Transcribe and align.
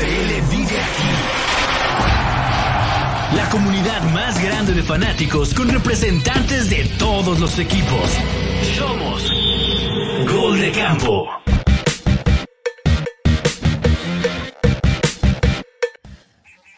NFL 0.00 0.40
vive 0.50 0.80
aquí. 0.80 1.10
La 3.36 3.48
comunidad 3.50 4.02
más 4.14 4.42
grande 4.42 4.72
de 4.72 4.82
fanáticos 4.82 5.52
con 5.52 5.68
representantes 5.68 6.70
de 6.70 6.86
todos 6.98 7.38
los 7.38 7.58
equipos. 7.58 8.10
Somos 8.76 9.30
Gol 10.32 10.58
de 10.58 10.72
Campo. 10.72 11.28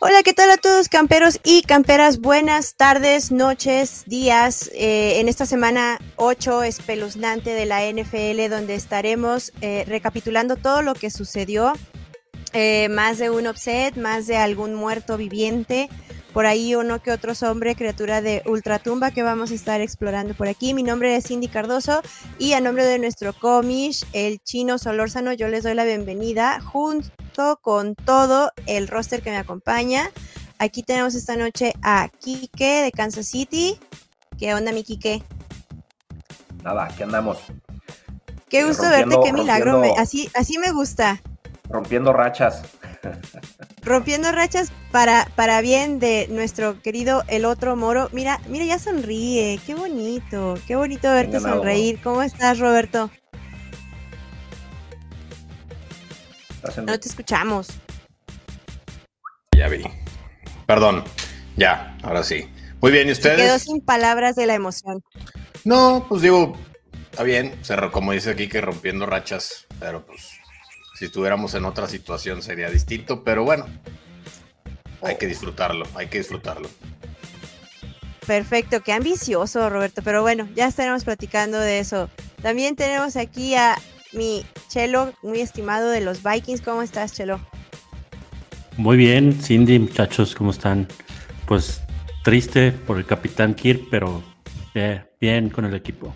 Hola, 0.00 0.24
¿qué 0.24 0.32
tal 0.32 0.50
a 0.50 0.56
todos 0.56 0.88
camperos 0.88 1.38
y 1.44 1.62
camperas? 1.62 2.18
Buenas 2.18 2.74
tardes, 2.74 3.30
noches, 3.30 4.02
días. 4.06 4.68
eh, 4.74 5.20
en 5.20 5.28
esta 5.28 5.46
semana 5.46 6.00
8 6.16 6.64
espeluznante 6.64 7.50
de 7.50 7.66
la 7.66 7.84
NFL, 7.84 8.50
donde 8.50 8.74
estaremos 8.74 9.52
eh, 9.60 9.84
recapitulando 9.86 10.56
todo 10.56 10.82
lo 10.82 10.94
que 10.94 11.08
sucedió. 11.08 11.74
Eh, 12.52 12.88
más 12.88 13.18
de 13.18 13.30
un 13.30 13.46
upset, 13.46 13.96
más 13.96 14.26
de 14.26 14.36
algún 14.36 14.74
muerto 14.74 15.16
viviente. 15.16 15.88
Por 16.32 16.46
ahí 16.46 16.74
uno 16.74 17.02
que 17.02 17.10
otro 17.12 17.34
hombre, 17.42 17.74
criatura 17.74 18.22
de 18.22 18.42
ultratumba 18.46 19.10
que 19.10 19.22
vamos 19.22 19.50
a 19.50 19.54
estar 19.54 19.82
explorando 19.82 20.32
por 20.34 20.48
aquí. 20.48 20.72
Mi 20.72 20.82
nombre 20.82 21.14
es 21.14 21.26
Cindy 21.26 21.46
Cardoso 21.48 22.00
y 22.38 22.54
a 22.54 22.60
nombre 22.60 22.86
de 22.86 22.98
nuestro 22.98 23.34
comish, 23.34 24.06
el 24.14 24.38
chino 24.42 24.78
Solórzano, 24.78 25.34
yo 25.34 25.48
les 25.48 25.62
doy 25.62 25.74
la 25.74 25.84
bienvenida 25.84 26.58
junto 26.62 27.58
con 27.60 27.94
todo 27.94 28.50
el 28.66 28.88
roster 28.88 29.20
que 29.20 29.28
me 29.30 29.36
acompaña. 29.36 30.10
Aquí 30.58 30.82
tenemos 30.82 31.14
esta 31.14 31.36
noche 31.36 31.74
a 31.82 32.08
Kike 32.08 32.82
de 32.84 32.92
Kansas 32.92 33.26
City. 33.26 33.78
¿Qué 34.38 34.54
onda, 34.54 34.72
mi 34.72 34.84
Kike? 34.84 35.22
Nada, 36.62 36.84
aquí 36.84 37.02
andamos. 37.02 37.38
Qué 38.48 38.60
Eh, 38.60 38.64
gusto 38.64 38.88
verte, 38.88 39.16
qué 39.22 39.32
milagro. 39.34 39.80
me- 39.80 39.92
así, 39.98 40.30
así 40.34 40.56
me 40.58 40.72
gusta. 40.72 41.20
Rompiendo 41.72 42.12
rachas. 42.12 42.62
Rompiendo 43.82 44.30
rachas 44.30 44.70
para, 44.90 45.26
para 45.34 45.60
bien 45.62 45.98
de 45.98 46.28
nuestro 46.28 46.80
querido 46.82 47.24
el 47.28 47.46
otro 47.46 47.76
moro. 47.76 48.10
Mira, 48.12 48.40
mira, 48.46 48.64
ya 48.66 48.78
sonríe. 48.78 49.58
Qué 49.66 49.74
bonito. 49.74 50.54
Qué 50.66 50.76
bonito 50.76 51.10
verte 51.10 51.40
sonreír. 51.40 52.00
¿Cómo 52.02 52.22
estás, 52.22 52.58
Roberto? 52.58 53.10
Estás 56.56 56.78
en- 56.78 56.84
No 56.84 57.00
te 57.00 57.08
escuchamos. 57.08 57.68
Ya 59.56 59.68
vi. 59.68 59.82
Perdón. 60.66 61.04
Ya, 61.56 61.96
ahora 62.02 62.22
sí. 62.22 62.48
Muy 62.80 62.92
bien, 62.92 63.08
¿y 63.08 63.14
Se 63.14 63.22
quedó 63.22 63.32
ustedes? 63.32 63.62
sin 63.62 63.80
palabras 63.80 64.36
de 64.36 64.46
la 64.46 64.54
emoción. 64.54 65.02
No, 65.64 66.04
pues 66.08 66.22
digo, 66.22 66.56
está 67.10 67.22
bien. 67.22 67.54
Se 67.62 67.76
como 67.90 68.12
dice 68.12 68.30
aquí, 68.30 68.48
que 68.48 68.60
rompiendo 68.60 69.06
rachas. 69.06 69.66
Pero 69.80 70.04
pues, 70.06 70.31
si 70.94 71.06
estuviéramos 71.06 71.54
en 71.54 71.64
otra 71.64 71.88
situación 71.88 72.42
sería 72.42 72.70
distinto. 72.70 73.24
Pero 73.24 73.44
bueno, 73.44 73.66
hay 75.02 75.16
que 75.16 75.26
disfrutarlo. 75.26 75.86
Hay 75.94 76.08
que 76.08 76.18
disfrutarlo. 76.18 76.68
Perfecto, 78.26 78.82
qué 78.82 78.92
ambicioso, 78.92 79.68
Roberto. 79.68 80.00
Pero 80.02 80.22
bueno, 80.22 80.48
ya 80.54 80.66
estaremos 80.68 81.04
platicando 81.04 81.58
de 81.58 81.80
eso. 81.80 82.08
También 82.40 82.76
tenemos 82.76 83.16
aquí 83.16 83.54
a 83.54 83.76
mi 84.12 84.44
Chelo, 84.68 85.12
muy 85.22 85.40
estimado 85.40 85.90
de 85.90 86.00
los 86.00 86.22
Vikings. 86.22 86.60
¿Cómo 86.60 86.82
estás, 86.82 87.12
Chelo? 87.14 87.40
Muy 88.76 88.96
bien, 88.96 89.32
Cindy, 89.40 89.78
muchachos, 89.78 90.34
¿cómo 90.34 90.50
están? 90.50 90.88
Pues 91.46 91.82
triste 92.24 92.72
por 92.72 92.96
el 92.98 93.04
capitán 93.06 93.54
Kirk, 93.54 93.82
pero 93.90 94.22
eh, 94.74 95.04
bien 95.20 95.50
con 95.50 95.64
el 95.64 95.74
equipo. 95.74 96.14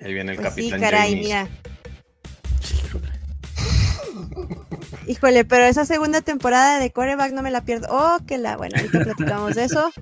Ahí 0.00 0.12
viene 0.12 0.32
el 0.32 0.38
Pues 0.38 0.54
sí, 0.54 0.70
capitán 0.70 0.80
caray, 0.80 1.10
James. 1.10 1.24
mira. 1.24 1.48
Híjole. 5.06 5.44
Pero 5.44 5.64
esa 5.64 5.84
segunda 5.84 6.20
temporada 6.20 6.78
de 6.78 6.90
coreback 6.90 7.32
no 7.32 7.42
me 7.42 7.50
la 7.50 7.62
pierdo. 7.64 7.88
Oh, 7.90 8.18
que 8.26 8.38
la. 8.38 8.56
Bueno, 8.56 8.76
ahorita 8.76 9.00
platicamos 9.00 9.54
de 9.54 9.64
eso. 9.64 9.92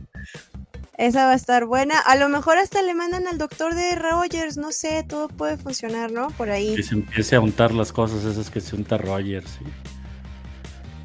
Esa 0.96 1.26
va 1.26 1.32
a 1.32 1.36
estar 1.36 1.64
buena. 1.64 1.98
A 1.98 2.14
lo 2.16 2.28
mejor 2.28 2.56
hasta 2.56 2.80
le 2.82 2.94
mandan 2.94 3.26
al 3.26 3.36
doctor 3.36 3.74
de 3.74 3.96
Rogers, 3.96 4.56
no 4.56 4.70
sé, 4.70 5.02
todo 5.02 5.28
puede 5.28 5.56
funcionar, 5.56 6.12
¿no? 6.12 6.28
Por 6.28 6.50
ahí. 6.50 6.76
Que 6.76 6.82
se 6.84 6.94
empiece 6.94 7.34
a 7.34 7.40
untar 7.40 7.72
las 7.72 7.92
cosas 7.92 8.24
esas 8.24 8.48
que 8.50 8.60
se 8.60 8.76
unta 8.76 8.96
Rogers. 8.96 9.58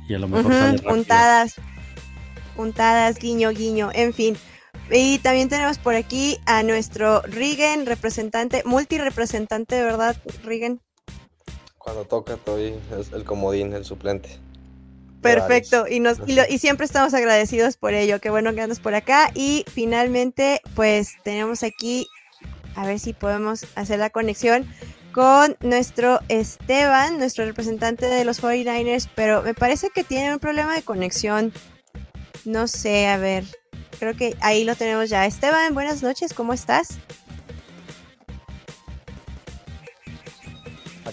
Y, 0.08 0.12
y 0.12 0.16
a 0.16 0.20
lo 0.20 0.28
mejor 0.28 0.52
Ujú, 0.52 0.60
sale 0.60 0.78
rápido. 0.78 0.94
untadas. 0.96 1.56
Untadas, 2.56 3.18
guiño, 3.18 3.50
guiño, 3.50 3.90
en 3.94 4.14
fin. 4.14 4.38
Y 4.92 5.20
también 5.20 5.50
tenemos 5.50 5.78
por 5.80 5.96
aquí 5.96 6.38
a 6.46 6.62
nuestro 6.62 7.22
Rigen, 7.24 7.86
representante, 7.86 8.64
multirepresentante, 8.66 9.84
verdad, 9.84 10.18
Rigen. 10.44 10.82
Cuando 11.90 12.06
toca, 12.06 12.36
estoy 12.36 12.76
es 13.00 13.12
el 13.14 13.24
comodín, 13.24 13.74
el 13.74 13.84
suplente. 13.84 14.30
Perfecto, 15.24 15.88
y, 15.90 16.00
nos, 16.00 16.20
y, 16.28 16.34
lo- 16.34 16.44
y 16.48 16.60
siempre 16.60 16.86
estamos 16.86 17.16
agradecidos 17.16 17.78
por 17.78 17.96
ello. 17.96 18.22
Qué 18.22 18.30
bueno 18.30 18.54
que 18.54 18.62
andas 18.62 18.80
por 18.80 18.94
acá. 18.94 19.32
Y 19.34 19.66
finalmente, 19.74 20.62
pues 20.76 21.14
tenemos 21.24 21.64
aquí, 21.64 22.06
a 22.76 22.86
ver 22.86 23.00
si 23.00 23.14
podemos 23.14 23.66
hacer 23.74 23.98
la 23.98 24.12
conexión 24.12 24.68
con 25.14 25.58
nuestro 25.62 26.20
Esteban, 26.30 27.18
nuestro 27.18 27.44
representante 27.46 28.06
de 28.06 28.24
los 28.24 28.40
49ers, 28.40 29.10
pero 29.16 29.42
me 29.42 29.56
parece 29.56 29.90
que 29.90 30.04
tiene 30.04 30.32
un 30.32 30.40
problema 30.40 30.76
de 30.76 30.84
conexión. 30.84 31.52
No 32.46 32.68
sé, 32.68 33.08
a 33.08 33.18
ver, 33.18 33.46
creo 33.98 34.16
que 34.16 34.38
ahí 34.42 34.64
lo 34.64 34.76
tenemos 34.76 35.10
ya. 35.10 35.26
Esteban, 35.26 35.74
buenas 35.74 36.04
noches, 36.04 36.36
¿cómo 36.36 36.54
estás? 36.54 37.00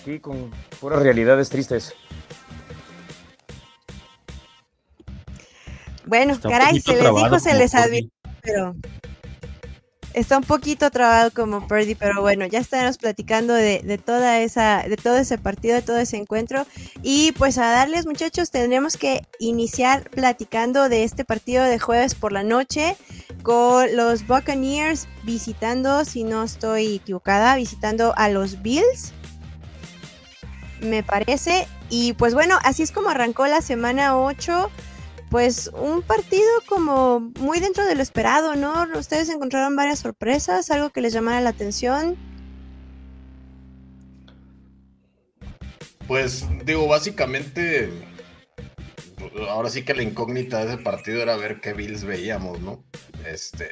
Aquí 0.06 0.20
con 0.20 0.52
puras 0.80 1.02
realidades 1.02 1.48
tristes. 1.48 1.92
Bueno, 6.04 6.34
Está 6.34 6.48
caray, 6.48 6.80
se 6.80 6.94
les 6.94 7.12
dijo, 7.12 7.40
se 7.40 7.54
les 7.54 7.74
advirtió, 7.74 8.12
pero 8.40 8.76
está 10.14 10.38
un 10.38 10.44
poquito 10.44 10.88
trabado 10.92 11.32
como 11.32 11.66
Purdy, 11.66 11.96
pero 11.96 12.20
bueno, 12.20 12.46
ya 12.46 12.60
estaremos 12.60 12.98
platicando 12.98 13.52
de, 13.52 13.82
de 13.82 13.98
toda 13.98 14.38
esa, 14.38 14.84
de 14.88 14.96
todo 14.96 15.16
ese 15.16 15.38
partido, 15.38 15.74
de 15.74 15.82
todo 15.82 15.98
ese 15.98 16.18
encuentro. 16.18 16.64
Y 17.02 17.32
pues 17.32 17.58
a 17.58 17.72
darles, 17.72 18.06
muchachos, 18.06 18.52
tendremos 18.52 18.96
que 18.96 19.22
iniciar 19.40 20.08
platicando 20.10 20.88
de 20.88 21.02
este 21.02 21.24
partido 21.24 21.64
de 21.64 21.80
jueves 21.80 22.14
por 22.14 22.30
la 22.30 22.44
noche 22.44 22.96
con 23.42 23.96
los 23.96 24.24
Buccaneers 24.24 25.08
visitando, 25.24 26.04
si 26.04 26.22
no 26.22 26.44
estoy 26.44 26.94
equivocada, 26.94 27.56
visitando 27.56 28.14
a 28.16 28.28
los 28.28 28.62
Bills. 28.62 29.12
Me 30.80 31.02
parece. 31.02 31.66
Y 31.88 32.12
pues 32.14 32.34
bueno, 32.34 32.58
así 32.62 32.82
es 32.82 32.92
como 32.92 33.08
arrancó 33.08 33.46
la 33.46 33.62
semana 33.62 34.18
8 34.18 34.70
pues 35.30 35.70
un 35.74 36.02
partido 36.02 36.46
como 36.68 37.20
muy 37.40 37.58
dentro 37.58 37.84
de 37.84 37.94
lo 37.94 38.02
esperado, 38.02 38.54
¿no? 38.54 38.86
Ustedes 38.96 39.28
encontraron 39.28 39.74
varias 39.74 39.98
sorpresas, 39.98 40.70
algo 40.70 40.90
que 40.90 41.00
les 41.00 41.12
llamara 41.12 41.40
la 41.40 41.50
atención. 41.50 42.16
Pues 46.06 46.46
digo, 46.64 46.86
básicamente, 46.86 47.90
ahora 49.48 49.68
sí 49.68 49.84
que 49.84 49.94
la 49.94 50.04
incógnita 50.04 50.64
de 50.64 50.74
ese 50.74 50.82
partido 50.82 51.20
era 51.20 51.36
ver 51.36 51.60
qué 51.60 51.72
Bills 51.72 52.04
veíamos, 52.04 52.60
¿no? 52.60 52.84
Este, 53.26 53.68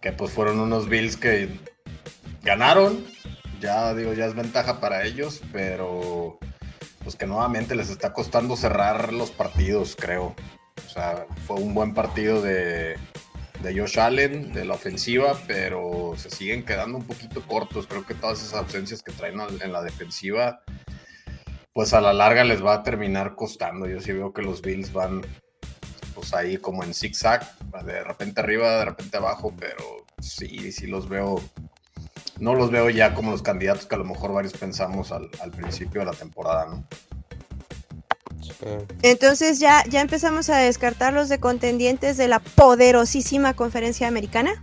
que 0.00 0.10
pues 0.10 0.32
fueron 0.32 0.58
unos 0.58 0.88
Bills 0.88 1.16
que 1.16 1.48
ganaron, 2.42 3.04
ya 3.62 3.94
digo, 3.94 4.12
ya 4.12 4.26
es 4.26 4.34
ventaja 4.34 4.80
para 4.80 5.04
ellos, 5.04 5.40
pero 5.52 6.38
pues 7.02 7.16
que 7.16 7.26
nuevamente 7.26 7.74
les 7.74 7.88
está 7.88 8.12
costando 8.12 8.56
cerrar 8.56 9.12
los 9.12 9.30
partidos, 9.30 9.96
creo. 9.98 10.34
O 10.86 10.90
sea, 10.90 11.26
fue 11.46 11.56
un 11.56 11.72
buen 11.72 11.94
partido 11.94 12.42
de, 12.42 12.96
de 13.62 13.78
Josh 13.78 13.98
Allen, 13.98 14.52
de 14.52 14.64
la 14.64 14.74
ofensiva, 14.74 15.38
pero 15.46 16.14
se 16.16 16.30
siguen 16.30 16.64
quedando 16.64 16.98
un 16.98 17.06
poquito 17.06 17.42
cortos. 17.46 17.86
Creo 17.86 18.04
que 18.04 18.14
todas 18.14 18.40
esas 18.40 18.54
ausencias 18.54 19.02
que 19.02 19.12
traen 19.12 19.40
en 19.60 19.72
la 19.72 19.82
defensiva, 19.82 20.60
pues 21.72 21.94
a 21.94 22.00
la 22.00 22.12
larga 22.12 22.44
les 22.44 22.64
va 22.64 22.74
a 22.74 22.82
terminar 22.82 23.34
costando. 23.34 23.86
Yo 23.88 24.00
sí 24.00 24.12
veo 24.12 24.32
que 24.32 24.42
los 24.42 24.62
Bills 24.62 24.92
van 24.92 25.22
pues 26.14 26.34
ahí 26.34 26.58
como 26.58 26.84
en 26.84 26.94
zigzag, 26.94 27.56
de 27.84 28.04
repente 28.04 28.40
arriba, 28.40 28.78
de 28.78 28.84
repente 28.84 29.16
abajo, 29.16 29.54
pero 29.58 30.06
sí, 30.20 30.70
sí 30.72 30.86
los 30.86 31.08
veo, 31.08 31.40
no 32.38 32.54
los 32.54 32.70
veo 32.70 32.90
ya 32.90 33.14
como 33.14 33.30
los 33.30 33.42
candidatos 33.42 33.86
que 33.86 33.94
a 33.94 33.98
lo 33.98 34.04
mejor 34.04 34.32
varios 34.32 34.52
pensamos 34.54 35.12
al, 35.12 35.28
al 35.40 35.50
principio 35.50 36.00
de 36.00 36.06
la 36.06 36.12
temporada, 36.12 36.66
¿no? 36.66 36.84
Entonces 39.02 39.58
ya, 39.60 39.82
ya 39.88 40.00
empezamos 40.00 40.48
a 40.50 40.58
descartarlos 40.58 41.28
de 41.28 41.38
contendientes 41.40 42.16
de 42.16 42.28
la 42.28 42.38
poderosísima 42.40 43.54
conferencia 43.54 44.06
americana. 44.08 44.60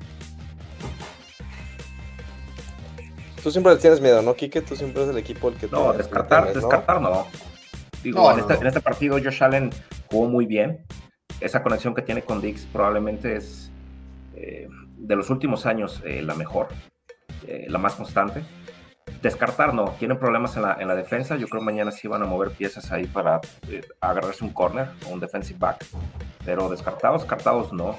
Tú 3.44 3.52
siempre 3.52 3.76
tienes 3.78 4.02
miedo, 4.02 4.22
¿no, 4.22 4.34
Kike? 4.36 4.62
Tú 4.62 4.76
siempre 4.76 5.02
eres 5.04 5.14
el 5.16 5.20
equipo 5.22 5.48
el 5.50 5.56
que 5.56 5.68
te- 5.68 5.76
No, 5.76 5.92
te 5.92 6.00
descartar, 6.00 6.48
¿no? 6.48 6.54
descartar 6.54 7.02
no. 7.02 7.26
Digo, 8.04 8.20
No, 8.22 8.32
en, 8.32 8.38
no, 8.38 8.42
este, 8.42 8.54
no. 8.56 8.62
en 8.62 8.68
este 8.68 8.82
partido 8.82 9.18
Josh 9.22 9.44
Allen 9.44 9.70
jugó 10.12 10.28
muy 10.28 10.46
bien. 10.46 10.80
Esa 11.40 11.64
conexión 11.64 11.96
que 11.96 12.02
tiene 12.02 12.22
con 12.22 12.42
Dix 12.42 12.66
probablemente 12.72 13.36
es 13.38 13.72
eh, 14.36 14.68
de 14.98 15.16
los 15.16 15.30
últimos 15.30 15.66
años 15.66 16.02
eh, 16.06 16.22
la 16.22 16.34
mejor, 16.36 16.68
eh, 17.48 17.66
la 17.70 17.78
más 17.78 17.96
constante. 17.96 18.44
descartar 19.22 19.74
no, 19.74 19.96
tienen 20.00 20.18
problemas 20.18 20.56
en 20.56 20.64
la, 20.64 20.78
en 20.80 20.88
la 20.88 20.96
defensa. 20.96 21.36
Yo 21.36 21.48
creo 21.48 21.62
mañana 21.62 21.92
sí 21.92 22.08
van 22.08 22.22
a 22.24 22.26
mover 22.26 22.52
piezas 22.52 22.92
ahí 22.92 23.06
para 23.06 23.42
eh, 23.70 23.82
agarrarse 24.02 24.44
un 24.44 24.52
corner 24.52 24.90
o 25.08 25.14
un 25.14 25.20
defensive 25.20 25.60
back. 25.60 25.86
Pero 26.46 26.70
descartados, 26.70 27.22
descartados 27.22 27.74
no. 27.74 27.96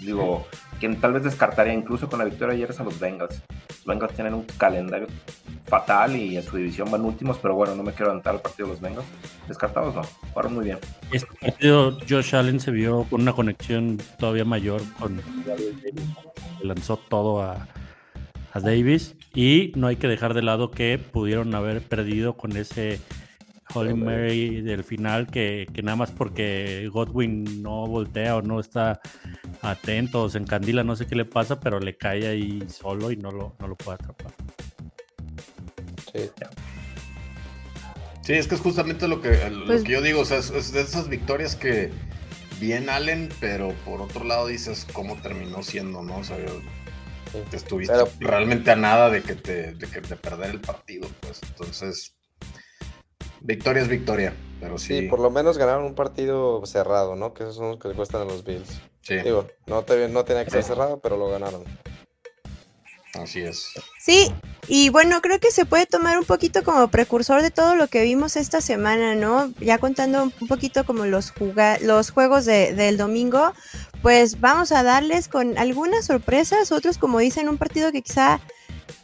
Digo, 0.00 0.46
quien 0.80 1.00
tal 1.00 1.14
vez 1.14 1.24
descartaría 1.24 1.72
incluso 1.72 2.08
con 2.08 2.18
la 2.18 2.24
victoria 2.24 2.54
ayer 2.54 2.70
es 2.70 2.80
a 2.80 2.84
los 2.84 2.98
Bengals. 2.98 3.42
Los 3.68 3.84
Bengals 3.86 4.14
tienen 4.14 4.34
un 4.34 4.44
calendario 4.58 5.06
fatal 5.66 6.14
y 6.16 6.36
en 6.36 6.42
su 6.42 6.56
división 6.56 6.90
van 6.90 7.02
últimos, 7.02 7.38
pero 7.38 7.54
bueno, 7.54 7.74
no 7.74 7.82
me 7.82 7.92
quiero 7.92 8.06
adelantar 8.06 8.34
al 8.34 8.42
partido 8.42 8.68
de 8.68 8.74
los 8.74 8.80
Bengals. 8.82 9.06
Descartados 9.48 9.94
no, 9.94 10.02
jugaron 10.02 10.54
muy 10.54 10.64
bien. 10.64 10.78
Este 11.10 11.28
partido 11.40 11.96
Josh 12.08 12.34
Allen 12.36 12.60
se 12.60 12.70
vio 12.70 13.04
con 13.04 13.22
una 13.22 13.32
conexión 13.32 13.98
todavía 14.18 14.44
mayor 14.44 14.82
con 14.98 15.22
lanzó 16.62 16.96
todo 16.96 17.42
a, 17.42 17.66
a 18.54 18.60
Davis 18.60 19.16
y 19.34 19.72
no 19.74 19.88
hay 19.88 19.96
que 19.96 20.06
dejar 20.08 20.32
de 20.32 20.42
lado 20.42 20.70
que 20.70 20.96
pudieron 20.98 21.54
haber 21.54 21.82
perdido 21.82 22.36
con 22.36 22.56
ese 22.56 23.00
Holy 23.74 23.94
Mary 23.94 24.60
del 24.60 24.84
final 24.84 25.26
que, 25.26 25.66
que 25.74 25.82
nada 25.82 25.96
más 25.96 26.12
porque 26.12 26.88
Godwin 26.92 27.62
no 27.62 27.86
voltea 27.86 28.36
o 28.36 28.42
no 28.42 28.60
está 28.60 29.00
atento 29.60 30.22
o 30.22 30.28
se 30.28 30.38
encandila, 30.38 30.84
no 30.84 30.94
sé 30.94 31.06
qué 31.06 31.16
le 31.16 31.24
pasa, 31.24 31.58
pero 31.58 31.80
le 31.80 31.96
cae 31.96 32.28
ahí 32.28 32.62
solo 32.68 33.10
y 33.10 33.16
no 33.16 33.32
lo, 33.32 33.56
no 33.58 33.66
lo 33.66 33.74
puede 33.74 33.96
atrapar. 33.96 34.32
Sí. 36.12 36.30
Sí, 38.22 38.32
es 38.34 38.46
que 38.46 38.54
es 38.54 38.60
justamente 38.60 39.08
lo 39.08 39.20
que, 39.20 39.50
lo 39.50 39.66
Pues- 39.66 39.82
que 39.82 39.92
yo 39.92 40.00
digo, 40.02 40.20
o 40.20 40.24
sea, 40.24 40.38
es, 40.38 40.50
es 40.50 40.72
de 40.72 40.80
esas 40.82 41.08
victorias 41.08 41.56
que 41.56 41.90
bien 42.60 42.88
Allen, 42.88 43.28
pero 43.40 43.72
por 43.84 44.00
otro 44.00 44.24
lado 44.24 44.46
dices 44.46 44.86
cómo 44.92 45.16
terminó 45.16 45.62
siendo, 45.62 46.02
¿no? 46.02 46.18
O 46.18 46.24
sea, 46.24 46.38
yo- 46.38 46.60
Sí. 47.34 47.42
te 47.50 47.56
estuviste 47.56 47.92
Pero- 47.94 48.08
realmente 48.20 48.70
a 48.70 48.76
nada 48.76 49.10
de 49.10 49.22
que 49.22 49.34
te, 49.34 49.72
de 49.74 49.86
que 49.88 50.00
de 50.00 50.16
perder 50.16 50.50
el 50.50 50.60
partido, 50.60 51.08
pues. 51.20 51.40
Entonces, 51.48 52.14
victoria 53.40 53.82
es 53.82 53.88
victoria, 53.88 54.32
pero 54.60 54.78
sí. 54.78 55.00
Sí, 55.00 55.08
por 55.08 55.18
lo 55.20 55.30
menos 55.30 55.58
ganaron 55.58 55.84
un 55.84 55.94
partido 55.94 56.64
cerrado, 56.64 57.16
¿no? 57.16 57.34
Que 57.34 57.42
esos 57.42 57.56
son 57.56 57.70
los 57.70 57.78
que 57.78 57.88
le 57.88 57.94
cuestan 57.94 58.22
a 58.22 58.24
los 58.24 58.44
Bills. 58.44 58.80
sí, 59.02 59.16
Digo, 59.16 59.48
no, 59.66 59.82
te- 59.82 60.08
no 60.08 60.24
tenía 60.24 60.44
que 60.44 60.50
ser 60.50 60.62
Sí. 60.62 60.68
cerrado, 60.68 60.98
pero 61.00 61.16
lo 61.16 61.28
ganaron. 61.28 61.64
así 63.22 63.40
es. 63.42 63.68
Sí, 64.00 64.32
y 64.66 64.88
bueno, 64.88 65.20
creo 65.22 65.38
que 65.38 65.52
se 65.52 65.64
puede 65.66 65.86
tomar 65.86 66.18
un 66.18 66.24
poquito 66.24 66.64
como 66.64 66.88
precursor 66.88 67.42
de 67.42 67.52
todo 67.52 67.76
lo 67.76 67.86
que 67.86 68.02
vimos 68.02 68.34
esta 68.34 68.60
semana, 68.60 69.14
¿no? 69.14 69.52
Ya 69.60 69.78
contando 69.78 70.24
un 70.24 70.48
poquito 70.48 70.84
como 70.84 71.06
los, 71.06 71.32
los 71.82 72.10
juegos 72.10 72.44
de- 72.44 72.74
del 72.74 72.96
domingo, 72.96 73.52
pues 74.04 74.38
vamos 74.38 74.70
a 74.70 74.82
darles 74.82 75.28
con 75.28 75.56
algunas 75.56 76.04
sorpresas, 76.04 76.72
otros 76.72 76.98
como 76.98 77.20
dicen, 77.20 77.48
un 77.48 77.56
partido 77.56 77.90
que 77.90 78.02
quizá 78.02 78.38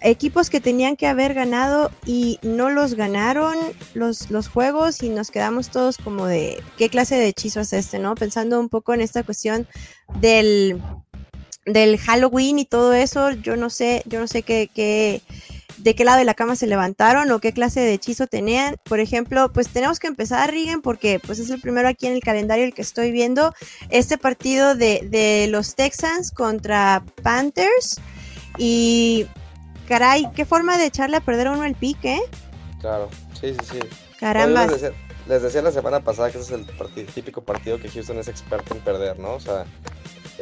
equipos 0.02 0.50
que 0.50 0.60
tenían 0.60 0.94
que 0.94 1.06
haber 1.06 1.32
ganado 1.32 1.90
y 2.04 2.38
no 2.42 2.68
los 2.68 2.92
ganaron 2.92 3.56
los, 3.94 4.30
los 4.30 4.48
juegos 4.48 5.02
y 5.02 5.08
nos 5.08 5.30
quedamos 5.30 5.70
todos 5.70 5.96
como 5.96 6.26
de 6.26 6.62
qué 6.76 6.90
clase 6.90 7.16
de 7.16 7.28
hechizo 7.28 7.60
es 7.60 7.72
este, 7.72 7.98
¿no? 7.98 8.14
Pensando 8.14 8.60
un 8.60 8.68
poco 8.68 8.92
en 8.92 9.00
esta 9.00 9.22
cuestión 9.22 9.66
del 10.20 10.82
del 11.64 11.96
Halloween 11.96 12.58
y 12.58 12.66
todo 12.66 12.92
eso, 12.92 13.30
yo 13.30 13.56
no 13.56 13.70
sé, 13.70 14.02
yo 14.04 14.20
no 14.20 14.26
sé 14.26 14.42
qué, 14.42 14.68
qué, 14.74 15.22
de 15.82 15.94
qué 15.94 16.04
lado 16.04 16.18
de 16.18 16.24
la 16.24 16.34
cama 16.34 16.56
se 16.56 16.66
levantaron 16.66 17.30
o 17.30 17.38
qué 17.40 17.52
clase 17.52 17.80
de 17.80 17.92
hechizo 17.94 18.26
tenían. 18.26 18.76
Por 18.84 19.00
ejemplo, 19.00 19.52
pues 19.52 19.68
tenemos 19.68 19.98
que 19.98 20.06
empezar, 20.06 20.50
Rigen, 20.50 20.82
porque 20.82 21.20
pues 21.24 21.38
es 21.38 21.50
el 21.50 21.60
primero 21.60 21.88
aquí 21.88 22.06
en 22.06 22.14
el 22.14 22.20
calendario 22.20 22.64
el 22.64 22.74
que 22.74 22.82
estoy 22.82 23.12
viendo. 23.12 23.54
Este 23.88 24.18
partido 24.18 24.74
de, 24.74 25.06
de 25.10 25.48
los 25.48 25.74
Texans 25.74 26.32
contra 26.32 27.02
Panthers. 27.22 28.00
Y 28.58 29.26
caray, 29.88 30.28
qué 30.34 30.44
forma 30.44 30.76
de 30.76 30.86
echarle 30.86 31.16
a 31.16 31.20
perder 31.20 31.46
a 31.48 31.52
uno 31.52 31.64
el 31.64 31.74
pique, 31.74 32.16
¿eh? 32.16 32.22
Claro, 32.80 33.08
sí, 33.40 33.54
sí, 33.60 33.66
sí. 33.72 33.78
Caramba. 34.18 34.66
Les 34.66 34.80
decía, 34.80 34.92
les 35.28 35.42
decía 35.42 35.62
la 35.62 35.72
semana 35.72 36.00
pasada 36.00 36.30
que 36.30 36.38
ese 36.38 36.54
es 36.54 36.60
el 36.60 36.66
parti- 36.76 37.04
típico 37.06 37.42
partido 37.42 37.78
que 37.80 37.88
Houston 37.88 38.18
es 38.18 38.28
experto 38.28 38.74
en 38.74 38.80
perder, 38.80 39.18
¿no? 39.18 39.34
O 39.34 39.40
sea, 39.40 39.64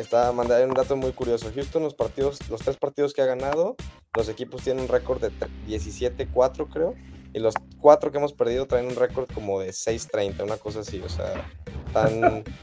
está 0.00 0.30
mandando 0.32 0.66
un 0.66 0.74
dato 0.74 0.96
muy 0.96 1.12
curioso. 1.12 1.50
Houston, 1.54 1.82
los 1.82 1.94
partidos, 1.94 2.38
los 2.48 2.60
tres 2.60 2.76
partidos 2.76 3.12
que 3.12 3.22
ha 3.22 3.26
ganado, 3.26 3.76
los 4.16 4.28
equipos 4.28 4.62
tienen 4.62 4.82
un 4.84 4.88
récord 4.88 5.20
de 5.20 5.30
tre- 5.30 5.48
17-4, 5.66 6.68
creo. 6.72 6.94
Y 7.34 7.40
los 7.40 7.54
cuatro 7.80 8.10
que 8.10 8.16
hemos 8.18 8.32
perdido 8.32 8.66
traen 8.66 8.86
un 8.86 8.96
récord 8.96 9.28
como 9.34 9.60
de 9.60 9.70
6-30, 9.70 10.42
una 10.42 10.56
cosa 10.56 10.80
así. 10.80 11.00
O 11.04 11.08
sea, 11.08 11.46
tan. 11.92 12.44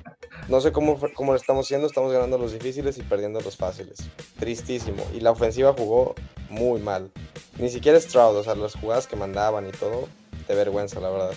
No 0.50 0.60
sé 0.60 0.72
cómo, 0.74 1.00
cómo 1.16 1.32
lo 1.32 1.38
estamos 1.38 1.66
haciendo, 1.66 1.88
estamos 1.88 2.12
ganando 2.12 2.38
los 2.38 2.52
difíciles 2.52 2.98
y 2.98 3.02
perdiendo 3.04 3.40
los 3.40 3.56
fáciles. 3.56 4.00
Tristísimo. 4.38 5.04
Y 5.14 5.22
la 5.22 5.32
ofensiva 5.32 5.74
jugó 5.76 6.14
muy 6.50 6.82
mal. 6.82 7.10
Ni 7.58 7.70
siquiera 7.70 8.00
Stroud, 8.00 8.36
o 8.36 8.44
sea, 8.44 8.54
las 8.54 8.76
jugadas 8.76 9.08
que 9.08 9.16
mandaban 9.16 9.66
y 9.68 9.72
todo, 9.72 10.10
de 10.48 10.54
vergüenza, 10.56 11.00
la 11.00 11.10
verdad. 11.10 11.32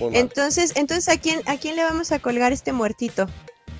Entonces, 0.00 0.72
entonces 0.76 1.08
¿a 1.14 1.20
quién, 1.20 1.42
¿a 1.46 1.56
quién 1.58 1.76
le 1.76 1.84
vamos 1.84 2.10
a 2.10 2.18
colgar 2.18 2.52
este 2.52 2.72
muertito? 2.72 3.26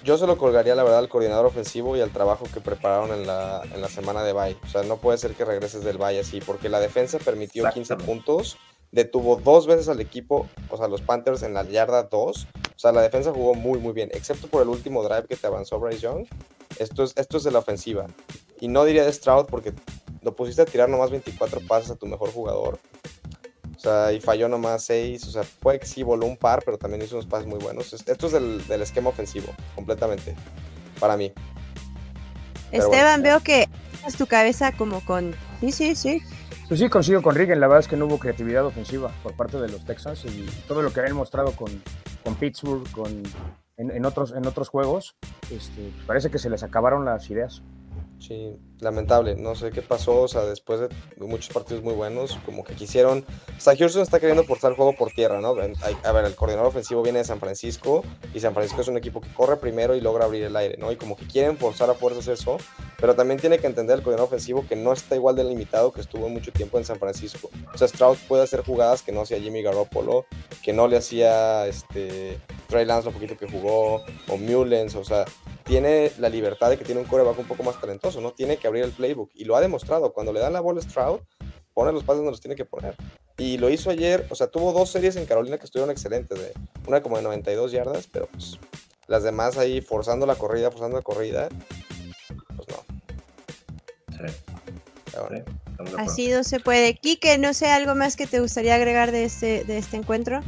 Yo 0.07 0.17
se 0.17 0.29
lo 0.29 0.39
colgaría, 0.39 0.77
la 0.77 0.85
verdad, 0.85 1.01
al 1.01 1.09
coordinador 1.09 1.47
ofensivo 1.47 1.97
y 1.97 2.01
al 2.01 2.13
trabajo 2.13 2.47
que 2.55 2.61
prepararon 2.61 3.11
en 3.11 3.27
la, 3.27 3.61
en 3.75 3.83
la 3.83 3.89
semana 3.89 4.23
de 4.23 4.33
bye. 4.33 4.57
O 4.63 4.69
sea, 4.69 4.85
no 4.85 4.99
puede 4.99 5.19
ser 5.19 5.35
que 5.35 5.45
regreses 5.45 5.83
del 5.83 5.99
bye 5.99 6.21
así, 6.21 6.41
porque 6.41 6.69
la 6.69 6.79
defensa 6.79 7.19
permitió 7.19 7.65
15 7.65 7.81
Exactamente. 7.81 8.07
puntos, 8.07 8.57
detuvo 8.93 9.35
dos 9.35 9.67
veces 9.67 9.89
al 9.89 10.01
equipo, 10.01 10.47
o 10.71 10.77
sea, 10.77 10.87
los 10.87 11.03
Panthers 11.03 11.43
en 11.43 11.55
la 11.55 11.65
yarda 11.65 12.05
2. 12.05 12.47
O 12.47 12.79
sea, 12.79 12.93
la 12.93 13.03
defensa 13.03 13.33
jugó 13.33 13.55
muy, 13.55 13.81
muy 13.81 13.93
bien, 13.93 14.11
excepto 14.13 14.47
por 14.47 14.63
el 14.63 14.69
último 14.69 15.03
drive 15.03 15.27
que 15.27 15.35
te 15.35 15.49
avanzó 15.49 15.81
Bryce 15.81 16.03
Young. 16.03 16.25
Esto 16.79 17.03
es, 17.03 17.13
esto 17.17 17.39
es 17.39 17.43
de 17.43 17.51
la 17.51 17.59
ofensiva. 17.59 18.07
Y 18.61 18.69
no 18.69 18.85
diría 18.85 19.05
de 19.05 19.13
Stroud 19.13 19.47
porque 19.47 19.73
lo 20.23 20.37
pusiste 20.37 20.63
a 20.63 20.67
tirar 20.67 20.89
nomás 20.89 21.11
24 21.11 21.63
pases 21.67 21.91
a 21.91 21.97
tu 21.97 22.07
mejor 22.07 22.31
jugador. 22.31 22.79
O 23.77 23.79
sea, 23.79 24.13
y 24.13 24.21
falló 24.21 24.49
nomás 24.49 24.83
6. 24.85 25.25
O 25.27 25.31
sea, 25.31 25.43
puede 25.61 25.79
que 25.79 25.87
sí 25.87 26.03
voló 26.03 26.27
un 26.27 26.37
par, 26.37 26.63
pero 26.65 26.79
también 26.79 27.03
hizo 27.03 27.15
unos 27.17 27.27
pases 27.27 27.47
muy 27.47 27.59
buenos. 27.59 27.93
Es- 27.93 28.07
Esto 28.07 28.27
es 28.27 28.33
del, 28.33 28.67
del 28.67 28.83
esquema 28.83 29.11
ofensivo, 29.11 29.53
completamente. 29.75 30.35
Para 30.99 31.17
mí. 31.17 31.33
Pero 32.71 32.85
Esteban, 32.85 33.21
bueno. 33.21 33.23
veo 33.23 33.41
que 33.41 33.69
tienes 33.93 34.17
tu 34.17 34.27
cabeza 34.27 34.73
como 34.73 35.01
con... 35.05 35.35
Sí, 35.61 35.73
sí, 35.73 35.95
sí. 35.95 36.21
Pues 36.69 36.81
sí, 36.81 36.89
consigo 36.89 37.23
con 37.23 37.35
Rigen. 37.35 37.61
La 37.61 37.69
verdad 37.69 37.81
es 37.81 37.89
que 37.89 37.97
no 37.97 38.07
hubo 38.07 38.19
creatividad 38.19 38.65
ofensiva 38.67 39.13
por 39.23 39.35
parte 39.37 39.59
de 39.61 39.69
los 39.69 39.85
Texans 39.85 40.25
y 40.25 40.47
todo 40.67 40.83
lo 40.83 40.93
que 40.93 41.01
habían 41.01 41.17
mostrado 41.17 41.53
con, 41.53 41.71
con 42.25 42.35
Pittsburgh, 42.35 42.91
con, 42.91 43.23
en, 43.77 43.91
en 43.93 44.05
otros, 44.05 44.33
en 44.33 44.47
otros 44.47 44.69
juegos, 44.69 45.15
este, 45.51 45.91
pues 45.95 46.07
parece 46.07 46.31
que 46.31 46.39
se 46.39 46.51
les 46.51 46.63
acabaron 46.65 47.05
las 47.05 47.31
ideas. 47.31 47.63
Sí, 48.19 48.57
lamentable. 48.81 49.37
No 49.37 49.55
sé 49.55 49.71
qué 49.71 49.83
pasó. 49.83 50.23
O 50.23 50.29
sea, 50.29 50.43
después 50.43 50.81
de 50.81 50.89
muchos 51.19 51.53
partidos 51.53 51.83
muy 51.83 51.95
buenos, 51.95 52.39
como 52.45 52.65
que 52.65 52.75
quisieron. 52.75 53.25
O 53.57 53.61
sea, 53.61 53.77
Houston 53.77 54.03
está 54.03 54.21
queriendo 54.21 54.45
forzar 54.45 54.73
el 54.73 54.77
juego 54.77 54.95
por 54.95 55.11
tierra, 55.13 55.41
¿no? 55.41 55.55
A 56.05 56.13
ver, 56.13 56.25
el 56.25 56.35
coordinador 56.35 56.69
ofensivo 56.69 57.03
viene 57.03 57.19
de 57.21 57.25
San 57.25 57.41
Francisco 57.41 58.05
y 58.35 58.41
San 58.41 58.55
Francisco 58.55 58.81
es 58.81 58.89
un 58.89 58.97
equipo 58.97 59.21
que 59.21 59.33
corre 59.33 59.57
primero 59.57 59.95
y 59.95 60.01
logra 60.01 60.25
abrir 60.25 60.45
el 60.45 60.57
aire, 60.57 60.77
¿no? 60.79 60.93
Y 60.93 60.97
como 60.97 61.17
que 61.17 61.27
quieren 61.27 61.57
forzar 61.57 61.91
a 61.91 61.95
fuerzas 61.95 62.29
eso, 62.29 62.59
pero 62.99 63.15
también 63.15 63.41
tiene 63.41 63.59
que 63.59 63.67
entender 63.67 63.97
el 63.97 64.03
coordinador 64.03 64.29
ofensivo 64.29 64.67
que 64.69 64.77
no 64.77 64.93
está 64.93 65.17
igual 65.17 65.37
de 65.37 65.45
limitado 65.45 65.93
que 65.93 66.01
estuvo 66.01 66.29
mucho 66.29 66.53
tiempo 66.53 66.79
en 66.79 66.85
San 66.85 66.99
Francisco. 66.99 67.51
O 67.73 67.79
sea, 67.79 67.89
Stroud 67.89 68.17
puede 68.29 68.43
hacer 68.43 68.63
jugadas 68.63 69.03
que 69.03 69.13
no 69.13 69.23
hacía 69.23 69.39
Jimmy 69.39 69.63
Garoppolo, 69.63 70.27
que 70.63 70.73
no 70.73 70.89
le 70.89 70.97
hacía 70.97 71.67
este 71.67 72.39
Trey 72.69 72.85
Lance 72.85 73.07
lo 73.07 73.13
poquito 73.13 73.37
que 73.37 73.49
jugó, 73.49 74.03
o 74.29 74.37
Mullens, 74.37 74.95
o 74.97 75.05
sea, 75.05 75.25
tiene 75.65 76.13
la 76.19 76.29
libertad 76.29 76.71
de 76.71 76.79
que 76.79 76.85
tiene 76.85 77.01
un 77.01 77.07
coreback 77.07 77.39
un 77.39 77.47
poco 77.47 77.63
más 77.63 77.81
talentoso, 77.81 78.21
¿no? 78.21 78.33
Tiene 78.33 78.57
que 78.57 78.66
abrir 78.67 78.85
el 78.85 78.93
playbook 78.93 79.31
y 79.35 79.45
lo 79.45 79.57
ha 79.57 79.61
demostrado. 79.61 80.13
Cuando 80.13 80.33
le 80.33 80.41
dan 80.41 80.53
la 80.53 80.61
bola 80.61 80.81
a 80.81 80.83
Stroud, 80.83 81.21
pone 81.75 81.93
los 81.93 82.05
pases 82.05 82.19
donde 82.19 82.33
los 82.33 82.41
tiene 82.41 82.57
que 82.57 82.65
poner. 82.65 82.97
Y 83.39 83.59
lo 83.59 83.69
hizo 83.69 83.91
ayer, 83.91 84.27
o 84.31 84.35
sea, 84.35 84.47
tuvo 84.47 84.73
dos 84.73 84.91
series 84.91 85.17
en 85.17 85.27
Carolina 85.27 85.59
que 85.59 85.67
estuvieron 85.67 85.91
excelentes, 85.91 86.39
de, 86.39 86.53
una 86.87 87.03
como 87.03 87.17
de 87.17 87.23
92 87.23 87.73
yardas, 87.73 88.09
pero 88.11 88.27
pues 88.27 88.59
las 89.07 89.23
demás 89.23 89.59
ahí 89.59 89.81
forzando 89.81 90.27
la 90.27 90.37
corrida, 90.37 90.71
forzando 90.71 90.97
la 90.97 91.03
corrida, 91.03 91.49
pues 92.57 92.69
no. 92.69 92.85
Sí, 94.17 94.35
bueno. 95.21 95.45
Así 95.99 96.29
no 96.29 96.45
se 96.45 96.61
puede. 96.61 96.95
Quique, 96.95 97.39
no 97.39 97.53
sé, 97.53 97.71
algo 97.71 97.95
más 97.95 98.17
que 98.17 98.27
te 98.27 98.41
gustaría 98.41 98.75
agregar 98.75 99.13
de 99.13 99.25
este, 99.25 99.65
de 99.65 99.79
este 99.79 99.97
encuentro. 99.97 100.41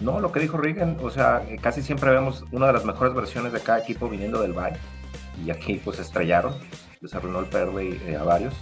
No, 0.00 0.20
lo 0.20 0.32
que 0.32 0.40
dijo 0.40 0.56
Reagan, 0.56 0.98
o 1.02 1.10
sea, 1.10 1.46
eh, 1.48 1.58
casi 1.60 1.82
siempre 1.82 2.10
vemos 2.10 2.44
una 2.52 2.66
de 2.66 2.72
las 2.72 2.84
mejores 2.84 3.14
versiones 3.14 3.52
de 3.52 3.60
cada 3.60 3.78
equipo 3.78 4.08
viniendo 4.08 4.40
del 4.40 4.52
bye. 4.52 4.72
Y 5.44 5.50
aquí 5.50 5.80
pues 5.82 5.98
estrellaron, 5.98 6.54
les 7.04 7.14
arruinó 7.14 7.40
el 7.40 7.46
fairway 7.46 8.00
eh, 8.06 8.16
a 8.16 8.22
varios. 8.24 8.54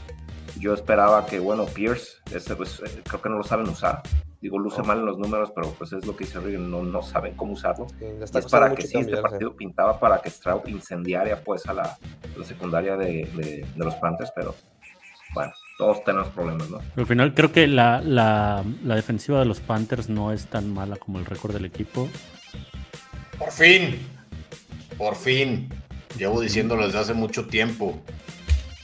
Yo 0.59 0.75
esperaba 0.75 1.25
que, 1.27 1.39
bueno, 1.39 1.65
Pierce, 1.65 2.19
ese, 2.35 2.57
pues, 2.57 2.81
eh, 2.85 3.01
creo 3.09 3.23
que 3.23 3.29
no 3.29 3.37
lo 3.39 3.45
saben 3.45 3.69
usar. 3.69 4.03
Digo, 4.41 4.59
luce 4.59 4.83
mal 4.83 4.99
en 4.99 5.07
los 5.07 5.17
números, 5.19 5.53
pero 5.55 5.71
pues 5.79 5.93
es 5.93 6.05
lo 6.05 6.17
que 6.17 6.25
dice 6.25 6.41
Reagan, 6.41 6.69
no, 6.69 6.83
no 6.83 7.01
saben 7.01 7.35
cómo 7.37 7.53
usarlo. 7.53 7.87
Sí, 7.99 8.05
Y 8.21 8.23
es 8.23 8.47
para 8.47 8.75
que 8.75 8.83
sí, 8.83 8.99
este 8.99 9.17
partido 9.19 9.55
pintaba 9.55 10.01
para 10.01 10.21
que 10.21 10.29
Stroud 10.31 10.67
incendiaria 10.67 11.43
pues 11.45 11.65
a 11.67 11.73
la, 11.73 11.97
la 12.37 12.45
secundaria 12.45 12.97
de, 12.97 13.25
de- 13.37 13.65
de 13.77 13.85
los 13.85 13.95
Panthers, 13.95 14.33
pero 14.35 14.57
bueno, 15.33 15.53
todos 15.79 16.03
tenemos 16.03 16.29
problemas, 16.31 16.69
¿no? 16.69 16.79
Pero 16.79 17.03
al 17.03 17.07
final 17.07 17.35
creo 17.35 17.53
que 17.53 17.69
la, 17.69 18.01
la, 18.01 18.65
la 18.83 18.97
defensiva 18.97 19.39
de 19.39 19.45
los 19.47 19.61
Panthers 19.61 20.09
no 20.09 20.33
es 20.33 20.47
tan 20.49 20.75
mala 20.75 20.97
como 20.97 21.21
el 21.21 21.25
récord 21.25 21.53
del 21.55 21.65
equipo. 21.65 22.09
Por 23.39 23.53
fin, 23.53 23.97
por 24.99 25.15
fin. 25.15 25.69
Llevo 26.19 26.41
diciéndolo 26.41 26.85
desde 26.85 26.99
hace 26.99 27.15
mucho 27.15 27.47
tiempo. 27.47 28.03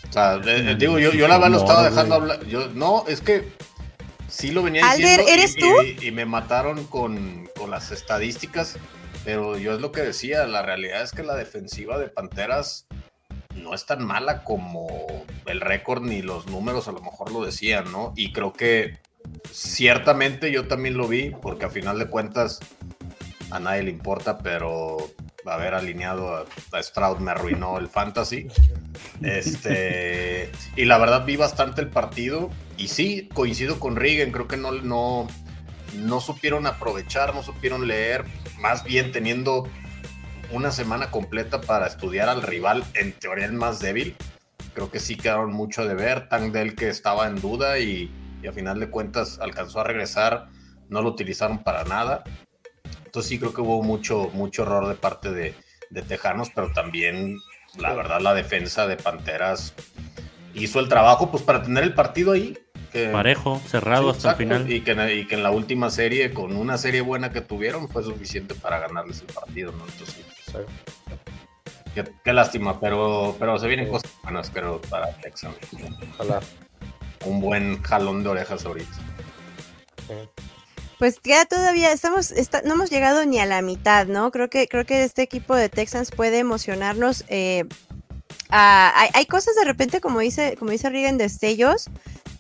O 0.09 0.13
sea, 0.13 0.41
eh, 0.45 0.77
digo, 0.79 0.99
yo, 0.99 1.13
yo 1.13 1.29
la 1.29 1.39
verdad 1.39 1.51
lo 1.51 1.59
estaba 1.59 1.89
dejando 1.89 2.15
hablar. 2.15 2.45
Yo, 2.47 2.69
no, 2.69 3.05
es 3.09 3.21
que 3.21 3.53
sí 4.29 4.51
lo 4.51 4.63
venía 4.63 4.91
Alder, 4.91 5.21
diciendo. 5.21 5.33
¿eres 5.33 5.57
y, 5.57 5.61
tú? 5.61 5.67
Y, 6.03 6.09
y 6.09 6.11
me 6.13 6.25
mataron 6.25 6.85
con, 6.85 7.49
con 7.57 7.71
las 7.71 7.91
estadísticas. 7.91 8.77
Pero 9.25 9.59
yo 9.59 9.75
es 9.75 9.81
lo 9.81 9.93
que 9.93 10.01
decía, 10.01 10.47
la 10.47 10.63
realidad 10.63 11.03
es 11.03 11.13
que 11.13 11.23
la 11.23 11.35
defensiva 11.35 11.99
de 11.99 12.09
Panteras 12.09 12.87
no 13.55 13.75
es 13.75 13.85
tan 13.85 14.05
mala 14.05 14.45
como 14.45 15.07
el 15.47 15.61
récord 15.61 16.03
ni 16.03 16.23
los 16.23 16.47
números 16.47 16.89
a 16.89 16.93
lo 16.93 17.01
mejor 17.01 17.33
lo 17.33 17.45
decían, 17.45 17.91
¿no? 17.93 18.13
Y 18.17 18.33
creo 18.33 18.53
que 18.53 18.99
ciertamente 19.51 20.51
yo 20.51 20.67
también 20.69 20.97
lo 20.97 21.09
vi, 21.09 21.31
porque 21.31 21.67
a 21.67 21.71
final 21.71 21.99
de 21.99 22.07
cuentas 22.07 22.61
a 23.51 23.61
nadie 23.61 23.83
le 23.83 23.91
importa, 23.91 24.39
pero 24.39 25.11
haber 25.51 25.75
alineado 25.75 26.37
a, 26.37 26.45
a 26.73 26.83
Stroud 26.83 27.19
me 27.19 27.31
arruinó 27.31 27.79
el 27.79 27.89
fantasy. 27.89 28.49
Este, 29.23 30.51
y 30.77 30.85
la 30.85 30.99
verdad 30.99 31.25
vi 31.25 31.37
bastante 31.37 31.81
el 31.81 31.89
partido 31.89 32.51
y 32.77 32.89
sí, 32.89 33.29
coincido 33.33 33.79
con 33.81 33.97
Regan, 33.97 34.31
creo 34.31 34.49
que 34.49 34.57
no, 34.57 34.73
no, 34.73 35.27
no 35.95 36.21
supieron 36.21 36.67
aprovechar, 36.67 37.35
no 37.35 37.43
supieron 37.43 37.87
leer, 37.87 38.25
más 38.59 38.85
bien 38.85 39.13
teniendo 39.13 39.69
una 40.51 40.71
semana 40.71 41.11
completa 41.11 41.61
para 41.61 41.87
estudiar 41.87 42.29
al 42.29 42.43
rival, 42.43 42.85
en 42.95 43.13
teoría 43.13 43.47
el 43.47 43.53
más 43.53 43.81
débil. 43.81 44.17
Creo 44.75 44.91
que 44.91 45.01
sí 45.01 45.17
quedaron 45.17 45.53
mucho 45.53 45.87
de 45.87 45.95
ver. 45.95 46.29
Tank 46.29 46.53
Dell 46.53 46.75
que 46.75 46.89
estaba 46.89 47.27
en 47.27 47.41
duda 47.41 47.79
y, 47.79 48.11
y 48.43 48.47
a 48.47 48.53
final 48.53 48.79
de 48.81 48.89
cuentas 48.91 49.39
alcanzó 49.41 49.81
a 49.81 49.85
regresar, 49.85 50.49
no 50.89 51.03
lo 51.03 51.11
utilizaron 51.11 51.63
para 51.63 51.85
nada. 51.85 52.25
Entonces 53.19 53.31
sí 53.31 53.41
creo 53.41 53.53
que 53.53 53.63
hubo 53.63 53.83
mucho, 53.83 54.31
mucho 54.33 54.63
error 54.63 54.87
de 54.87 54.95
parte 54.95 55.33
de, 55.33 55.53
de 55.91 56.03
Tejanos, 56.03 56.51
pero 56.55 56.71
también 56.73 57.37
la 57.77 57.93
verdad 57.93 58.21
la 58.21 58.33
defensa 58.33 58.87
de 58.87 58.97
Panteras 58.97 59.75
hizo 60.55 60.79
el 60.79 60.89
trabajo 60.89 61.29
pues 61.29 61.43
para 61.43 61.61
tener 61.65 61.83
el 61.83 61.95
partido 61.95 62.31
ahí. 62.31 62.57
Que, 62.93 63.09
Parejo, 63.09 63.61
cerrado 63.67 64.05
Sí, 64.05 64.11
hasta 64.11 64.31
exacto, 64.31 64.43
el 64.43 64.49
final. 64.49 64.73
Y 64.73 64.83
que, 64.83 65.15
y 65.17 65.27
que 65.27 65.35
en 65.35 65.43
la 65.43 65.51
última 65.51 65.91
serie, 65.91 66.33
con 66.33 66.55
una 66.55 66.79
serie 66.79 67.01
buena 67.01 67.33
que 67.33 67.41
tuvieron, 67.41 67.89
fue 67.89 68.05
suficiente 68.05 68.55
para 68.55 68.79
ganarles 68.79 69.21
el 69.23 69.35
partido, 69.35 69.73
¿no? 69.73 69.85
Entonces, 69.85 70.25
qué, 71.97 72.05
qué 72.23 72.33
lástima, 72.33 72.79
pero, 72.79 73.35
pero 73.37 73.59
se 73.59 73.67
vienen 73.67 73.89
cosas 73.89 74.13
buenas, 74.23 74.49
creo, 74.51 74.81
para 74.83 75.11
Texan. 75.17 75.57
Ojalá. 76.15 76.39
Un 77.27 77.41
buen 77.41 77.83
jalón 77.83 78.23
de 78.23 78.29
orejas 78.29 78.65
ahorita. 78.65 78.95
Sí. 80.07 80.15
Pues 80.99 81.21
ya 81.23 81.45
todavía 81.45 81.93
estamos, 81.93 82.33
está- 82.33 82.63
no 82.63 82.75
hemos 82.75 82.91
llegado 82.91 83.25
ni 83.25 83.39
a 83.39 83.47
la 83.47 83.63
mitad, 83.63 84.07
¿no? 84.07 84.31
Creo 84.33 84.51
que, 84.51 84.67
creo 84.67 84.85
que 84.85 85.05
este 85.05 85.23
equipo 85.23 85.55
de 85.55 85.69
Texans 85.69 86.11
puede 86.11 86.39
emocionarnos. 86.39 87.25
eh, 87.29 87.65
hay, 88.51 89.11
hay 89.13 89.27
cosas 89.27 89.55
de 89.57 89.65
repente, 89.65 90.01
como 90.01 90.21
dice, 90.21 90.57
como 90.59 90.71
dice 90.71 90.89
Regan, 90.89 91.19
destellos, 91.19 91.91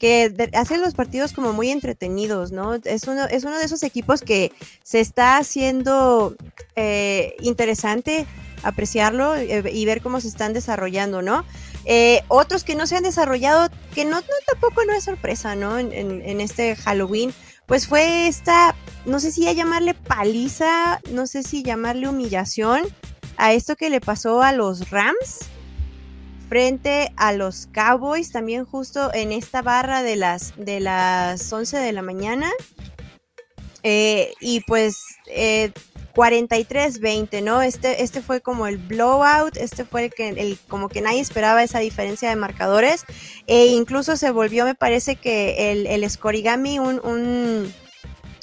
que 0.00 0.33
hacen 0.55 0.81
los 0.81 0.95
partidos 0.95 1.33
como 1.33 1.53
muy 1.53 1.71
entretenidos, 1.71 2.50
¿no? 2.50 2.75
Es 2.85 3.07
uno, 3.09 3.27
es 3.27 3.45
uno 3.45 3.59
de 3.59 3.65
esos 3.65 3.83
equipos 3.83 4.23
que 4.23 4.53
se 4.83 5.00
está 5.00 5.37
haciendo 5.37 6.35
eh, 6.77 7.37
interesante 7.41 8.27
apreciarlo 8.62 9.37
eh, 9.37 9.71
y 9.73 9.85
ver 9.85 10.00
cómo 10.00 10.21
se 10.21 10.29
están 10.29 10.53
desarrollando, 10.53 11.21
¿no? 11.21 11.45
Eh, 11.85 12.23
otros 12.29 12.65
que 12.65 12.75
no 12.75 12.87
se 12.87 12.97
han 12.97 13.03
desarrollado, 13.05 13.69
que 13.95 14.05
no, 14.05 14.21
no 14.21 14.27
tampoco 14.47 14.85
no 14.85 14.95
es 14.95 15.05
sorpresa, 15.05 15.57
¿no? 15.57 15.79
En, 15.79 15.93
en- 15.93 16.23
en 16.23 16.41
este 16.41 16.75
Halloween, 16.77 17.35
pues 17.68 17.87
fue 17.87 18.26
esta, 18.28 18.75
no 19.04 19.20
sé 19.20 19.30
si 19.30 19.44
llamarle 19.54 19.92
paliza, 19.92 21.00
no 21.10 21.26
sé 21.26 21.42
si 21.42 21.62
llamarle 21.62 22.08
humillación 22.08 22.82
a 23.37 23.52
esto 23.52 23.76
que 23.76 23.90
le 23.90 24.00
pasó 24.00 24.42
a 24.42 24.52
los 24.52 24.90
Rams 24.90 25.40
frente 26.48 27.12
a 27.16 27.34
los 27.34 27.68
Cowboys, 27.75 28.32
también 28.32 28.64
justo 28.64 29.12
en 29.12 29.32
esta 29.32 29.60
barra 29.60 30.02
de 30.02 30.16
las, 30.16 30.54
de 30.56 30.80
las 30.80 31.52
11 31.52 31.76
de 31.76 31.92
la 31.92 32.00
mañana. 32.00 32.50
Eh, 33.82 34.32
y 34.40 34.60
pues 34.60 34.98
eh, 35.26 35.70
43-20, 36.18 37.44
¿no? 37.44 37.62
Este, 37.62 38.02
este 38.02 38.20
fue 38.22 38.40
como 38.40 38.66
el 38.66 38.76
blowout, 38.76 39.56
este 39.56 39.84
fue 39.84 40.06
el 40.06 40.12
que 40.12 40.30
el, 40.30 40.58
como 40.66 40.88
que 40.88 41.00
nadie 41.00 41.20
esperaba 41.20 41.62
esa 41.62 41.78
diferencia 41.78 42.28
de 42.28 42.34
marcadores. 42.34 43.04
E 43.46 43.66
incluso 43.66 44.16
se 44.16 44.32
volvió, 44.32 44.64
me 44.64 44.75
parece 44.75 45.14
que 45.14 45.70
el, 45.70 45.87
el 45.87 46.10
Scorigami, 46.10 46.80
un, 46.80 47.00
un, 47.04 47.72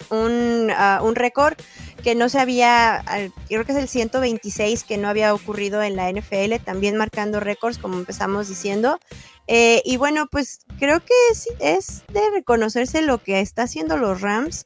un, 0.10 0.72
ah, 0.74 1.01
un 1.03 1.15
récord 1.15 1.55
que 2.01 2.15
no 2.15 2.29
se 2.29 2.39
había, 2.39 3.03
creo 3.50 3.65
que 3.65 3.74
es 3.74 3.77
el 3.77 3.89
126 3.89 4.86
que 4.86 4.98
no 4.98 5.10
había 5.10 5.34
ocurrido 5.34 5.84
en 5.84 5.98
la 5.98 6.10
NFL, 6.10 6.63
también 6.63 6.96
marcando 6.96 7.41
récords, 7.41 7.77
como 7.77 7.98
empezamos 7.98 8.48
diciendo. 8.48 9.00
Eh, 9.48 9.82
y 9.84 9.98
bueno, 9.98 10.27
pues 10.32 10.60
creo 10.79 11.01
que 11.01 11.36
sí, 11.36 11.50
es 11.60 12.03
de 12.13 12.22
reconocerse 12.32 13.01
lo 13.01 13.22
que 13.22 13.41
está 13.41 13.63
haciendo 13.63 13.98
los 13.98 14.22
Rams 14.22 14.63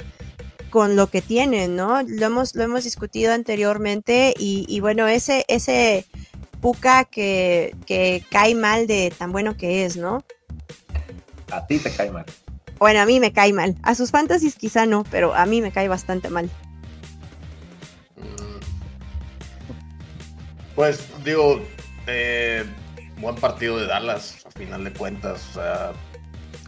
con 0.70 0.96
lo 0.96 1.08
que 1.08 1.22
tienen, 1.22 1.76
¿no? 1.76 2.02
Lo 2.04 2.26
hemos, 2.26 2.56
lo 2.56 2.64
hemos 2.64 2.84
discutido 2.84 3.34
anteriormente 3.34 4.34
y, 4.38 4.66
y 4.68 4.80
bueno, 4.80 5.08
ese, 5.08 5.46
ese 5.48 6.06
Puka 6.62 7.06
que, 7.06 7.76
que 7.86 8.24
cae 8.30 8.54
mal 8.54 8.86
de 8.86 9.14
tan 9.18 9.32
bueno 9.32 9.56
que 9.56 9.86
es, 9.86 9.96
¿no? 9.96 10.24
A 11.52 11.66
ti 11.66 11.80
te 11.80 11.92
cae 11.92 12.12
mal. 12.12 12.26
Bueno, 12.78 13.02
a 13.02 13.06
mí 13.06 13.20
me 13.20 13.32
cae 13.32 13.54
mal. 13.54 13.76
A 13.84 13.96
sus 13.96 14.12
fantasies 14.12 14.56
quizá 14.56 14.86
no, 14.86 15.04
pero 15.10 15.34
a 15.34 15.46
mí 15.46 15.62
me 15.62 15.72
cae 15.72 15.88
bastante 15.88 16.30
mal. 16.30 16.50
Mm. 18.18 18.60
Pues 20.76 21.08
digo, 21.24 21.62
eh, 22.08 22.66
buen 23.18 23.36
partido 23.36 23.78
de 23.78 23.88
Dallas, 23.88 24.46
a 24.46 24.52
final 24.52 24.84
de 24.84 24.94
cuentas. 24.94 25.42
o 25.52 25.54
sea, 25.54 25.92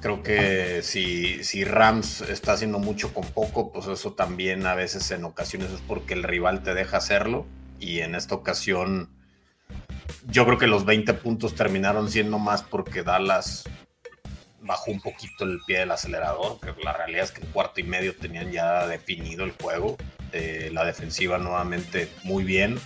creo 0.02 0.24
que 0.24 0.82
si, 0.84 1.44
si 1.44 1.64
Rams 1.64 2.22
está 2.22 2.54
haciendo 2.54 2.80
mucho 2.80 3.14
con 3.14 3.24
poco, 3.24 3.72
pues 3.72 3.88
eso 3.88 4.14
también 4.14 4.66
a 4.66 4.76
veces 4.76 5.10
en 5.12 5.24
ocasiones 5.24 5.72
es 5.72 5.82
porque 5.82 6.14
el 6.14 6.24
rival 6.24 6.64
te 6.64 6.74
deja 6.74 6.98
hacerlo. 6.98 7.46
Y 7.80 8.00
en 8.00 8.16
esta 8.16 8.36
ocasión, 8.36 9.10
yo 10.28 10.46
creo 10.46 10.58
que 10.58 10.68
los 10.68 10.86
20 10.86 11.14
puntos 11.16 11.56
terminaron 11.56 12.10
siendo 12.10 12.40
más 12.40 12.64
porque 12.64 13.04
Dallas 13.04 13.64
bajó 14.62 14.92
un 14.92 15.02
poquito 15.02 15.44
el 15.44 15.60
pie 15.66 15.80
del 15.80 15.92
acelerador, 15.92 16.60
que 16.60 16.74
la 16.84 16.94
realidad 16.94 17.24
es 17.24 17.32
que 17.32 17.42
en 17.42 17.52
cuarto 17.52 17.80
y 17.80 17.84
medio 17.84 18.16
tenían 18.16 18.52
ya 18.52 18.88
definido 18.88 19.44
el 19.44 19.52
juego. 19.52 19.98
Eh, 20.34 20.70
la 20.72 20.86
defensiva 20.86 21.38
nuevamente 21.38 22.10
muy 22.24 22.44
bien. 22.44 22.80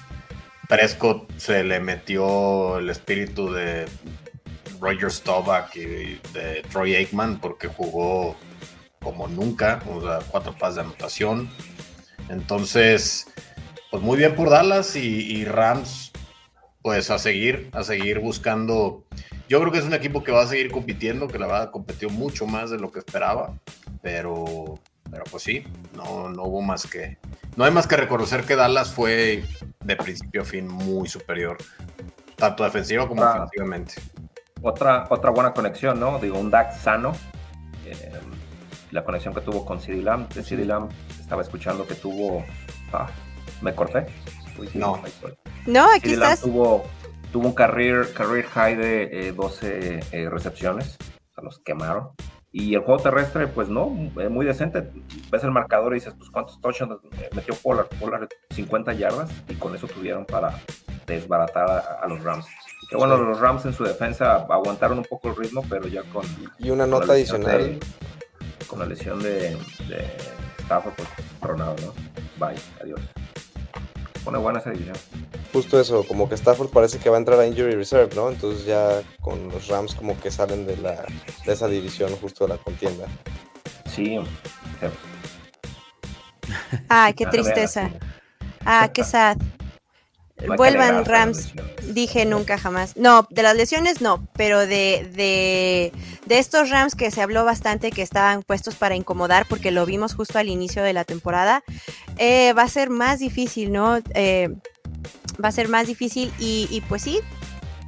Prescott 0.68 1.30
se 1.38 1.64
le 1.64 1.80
metió 1.80 2.80
el 2.80 2.90
espíritu 2.90 3.52
de 3.52 3.86
Roger 4.86 5.12
Staubach 5.12 5.76
y 5.76 6.20
de 6.34 6.64
Troy 6.72 6.96
Aikman 6.96 7.40
porque 7.40 7.68
jugó 7.68 8.36
como 9.02 9.28
nunca, 9.28 9.82
o 9.92 10.02
sea, 10.02 10.20
cuatro 10.30 10.54
pases 10.58 10.76
de 10.76 10.82
anotación. 10.82 11.50
Entonces, 12.30 13.28
pues 13.90 14.04
muy 14.04 14.18
bien 14.18 14.36
por 14.36 14.50
Dallas 14.50 14.96
y, 14.96 15.00
y 15.38 15.46
Rams, 15.46 16.12
pues 16.82 17.10
a 17.10 17.18
seguir, 17.18 17.70
a 17.74 17.84
seguir 17.84 18.20
buscando. 18.20 19.06
Yo 19.48 19.60
creo 19.60 19.72
que 19.72 19.80
es 19.80 19.86
un 19.86 19.94
equipo 19.94 20.24
que 20.24 20.32
va 20.32 20.44
a 20.44 20.48
seguir 20.48 20.72
compitiendo, 20.72 21.28
que 21.28 21.40
la 21.40 21.48
verdad 21.48 21.72
competió 21.72 22.10
mucho 22.10 22.46
más 22.48 22.70
de 22.72 22.78
lo 22.80 22.92
que 22.92 23.00
esperaba, 23.00 23.54
pero, 24.02 24.80
pero 25.10 25.24
pues 25.30 25.44
sí, 25.44 25.64
no, 25.96 26.30
no 26.30 26.44
hubo 26.44 26.62
más 26.62 26.86
que, 26.88 27.18
no 27.56 27.64
hay 27.64 27.72
más 27.72 27.86
que 27.88 27.96
reconocer 27.98 28.44
que 28.44 28.56
Dallas 28.56 28.92
fue 28.92 29.44
de 29.84 29.96
principio 29.96 30.42
a 30.42 30.46
fin 30.46 30.68
muy 30.68 31.08
superior, 31.08 31.58
tanto 32.36 32.64
defensiva 32.64 33.08
como 33.08 33.24
Ah. 33.24 33.36
ofensivamente. 33.36 33.96
Otra, 34.62 35.06
otra 35.10 35.30
buena 35.32 35.54
conexión, 35.54 36.00
¿no? 36.00 36.20
Digo, 36.20 36.40
un 36.40 36.50
DAX 36.50 36.78
sano. 36.78 37.14
Eh, 37.86 38.12
la 38.92 39.04
conexión 39.04 39.34
que 39.34 39.42
tuvo 39.42 39.66
con 39.66 39.80
CD 39.80 40.02
Lamb. 40.02 40.28
De 40.30 40.44
CD 40.44 40.66
Lamb 40.66 40.90
estaba 41.20 41.42
escuchando 41.42 41.86
que 41.86 41.96
tuvo. 41.96 42.44
Ah, 42.94 43.08
me 43.62 43.74
corté. 43.76 44.06
Uy, 44.58 44.68
sí, 44.68 44.78
No. 44.78 45.02
No, 45.66 45.88
aquí 45.94 46.10
CD 46.10 46.18
Lamb 46.18 46.34
estás. 46.34 46.42
tuvo, 46.42 46.86
tuvo 47.32 47.48
un 47.48 47.54
career, 47.54 48.12
career 48.14 48.46
high 48.46 48.76
de 48.76 49.28
eh, 49.28 49.32
12 49.34 50.00
eh, 50.12 50.30
recepciones. 50.30 50.98
O 51.32 51.34
sea, 51.36 51.44
los 51.44 51.60
quemaron. 51.60 52.10
Y 52.58 52.74
el 52.74 52.82
juego 52.84 53.04
terrestre, 53.04 53.48
pues 53.48 53.68
no, 53.68 53.94
eh, 54.18 54.30
muy 54.30 54.46
decente. 54.46 54.90
Ves 55.30 55.44
el 55.44 55.52
marcador 55.52 55.92
y 55.92 55.96
dices, 55.96 56.14
pues 56.18 56.30
cuántos 56.30 56.62
touchdowns 56.62 57.04
eh, 57.20 57.30
metió 57.36 57.54
Pollard. 57.56 57.88
Pollard 58.00 58.30
50 58.52 58.94
yardas 58.94 59.30
y 59.50 59.56
con 59.56 59.76
eso 59.76 59.88
tuvieron 59.88 60.26
para 60.26 60.58
desbaratar 61.06 61.70
a, 61.70 61.80
a 62.02 62.08
los 62.08 62.24
Rams. 62.24 62.46
Que 62.90 62.96
bueno, 62.98 63.18
Sí. 63.18 63.24
los 63.24 63.40
Rams 63.40 63.66
en 63.66 63.74
su 63.74 63.84
defensa 63.84 64.46
aguantaron 64.50 64.98
un 65.00 65.06
poco 65.06 65.30
el 65.30 65.36
ritmo, 65.36 65.64
pero 65.70 65.88
ya 65.88 66.04
con, 66.04 66.24
Y 66.60 66.70
una 66.70 66.86
nota 66.86 67.14
adicional. 67.14 67.58
de- 67.58 67.80
con 68.68 68.80
la 68.80 68.86
lesión 68.86 69.22
de, 69.22 69.58
de 69.88 70.18
Stafford, 70.60 70.94
pues 70.96 71.08
tronado, 71.42 71.76
¿no? 71.82 71.94
Bye, 72.46 72.58
adiós. 72.82 73.00
Pone 74.24 74.38
buena 74.40 74.60
esa 74.60 74.72
división. 74.72 74.96
Justo 75.54 75.80
eso, 75.80 76.04
como 76.08 76.28
que 76.28 76.36
Stafford 76.36 76.70
parece 76.70 76.98
que 77.00 77.10
va 77.10 77.16
a 77.18 77.20
entrar 77.20 77.40
a 77.40 77.46
Injury 77.48 77.76
Reserve, 77.76 78.14
¿no? 78.16 78.30
Entonces 78.30 78.66
ya 78.66 79.02
con 79.22 79.48
los 79.50 79.68
Rams 79.68 79.94
como 79.96 80.20
que 80.20 80.32
salen 80.32 80.66
de, 80.66 80.76
la, 80.78 81.06
de 81.46 81.54
esa 81.54 81.68
división 81.68 82.12
justo 82.18 82.46
de 82.48 82.56
la 82.56 82.58
contienda. 82.58 83.06
Sí, 83.86 84.20
se- 84.80 84.90
Ay, 86.90 87.14
qué 87.14 87.26
Ah, 87.26 87.30
tristeza. 87.30 87.82
vean, 87.82 88.00
Ah, 88.66 88.90
qué 88.92 89.04
sad. 89.04 89.38
Vuelvan 90.58 91.06
Rams. 91.06 91.54
Dije 91.94 92.26
nunca 92.26 92.58
jamás. 92.58 92.98
No, 92.98 93.28
de 93.30 93.42
las 93.44 93.56
lesiones 93.56 94.02
no, 94.02 94.28
pero 94.36 94.60
de, 94.60 95.10
de, 95.14 95.92
de 96.26 96.40
estos 96.40 96.70
Rams 96.70 96.96
que 96.96 97.10
se 97.12 97.22
habló 97.22 97.46
bastante 97.46 97.92
que 97.92 98.02
estaban 98.02 98.44
puestos 98.44 98.76
para 98.76 98.96
incomodar 98.96 99.46
porque 99.48 99.72
lo 99.72 99.86
vimos 99.86 100.14
justo 100.14 100.38
al 100.40 100.50
inicio 100.50 100.84
de 100.84 100.94
la 100.94 101.04
temporada, 101.06 101.64
eh, 102.18 102.54
va 102.54 102.64
a 102.64 102.70
ser 102.70 102.90
más 102.90 103.20
difícil, 103.20 103.72
¿no? 103.72 104.00
Eh, 104.14 104.50
va 105.44 105.50
a 105.50 105.52
ser 105.52 105.68
más 105.70 105.88
difícil 105.88 106.32
y, 106.40 106.68
y 106.70 106.82
pues 106.82 107.02
sí, 107.04 107.20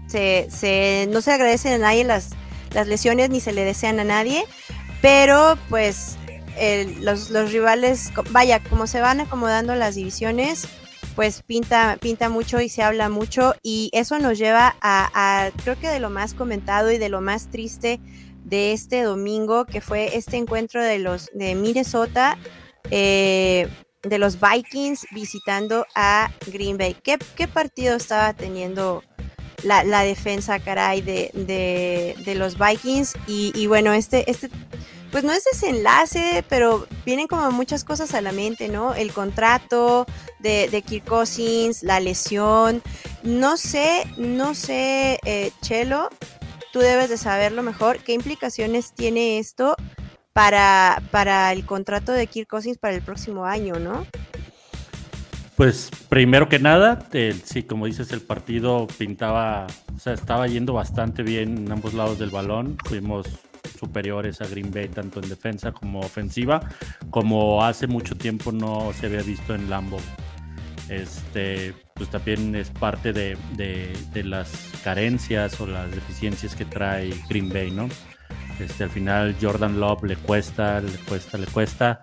se, 0.08 0.48
se- 0.50 1.08
no 1.12 1.22
se 1.22 1.32
agradecen 1.34 1.74
a 1.74 1.78
nadie 1.80 2.04
las, 2.04 2.30
las 2.74 2.88
lesiones 2.88 3.30
ni 3.30 3.40
se 3.42 3.52
le 3.52 3.64
desean 3.66 4.00
a 4.00 4.04
nadie, 4.04 4.46
pero 5.02 5.58
pues 5.70 6.18
los, 7.02 7.30
los 7.30 7.52
rivales, 7.52 8.12
vaya, 8.32 8.60
como 8.64 8.88
se 8.88 9.00
van 9.02 9.20
acomodando 9.22 9.76
las 9.76 9.96
divisiones, 9.96 10.68
pues 11.18 11.42
pinta, 11.42 11.98
pinta 12.00 12.30
mucho 12.30 12.62
y 12.62 12.70
se 12.70 12.84
habla 12.84 13.10
mucho 13.10 13.56
y 13.64 13.90
eso 13.92 14.20
nos 14.20 14.38
lleva 14.38 14.76
a, 14.82 15.10
a, 15.16 15.50
creo 15.64 15.76
que 15.80 15.88
de 15.88 16.00
lo 16.00 16.12
más 16.12 16.36
comentado 16.36 16.92
y 16.92 17.00
de 17.00 17.10
lo 17.10 17.22
más 17.22 17.50
triste 17.50 18.00
de 18.46 18.72
este 18.72 19.02
domingo, 19.02 19.66
que 19.66 19.82
fue 19.82 20.16
este 20.16 20.38
encuentro 20.38 20.84
de 20.84 21.00
los 21.00 21.32
de 21.34 21.56
Minnesota, 21.56 22.38
eh, 22.92 23.68
de 24.04 24.20
los 24.20 24.38
Vikings 24.40 25.08
visitando 25.10 25.88
a 25.96 26.30
Green 26.52 26.78
Bay. 26.78 26.96
¿Qué, 27.04 27.18
qué 27.36 27.48
partido 27.48 27.96
estaba 27.96 28.34
teniendo 28.34 29.04
la, 29.64 29.84
la 29.84 30.04
defensa, 30.04 30.60
caray, 30.60 31.02
de, 31.02 31.32
de, 31.34 32.16
de 32.24 32.36
los 32.36 32.60
Vikings? 32.60 33.16
Y, 33.26 33.54
y 33.56 33.66
bueno, 33.66 33.92
este, 33.92 34.30
este 34.30 34.52
pues 35.12 35.24
no 35.24 35.32
es 35.32 35.44
desenlace, 35.52 36.44
pero 36.50 36.88
vienen 37.06 37.28
como 37.28 37.50
muchas 37.52 37.84
cosas 37.84 38.14
a 38.14 38.22
la 38.22 38.32
mente, 38.32 38.68
¿no? 38.68 38.94
El 38.94 39.14
contrato 39.14 40.06
de, 40.40 40.70
de 40.70 40.82
Kirk 40.82 41.06
Cousins, 41.06 41.84
la 41.84 42.00
lesión. 42.00 42.82
No 43.24 43.58
sé, 43.58 44.04
no 44.18 44.54
sé, 44.54 45.20
eh, 45.26 45.52
Chelo, 45.62 46.10
tú 46.74 46.80
debes 46.80 47.10
de 47.10 47.18
saberlo 47.18 47.64
mejor. 47.64 48.00
¿Qué 48.00 48.14
implicaciones 48.14 48.94
tiene 48.94 49.40
esto 49.40 49.76
para, 50.34 51.02
para 51.12 51.52
el 51.52 51.66
contrato 51.66 52.12
de 52.12 52.28
Kirk 52.28 52.48
Cousins 52.48 52.78
para 52.78 52.96
el 52.96 53.02
próximo 53.02 53.46
año, 53.46 53.80
no? 53.80 54.06
Pues 55.56 55.90
primero 56.08 56.50
que 56.50 56.60
nada, 56.60 57.08
sí, 57.44 57.64
como 57.64 57.88
dices, 57.88 58.12
el 58.12 58.22
partido 58.22 58.86
pintaba, 59.00 59.66
o 59.96 60.00
sea, 60.00 60.14
estaba 60.14 60.46
yendo 60.46 60.74
bastante 60.74 61.24
bien 61.24 61.58
en 61.58 61.72
ambos 61.72 61.96
lados 61.96 62.20
del 62.20 62.30
balón. 62.30 62.78
Fuimos 62.86 63.26
superiores 63.80 64.42
a 64.42 64.48
Green 64.48 64.72
Bay 64.72 64.88
tanto 64.88 65.22
en 65.22 65.30
defensa 65.30 65.72
como 65.72 66.00
ofensiva, 66.00 66.62
como 67.10 67.64
hace 67.64 67.88
mucho 67.88 68.16
tiempo 68.16 68.52
no 68.52 68.92
se 68.94 69.06
había 69.08 69.22
visto 69.22 69.54
en 69.56 69.70
Lambo. 69.70 69.98
Este, 70.90 71.74
pues 71.96 72.10
también 72.10 72.56
es 72.56 72.70
parte 72.70 73.12
de, 73.12 73.38
de- 73.56 74.24
las 74.24 74.72
carencias 74.84 75.60
o 75.62 75.68
las 75.68 75.92
deficiencias 75.92 76.56
que 76.56 76.66
trae 76.66 77.14
Green 77.30 77.50
Bay, 77.50 77.72
¿no? 77.72 77.88
Este, 78.60 78.84
al 78.86 78.90
final 78.90 79.36
Jordan 79.40 79.80
Love 79.80 80.04
le 80.04 80.16
cuesta, 80.16 80.80
le 80.82 80.92
cuesta, 81.08 81.38
le 81.38 81.46
cuesta. 81.48 82.02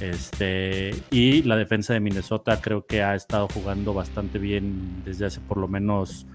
Este, 0.00 0.90
y 1.10 1.42
la 1.44 1.56
defensa 1.56 1.94
de 1.94 2.00
Minnesota 2.00 2.60
creo 2.60 2.84
que 2.86 3.02
ha 3.02 3.14
estado 3.14 3.48
jugando 3.48 3.94
bastante 3.94 4.38
bien 4.38 5.02
desde 5.04 5.26
hace 5.26 5.40
por 5.40 5.56
lo 5.56 5.68
menos 5.68 6.26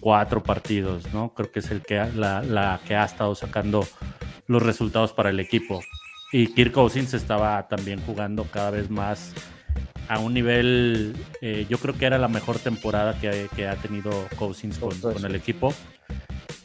cuatro 0.00 0.42
partidos, 0.42 1.12
¿no? 1.12 1.32
Creo 1.34 1.50
que 1.50 1.60
es 1.60 1.70
el 1.70 1.82
que 1.82 1.96
la, 2.14 2.42
la 2.42 2.80
que 2.86 2.96
ha 2.96 3.04
estado 3.04 3.34
sacando 3.34 3.86
los 4.46 4.62
resultados 4.62 5.12
para 5.12 5.30
el 5.30 5.40
equipo. 5.40 5.80
Y 6.32 6.48
Kirk 6.48 6.72
Cousins 6.72 7.14
estaba 7.14 7.66
también 7.68 8.00
jugando 8.04 8.44
cada 8.44 8.70
vez 8.70 8.90
más 8.90 9.32
a 10.08 10.18
un 10.18 10.34
nivel, 10.34 11.16
eh, 11.40 11.66
yo 11.68 11.78
creo 11.78 11.96
que 11.96 12.06
era 12.06 12.18
la 12.18 12.28
mejor 12.28 12.58
temporada 12.58 13.18
que, 13.18 13.48
que 13.54 13.66
ha 13.66 13.76
tenido 13.76 14.10
Cousins 14.36 14.78
con, 14.78 15.24
el 15.24 15.34
equipo. 15.34 15.72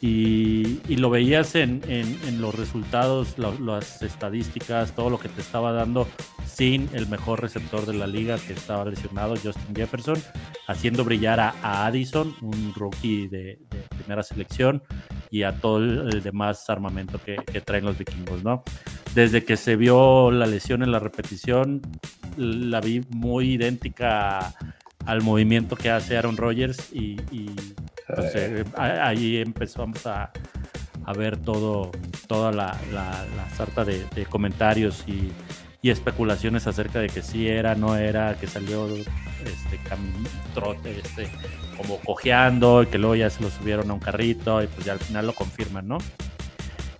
Y, 0.04 0.80
y 0.88 0.96
lo 0.96 1.10
veías 1.10 1.54
en, 1.54 1.80
en- 1.86 2.18
en 2.26 2.40
los 2.40 2.56
resultados, 2.56 3.38
lo- 3.38 3.56
las 3.60 4.02
estadísticas, 4.02 4.96
todo 4.96 5.10
lo 5.10 5.18
que 5.20 5.28
te 5.28 5.40
estaba 5.40 5.70
dando 5.70 6.08
sin 6.44 6.88
el 6.92 7.06
mejor 7.06 7.40
receptor 7.40 7.86
de 7.86 7.94
la 7.94 8.08
liga 8.08 8.36
que 8.36 8.52
estaba 8.52 8.84
lesionado, 8.84 9.34
Justin 9.36 9.74
Jefferson, 9.76 10.20
haciendo 10.66 11.04
brillar 11.04 11.38
a, 11.38 11.54
a 11.62 11.86
Addison, 11.86 12.34
un 12.42 12.72
rookie 12.74 13.28
de, 13.28 13.60
de 13.70 13.78
primera 13.96 14.24
selección, 14.24 14.82
y 15.30 15.44
a 15.44 15.52
todo 15.52 15.78
el, 15.78 16.12
el 16.12 16.20
demás 16.22 16.68
armamento 16.68 17.20
que, 17.24 17.36
que 17.36 17.60
traen 17.60 17.84
los 17.84 17.96
vikingos, 17.96 18.42
¿no? 18.42 18.64
Desde 19.14 19.44
que 19.44 19.56
se 19.56 19.76
vio 19.76 20.32
la 20.32 20.46
lesión 20.46 20.82
en 20.82 20.90
la 20.90 20.98
repetición, 20.98 21.80
la 22.36 22.80
vi 22.80 23.02
muy 23.10 23.52
idéntica 23.52 24.52
al 25.06 25.22
movimiento 25.22 25.76
que 25.76 25.90
hace 25.90 26.16
Aaron 26.16 26.36
Rodgers 26.36 26.92
y, 26.92 27.12
y, 27.30 27.50
pues, 28.06 28.32
eh, 28.34 28.64
ahí 28.76 29.36
empezamos 29.38 30.06
a, 30.06 30.30
a 31.04 31.12
ver 31.14 31.36
todo, 31.36 31.90
toda 32.26 32.52
la, 32.52 32.76
la- 32.92 33.24
la 33.36 33.50
sarta 33.56 33.84
de, 33.84 34.04
de 34.14 34.26
comentarios 34.26 35.04
y, 35.06 35.30
y 35.82 35.90
especulaciones 35.90 36.66
acerca 36.66 37.00
de 37.00 37.08
que 37.08 37.22
sí 37.22 37.48
era, 37.48 37.74
no 37.74 37.96
era, 37.96 38.34
que 38.38 38.46
salió 38.46 38.86
este, 38.86 39.78
trote, 40.54 41.00
este, 41.00 41.28
como 41.76 41.98
cojeando 41.98 42.82
y 42.82 42.86
que 42.86 42.98
luego 42.98 43.16
ya 43.16 43.30
se 43.30 43.42
lo 43.42 43.50
subieron 43.50 43.90
a 43.90 43.94
un 43.94 44.00
carrito 44.00 44.62
y 44.62 44.66
pues 44.68 44.86
ya 44.86 44.92
al 44.92 45.00
final 45.00 45.26
lo 45.26 45.32
confirman, 45.34 45.88
¿no? 45.88 45.98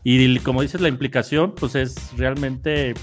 Y 0.04 0.38
como 0.40 0.62
dices, 0.62 0.80
la 0.80 0.88
implicación 0.88 1.54
pues 1.54 1.76
es 1.76 1.94
realmente 2.16 2.94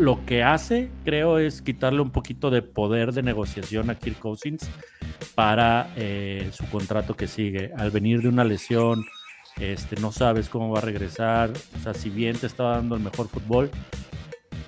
lo 0.00 0.24
que 0.26 0.42
hace, 0.42 0.90
creo, 1.04 1.38
es 1.38 1.62
quitarle 1.62 2.00
un 2.00 2.10
poquito 2.10 2.50
de 2.50 2.62
poder 2.62 3.12
de 3.12 3.22
negociación 3.22 3.90
a 3.90 3.94
Kirk 3.96 4.18
Cousins 4.18 4.68
para 5.34 5.92
eh, 5.96 6.50
su 6.52 6.64
contrato 6.70 7.14
que 7.16 7.26
sigue. 7.26 7.70
Al 7.76 7.90
venir 7.90 8.22
de 8.22 8.28
una 8.28 8.44
lesión, 8.44 9.04
este, 9.58 9.96
no 10.00 10.10
sabes 10.12 10.48
cómo 10.48 10.70
va 10.70 10.78
a 10.78 10.82
regresar. 10.82 11.50
O 11.78 11.82
sea, 11.82 11.94
si 11.94 12.08
bien 12.10 12.36
te 12.36 12.46
estaba 12.46 12.76
dando 12.76 12.96
el 12.96 13.02
mejor 13.02 13.28
fútbol, 13.28 13.70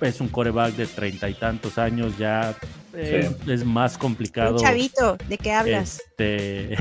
es 0.01 0.21
un 0.21 0.27
coreback 0.29 0.75
de 0.75 0.85
treinta 0.87 1.29
y 1.29 1.33
tantos 1.33 1.77
años, 1.77 2.17
ya 2.17 2.55
es, 2.93 3.31
es 3.47 3.65
más 3.65 3.97
complicado. 3.97 4.55
Un 4.57 4.61
chavito, 4.63 5.17
¿de 5.27 5.37
qué 5.37 5.51
hablas? 5.51 5.99
Este, 6.11 6.77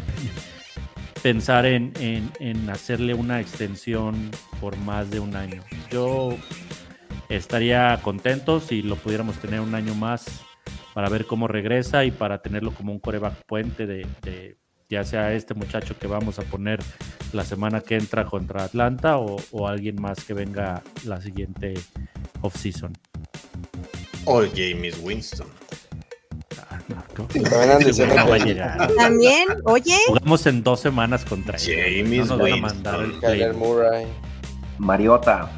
pensar 1.22 1.66
en, 1.66 1.92
en- 2.00 2.30
en 2.40 2.68
hacerle 2.70 3.14
una 3.14 3.40
extensión 3.40 4.30
por 4.60 4.76
más 4.78 5.10
de 5.10 5.20
un 5.20 5.36
año. 5.36 5.62
Yo 5.90 6.36
estaría 7.36 7.98
contento 8.02 8.60
si 8.60 8.82
lo 8.82 8.96
pudiéramos 8.96 9.36
tener 9.38 9.60
un 9.60 9.74
año 9.74 9.94
más 9.94 10.26
para 10.94 11.08
ver 11.08 11.26
cómo 11.26 11.48
regresa 11.48 12.04
y 12.04 12.10
para 12.10 12.42
tenerlo 12.42 12.72
como 12.72 12.92
un 12.92 12.98
coreback 12.98 13.44
puente 13.46 13.86
de, 13.86 14.06
de 14.22 14.56
ya 14.88 15.04
sea 15.04 15.32
este 15.32 15.54
muchacho 15.54 15.98
que 15.98 16.06
vamos 16.06 16.38
a 16.38 16.42
poner 16.42 16.80
la 17.32 17.44
semana 17.44 17.80
que 17.80 17.96
entra 17.96 18.26
contra 18.26 18.64
Atlanta 18.64 19.16
o, 19.16 19.36
o 19.52 19.66
alguien 19.66 20.00
más 20.00 20.22
que 20.24 20.34
venga 20.34 20.82
la 21.06 21.20
siguiente 21.20 21.74
offseason. 22.42 22.92
O 24.26 24.42
James 24.54 24.98
Winston. 25.02 25.46
Ah, 26.70 26.78
también 28.96 29.48
oye, 29.64 29.96
Jugamos 30.06 30.46
en 30.46 30.62
dos 30.62 30.80
semanas 30.80 31.24
contra. 31.24 31.58
James 31.58 32.28
No 32.28 32.36
Winston. 32.36 33.18
el. 33.22 33.54
Mariota, 34.78 35.50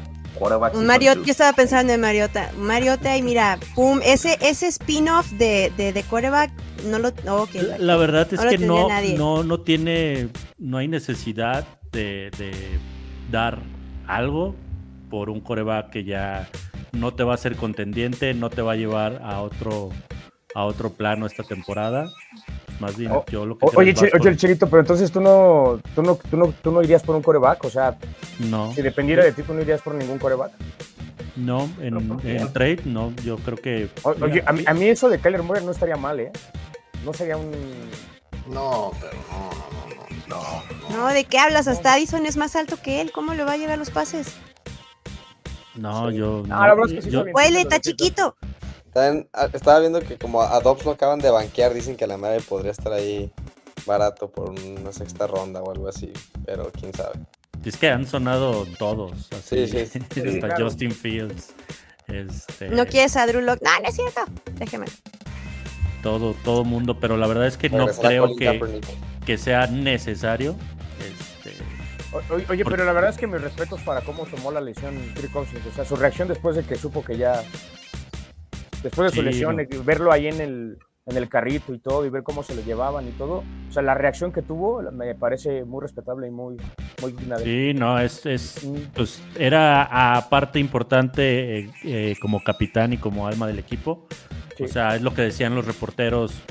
un 0.73 0.85
Mariota, 0.85 1.21
yo 1.23 1.31
estaba 1.31 1.53
pensando 1.53 1.93
en 1.93 2.01
Mariota. 2.01 2.51
Mariota 2.57 3.15
y 3.17 3.21
mira, 3.21 3.57
pum, 3.73 3.99
ese, 4.03 4.37
ese 4.41 4.67
spin-off 4.67 5.31
de, 5.31 5.71
de, 5.77 5.93
de 5.93 6.03
quarterback, 6.03 6.51
no 6.85 6.99
lo... 6.99 7.11
no, 7.23 7.43
ok, 7.43 7.53
La, 7.55 7.77
la 7.77 7.95
verdad 7.95 8.27
es 8.31 8.41
No 8.43 8.49
que 8.49 8.57
no, 8.57 8.89
nadie. 8.89 9.17
no, 9.17 9.43
no 9.43 9.59
tiene, 9.61 10.29
no 10.57 10.77
hay 10.77 10.87
necesidad 10.87 11.65
de, 11.91 12.31
de 12.37 12.51
dar 13.31 13.59
algo 14.07 14.55
por 15.09 15.29
un 15.29 15.39
coreback 15.39 15.89
que 15.91 16.03
ya 16.03 16.49
no 16.91 17.13
te 17.13 17.23
va 17.23 17.33
a 17.33 17.37
ser 17.37 17.55
contendiente, 17.55 18.33
no 18.33 18.49
te 18.49 18.61
va 18.61 18.73
a 18.73 18.75
llevar 18.75 19.21
a 19.23 19.41
otro, 19.41 19.89
a 20.53 20.65
otro 20.65 20.91
plano 20.91 21.25
esta 21.25 21.43
temporada. 21.43 22.09
Más 22.79 22.97
bien, 22.97 23.11
yo 23.29 23.45
lo 23.45 23.57
que 23.57 23.65
Oye, 23.75 23.93
vas 23.93 24.09
por- 24.11 24.21
oye, 24.21 24.35
Chirito, 24.37 24.67
pero 24.69 24.81
entonces 24.81 25.09
tú 25.11 25.21
no, 25.21 25.79
tú 25.95 26.01
no, 26.03 26.15
tú 26.29 26.35
no, 26.37 26.53
tú 26.61 26.71
no 26.71 26.81
irías 26.83 27.03
por 27.03 27.15
un 27.15 27.21
coreback, 27.21 27.63
o 27.63 27.69
sea, 27.69 27.97
no, 28.39 28.73
si 28.73 28.81
dependiera 28.81 29.23
de 29.23 29.31
ti, 29.31 29.43
tú 29.43 29.53
no 29.53 29.61
irías 29.61 29.81
por 29.81 29.95
ningún 29.95 30.19
coreback. 30.19 30.51
no, 31.37 31.69
¿Pero 31.77 31.99
en, 31.99 32.19
en 32.25 32.53
trade, 32.53 32.79
no, 32.85 33.13
yo 33.23 33.37
creo 33.37 33.57
que. 33.57 33.89
Oye, 34.03 34.43
a 34.45 34.51
mí, 34.51 34.63
a 34.65 34.73
mí 34.73 34.85
eso 34.89 35.07
de 35.09 35.19
Kyler 35.19 35.41
Murray 35.43 35.63
no 35.63 35.71
estaría 35.71 35.95
mal, 35.95 36.19
¿eh? 36.19 36.31
No 37.05 37.13
sería 37.13 37.37
un... 37.37 37.51
No, 38.47 38.91
pero 38.99 39.13
no, 39.31 39.49
no, 40.27 40.41
no, 40.41 40.41
no. 40.91 40.97
No, 40.97 41.07
¿de 41.13 41.23
qué 41.23 41.37
hablas? 41.39 41.67
Hasta 41.67 41.93
Addison 41.93 42.25
es 42.25 42.35
más 42.35 42.55
alto 42.55 42.77
que 42.81 42.99
él. 43.01 43.11
¿Cómo 43.11 43.33
le 43.35 43.43
va 43.43 43.53
a 43.53 43.57
llegar 43.57 43.77
los 43.77 43.89
pases? 43.91 44.35
No, 45.75 46.09
Sí. 46.09 46.17
yo. 46.17 46.43
No, 46.47 46.59
la 46.65 46.73
verdad 46.73 46.85
es 46.89 46.93
que 46.93 47.01
sí 47.03 47.09
yo-. 47.11 47.23
Huele, 47.33 47.61
está 47.61 47.79
chiquito. 47.79 48.35
También, 48.95 49.27
ah, 49.33 49.49
estaba 49.51 49.79
viendo 49.81 49.99
que 49.99 50.17
como 50.17 50.41
a 50.41 50.57
Dobbs 50.61 50.85
lo 50.85 50.91
acaban 50.91 51.19
de 51.19 51.29
banquear, 51.29 51.73
dicen 51.73 51.97
que 51.97 52.07
la 52.07 52.15
madre 52.15 52.39
podría 52.39 52.71
estar 52.71 52.93
ahí 52.93 53.29
barato 53.85 54.29
por 54.31 54.51
una 54.51 54.93
sexta 54.93 55.27
ronda 55.27 55.61
o 55.61 55.69
algo 55.69 55.89
así, 55.89 56.13
pero 56.45 56.71
quién 56.71 56.93
sabe. 56.93 57.19
Es 57.65 57.75
que 57.75 57.89
han 57.89 58.07
sonado 58.07 58.65
todos. 58.79 59.11
Así, 59.33 59.67
Sí, 59.67 59.85
sí, 59.85 59.99
sí, 60.13 60.19
hasta 60.29 60.47
claro. 60.47 60.63
Justin 60.65 60.91
Fields. 60.93 61.49
Este, 62.07 62.69
¿No 62.69 62.85
quieres 62.85 63.17
a 63.17 63.27
Drew 63.27 63.41
Lock? 63.41 63.59
No, 63.61 63.71
no 63.81 63.89
es 63.89 63.95
cierto. 63.95 64.21
Déjeme. 64.53 64.85
todo, 66.01 66.33
todo 66.45 66.63
mundo, 66.63 66.97
pero 66.97 67.17
la 67.17 67.27
verdad 67.27 67.47
es 67.47 67.57
que 67.57 67.69
no 67.69 67.87
creo 67.87 68.33
que, 68.37 68.79
que 69.25 69.37
sea 69.37 69.67
necesario. 69.67 70.55
Este, 71.01 71.53
O- 72.13 72.35
Oye, 72.49 72.63
pero 72.63 72.85
la 72.85 72.93
verdad 72.93 73.09
es 73.09 73.17
que 73.17 73.27
mis 73.27 73.41
respetos 73.41 73.81
para 73.81 73.99
cómo 73.99 74.25
tomó 74.25 74.51
la 74.51 74.61
lesión 74.61 74.95
Kirk 75.15 75.33
Cousins. 75.33 75.65
O 75.69 75.75
sea, 75.75 75.83
su 75.83 75.97
reacción 75.97 76.29
después 76.29 76.55
de 76.55 76.63
que 76.63 76.77
supo 76.77 77.03
que 77.03 77.17
ya. 77.17 77.43
Después 78.85 79.11
de 79.11 79.15
su 79.15 79.21
Sí, 79.23 79.25
lesión, 79.25 79.55
no. 79.57 79.83
verlo 79.83 80.11
ahí 80.11 80.27
en 80.27 80.39
el, 80.39 80.77
en 81.07 81.17
el 81.17 81.27
carrito 81.27 81.73
y 81.73 81.79
todo, 81.79 82.05
y 82.05 82.09
ver 82.09 82.21
cómo 82.21 82.43
se 82.43 82.53
lo 82.53 82.61
llevaban 82.63 83.07
y 83.07 83.11
todo. 83.13 83.43
O 83.67 83.71
sea, 83.71 83.81
la 83.81 83.95
reacción 83.95 84.31
que 84.31 84.43
tuvo 84.43 84.81
me 84.91 85.15
parece 85.15 85.65
muy 85.65 85.81
respetable 85.81 86.27
y 86.27 86.31
muy, 86.31 86.55
muy 87.01 87.11
digna 87.13 87.35
de 87.37 87.43
sí, 87.43 87.73
no, 87.73 87.99
es, 87.99 88.25
es 88.27 88.67
pues 88.93 89.23
era 89.37 90.15
a 90.17 90.29
parte 90.29 90.59
importante 90.59 91.57
eh, 91.61 91.71
eh, 91.83 92.15
como 92.21 92.43
capitán 92.43 92.93
y 92.93 92.97
como 92.97 93.25
alma 93.27 93.47
del 93.47 93.57
equipo. 93.57 94.07
Sí. 94.55 94.63
O 94.65 94.67
sea, 94.67 94.95
es 94.95 95.01
lo 95.01 95.13
que 95.15 95.23
decían 95.23 95.55
los 95.55 95.65
reporteros 95.65 96.43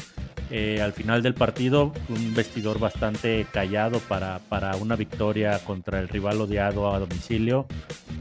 eh, 0.50 0.80
al 0.82 0.92
final 0.92 1.22
del 1.22 1.34
partido, 1.34 1.92
un 2.08 2.34
vestidor 2.34 2.78
bastante 2.78 3.46
callado 3.52 3.98
para, 4.00 4.38
para 4.48 4.76
una 4.76 4.96
victoria 4.96 5.58
contra 5.60 5.98
el 6.00 6.08
rival 6.08 6.40
odiado 6.40 6.92
a 6.92 6.98
domicilio 6.98 7.66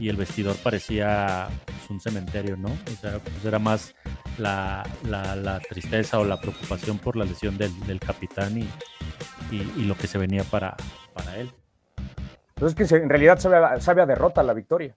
y 0.00 0.08
el 0.08 0.16
vestidor 0.16 0.56
parecía 0.56 1.48
pues, 1.64 1.90
un 1.90 2.00
cementerio, 2.00 2.56
¿no? 2.56 2.68
O 2.68 3.00
sea, 3.00 3.18
pues 3.18 3.44
era 3.44 3.58
más 3.58 3.94
la, 4.38 4.84
la- 5.04 5.36
tristeza 5.60 6.18
o 6.18 6.24
la 6.24 6.40
preocupación 6.40 6.98
por 6.98 7.16
la 7.16 7.24
lesión 7.24 7.56
del, 7.56 7.78
del 7.86 8.00
capitán 8.00 8.58
y, 8.58 8.68
y- 9.50 9.84
lo 9.84 9.94
que 9.96 10.06
se 10.06 10.18
venía 10.18 10.42
para, 10.44 10.76
para 11.12 11.36
él. 11.38 11.50
Entonces, 12.56 12.76
que 12.76 12.86
se- 12.86 12.96
en 12.96 13.08
realidad 13.08 13.38
sabe, 13.38 14.06
derrota 14.06 14.42
la 14.42 14.54
victoria. 14.54 14.96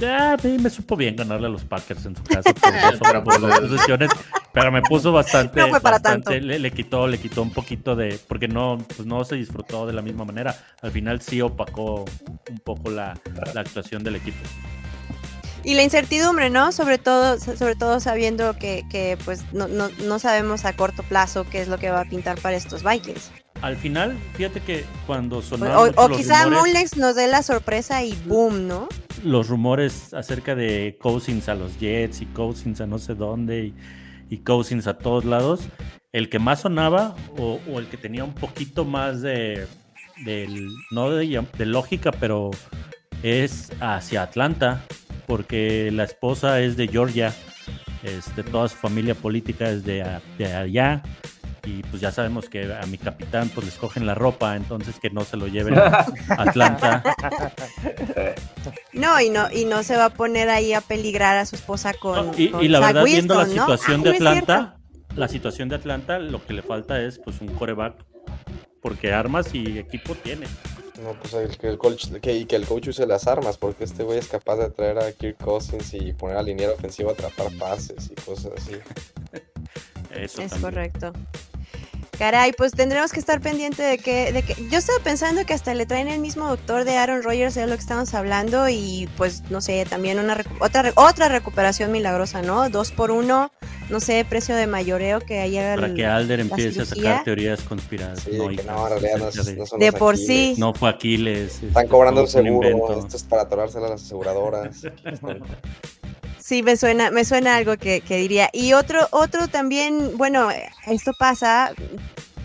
Ya, 0.00 0.32
a 0.32 0.36
mí 0.38 0.56
me 0.58 0.70
supo 0.70 0.96
bien 0.96 1.14
ganarle 1.14 1.46
a 1.46 1.50
los 1.50 1.64
Packers 1.64 2.06
en 2.06 2.16
su 2.16 2.22
casa 2.24 2.52
por 2.54 3.22
por 3.22 3.40
dos 3.40 3.50
pues, 3.58 3.70
posesiones, 3.70 4.10
pero 4.52 4.72
me 4.72 4.80
puso 4.82 5.12
bastante, 5.12 5.60
No 5.60 5.68
fue 5.68 5.80
para 5.80 5.98
bastante- 5.98 6.30
tanto. 6.32 6.46
le, 6.46 6.58
le 6.58 6.70
quitó, 6.70 7.06
le 7.06 7.18
quitó 7.18 7.42
un 7.42 7.50
poquito 7.52 7.94
de, 7.94 8.18
porque 8.26 8.48
no, 8.48 8.78
pues 8.96 9.06
no 9.06 9.22
se 9.24 9.36
disfrutó 9.36 9.86
de 9.86 9.92
la 9.92 10.00
misma 10.02 10.24
manera. 10.24 10.56
Al 10.82 10.90
final 10.90 11.20
sí 11.20 11.42
opacó 11.42 12.04
un 12.50 12.58
poco 12.64 12.90
la, 12.90 13.18
la 13.54 13.60
actuación 13.60 14.02
del 14.02 14.16
equipo. 14.16 14.38
Y 15.62 15.74
la 15.74 15.82
incertidumbre, 15.82 16.48
¿no? 16.48 16.72
Sobre 16.72 16.96
todo, 16.96 17.38
sobre 17.38 17.74
todo 17.74 18.00
sabiendo 18.00 18.56
que, 18.56 18.84
que 18.90 19.18
pues 19.26 19.44
no, 19.52 19.68
no, 19.68 19.90
no 20.06 20.18
sabemos 20.18 20.64
a 20.64 20.72
corto 20.74 21.02
plazo 21.02 21.44
qué 21.50 21.60
es 21.60 21.68
lo 21.68 21.76
que 21.78 21.90
va 21.90 22.00
a 22.00 22.04
pintar 22.06 22.40
para 22.40 22.56
estos 22.56 22.82
Vikings. 22.82 23.30
Al 23.62 23.76
final, 23.76 24.16
fíjate 24.34 24.60
que 24.60 24.84
cuando 25.06 25.38
O, 25.38 25.42
sonaron 25.42 25.92
o- 25.96 26.02
o 26.02 26.08
los 26.08 26.16
quizá 26.18 26.44
rumores- 26.44 26.96
nos 26.96 27.14
dé 27.14 27.26
la 27.28 27.42
sorpresa 27.42 28.02
y 28.02 28.14
boom, 28.26 28.66
¿no? 28.66 28.88
los 29.22 29.48
rumores 29.48 30.14
acerca 30.14 30.54
de 30.54 30.96
Cousins 30.98 31.48
a 31.50 31.54
los 31.54 31.78
Jets 31.78 32.22
y 32.22 32.26
Cousins 32.26 32.80
a 32.80 32.86
no 32.86 32.98
sé 32.98 33.14
dónde 33.14 33.66
y, 33.66 33.74
y 34.30 34.38
Cousins 34.38 34.86
a 34.86 34.96
todos 34.96 35.26
lados, 35.26 35.60
el 36.12 36.30
que 36.30 36.38
más 36.38 36.60
sonaba 36.62 37.14
o, 37.36 37.60
o 37.70 37.78
el 37.80 37.86
que 37.88 37.98
tenía 37.98 38.24
un 38.24 38.32
poquito 38.32 38.86
más 38.86 39.20
de, 39.20 39.66
no 40.90 41.10
de, 41.10 41.44
de 41.58 41.66
lógica, 41.66 42.12
pero 42.12 42.50
es 43.22 43.70
hacia 43.80 44.22
Atlanta, 44.22 44.82
porque 45.26 45.90
la 45.92 46.04
esposa 46.04 46.60
es 46.60 46.78
de 46.78 46.88
Georgia, 46.88 47.34
este, 48.02 48.42
toda 48.42 48.68
su 48.68 48.76
familia 48.76 49.14
política 49.14 49.68
es 49.68 49.84
de, 49.84 50.02
de 50.38 50.54
allá. 50.54 51.02
Y 51.64 51.82
pues 51.82 52.00
ya 52.00 52.10
sabemos 52.10 52.48
que 52.48 52.72
a 52.72 52.86
mi 52.86 52.96
capitán 52.98 53.50
pues 53.54 53.66
les 53.66 53.76
cogen 53.76 54.06
la 54.06 54.14
ropa, 54.14 54.56
entonces 54.56 54.98
que 55.00 55.10
no 55.10 55.24
se 55.24 55.36
lo 55.36 55.46
lleven 55.46 55.78
a 55.78 56.06
Atlanta. 56.38 57.02
No, 58.92 59.20
y 59.20 59.30
no, 59.30 59.50
y 59.50 59.64
no 59.64 59.82
se 59.82 59.96
va 59.96 60.06
a 60.06 60.10
poner 60.10 60.48
ahí 60.48 60.72
a 60.72 60.80
peligrar 60.80 61.36
a 61.38 61.46
su 61.46 61.56
esposa 61.56 61.94
con. 61.94 62.26
No, 62.28 62.32
y, 62.36 62.48
con 62.50 62.62
y 62.64 62.68
la 62.68 62.80
Zach 62.80 62.88
verdad, 62.88 63.04
viendo 63.04 63.34
la 63.34 63.46
situación 63.46 64.00
Ah, 64.00 64.04
de 64.04 64.10
no. 64.10 64.16
Atlanta, 64.16 64.76
la 65.16 65.28
situación 65.28 65.68
de 65.68 65.76
Atlanta, 65.76 66.18
lo 66.18 66.44
que 66.44 66.52
le 66.52 66.62
falta 66.62 67.00
es 67.00 67.18
pues 67.18 67.40
un 67.40 67.48
coreback, 67.48 67.94
porque 68.82 69.12
armas 69.12 69.54
y 69.54 69.78
equipo 69.78 70.14
tiene. 70.16 70.46
No, 71.02 71.12
pues 71.14 71.32
el, 71.34 71.56
que 71.56 71.68
el 71.68 71.78
coach, 71.78 72.08
que, 72.20 72.34
y 72.36 72.44
que 72.44 72.56
el 72.56 72.66
coach 72.66 72.88
use 72.88 73.06
las 73.06 73.26
armas, 73.26 73.56
porque 73.56 73.84
este 73.84 74.02
güey 74.02 74.18
es 74.18 74.28
capaz 74.28 74.56
de 74.56 74.70
traer 74.70 74.98
a 74.98 75.10
Kirk 75.12 75.38
Cousins 75.38 75.94
y 75.94 76.12
poner 76.12 76.36
a 76.36 76.42
liniero 76.42 76.74
ofensivo 76.74 77.08
a 77.10 77.12
atrapar 77.14 77.46
pases 77.58 78.10
y 78.10 78.14
cosas 78.20 78.52
así. 78.56 78.72
Eso 80.14 80.42
Es 80.42 80.50
también. 80.50 80.60
correcto. 80.60 81.12
Caray, 82.20 82.52
pues 82.52 82.72
tendremos 82.72 83.12
que 83.12 83.18
estar 83.18 83.40
pendiente 83.40 83.82
de 83.82 83.96
que, 83.96 84.30
de 84.30 84.42
que. 84.42 84.54
Yo 84.68 84.76
estaba 84.76 84.98
pensando 85.02 85.46
que 85.46 85.54
hasta 85.54 85.72
le 85.72 85.86
traen 85.86 86.06
el 86.06 86.20
mismo 86.20 86.46
doctor 86.48 86.84
de 86.84 86.98
Aaron 86.98 87.22
Rodgers, 87.22 87.56
es 87.56 87.66
lo 87.66 87.74
que 87.74 87.80
estamos 87.80 88.12
hablando, 88.12 88.68
y 88.68 89.08
pues 89.16 89.42
no 89.48 89.62
sé, 89.62 89.86
también 89.88 90.18
una 90.18 90.36
recu- 90.36 90.54
otra 90.60 90.82
re- 90.82 90.92
otra 90.96 91.28
recuperación 91.30 91.90
milagrosa, 91.92 92.42
¿no? 92.42 92.68
Dos 92.68 92.92
por 92.92 93.10
uno, 93.10 93.50
no 93.88 94.00
sé, 94.00 94.26
precio 94.28 94.54
de 94.54 94.66
mayoreo 94.66 95.20
que 95.20 95.38
ahí 95.40 95.56
haga 95.56 95.76
Para 95.76 95.86
el- 95.86 95.94
que 95.94 96.04
Alder 96.04 96.40
empiece 96.40 96.82
a 96.82 96.84
sacar 96.84 97.24
teorías 97.24 97.62
conspiradas. 97.62 98.20
Sí, 98.20 98.32
no, 98.36 98.48
que 98.50 98.64
no, 98.64 98.86
en 98.88 99.00
realidad 99.00 99.32
no, 99.34 99.42
de- 99.42 99.56
no 99.56 99.64
son 99.64 99.78
De 99.80 99.86
los 99.90 99.94
por 99.94 100.14
Aquiles. 100.14 100.26
sí. 100.54 100.54
no 100.60 100.74
fue 100.74 100.90
Aquiles. 100.90 101.54
Están 101.54 101.68
este, 101.84 101.88
cobrando 101.88 102.20
el 102.20 102.28
seguro, 102.28 102.98
esto 103.00 103.16
es 103.16 103.22
para 103.22 103.42
atorársela 103.44 103.86
a 103.86 103.90
las 103.92 104.02
aseguradoras. 104.02 104.76
Sí, 106.50 106.64
me 106.64 106.76
suena, 106.76 107.12
me 107.12 107.24
suena 107.24 107.54
algo 107.54 107.76
que, 107.76 108.00
que 108.00 108.16
diría. 108.16 108.50
Y 108.52 108.72
otro, 108.72 109.06
otro 109.12 109.46
también, 109.46 110.18
bueno, 110.18 110.48
esto 110.88 111.12
pasa, 111.16 111.70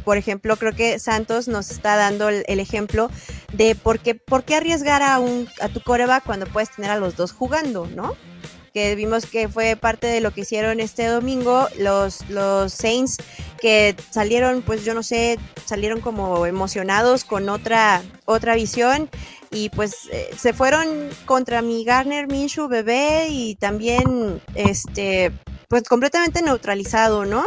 por 0.04 0.18
ejemplo, 0.18 0.58
creo 0.58 0.74
que 0.74 1.00
Santos 1.00 1.48
nos 1.48 1.72
está 1.72 1.96
dando 1.96 2.30
el, 2.30 2.44
el 2.48 2.60
ejemplo 2.60 3.10
de 3.54 3.74
por 3.74 3.98
qué, 3.98 4.14
por 4.14 4.44
qué 4.44 4.58
arriesgar 4.58 5.02
a, 5.02 5.18
un, 5.18 5.50
a 5.60 5.70
tu 5.70 5.82
coreback 5.82 6.24
cuando 6.24 6.46
puedes 6.46 6.70
tener 6.70 6.92
a 6.92 6.98
los 6.98 7.16
dos 7.16 7.32
jugando, 7.32 7.88
¿no? 7.96 8.16
Que 8.76 8.94
vimos 8.96 9.26
que 9.26 9.48
fue 9.48 9.78
parte 9.78 10.06
de 10.08 10.20
lo 10.20 10.32
que 10.32 10.42
hicieron 10.42 10.82
este 10.82 11.06
domingo 11.06 11.70
los, 11.80 12.28
los 12.28 12.74
Saints, 12.74 13.16
que 13.62 13.96
salieron, 14.12 14.64
pues 14.64 14.84
yo 14.84 14.94
no 14.94 15.02
sé, 15.02 15.40
salieron 15.64 16.02
como 16.02 16.46
emocionados 16.46 17.24
con 17.24 17.48
otra, 17.48 18.04
otra 18.26 18.54
visión 18.54 19.10
y 19.50 19.70
pues 19.70 20.10
eh, 20.12 20.30
se 20.38 20.52
fueron 20.52 21.10
contra 21.26 21.62
mi 21.62 21.86
Garner 21.86 22.28
Minshew 22.28 22.68
bebé 22.68 23.28
y 23.30 23.56
también 23.56 24.42
este 24.56 25.32
pues 25.70 25.84
completamente 25.84 26.42
neutralizado, 26.42 27.24
¿no? 27.24 27.46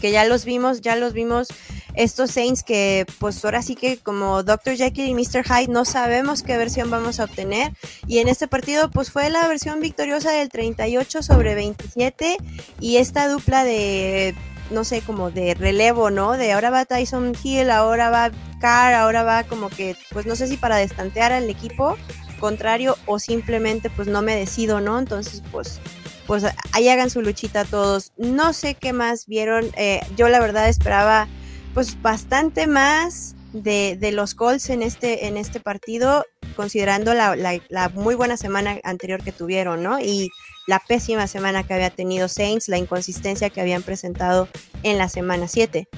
Que 0.00 0.10
ya 0.10 0.24
los 0.24 0.44
vimos, 0.44 0.80
ya 0.80 0.96
los 0.96 1.12
vimos 1.12 1.50
estos 1.94 2.30
Saints 2.30 2.62
que 2.62 3.06
pues 3.18 3.44
ahora 3.44 3.62
sí 3.62 3.74
que 3.74 3.98
como 3.98 4.42
Dr. 4.42 4.76
Jekyll 4.76 5.08
y 5.08 5.14
Mr. 5.14 5.44
Hyde 5.44 5.68
no 5.68 5.84
sabemos 5.84 6.42
qué 6.42 6.56
versión 6.56 6.90
vamos 6.90 7.20
a 7.20 7.24
obtener 7.24 7.72
y 8.06 8.18
en 8.18 8.28
este 8.28 8.48
partido 8.48 8.90
pues 8.90 9.10
fue 9.10 9.28
la 9.30 9.46
versión 9.48 9.80
victoriosa 9.80 10.32
del 10.32 10.48
38 10.48 11.22
sobre 11.22 11.54
27 11.54 12.36
y 12.80 12.96
esta 12.96 13.28
dupla 13.28 13.64
de 13.64 14.34
no 14.70 14.84
sé, 14.84 15.02
como 15.02 15.30
de 15.30 15.54
relevo, 15.54 16.10
¿no? 16.10 16.32
De 16.32 16.52
ahora 16.52 16.70
va 16.70 16.86
Tyson 16.86 17.36
Hill, 17.42 17.70
ahora 17.70 18.08
va 18.08 18.30
Carr, 18.58 18.94
ahora 18.94 19.22
va 19.22 19.44
como 19.44 19.68
que, 19.68 19.96
pues 20.12 20.24
no 20.24 20.34
sé 20.34 20.46
si 20.46 20.56
para 20.56 20.76
destantear 20.76 21.32
al 21.32 21.50
equipo 21.50 21.96
contrario 22.40 22.96
o 23.06 23.18
simplemente 23.18 23.90
pues 23.90 24.08
no 24.08 24.22
me 24.22 24.34
decido, 24.34 24.80
¿no? 24.80 24.98
Entonces 24.98 25.42
pues 25.52 25.80
pues 26.26 26.44
ahí 26.72 26.88
hagan 26.88 27.10
su 27.10 27.20
luchita 27.20 27.64
todos. 27.64 28.12
No 28.16 28.52
sé 28.52 28.74
qué 28.74 28.92
más 28.92 29.26
vieron. 29.26 29.70
eh, 29.76 30.00
yo 30.16 30.28
la 30.28 30.40
verdad 30.40 30.68
esperaba 30.68 31.28
pues 31.74 32.00
bastante 32.02 32.66
más 32.66 33.34
de, 33.52 33.96
de 34.00 34.12
los 34.12 34.34
Colts 34.34 34.70
en 34.70 34.82
este, 34.82 35.26
en 35.26 35.36
este 35.36 35.60
partido, 35.60 36.24
considerando 36.56 37.14
la, 37.14 37.36
la- 37.36 37.60
la 37.68 37.88
muy 37.90 38.14
buena 38.14 38.36
semana 38.36 38.78
anterior 38.84 39.22
que 39.22 39.32
tuvieron, 39.32 39.82
¿no? 39.82 39.98
Y 40.00 40.30
la 40.66 40.78
pésima 40.80 41.26
semana 41.26 41.62
que 41.64 41.74
había 41.74 41.90
tenido 41.90 42.28
Saints, 42.28 42.68
la 42.68 42.78
inconsistencia 42.78 43.50
que 43.50 43.60
habían 43.60 43.82
presentado 43.82 44.48
en 44.82 44.96
la 44.98 45.08
semana 45.08 45.48
7. 45.48 45.88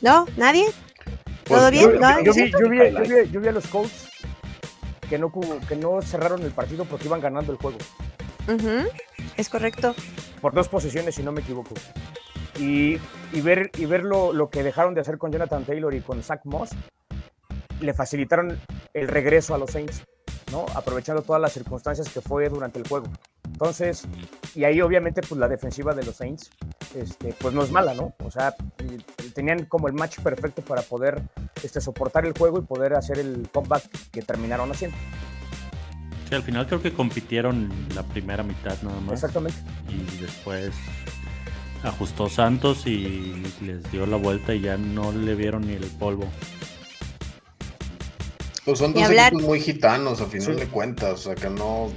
¿No? 0.00 0.26
¿Nadie? 0.36 0.64
Pues, 1.44 1.60
¿Todo 1.60 1.70
bien? 1.70 1.92
yo- 1.92 2.00
¿No? 2.00 2.22
Yo 2.24 2.32
¿Sí? 2.32 2.44
vi, 2.44 2.50
yo, 2.52 2.68
vi, 2.68 2.78
yo, 2.78 3.00
vi, 3.02 3.30
yo 3.30 3.40
vi 3.40 3.48
a 3.48 3.52
los 3.52 3.66
Colts 3.66 4.08
que 5.08 5.18
no, 5.18 5.30
cu- 5.30 5.60
que 5.68 5.76
no 5.76 6.00
cerraron 6.00 6.42
el 6.42 6.52
partido 6.52 6.84
porque 6.84 7.06
iban 7.06 7.20
ganando 7.20 7.52
el 7.52 7.58
juego. 7.58 7.78
Es 9.36 9.48
correcto. 9.48 9.94
por 10.40 10.54
dos 10.54 10.68
posiciones, 10.68 11.14
si 11.16 11.22
no 11.22 11.32
me 11.32 11.40
equivoco. 11.42 11.74
Y, 12.60 12.98
y 13.32 13.40
ver, 13.40 13.70
y 13.78 13.86
ver 13.86 14.04
lo, 14.04 14.32
lo 14.34 14.50
que 14.50 14.62
dejaron 14.62 14.94
de 14.94 15.00
hacer 15.00 15.16
con 15.16 15.32
Jonathan 15.32 15.64
Taylor 15.64 15.94
y 15.94 16.00
con 16.00 16.22
Zach 16.22 16.42
Moss, 16.44 16.70
le 17.80 17.94
facilitaron 17.94 18.58
el 18.92 19.08
regreso 19.08 19.54
a 19.54 19.58
los 19.58 19.70
Saints, 19.70 20.04
¿no? 20.52 20.66
Aprovechando 20.74 21.22
todas 21.22 21.40
las 21.40 21.52
circunstancias 21.52 22.08
que 22.10 22.20
fue 22.20 22.48
durante 22.48 22.78
el 22.78 22.86
juego. 22.86 23.06
Entonces, 23.44 24.06
y 24.54 24.64
ahí 24.64 24.80
obviamente 24.80 25.22
pues 25.22 25.38
la 25.38 25.48
defensiva 25.48 25.94
de 25.94 26.04
los 26.04 26.16
Saints, 26.16 26.50
este, 26.94 27.34
pues 27.38 27.54
no 27.54 27.62
es 27.62 27.70
mala, 27.70 27.94
¿no? 27.94 28.14
O 28.24 28.30
sea, 28.30 28.54
tenían 29.34 29.64
como 29.64 29.88
el 29.88 29.94
match 29.94 30.18
perfecto 30.20 30.62
para 30.62 30.82
poder 30.82 31.22
este, 31.62 31.80
soportar 31.80 32.26
el 32.26 32.36
juego 32.36 32.58
y 32.58 32.62
poder 32.62 32.94
hacer 32.94 33.18
el 33.18 33.48
comeback 33.52 33.84
que 34.10 34.22
terminaron 34.22 34.70
haciendo. 34.70 34.96
Sí, 36.28 36.34
al 36.34 36.42
final 36.42 36.66
creo 36.66 36.80
que 36.80 36.92
compitieron 36.92 37.70
la 37.94 38.02
primera 38.02 38.42
mitad 38.42 38.80
nada 38.82 39.00
más. 39.00 39.14
Exactamente. 39.14 39.58
Y 39.88 40.20
después 40.20 40.70
ajustó 41.82 42.28
Santos 42.28 42.86
y 42.86 43.34
les 43.62 43.90
dio 43.90 44.06
la 44.06 44.16
vuelta 44.16 44.54
y 44.54 44.60
ya 44.60 44.76
no 44.76 45.12
le 45.12 45.34
vieron 45.34 45.66
ni 45.66 45.74
el 45.74 45.86
polvo. 45.86 46.26
Pues 48.64 48.78
son 48.78 48.92
dos 48.92 49.02
hablar. 49.04 49.28
equipos 49.32 49.48
muy 49.48 49.60
gitanos 49.60 50.20
a 50.20 50.26
final 50.26 50.54
Sí. 50.54 50.60
de 50.60 50.68
cuentas, 50.68 51.12
o 51.12 51.16
sea 51.16 51.34
que 51.34 51.48
no. 51.50 51.90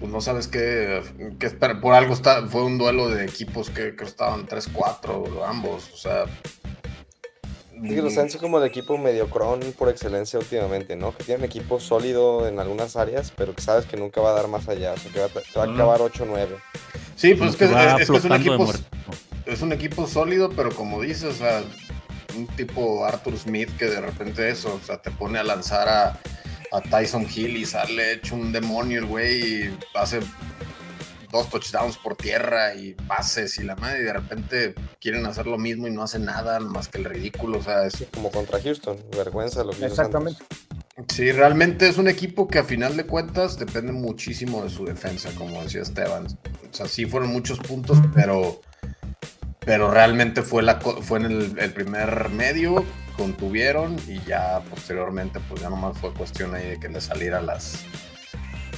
pues 0.00 0.10
no 0.10 0.20
sabes 0.20 0.48
qué, 0.48 1.00
qué 1.38 1.46
esperar. 1.46 1.80
Por 1.80 1.94
algo 1.94 2.12
está, 2.12 2.44
fue 2.48 2.64
un 2.64 2.76
duelo 2.76 3.08
de 3.08 3.24
equipos 3.24 3.70
que, 3.70 3.94
que 3.94 4.02
estaban 4.04 4.48
3-4 4.48 5.44
ambos. 5.46 5.90
O 5.92 5.96
sea, 5.96 6.24
Sí, 7.84 7.96
los 7.96 8.14
como 8.40 8.58
el 8.58 8.64
equipo 8.64 8.96
mediocrón 8.98 9.60
por 9.76 9.88
excelencia 9.88 10.38
últimamente, 10.38 10.94
¿no? 10.94 11.16
Que 11.16 11.24
tiene 11.24 11.40
un 11.40 11.44
equipo 11.44 11.78
sólido 11.80 12.46
en 12.48 12.58
algunas 12.60 12.94
áreas, 12.96 13.32
pero 13.36 13.54
que 13.56 13.62
sabes 13.62 13.86
que 13.86 13.96
nunca 13.96 14.20
va 14.20 14.30
a 14.30 14.34
dar 14.34 14.46
más 14.48 14.68
allá. 14.68 14.92
O 14.92 14.96
sea, 14.96 15.10
que 15.12 15.18
va, 15.20 15.26
a- 15.26 15.28
que 15.28 15.58
va 15.58 15.64
a 15.64 15.74
acabar 15.74 16.00
8-9. 16.00 16.48
Sí, 17.16 17.34
pues 17.34 17.50
es 17.50 17.56
que, 17.56 17.64
es, 17.64 17.70
es 18.00 18.10
que 18.10 18.16
es 18.16 18.24
un 18.24 18.32
equipo, 18.32 18.72
es 19.46 19.62
un 19.62 19.72
equipo 19.72 20.06
sólido, 20.06 20.50
pero 20.50 20.70
como 20.70 21.00
dices, 21.00 21.24
o 21.24 21.32
sea, 21.32 21.62
un 22.36 22.46
tipo 22.48 23.04
Arthur 23.04 23.36
Smith 23.36 23.68
que 23.76 23.86
de 23.86 24.00
repente 24.00 24.48
eso, 24.48 24.78
o 24.82 24.86
sea, 24.86 25.00
te 25.00 25.10
pone 25.10 25.38
a 25.38 25.44
lanzar 25.44 25.88
a, 25.88 26.18
a 26.72 26.80
Tyson 26.80 27.26
Hill 27.32 27.56
y 27.56 27.66
sale 27.66 28.12
hecho 28.12 28.34
un 28.34 28.52
demonio 28.52 29.00
el 29.00 29.06
güey 29.06 29.64
y 29.64 29.78
hace 29.94 30.20
dos 31.30 31.48
touchdowns 31.48 31.96
por 31.96 32.14
tierra 32.14 32.74
y 32.74 32.92
pases 32.92 33.58
y 33.58 33.64
la 33.64 33.74
madre 33.76 34.00
y 34.00 34.04
de 34.04 34.12
repente 34.12 34.74
quieren 35.00 35.24
hacer 35.26 35.46
lo 35.46 35.58
mismo 35.58 35.88
y 35.88 35.90
no 35.90 36.02
hacen 36.02 36.24
nada 36.24 36.60
más 36.60 36.88
que 36.88 36.98
el 36.98 37.04
ridículo, 37.06 37.58
o 37.58 37.62
sea, 37.62 37.86
es, 37.86 38.04
Como 38.12 38.30
contra 38.30 38.60
Houston. 38.60 38.98
Vergüenza 39.16 39.64
lo 39.64 39.72
que 39.72 39.86
Exactamente. 39.86 40.38
Santos. 40.38 40.71
Sí, 41.08 41.32
realmente 41.32 41.88
es 41.88 41.96
un 41.98 42.06
equipo 42.08 42.48
que 42.48 42.58
a 42.58 42.64
final 42.64 42.96
de 42.96 43.04
cuentas 43.06 43.58
depende 43.58 43.92
muchísimo 43.92 44.62
de 44.62 44.68
su 44.70 44.84
defensa, 44.84 45.30
como 45.36 45.62
decía 45.62 45.82
Esteban. 45.82 46.26
O 46.26 46.74
sea, 46.74 46.86
sí 46.86 47.06
fueron 47.06 47.30
muchos 47.32 47.58
puntos, 47.60 47.98
pero, 48.14 48.60
pero 49.64 49.90
realmente 49.90 50.42
fue, 50.42 50.62
la, 50.62 50.80
fue 50.80 51.20
en 51.20 51.24
el, 51.26 51.58
el 51.58 51.72
primer 51.72 52.28
medio, 52.30 52.84
contuvieron 53.16 53.96
y 54.06 54.20
ya 54.26 54.60
posteriormente 54.70 55.40
pues 55.48 55.62
ya 55.62 55.70
nomás 55.70 55.98
fue 55.98 56.12
cuestión 56.14 56.54
ahí 56.54 56.70
de 56.70 56.80
que 56.80 56.88
le 56.88 57.00
saliera 57.00 57.40
las 57.42 57.84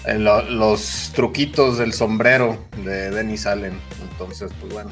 eh, 0.07 0.19
lo- 0.19 0.43
los 0.43 1.13
truquitos 1.15 1.79
del 1.79 1.93
sombrero 1.93 2.65
de 2.85 3.11
Denis 3.11 3.47
Allen. 3.47 3.79
Entonces, 4.11 4.53
pues 4.61 4.73
bueno. 4.73 4.91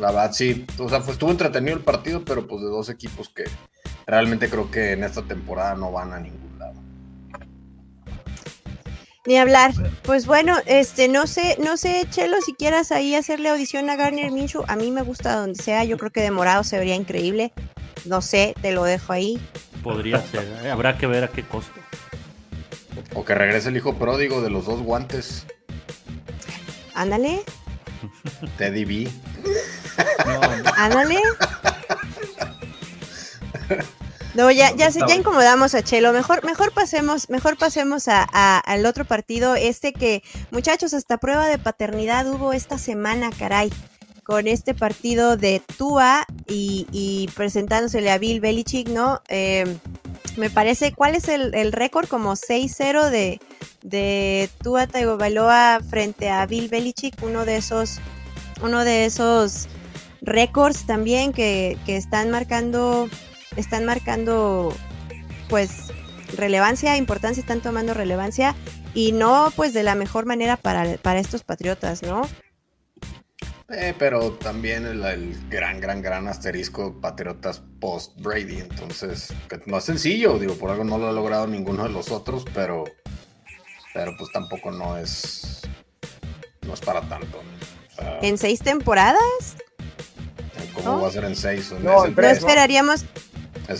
La 0.00 0.08
verdad 0.08 0.32
sí, 0.32 0.66
o 0.78 0.88
sea, 0.88 0.98
pues 1.00 1.12
estuvo 1.12 1.30
entretenido 1.30 1.76
el 1.76 1.84
partido, 1.84 2.24
pero 2.24 2.46
pues 2.48 2.62
de 2.62 2.68
dos 2.68 2.88
equipos 2.88 3.28
que 3.28 3.44
realmente 4.06 4.48
creo 4.48 4.70
que 4.70 4.92
en 4.92 5.04
esta 5.04 5.22
temporada 5.22 5.74
no 5.74 5.92
van 5.92 6.12
a 6.12 6.20
ningún 6.20 6.58
lado. 6.58 6.74
Ni 9.26 9.38
hablar. 9.38 9.72
Pues 10.02 10.26
bueno, 10.26 10.56
este, 10.66 11.08
no 11.08 11.26
sé, 11.26 11.56
no 11.58 11.76
sé, 11.76 12.06
Chelo, 12.10 12.36
si 12.44 12.52
quieras 12.54 12.92
ahí 12.92 13.14
hacerle 13.14 13.48
audición 13.48 13.88
a 13.90 13.96
Garner 13.96 14.30
Minshew. 14.30 14.64
A 14.68 14.76
mí 14.76 14.90
me 14.90 15.02
gusta 15.02 15.36
donde 15.36 15.62
sea. 15.62 15.84
Yo 15.84 15.96
creo 15.96 16.10
que 16.10 16.20
de 16.20 16.30
morado 16.30 16.62
se 16.64 16.78
vería 16.78 16.94
increíble. 16.94 17.52
No 18.04 18.20
sé, 18.20 18.54
te 18.60 18.72
lo 18.72 18.84
dejo 18.84 19.12
ahí. 19.14 19.40
Podría 19.82 20.20
ser. 20.20 20.44
¿eh? 20.62 20.70
Habrá 20.70 20.98
que 20.98 21.06
ver 21.06 21.24
a 21.24 21.28
qué 21.28 21.42
costo. 21.42 21.72
O 23.14 23.24
que 23.24 23.34
regrese 23.34 23.70
el 23.70 23.76
hijo 23.76 23.94
pródigo 23.94 24.42
de 24.42 24.50
los 24.50 24.66
dos 24.66 24.80
guantes, 24.82 25.46
Ándale, 26.94 27.42
Teddy 28.56 28.84
B. 28.84 29.10
ándale. 30.76 31.20
No, 34.34 34.50
ya, 34.50 34.74
ya, 34.74 34.90
se- 34.90 34.98
ya 35.06 35.14
incomodamos 35.14 35.76
a 35.76 35.82
Chelo. 35.82 36.12
Mejor, 36.12 36.44
mejor 36.44 36.72
pasemos, 36.72 37.30
mejor 37.30 37.56
pasemos 37.56 38.08
a, 38.08 38.26
a- 38.32 38.58
al 38.58 38.84
otro 38.84 39.04
partido. 39.04 39.54
Este 39.54 39.92
que, 39.92 40.24
muchachos, 40.50 40.92
hasta 40.92 41.18
prueba 41.18 41.46
de 41.46 41.56
paternidad 41.58 42.26
hubo 42.28 42.52
esta 42.52 42.76
semana, 42.76 43.30
caray. 43.38 43.72
Con 44.24 44.48
este 44.48 44.74
partido 44.74 45.36
de 45.36 45.62
Tua 45.78 46.26
y, 46.48 46.86
y 46.90 47.28
presentándosele 47.36 48.10
a 48.10 48.18
Bill 48.18 48.40
Belichick, 48.40 48.88
¿no? 48.88 49.20
Eh, 49.28 49.76
me 50.36 50.50
parece, 50.50 50.92
¿cuál 50.94 51.14
es 51.14 51.28
el, 51.28 51.54
el 51.54 51.70
récord? 51.70 52.08
Como 52.08 52.32
6-0 52.32 53.10
de, 53.10 53.38
de 53.82 54.50
Tua 54.62 54.88
Tagovailoa 54.88 55.78
frente 55.88 56.28
a 56.30 56.44
Bill 56.46 56.68
Belichick, 56.68 57.14
uno 57.22 57.44
de 57.44 57.58
esos, 57.58 57.98
uno 58.62 58.82
de 58.84 59.04
esos 59.04 59.68
récords 60.22 60.86
también 60.86 61.32
que, 61.32 61.76
que 61.86 61.96
están 61.96 62.30
marcando, 62.30 63.08
están 63.56 63.84
marcando 63.84 64.74
pues 65.48 65.92
relevancia, 66.36 66.96
importancia, 66.96 67.40
están 67.40 67.60
tomando 67.60 67.94
relevancia 67.94 68.54
y 68.94 69.12
no 69.12 69.52
pues 69.56 69.72
de 69.72 69.82
la 69.82 69.94
mejor 69.94 70.26
manera 70.26 70.56
para, 70.56 70.96
para 70.98 71.20
estos 71.20 71.42
patriotas, 71.44 72.02
¿no? 72.02 72.22
Eh, 73.70 73.94
pero 73.98 74.32
también 74.32 74.84
el, 74.86 75.02
el 75.04 75.48
gran, 75.48 75.80
gran, 75.80 76.02
gran 76.02 76.28
asterisco 76.28 77.00
Patriotas 77.00 77.62
post 77.80 78.20
Brady. 78.20 78.58
Entonces, 78.60 79.32
que 79.48 79.58
no 79.66 79.78
es 79.78 79.84
sencillo, 79.84 80.38
digo, 80.38 80.54
por 80.56 80.70
algo 80.70 80.84
no 80.84 80.98
lo 80.98 81.08
ha 81.08 81.12
logrado 81.12 81.46
ninguno 81.46 81.82
de 81.84 81.88
los 81.88 82.10
otros, 82.10 82.44
pero, 82.54 82.84
pero 83.94 84.14
pues 84.18 84.30
tampoco 84.32 84.70
no 84.70 84.98
es, 84.98 85.62
no 86.66 86.74
es 86.74 86.80
para 86.80 87.00
tanto. 87.08 87.42
¿no? 87.42 87.50
O 87.90 87.96
sea, 87.96 88.18
En 88.20 88.36
seis 88.38 88.60
temporadas, 88.60 89.56
¿Cómo 90.74 90.96
¿no? 90.96 91.02
va 91.02 91.08
a 91.08 91.12
ser 91.12 91.24
en 91.24 91.34
seis? 91.36 91.72
o 91.72 91.76
en- 91.76 91.84
No, 91.84 92.04
esperaríamos, 92.04 93.06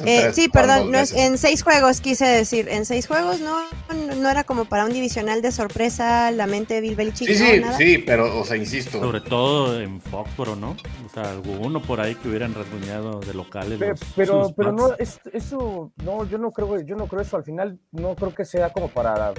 eh, 0.06 0.30
sí, 0.32 0.48
perdón, 0.48 0.90
no 0.90 0.98
es, 0.98 1.12
en 1.12 1.36
seis 1.38 1.62
juegos 1.62 2.00
quise 2.00 2.24
decir, 2.26 2.68
en 2.68 2.84
seis 2.84 3.06
juegos 3.06 3.40
no, 3.40 3.56
no, 3.94 4.14
no 4.14 4.30
era 4.30 4.44
como 4.44 4.64
para 4.64 4.84
un 4.84 4.92
divisional 4.92 5.42
de 5.42 5.52
sorpresa 5.52 6.30
la 6.30 6.46
mente 6.46 6.74
de 6.74 6.80
Bill 6.80 6.96
Belichick, 6.96 7.28
Sí, 7.28 7.34
¿no? 7.42 7.46
sí, 7.50 7.60
Nada. 7.60 7.76
sí, 7.78 7.98
pero, 7.98 8.38
o 8.40 8.44
sea, 8.44 8.56
insisto. 8.56 8.98
Sobre 9.00 9.20
todo 9.20 9.80
en 9.80 10.00
Foxboro, 10.00 10.56
¿no? 10.56 10.76
O 11.04 11.08
sea, 11.12 11.30
alguno 11.30 11.82
por 11.82 12.00
ahí 12.00 12.14
que 12.14 12.28
hubieran 12.28 12.54
rasguñado 12.54 13.20
de 13.20 13.34
locales. 13.34 13.78
Los- 13.80 14.00
Pero, 14.16 14.52
pero 14.56 14.72
no, 14.72 14.94
es- 14.98 15.20
eso, 15.32 15.92
no, 16.04 16.24
yo 16.28 16.38
no 16.38 16.50
creo, 16.50 16.80
yo 16.80 16.96
no 16.96 17.06
creo 17.06 17.22
eso. 17.22 17.36
Al 17.36 17.44
final, 17.44 17.78
no 17.92 18.14
creo 18.14 18.34
que 18.34 18.44
sea 18.44 18.70
como 18.72 18.88
para 18.88 19.32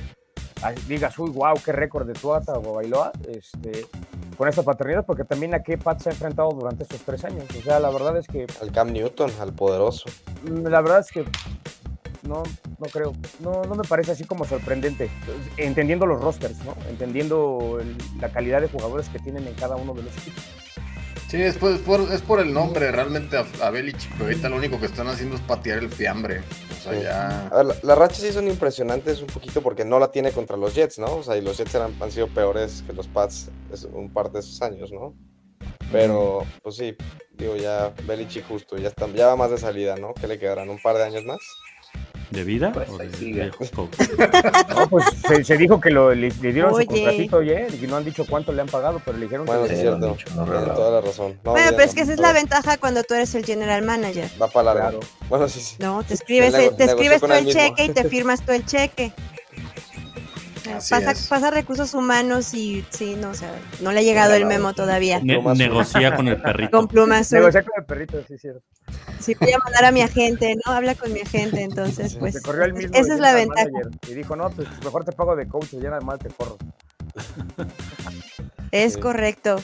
digas, 0.87 1.17
uy, 1.19 1.29
wow, 1.31 1.53
qué 1.63 1.71
récord 1.71 2.07
de 2.07 2.13
Tuata 2.13 2.53
o 2.53 2.73
Bailoa, 2.75 3.11
este, 3.27 3.85
con 4.37 4.47
esta 4.47 4.63
paternidad, 4.63 5.05
porque 5.05 5.23
también 5.23 5.53
a 5.53 5.61
qué 5.63 5.77
Pat 5.77 5.99
se 6.01 6.09
ha 6.09 6.11
enfrentado 6.13 6.49
durante 6.51 6.83
estos 6.83 7.01
tres 7.01 7.23
años. 7.25 7.45
O 7.57 7.61
sea, 7.61 7.79
la 7.79 7.89
verdad 7.89 8.17
es 8.17 8.27
que, 8.27 8.47
Al 8.61 8.71
Cam 8.71 8.91
Newton, 8.91 9.31
al 9.39 9.53
poderoso. 9.53 10.05
mm, 10.43 10.67
la 10.67 10.81
verdad 10.81 10.99
es 10.99 11.11
que 11.11 11.23
no, 12.23 12.41
no 12.79 12.85
creo, 12.91 13.13
no, 13.39 13.61
no 13.63 13.75
me 13.75 13.83
parece 13.83 14.11
así 14.13 14.23
como 14.23 14.45
sorprendente, 14.45 15.09
entendiendo 15.57 16.05
los 16.07 16.19
rosters, 16.21 16.57
¿no? 16.65 16.73
Entendiendo 16.89 17.77
el- 17.79 17.95
la 18.19 18.29
calidad 18.29 18.61
de 18.61 18.67
jugadores 18.67 19.09
que 19.09 19.19
tienen 19.19 19.47
en 19.47 19.53
cada 19.53 19.75
uno 19.75 19.93
de 19.93 20.03
los 20.03 20.17
equipos. 20.17 20.43
Sí, 21.29 21.41
es 21.41 21.57
por, 21.57 21.71
es 21.71 21.79
por, 21.79 22.01
es 22.13 22.21
por 22.21 22.39
el 22.39 22.53
nombre, 22.53 22.91
realmente 22.91 23.37
a, 23.37 23.45
a 23.61 23.69
Belichick, 23.71 24.11
pero 24.13 24.25
ahorita 24.25 24.47
lo 24.49 24.57
único 24.57 24.79
que 24.79 24.85
están 24.85 25.07
haciendo 25.07 25.35
es 25.35 25.41
patear 25.41 25.79
el 25.79 25.89
fiambre. 25.89 26.41
O 26.71 26.83
sea, 26.83 26.93
Sí. 26.93 27.01
ya. 27.03 27.49
Ver, 27.55 27.65
la- 27.65 27.75
las 27.81 27.97
rachas 27.97 28.19
sí 28.19 28.31
son 28.31 28.47
impresionantes 28.47 29.21
un 29.21 29.27
poquito 29.27 29.61
porque 29.61 29.83
no 29.85 29.97
la 29.99 30.11
tiene 30.11 30.31
contra 30.31 30.55
los 30.55 30.75
Jets, 30.75 30.99
¿no? 30.99 31.07
O 31.17 31.23
sea, 31.23 31.35
y 31.35 31.41
los 31.41 31.57
Jets 31.57 31.73
eran, 31.75 31.95
han 31.99 32.11
sido 32.11 32.27
peores 32.27 32.83
que 32.85 32.93
los 32.93 33.07
Pats 33.07 33.49
es- 33.73 33.85
un 33.85 34.11
par 34.13 34.31
de 34.31 34.39
esos 34.39 34.61
años, 34.61 34.91
¿no? 34.91 35.15
Pero, 35.91 36.45
pues 36.63 36.75
sí, 36.75 36.95
digo, 37.37 37.55
ya 37.55 37.93
Belichick 38.05 38.47
justo, 38.47 38.77
ya, 38.77 38.89
está, 38.89 39.07
ya 39.07 39.27
va 39.27 39.35
más 39.35 39.51
de 39.51 39.57
salida, 39.57 39.95
¿no? 39.97 40.13
¿Qué 40.13 40.27
le 40.27 40.37
quedarán? 40.39 40.69
¿Un 40.69 40.79
par 40.81 40.95
de 40.97 41.03
años 41.03 41.23
más? 41.25 41.39
¿De 42.31 42.43
vida? 42.43 42.71
Pues 42.73 42.89
o 42.89 42.97
de? 42.97 43.05
No, 44.75 44.89
pues 44.89 45.05
se, 45.27 45.43
se 45.43 45.57
dijo 45.57 45.79
que 45.79 45.89
lo, 45.89 46.13
le, 46.13 46.29
le 46.41 46.53
dieron 46.53 46.73
Oye. 46.73 46.85
su 46.85 46.91
contratito 46.91 47.37
ayer 47.39 47.73
y 47.81 47.87
no 47.87 47.97
han 47.97 48.05
dicho 48.05 48.25
cuánto 48.27 48.51
le 48.51 48.61
han 48.61 48.67
pagado, 48.67 49.01
pero 49.03 49.17
le 49.17 49.25
dijeron 49.25 49.45
Bueno, 49.45 49.63
que 49.63 49.69
sí, 49.69 49.75
es 49.75 49.81
cierto. 49.81 50.07
dicho, 50.07 50.27
no 50.35 50.45
toda 50.45 50.91
la 50.91 51.01
razón. 51.01 51.37
No, 51.43 51.51
Bueno, 51.51 51.71
pero 51.71 51.83
es 51.83 51.93
que 51.93 52.01
esa 52.01 52.13
es 52.13 52.19
la 52.19 52.33
ventaja 52.33 52.77
cuando 52.77 53.03
tú 53.03 53.13
eres 53.13 53.33
el 53.35 53.45
general 53.45 53.83
manager. 53.83 54.29
Va 54.41 54.47
para 54.47 54.73
largo. 54.73 54.99
Claro. 54.99 55.13
Bueno, 55.29 55.47
sí, 55.49 55.59
sí. 55.61 55.75
No, 55.79 56.03
te 56.03 56.13
escribes, 56.15 56.53
te 56.75 56.83
escribes 56.83 57.21
tú 57.21 57.27
el 57.31 57.45
mismo. 57.45 57.59
cheque 57.61 57.85
y 57.85 57.89
te 57.89 58.03
firmas 58.09 58.41
tú 58.41 58.51
el 58.51 58.65
cheque. 58.65 59.11
Pasa, 61.29 61.51
recursos 61.51 61.93
humanos 61.93 62.53
y 62.53 62.85
sí, 62.89 63.15
no, 63.19 63.29
o 63.29 63.33
sea, 63.33 63.51
no 63.81 63.91
le 63.91 63.99
ha 63.99 64.03
llegado 64.03 64.33
el 64.33 64.45
memo 64.45 64.73
todavía. 64.73 65.19
Ne- 65.21 65.41
negocia 65.55 66.15
con 66.15 66.27
el 66.27 66.41
perrito. 66.41 66.71
Con 66.77 66.87
pluma 66.87 67.19
azul. 67.19 67.39
Negociar 67.39 67.63
con 67.65 67.73
el 67.77 67.85
perrito, 67.85 68.23
sí, 68.27 68.37
cierto. 68.37 68.61
Sí, 69.19 69.35
voy 69.39 69.51
a 69.51 69.57
mandar 69.59 69.85
a 69.85 69.91
mi 69.91 70.01
agente, 70.01 70.55
¿no? 70.65 70.71
Habla 70.73 70.95
con 70.95 71.11
mi 71.13 71.21
agente, 71.21 71.61
entonces, 71.63 72.11
Sí, 72.13 72.17
pues. 72.19 72.33
Se 72.35 72.41
corrió 72.41 72.65
el 72.65 72.73
mismo. 72.73 72.95
Esa 72.95 73.13
es 73.13 73.19
la 73.19 73.33
ventaja. 73.33 73.67
Y 74.07 74.13
dijo, 74.13 74.35
no, 74.35 74.49
pues 74.49 74.67
mejor 74.83 75.05
te 75.05 75.11
pago 75.11 75.35
de 75.35 75.47
coach, 75.47 75.69
ya 75.71 75.89
nada 75.89 76.01
más 76.01 76.19
te 76.19 76.29
corro. 76.29 76.57
Es 78.71 78.93
Sí. 78.93 78.99
correcto. 78.99 79.57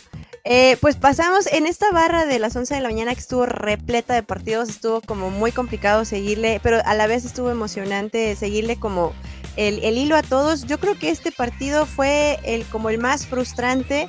Eh, 0.44 0.78
pues 0.82 0.96
pasamos 0.96 1.46
en 1.52 1.68
esta 1.68 1.92
barra 1.92 2.26
de 2.26 2.40
las 2.40 2.56
11 2.56 2.74
de 2.76 2.82
la 2.82 2.88
mañana 2.90 3.14
que 3.14 3.20
estuvo 3.20 3.46
repleta 3.46 4.14
de 4.16 4.24
partidos, 4.24 4.70
estuvo 4.70 5.02
como 5.02 5.30
muy 5.30 5.52
complicado 5.52 6.04
seguirle, 6.06 6.60
pero 6.64 6.80
a 6.84 6.94
la 6.96 7.06
vez 7.08 7.26
estuvo 7.26 7.52
emocionante 7.52 8.36
seguirle 8.36 8.78
como 8.80 9.14
el, 9.58 9.84
el 9.84 9.98
hilo 9.98 10.16
a 10.16 10.24
todos. 10.24 10.66
Yo 10.66 10.80
creo 10.80 10.98
que 10.98 11.10
este 11.10 11.32
partido 11.32 11.86
fue 11.86 12.40
el 12.44 12.66
como 12.66 12.90
el 12.90 12.98
más 13.00 13.26
frustrante 13.28 14.08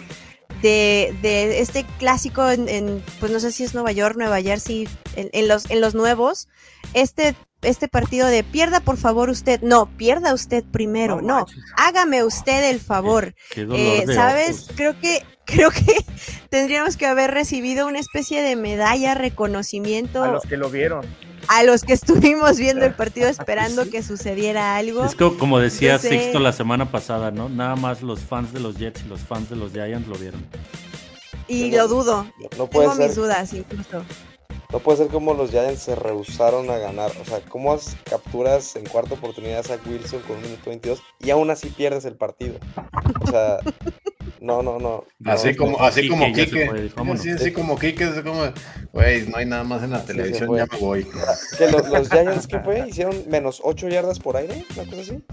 de, 0.61 1.14
de 1.22 1.61
este 1.61 1.85
clásico 1.98 2.48
en, 2.50 2.68
en, 2.68 3.02
pues 3.20 3.33
no 3.33 3.40
sé 3.40 3.50
si 3.52 3.64
es 3.64 3.74
Nueva 3.74 3.92
York, 3.92 4.16
Nueva 4.16 4.40
Jersey, 4.40 4.88
en, 5.16 5.28
en 5.33 5.48
los, 5.48 5.68
en 5.70 5.81
los 5.81 5.94
nuevos. 5.94 6.48
Este, 6.94 7.35
este 7.62 7.88
partido 7.88 8.26
de 8.28 8.44
pierda 8.44 8.81
por 8.81 8.96
favor 8.96 9.31
usted, 9.31 9.61
no, 9.62 9.87
pierda 9.96 10.35
usted 10.35 10.64
primero, 10.64 11.20
no, 11.22 11.46
hágame 11.76 12.22
usted 12.24 12.68
el 12.70 12.81
favor. 12.81 13.35
Qué 13.50 13.62
dolor 13.64 13.78
Eh, 13.81 14.05
¿Sabes? 14.14 14.50
ojos. 14.64 14.70
Creo 14.76 15.00
que, 15.00 15.22
creo 15.46 15.70
que 15.70 16.05
tendríamos 16.50 16.96
que 16.96 17.07
haber 17.07 17.31
recibido 17.33 17.87
una 17.87 17.98
especie 17.98 18.42
de 18.42 18.55
medalla, 18.57 19.12
A 19.12 19.14
reconocimiento. 19.14 20.24
los 20.26 20.42
que 20.44 20.57
lo 20.57 20.70
vieron. 20.70 21.07
A 21.48 21.62
los 21.64 21.83
que 21.83 21.92
estuvimos 21.92 22.59
viendo 22.59 22.85
el 22.85 22.94
partido 22.96 23.28
esperando 23.28 23.88
que 23.90 24.02
sucediera 24.02 24.76
algo. 24.76 25.05
Es 25.05 25.14
como, 25.14 25.37
como 25.38 25.59
decía 25.59 25.98
sé. 25.98 26.09
Sixto 26.11 26.38
la 26.38 26.52
semana 26.52 26.90
pasada, 26.90 27.31
¿no? 27.31 27.48
Nada 27.48 27.76
más 27.76 28.02
los 28.02 28.20
fans 28.20 28.52
de 28.52 28.61
los 28.61 28.76
Jets 28.76 29.02
y 29.05 29.09
los 29.09 29.20
fans 29.20 29.50
de 29.50 29.57
los 29.57 29.72
Giants 29.72 30.09
lo 30.09 30.16
vieron. 30.16 30.44
Y 31.48 31.70
No, 31.70 31.76
lo 31.78 31.88
dudo. 31.88 32.26
no 32.57 32.66
puede 32.68 32.88
Tengo 32.88 33.02
mis 33.02 33.14
ser. 33.14 33.22
dudas 33.24 33.52
incluso. 33.52 34.05
No 34.72 34.78
puede 34.78 34.98
ser 34.98 35.09
como 35.09 35.35
los 35.35 35.50
Giants 35.50 35.83
se 35.83 35.94
rehusaron 35.94 36.70
a 36.70 36.78
ganar. 36.78 37.11
O 37.20 37.24
sea, 37.26 37.40
¿cómo 37.40 37.78
capturas 38.09 38.74
en 38.76 38.87
cuarta 38.87 39.14
oportunidad 39.14 39.59
a 39.61 39.62
Zach 39.62 39.81
Wilson 39.87 40.20
con 40.22 40.37
un 40.37 40.42
minuto 40.42 40.62
22 40.70 41.02
y 41.20 41.31
aún 41.31 41.50
así 41.50 41.68
pierdes 41.68 42.07
el 42.07 42.16
partido? 42.16 42.55
O 43.20 43.26
sea, 43.31 43.59
no, 44.42 44.62
no, 44.62 44.78
no. 44.78 45.05
Así 45.24 45.52
No, 45.52 45.57
como, 45.57 45.78
no, 45.78 45.85
así 45.85 46.09
como 46.09 46.26
vámonos. 46.96 47.20
Así, 47.20 47.31
así 47.31 47.52
como 47.52 47.78
Quique, 47.78 48.05
es 48.05 48.20
como, 48.22 48.42
güey, 48.92 49.26
no 49.28 49.37
hay 49.37 49.46
nada 49.46 49.62
más 49.62 49.83
en 49.85 49.90
la 49.90 50.05
televisión, 50.05 50.55
ya 50.57 50.66
me 50.66 50.78
voy. 50.78 51.07
Que 51.57 51.70
los, 51.70 51.88
los 51.88 52.09
Giants, 52.09 52.46
¿qué 52.48 52.59
fue? 52.59 52.88
¿Hicieron 52.88 53.24
menos 53.28 53.61
8 53.62 53.88
yardas 53.88 54.18
por 54.18 54.37
aire? 54.37 54.64
¿Una 54.74 54.85
cosa 54.85 55.02
así? 55.02 55.24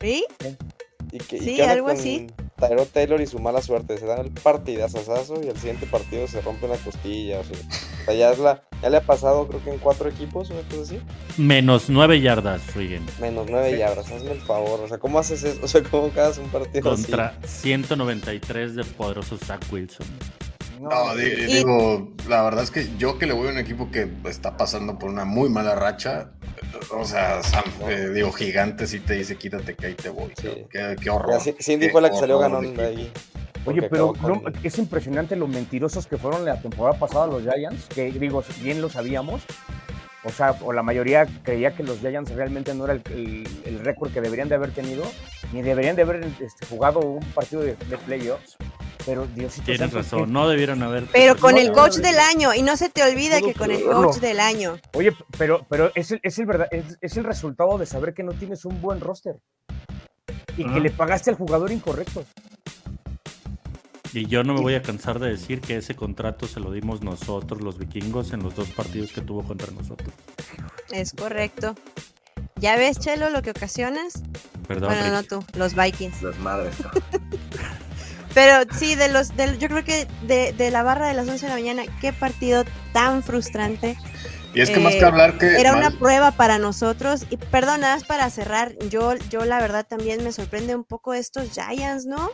¿Sí? 0.00 0.26
¿Y 1.10 1.18
que, 1.18 1.38
Sí, 1.38 1.60
algo 1.60 1.86
con 1.88 1.96
así. 1.96 2.28
Tyrod 2.68 2.86
Taylor 2.88 3.20
y 3.20 3.26
su 3.26 3.38
mala 3.38 3.62
suerte. 3.62 3.98
Se 3.98 4.06
dan 4.06 4.20
el 4.20 4.30
partidazazazo 4.30 5.42
y 5.42 5.48
el 5.48 5.56
siguiente 5.56 5.86
partido 5.86 6.26
se 6.26 6.40
rompe 6.40 6.66
una 6.66 6.76
costilla. 6.76 7.40
O 7.40 7.44
sea, 7.44 7.56
o 7.56 8.04
sea, 8.04 8.14
ya, 8.14 8.30
es 8.32 8.38
la, 8.38 8.62
ya 8.82 8.90
le 8.90 8.96
ha 8.98 9.02
pasado, 9.02 9.46
creo 9.48 9.62
que 9.62 9.70
en 9.70 9.78
cuatro 9.78 10.08
equipos, 10.08 10.50
una 10.50 10.62
cosa 10.62 10.82
así. 10.82 11.00
Menos 11.36 11.88
nueve 11.88 12.20
yardas, 12.20 12.74
Rigen. 12.74 13.04
Menos 13.20 13.46
9 13.48 13.78
yardas, 13.78 14.10
hazme 14.10 14.32
el 14.32 14.40
favor. 14.40 14.80
O 14.80 14.88
sea, 14.88 14.98
¿cómo 14.98 15.18
haces 15.18 15.42
eso? 15.44 15.60
O 15.64 15.68
sea, 15.68 15.82
¿cómo 15.82 16.06
acabas 16.06 16.38
un 16.38 16.48
partido 16.48 16.92
así? 16.92 17.04
Contra 17.04 17.34
193 17.44 18.76
de 18.76 18.84
poderoso 18.84 19.36
Zach 19.38 19.60
Wilson. 19.72 20.06
No, 20.90 21.18
Y- 21.18 21.46
digo, 21.46 22.12
la 22.28 22.42
verdad 22.42 22.62
es 22.64 22.70
que 22.70 22.88
yo 22.98 23.18
que 23.18 23.26
le 23.26 23.32
voy 23.32 23.48
a 23.48 23.50
un 23.50 23.58
equipo 23.58 23.90
que 23.90 24.08
está 24.26 24.56
pasando 24.56 24.98
por 24.98 25.10
una 25.10 25.24
muy 25.24 25.48
mala 25.48 25.74
racha, 25.74 26.30
o 26.90 27.04
sea, 27.04 27.42
Sam, 27.42 27.64
eh, 27.88 28.10
digo, 28.14 28.30
gigante 28.32 28.86
si 28.86 29.00
te 29.00 29.14
dice 29.14 29.36
quítate 29.36 29.74
que 29.74 29.86
ahí 29.86 29.94
te 29.94 30.08
voy. 30.08 30.32
Sí. 30.40 30.66
Qué, 30.70 30.96
qué 31.00 31.10
horror. 31.10 31.32
Ya, 31.32 31.52
Ci- 31.52 31.56
Cindy 31.60 31.86
Qué 31.86 31.92
fue 31.92 32.02
la 32.02 32.10
que 32.10 32.16
salió 32.16 32.38
ganando 32.38 32.82
ahí. 32.82 33.10
Oye, 33.66 33.82
pero 33.88 34.12
no, 34.20 34.42
es 34.62 34.78
impresionante 34.78 35.36
lo 35.36 35.46
mentirosos 35.48 36.06
que 36.06 36.18
fueron 36.18 36.44
la 36.44 36.60
temporada 36.60 36.98
pasada 36.98 37.26
los 37.26 37.42
Giants, 37.42 37.86
que 37.94 38.10
digo, 38.10 38.44
bien 38.62 38.82
lo 38.82 38.90
sabíamos. 38.90 39.42
O 40.24 40.30
sea, 40.30 40.56
o 40.62 40.72
la 40.72 40.82
mayoría 40.82 41.26
creía 41.42 41.76
que 41.76 41.82
los 41.82 41.98
Giants 42.00 42.30
realmente 42.34 42.74
no 42.74 42.84
era 42.86 42.94
el, 42.94 43.02
el- 43.10 43.46
el 43.66 43.78
récord 43.84 44.10
que 44.12 44.20
deberían 44.22 44.48
de 44.48 44.54
haber 44.54 44.70
tenido, 44.72 45.04
ni 45.52 45.60
deberían 45.62 45.96
de 45.96 46.02
haber 46.02 46.24
este, 46.40 46.66
jugado 46.66 47.00
un 47.00 47.24
partido 47.32 47.62
de, 47.62 47.74
de 47.76 47.98
playoffs. 47.98 48.56
Pero 49.06 49.26
Diosito 49.26 49.66
Tienes 49.66 49.80
santo, 49.80 49.98
razón, 49.98 50.24
que- 50.24 50.32
no 50.32 50.48
debieron 50.48 50.82
haber. 50.82 51.04
Pero 51.12 51.36
con 51.36 51.56
No, 51.56 51.60
el 51.60 51.72
coach 51.72 51.96
no, 51.98 52.02
del 52.04 52.18
año. 52.18 52.54
Y 52.54 52.62
no 52.62 52.74
se 52.78 52.88
te 52.88 53.02
olvide 53.02 53.38
Todo 53.40 53.48
que 53.48 53.54
con 53.54 53.70
el 53.70 53.84
coach 53.84 54.16
del 54.16 54.40
año. 54.40 54.78
Oye, 54.94 55.12
pero, 55.36 55.66
pero 55.68 55.92
es, 55.94 56.10
el, 56.12 56.20
es, 56.22 56.38
el 56.38 56.46
verdad, 56.46 56.68
es, 56.70 56.96
es 57.02 57.16
el 57.18 57.24
resultado 57.24 57.76
de 57.76 57.84
saber 57.84 58.14
que 58.14 58.22
no 58.22 58.32
tienes 58.32 58.64
un 58.64 58.80
buen 58.80 59.00
roster. 59.00 59.36
Y 60.56 60.64
que 60.72 60.80
le 60.80 60.90
pagaste 60.90 61.28
al 61.30 61.36
jugador 61.36 61.70
incorrecto. 61.70 62.24
Y 64.14 64.26
yo 64.26 64.44
no 64.44 64.54
me 64.54 64.60
voy 64.60 64.74
a 64.74 64.82
cansar 64.82 65.18
de 65.18 65.28
decir 65.28 65.60
que 65.60 65.76
ese 65.76 65.96
contrato 65.96 66.46
se 66.46 66.60
lo 66.60 66.70
dimos 66.70 67.02
nosotros, 67.02 67.60
los 67.60 67.78
vikingos, 67.78 68.32
en 68.32 68.44
los 68.44 68.54
dos 68.54 68.68
partidos 68.68 69.10
que 69.10 69.20
tuvo 69.20 69.42
contra 69.42 69.72
nosotros. 69.72 70.08
Es 70.92 71.12
correcto. 71.12 71.74
¿Ya 72.56 72.76
ves, 72.76 73.00
Chelo, 73.00 73.28
lo 73.30 73.42
que 73.42 73.50
ocasionas? 73.50 74.22
Perdón, 74.68 74.94
bueno, 74.94 75.10
no 75.10 75.24
tú, 75.24 75.44
los 75.54 75.74
Vikings. 75.74 76.22
Las 76.22 76.38
madres. 76.38 76.76
Pero 78.34 78.72
sí, 78.72 78.94
de 78.94 79.08
los, 79.08 79.36
del, 79.36 79.58
yo 79.58 79.68
creo 79.68 79.84
que 79.84 80.06
de, 80.28 80.52
de 80.52 80.70
la 80.70 80.84
barra 80.84 81.08
de 81.08 81.14
las 81.14 81.28
11 81.28 81.46
de 81.46 81.48
la 81.48 81.56
mañana, 81.56 81.82
qué 82.00 82.12
partido 82.12 82.64
tan 82.92 83.22
frustrante. 83.24 83.96
Y 84.54 84.60
es 84.60 84.70
que 84.70 84.78
más 84.78 84.94
Eh, 84.94 85.00
que 85.00 85.04
hablar 85.04 85.38
que. 85.38 85.60
Era 85.60 85.74
una 85.76 85.90
prueba 85.90 86.30
para 86.30 86.58
nosotros. 86.58 87.26
Y 87.30 87.36
perdón, 87.36 87.80
nada 87.80 87.96
más 87.96 88.04
para 88.04 88.30
cerrar, 88.30 88.76
yo, 88.88 89.16
yo 89.28 89.44
la 89.44 89.60
verdad 89.60 89.84
también 89.84 90.22
me 90.22 90.30
sorprende 90.30 90.76
un 90.76 90.84
poco 90.84 91.14
estos 91.14 91.50
Giants, 91.50 92.06
¿no? 92.06 92.30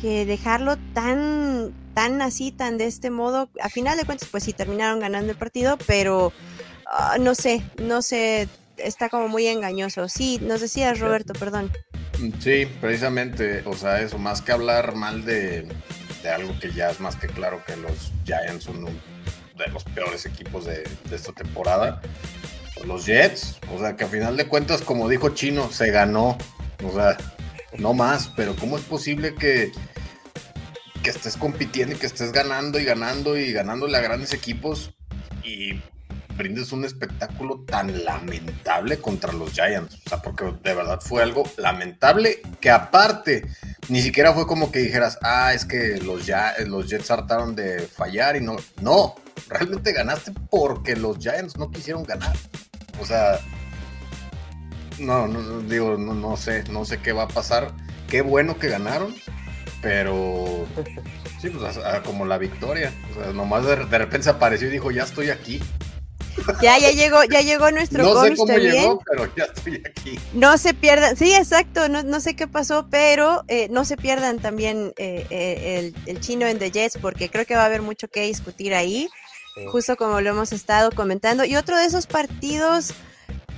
Que 0.00 0.24
dejarlo 0.24 0.76
tan, 0.94 1.72
tan 1.94 2.22
así, 2.22 2.52
tan 2.52 2.78
de 2.78 2.86
este 2.86 3.10
modo. 3.10 3.50
A 3.60 3.68
final 3.68 3.98
de 3.98 4.04
cuentas, 4.04 4.28
pues 4.30 4.44
sí 4.44 4.52
terminaron 4.52 5.00
ganando 5.00 5.30
el 5.32 5.36
partido, 5.38 5.76
pero 5.86 6.32
ah, 6.86 7.16
no 7.20 7.34
sé, 7.34 7.62
no 7.82 8.00
sé, 8.00 8.48
está 8.78 9.08
como 9.10 9.28
muy 9.28 9.46
engañoso. 9.46 10.08
Sí, 10.08 10.38
nos 10.42 10.60
decías, 10.62 11.00
Roberto, 11.00 11.34
perdón. 11.34 11.70
Sí, 12.40 12.66
precisamente, 12.80 13.62
o 13.66 13.74
sea, 13.76 14.00
eso, 14.00 14.18
más 14.18 14.40
que 14.42 14.52
hablar 14.52 14.94
mal 14.94 15.24
de, 15.24 15.66
de 16.22 16.30
algo 16.30 16.58
que 16.58 16.72
ya 16.72 16.90
es 16.90 17.00
más 17.00 17.16
que 17.16 17.26
claro 17.26 17.62
que 17.66 17.76
los 17.76 18.12
Giants 18.24 18.64
son 18.64 18.84
un- 18.84 19.00
de 19.58 19.66
los 19.72 19.84
peores 19.84 20.24
equipos 20.24 20.64
de, 20.64 20.88
de 21.10 21.16
esta 21.16 21.32
temporada. 21.32 22.00
Los 22.86 23.04
Jets, 23.04 23.58
o 23.74 23.78
sea, 23.78 23.94
que 23.96 24.04
a 24.04 24.08
final 24.08 24.38
de 24.38 24.46
cuentas, 24.46 24.80
como 24.80 25.06
dijo 25.10 25.30
Chino, 25.30 25.70
se 25.70 25.90
ganó, 25.90 26.38
o 26.82 26.92
sea, 26.94 27.18
no 27.78 27.94
más, 27.94 28.28
pero 28.36 28.56
¿cómo 28.56 28.76
es 28.76 28.84
posible 28.84 29.34
que, 29.34 29.72
que 31.02 31.10
estés 31.10 31.36
compitiendo 31.36 31.94
y 31.94 31.98
que 31.98 32.06
estés 32.06 32.32
ganando 32.32 32.78
y 32.78 32.84
ganando 32.84 33.36
y 33.38 33.52
ganándole 33.52 33.96
a 33.96 34.00
grandes 34.00 34.32
equipos 34.32 34.94
y 35.42 35.80
brindes 36.40 36.72
un 36.72 36.86
espectáculo 36.86 37.64
tan 37.66 38.02
lamentable 38.02 38.98
contra 38.98 39.30
los 39.32 39.52
Giants. 39.52 39.98
O 40.06 40.08
sea, 40.08 40.22
porque 40.22 40.44
de 40.62 40.74
verdad 40.74 40.98
fue 41.00 41.22
algo 41.22 41.44
lamentable 41.58 42.40
que 42.60 42.70
aparte 42.70 43.44
ni 43.88 44.00
siquiera 44.00 44.32
fue 44.32 44.46
como 44.46 44.72
que 44.72 44.78
dijeras, 44.78 45.18
ah, 45.22 45.52
es 45.52 45.66
que 45.66 45.98
los, 45.98 46.24
ya, 46.24 46.54
los 46.66 46.88
Jets 46.88 47.10
hartaron 47.10 47.54
de 47.54 47.80
fallar 47.80 48.36
y 48.36 48.40
no. 48.40 48.56
No, 48.80 49.16
realmente 49.48 49.92
ganaste 49.92 50.32
porque 50.50 50.96
los 50.96 51.18
Giants 51.18 51.58
no 51.58 51.70
quisieron 51.70 52.04
ganar. 52.04 52.34
O 53.00 53.04
sea, 53.04 53.38
no, 55.00 55.26
no, 55.26 55.60
digo, 55.62 55.96
no, 55.96 56.14
no 56.14 56.36
sé, 56.36 56.64
no 56.70 56.84
sé 56.84 56.98
qué 57.00 57.12
va 57.12 57.24
a 57.24 57.28
pasar. 57.28 57.72
Qué 58.08 58.22
bueno 58.22 58.58
que 58.58 58.68
ganaron, 58.68 59.14
pero 59.82 60.66
sí, 61.40 61.50
pues 61.50 61.76
a- 61.76 61.96
a- 61.96 62.02
como 62.02 62.26
la 62.26 62.38
victoria. 62.38 62.92
O 63.16 63.22
sea, 63.22 63.32
nomás 63.32 63.64
de, 63.66 63.76
de 63.76 63.98
repente 63.98 64.24
se 64.24 64.30
apareció 64.30 64.68
y 64.68 64.72
dijo, 64.72 64.90
ya 64.90 65.04
estoy 65.04 65.30
aquí. 65.30 65.60
Ya, 66.62 66.78
ya 66.78 66.90
llegó, 66.92 67.22
ya 67.24 67.40
llegó 67.40 67.70
nuestro 67.70 68.02
No 68.14 68.22
sé 68.22 68.34
cómo 68.36 68.46
también. 68.52 68.72
llegó, 68.74 69.02
pero 69.10 69.30
ya 69.36 69.44
estoy 69.44 69.82
aquí. 69.84 70.18
No 70.32 70.56
se 70.58 70.74
pierdan, 70.74 71.16
sí, 71.16 71.34
exacto, 71.34 71.88
no, 71.88 72.02
no 72.02 72.20
sé 72.20 72.34
qué 72.36 72.46
pasó, 72.46 72.86
pero 72.90 73.44
eh, 73.48 73.68
no 73.70 73.84
se 73.84 73.96
pierdan 73.96 74.38
también 74.38 74.92
eh, 74.96 75.26
eh, 75.30 75.78
el, 75.78 75.94
el 76.06 76.20
chino 76.20 76.46
en 76.46 76.58
The 76.58 76.70
Jets, 76.70 76.98
porque 76.98 77.28
creo 77.30 77.44
que 77.46 77.56
va 77.56 77.62
a 77.62 77.66
haber 77.66 77.82
mucho 77.82 78.08
que 78.08 78.22
discutir 78.22 78.74
ahí, 78.74 79.08
Sí. 79.56 79.62
justo 79.66 79.96
como 79.96 80.20
lo 80.20 80.30
hemos 80.30 80.52
estado 80.52 80.92
comentando. 80.92 81.44
Y 81.44 81.56
otro 81.56 81.76
de 81.76 81.84
esos 81.84 82.06
partidos, 82.06 82.94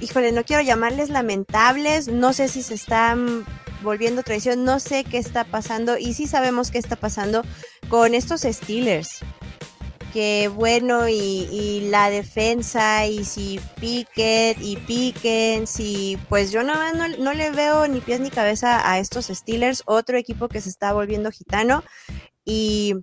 híjole, 0.03 0.33
no 0.33 0.45
quiero 0.45 0.63
llamarles 0.63 1.09
lamentables, 1.09 2.09
no 2.09 2.33
sé 2.33 2.49
si 2.49 2.63
se 2.63 2.75
están 2.75 3.47
volviendo 3.83 4.23
tradición, 4.23 4.65
no 4.65 4.81
sé 4.81 5.05
qué 5.05 5.19
está 5.19 5.45
pasando, 5.45 5.97
y 5.97 6.15
sí 6.15 6.27
sabemos 6.27 6.71
qué 6.71 6.79
está 6.79 6.97
pasando 6.97 7.43
con 7.89 8.15
estos 8.15 8.43
Steelers 8.43 9.21
que 10.13 10.49
bueno, 10.49 11.09
y, 11.09 11.15
y 11.15 11.89
la 11.89 12.11
defensa, 12.11 13.07
y 13.07 13.25
si 13.25 13.59
Pickett 13.81 14.59
y 14.61 14.77
Pickens, 14.77 15.81
y 15.81 16.19
pues 16.29 16.53
yo 16.53 16.63
no, 16.63 16.75
no, 16.93 17.09
no 17.09 17.33
le 17.33 17.51
veo 17.51 17.89
ni 17.89 18.01
pies 18.01 18.21
ni 18.21 18.29
cabeza 18.31 18.91
a 18.91 18.99
estos 18.99 19.29
Steelers, 19.29 19.83
otro 19.87 20.19
equipo 20.19 20.49
que 20.49 20.61
se 20.61 20.69
está 20.69 20.93
volviendo 20.93 21.31
gitano, 21.31 21.83
y 22.45 22.97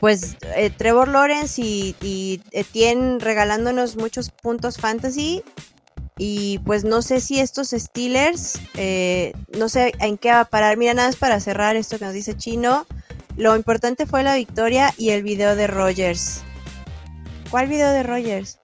pues 0.00 0.36
eh, 0.54 0.70
Trevor 0.70 1.08
Lawrence 1.08 1.62
y, 1.62 1.96
y 2.02 2.42
Etienne 2.52 3.18
regalándonos 3.20 3.96
muchos 3.96 4.30
puntos 4.30 4.76
fantasy, 4.76 5.42
y 6.18 6.58
pues 6.60 6.84
no 6.84 7.00
sé 7.02 7.20
si 7.20 7.38
estos 7.40 7.70
Steelers, 7.70 8.60
eh, 8.74 9.32
no 9.56 9.68
sé 9.68 9.94
en 10.00 10.18
qué 10.18 10.30
va 10.32 10.40
a 10.40 10.44
parar, 10.44 10.76
mira, 10.76 10.92
nada 10.94 11.08
más 11.08 11.16
para 11.16 11.40
cerrar 11.40 11.76
esto 11.76 11.98
que 11.98 12.04
nos 12.04 12.14
dice 12.14 12.36
Chino, 12.36 12.86
lo 13.36 13.54
importante 13.56 14.06
fue 14.06 14.22
la 14.24 14.34
victoria 14.34 14.92
y 14.98 15.10
el 15.10 15.22
video 15.22 15.54
de 15.56 15.68
Rogers. 15.68 16.42
¿Cuál 17.50 17.68
video 17.68 17.90
de 17.90 18.02
Rogers? 18.02 18.58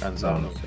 Cansado. 0.00 0.38
No, 0.38 0.52
sé. 0.52 0.60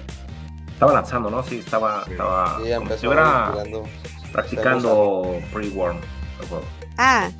Estaba 0.74 0.94
lanzando, 0.94 1.30
¿no? 1.30 1.44
Sí, 1.44 1.60
estaba, 1.60 2.04
estaba 2.10 2.60
Sí, 2.64 2.72
como 2.76 2.96
si 2.98 4.32
practicando 4.34 5.40
pre-warm. 5.54 5.98
el 6.42 6.48
juego. 6.48 6.66
Ah, 6.98 7.32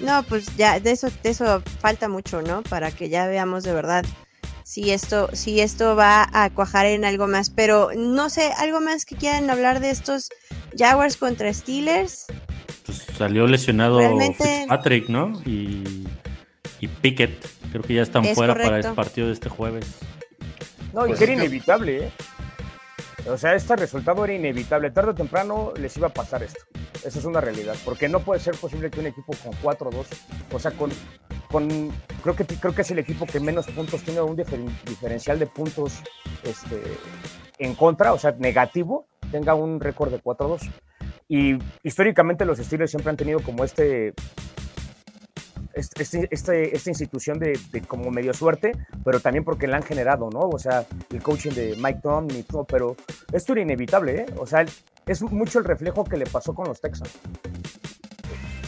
no, 0.00 0.22
pues 0.24 0.56
ya 0.56 0.80
de 0.80 0.90
eso, 0.90 1.08
de 1.22 1.30
eso 1.30 1.62
falta 1.78 2.08
mucho, 2.08 2.42
¿no? 2.42 2.62
Para 2.62 2.90
que 2.90 3.08
ya 3.08 3.26
veamos 3.26 3.62
de 3.62 3.72
verdad 3.72 4.04
si 4.70 4.92
esto, 4.92 5.28
si 5.32 5.60
esto 5.60 5.96
va 5.96 6.28
a 6.32 6.48
cuajar 6.50 6.86
en 6.86 7.04
algo 7.04 7.26
más. 7.26 7.50
Pero 7.50 7.90
no 7.96 8.30
sé, 8.30 8.52
algo 8.56 8.80
más 8.80 9.04
que 9.04 9.16
quieran 9.16 9.50
hablar 9.50 9.80
de 9.80 9.90
estos 9.90 10.28
Jaguars 10.78 11.16
contra 11.16 11.52
Steelers. 11.52 12.26
Pues 12.86 13.04
salió 13.18 13.48
lesionado 13.48 13.98
Realmente- 13.98 14.44
Fitzpatrick, 14.44 15.08
¿no? 15.08 15.42
Y, 15.44 16.06
y 16.78 16.86
Pickett. 16.86 17.48
Creo 17.72 17.82
que 17.82 17.94
ya 17.94 18.02
están 18.02 18.24
Es 18.24 18.36
fuera 18.36 18.54
para 18.54 18.78
el 18.78 18.94
partido 18.94 19.26
de 19.26 19.32
este 19.32 19.48
jueves. 19.48 19.86
No, 20.92 21.04
y 21.04 21.08
Pues 21.08 21.18
que 21.18 21.24
era 21.24 21.32
inevitable, 21.34 22.04
¿eh? 22.04 22.12
O 23.28 23.36
sea, 23.36 23.54
este 23.54 23.76
resultado 23.76 24.24
era 24.24 24.32
inevitable. 24.34 24.90
Tarde 24.90 25.10
o 25.10 25.14
temprano 25.14 25.72
les 25.76 25.96
iba 25.96 26.08
a 26.08 26.12
pasar 26.12 26.42
esto. 26.42 26.64
Eso 27.04 27.18
es 27.18 27.24
una 27.24 27.40
realidad. 27.40 27.74
Porque 27.84 28.08
no 28.08 28.20
puede 28.20 28.40
ser 28.40 28.54
posible 28.56 28.90
que 28.90 29.00
un 29.00 29.06
equipo 29.06 29.32
con 29.42 29.52
4-2, 29.62 30.06
o 30.52 30.58
sea, 30.58 30.70
con 30.72 30.90
con 31.50 31.90
creo 32.22 32.36
que 32.36 32.44
creo 32.44 32.72
que 32.72 32.82
es 32.82 32.90
el 32.92 33.00
equipo 33.00 33.26
que 33.26 33.40
menos 33.40 33.66
puntos 33.66 34.02
tiene 34.02 34.20
un 34.20 34.36
diferen- 34.36 34.70
diferencial 34.84 35.36
de 35.36 35.46
puntos 35.48 35.94
este, 36.44 36.80
en 37.58 37.74
contra, 37.74 38.12
o 38.12 38.18
sea, 38.20 38.36
negativo, 38.38 39.08
tenga 39.32 39.54
un 39.54 39.80
récord 39.80 40.12
de 40.12 40.22
4-2. 40.22 40.70
Y 41.28 41.58
históricamente 41.82 42.44
los 42.44 42.58
Steelers 42.58 42.90
siempre 42.92 43.10
han 43.10 43.16
tenido 43.16 43.40
como 43.40 43.64
este 43.64 44.14
este, 45.74 46.28
este- 46.30 46.76
esta 46.76 46.90
institución 46.90 47.38
de, 47.38 47.58
como 47.86 48.10
medio 48.10 48.34
suerte, 48.34 48.72
pero 49.04 49.20
también 49.20 49.44
porque 49.44 49.66
la 49.66 49.76
han 49.78 49.82
generado, 49.82 50.30
¿no? 50.30 50.40
O 50.40 50.58
sea, 50.58 50.86
el 51.12 51.22
coaching 51.22 51.50
de 51.52 51.76
Mike 51.78 52.00
Tomlin 52.02 52.38
y 52.40 52.42
todo, 52.42 52.64
pero 52.64 52.96
esto 53.32 53.52
era 53.52 53.62
inevitable, 53.62 54.20
¿eh? 54.22 54.26
O 54.38 54.46
sea, 54.46 54.64
es 55.06 55.22
mucho 55.22 55.58
el 55.58 55.64
reflejo 55.64 56.04
que 56.04 56.16
le 56.16 56.26
pasó 56.26 56.54
con 56.54 56.68
los 56.68 56.80
Texans. 56.80 57.10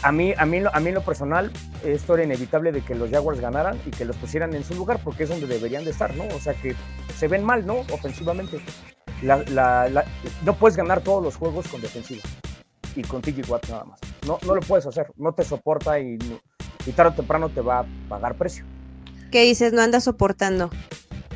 A 0.01 0.11
mí, 0.11 0.33
a 0.37 0.45
mí, 0.45 0.61
a 0.71 0.79
mí 0.81 0.91
lo 0.91 1.01
personal, 1.01 1.49
esto 1.85 2.15
era 2.15 2.23
inevitable 2.25 2.73
de 2.73 2.81
que 2.81 2.93
los 2.93 3.09
Jaguars 3.09 3.39
ganaran 3.39 3.79
y 3.85 3.91
que 3.91 4.03
los 4.03 4.17
pusieran 4.17 4.53
en 4.53 4.63
su 4.65 4.75
lugar, 4.75 4.99
porque 5.01 5.23
es 5.23 5.29
donde 5.29 5.47
deberían 5.47 5.85
de 5.85 5.91
estar, 5.91 6.13
¿no? 6.17 6.25
O 6.35 6.39
sea, 6.39 6.53
que 6.55 6.75
se 7.17 7.29
ven 7.29 7.43
mal, 7.43 7.65
¿no? 7.65 7.75
Ofensivamente. 7.91 8.59
La- 9.21 10.03
no 10.43 10.53
puedes 10.57 10.75
ganar 10.75 11.01
todos 11.01 11.23
los 11.23 11.37
juegos 11.37 11.67
con 11.69 11.79
defensiva 11.79 12.21
y 12.97 13.01
con 13.03 13.21
TG 13.21 13.49
Watt 13.49 13.69
nada 13.69 13.85
más. 13.85 13.99
No, 14.27 14.37
no 14.45 14.55
lo 14.55 14.61
puedes 14.61 14.85
hacer, 14.85 15.07
no 15.15 15.33
te 15.33 15.45
soporta 15.45 15.97
y, 16.01 16.17
y 16.85 16.91
tarde 16.91 17.11
o 17.11 17.15
temprano 17.15 17.49
te 17.49 17.61
va 17.61 17.79
a 17.79 17.85
pagar 18.09 18.35
precio. 18.35 18.65
¿Qué 19.31 19.43
dices? 19.43 19.73
No 19.73 19.81
anda 19.81 19.99
soportando. 19.99 20.69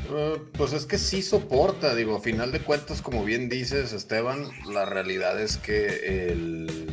Eh, 0.09 0.41
pues 0.57 0.73
es 0.73 0.85
que 0.85 0.97
sí 0.97 1.21
soporta, 1.21 1.95
digo, 1.95 2.15
a 2.15 2.21
final 2.21 2.51
de 2.51 2.59
cuentas, 2.59 3.01
como 3.01 3.25
bien 3.25 3.49
dices, 3.49 3.91
Esteban, 3.93 4.47
la 4.71 4.85
realidad 4.85 5.39
es 5.39 5.57
que 5.57 6.29
el... 6.29 6.91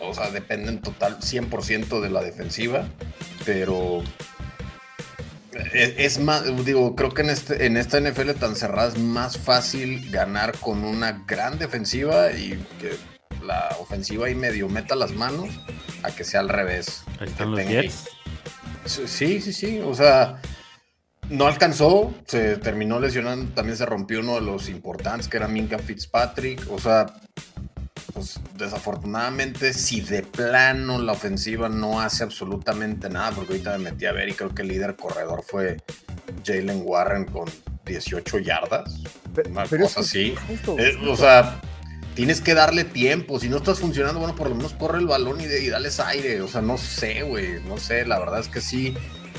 O 0.00 0.12
sea, 0.12 0.30
depende 0.30 0.68
en 0.68 0.82
total 0.82 1.18
100% 1.20 2.00
de 2.00 2.10
la 2.10 2.22
defensiva, 2.22 2.86
pero 3.46 4.02
es, 5.72 5.94
es 5.96 6.18
más, 6.18 6.44
digo, 6.64 6.94
creo 6.94 7.14
que 7.14 7.22
en, 7.22 7.30
este, 7.30 7.64
en 7.64 7.76
esta 7.76 8.00
NFL 8.00 8.32
tan 8.32 8.54
cerrada 8.54 8.88
es 8.88 8.98
más 8.98 9.38
fácil 9.38 10.10
ganar 10.10 10.58
con 10.58 10.84
una 10.84 11.24
gran 11.26 11.58
defensiva 11.58 12.32
y 12.32 12.62
que 12.80 12.96
la 13.44 13.76
ofensiva 13.80 14.26
ahí 14.26 14.34
medio 14.34 14.68
meta 14.68 14.94
las 14.94 15.12
manos 15.12 15.48
a 16.02 16.10
que 16.10 16.24
sea 16.24 16.40
al 16.40 16.48
revés. 16.48 17.02
Ahí 17.20 17.28
están 17.28 17.52
los 17.52 17.60
Jets. 17.60 18.08
Sí, 18.86 19.40
sí, 19.40 19.52
sí. 19.52 19.80
O 19.80 19.94
sea, 19.94 20.40
no 21.30 21.46
alcanzó, 21.46 22.12
se 22.26 22.56
terminó 22.58 23.00
lesionando, 23.00 23.52
también 23.54 23.76
se 23.78 23.86
rompió 23.86 24.20
uno 24.20 24.34
de 24.34 24.42
los 24.42 24.68
importantes, 24.68 25.28
que 25.28 25.38
era 25.38 25.48
Minka 25.48 25.78
Fitzpatrick. 25.78 26.70
O 26.70 26.78
sea, 26.78 27.06
pues 28.12 28.38
desafortunadamente, 28.56 29.72
si 29.72 30.00
de 30.02 30.22
plano 30.22 30.98
la 31.00 31.12
ofensiva 31.12 31.68
no 31.68 32.00
hace 32.00 32.22
absolutamente 32.24 33.08
nada, 33.08 33.32
porque 33.32 33.52
ahorita 33.52 33.78
me 33.78 33.90
metí 33.90 34.04
a 34.06 34.12
ver 34.12 34.28
y 34.28 34.34
creo 34.34 34.54
que 34.54 34.62
el 34.62 34.68
líder 34.68 34.96
corredor 34.96 35.42
fue 35.42 35.78
Jalen 36.44 36.82
Warren 36.84 37.24
con 37.24 37.48
18 37.86 38.38
yardas. 38.38 38.94
Una 39.50 39.64
pero 39.64 39.84
cosa 39.84 40.00
así. 40.00 40.34
justo, 40.46 40.76
Eh, 40.78 40.94
justo. 40.94 41.12
o 41.12 41.16
sea, 41.16 41.60
tienes 42.14 42.40
que 42.40 42.54
darle 42.54 42.84
tiempo. 42.84 43.38
Si 43.40 43.48
no 43.48 43.56
estás 43.58 43.78
funcionando, 43.80 44.20
bueno, 44.20 44.34
por 44.34 44.48
lo 44.48 44.54
menos 44.54 44.72
corre 44.74 44.98
el 44.98 45.06
balón 45.06 45.40
y, 45.40 45.46
de- 45.46 45.62
y 45.64 45.68
dales 45.68 46.00
aire. 46.00 46.40
O 46.42 46.48
sea, 46.48 46.62
no 46.62 46.78
sé, 46.78 47.22
güey. 47.22 47.60
No 47.66 47.78
sé, 47.78 48.06
la 48.06 48.18
verdad 48.18 48.40
es 48.40 48.48
que 48.48 48.60
sí. 48.60 48.94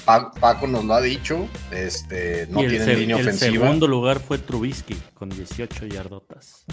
Pa- 0.06 0.32
Paco 0.32 0.68
nos 0.68 0.84
lo 0.86 0.94
ha 0.94 1.02
dicho. 1.02 1.48
Este, 1.72 2.48
no 2.52 2.62
el, 2.62 2.70
tienen 2.70 2.88
se- 2.88 2.96
línea 2.98 3.16
el 3.18 3.22
ofensiva. 3.28 3.52
segundo 3.66 3.88
lugar 3.88 4.20
fue 4.20 4.38
Trubisky 4.38 4.96
con 5.14 5.30
18 5.30 5.86
yardotas. 5.88 6.66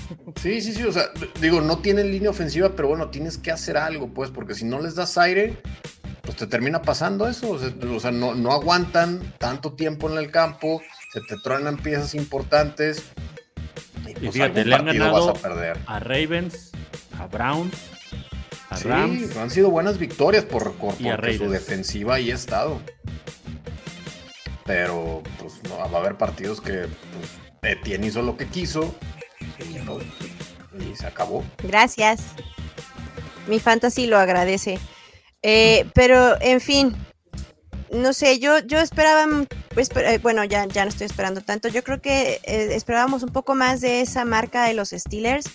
Sí, 0.43 0.61
sí, 0.61 0.75
sí. 0.75 0.83
O 0.83 0.93
sea, 0.93 1.05
digo, 1.41 1.61
no 1.61 1.79
tienen 1.79 2.11
línea 2.11 2.31
ofensiva, 2.31 2.73
pero 2.77 2.89
bueno, 2.89 3.09
tienes 3.11 3.39
que 3.39 3.51
hacer 3.53 3.77
algo, 3.77 4.09
pues, 4.13 4.31
porque 4.31 4.55
si 4.55 4.65
no 4.65 4.81
les 4.81 4.95
das 4.97 5.17
aire, 5.19 5.57
pues 6.23 6.37
te 6.37 6.47
termina 6.47 6.83
pasando 6.83 7.27
eso. 7.29 7.51
O 7.53 7.59
sea, 7.59 7.73
o 7.91 8.01
sea, 8.01 8.11
no, 8.11 8.35
no 8.35 8.53
aguantan 8.53 9.35
tanto 9.39 9.73
tiempo 9.75 10.11
en 10.11 10.19
el 10.19 10.31
campo, 10.31 10.83
se 11.13 11.21
te 11.21 11.37
truenan 11.43 11.77
piezas 11.79 12.15
importantes. 12.15 13.03
Y, 14.17 14.21
pues, 14.21 14.33
fíjate, 14.33 14.65
le 14.65 14.75
han 14.75 14.85
ganado 14.87 15.27
vas 15.27 15.37
a 15.39 15.41
perder. 15.43 15.79
A 15.87 15.99
Ravens, 16.01 16.71
a 17.19 17.27
Browns, 17.27 17.75
a 18.71 18.77
Sí, 18.77 18.89
Rams. 18.89 19.37
han 19.37 19.51
sido 19.51 19.71
buenas 19.71 19.99
victorias 19.99 20.45
por, 20.45 20.73
por- 20.75 20.95
Y 21.01 21.09
a 21.09 21.17
porque 21.17 21.37
su 21.39 21.49
defensiva 21.51 22.15
ahí 22.17 22.31
ha 22.31 22.35
estado. 22.35 22.81
Pero 24.65 25.23
pues 25.39 25.55
no, 25.69 25.77
va 25.91 25.99
a 25.99 26.01
haber 26.01 26.17
partidos 26.17 26.61
que 26.61 26.87
pues, 26.87 27.31
Etienne 27.63 28.07
hizo 28.07 28.23
lo 28.23 28.37
que 28.37 28.47
quiso 28.47 28.95
y, 29.59 29.79
pues, 29.81 30.05
y 30.79 30.97
se 30.97 31.07
acabó. 31.07 31.45
Gracias. 31.63 32.23
Mi 33.49 33.59
fantasy 33.59 34.07
lo 34.07 34.19
agradece. 34.19 34.79
Eh, 35.43 35.87
pero, 35.95 36.41
en 36.41 36.61
fin, 36.61 36.95
no 37.93 38.13
sé, 38.13 38.39
yo, 38.39 38.59
yo 38.61 38.79
esperaba, 38.81 39.27
mm, 39.27 39.47
esper- 39.77 40.07
eh, 40.07 40.19
bueno, 40.19 40.45
ya, 40.45 40.67
ya 40.67 40.85
no 40.85 40.89
estoy 40.89 41.07
esperando 41.07 41.41
tanto. 41.43 41.69
Yo 41.69 41.85
creo 41.85 42.01
que 42.01 42.41
eh, 42.45 42.69
esperábamos 42.75 43.23
un 43.23 43.31
poco 43.31 43.55
más 43.55 43.81
de 43.81 44.01
esa 44.01 44.25
marca 44.25 44.65
de 44.65 44.75
los 44.75 44.91
Steelers. 44.91 45.47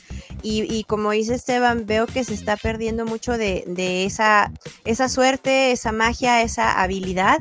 Y, 0.43 0.71
y 0.73 0.83
como 0.83 1.11
dice 1.11 1.33
Esteban, 1.33 1.85
veo 1.85 2.05
que 2.05 2.23
se 2.23 2.33
está 2.33 2.57
perdiendo 2.57 3.05
mucho 3.05 3.37
de, 3.37 3.63
de 3.67 4.05
esa, 4.05 4.51
esa 4.85 5.09
suerte, 5.09 5.71
esa 5.71 5.91
magia, 5.91 6.41
esa 6.43 6.81
habilidad. 6.81 7.39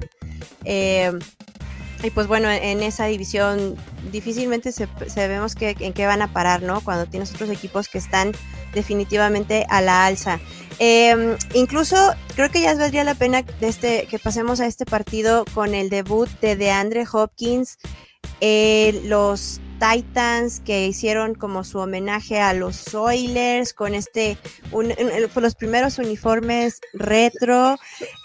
Eh, 0.64 1.12
y 2.02 2.10
pues 2.10 2.26
bueno, 2.26 2.50
en, 2.50 2.82
esa 2.82 3.06
división 3.06 3.74
difícilmente 4.12 4.70
se, 4.72 4.86
sabemos 5.08 5.54
que, 5.54 5.74
en 5.80 5.92
qué 5.92 6.06
van 6.06 6.22
a 6.22 6.32
parar, 6.32 6.62
¿no? 6.62 6.80
Cuando 6.82 7.06
tienes 7.06 7.32
otros 7.34 7.50
equipos 7.50 7.88
que 7.88 7.98
están 7.98 8.32
definitivamente 8.74 9.66
a 9.68 9.80
la 9.80 10.06
alza. 10.06 10.38
Eh, 10.78 11.36
incluso 11.54 11.96
creo 12.34 12.50
que 12.50 12.60
ya 12.60 12.74
valdría 12.74 13.04
la 13.04 13.14
pena 13.14 13.42
de 13.42 13.68
este, 13.68 14.06
que 14.06 14.18
pasemos 14.18 14.60
a 14.60 14.66
este 14.66 14.84
partido 14.84 15.44
con 15.54 15.74
el 15.74 15.88
debut 15.88 16.28
de 16.40 16.56
DeAndre 16.56 17.06
Hopkins, 17.10 17.78
eh, 18.40 19.00
los 19.04 19.60
Titans 19.78 20.60
que 20.60 20.86
hicieron 20.86 21.34
como 21.34 21.64
su 21.64 21.78
homenaje 21.78 22.40
a 22.40 22.54
los 22.54 22.94
Oilers 22.94 23.72
con 23.72 23.94
este, 23.94 24.38
los 25.34 25.54
primeros 25.54 25.98
uniformes 25.98 26.80
retro, 26.94 27.78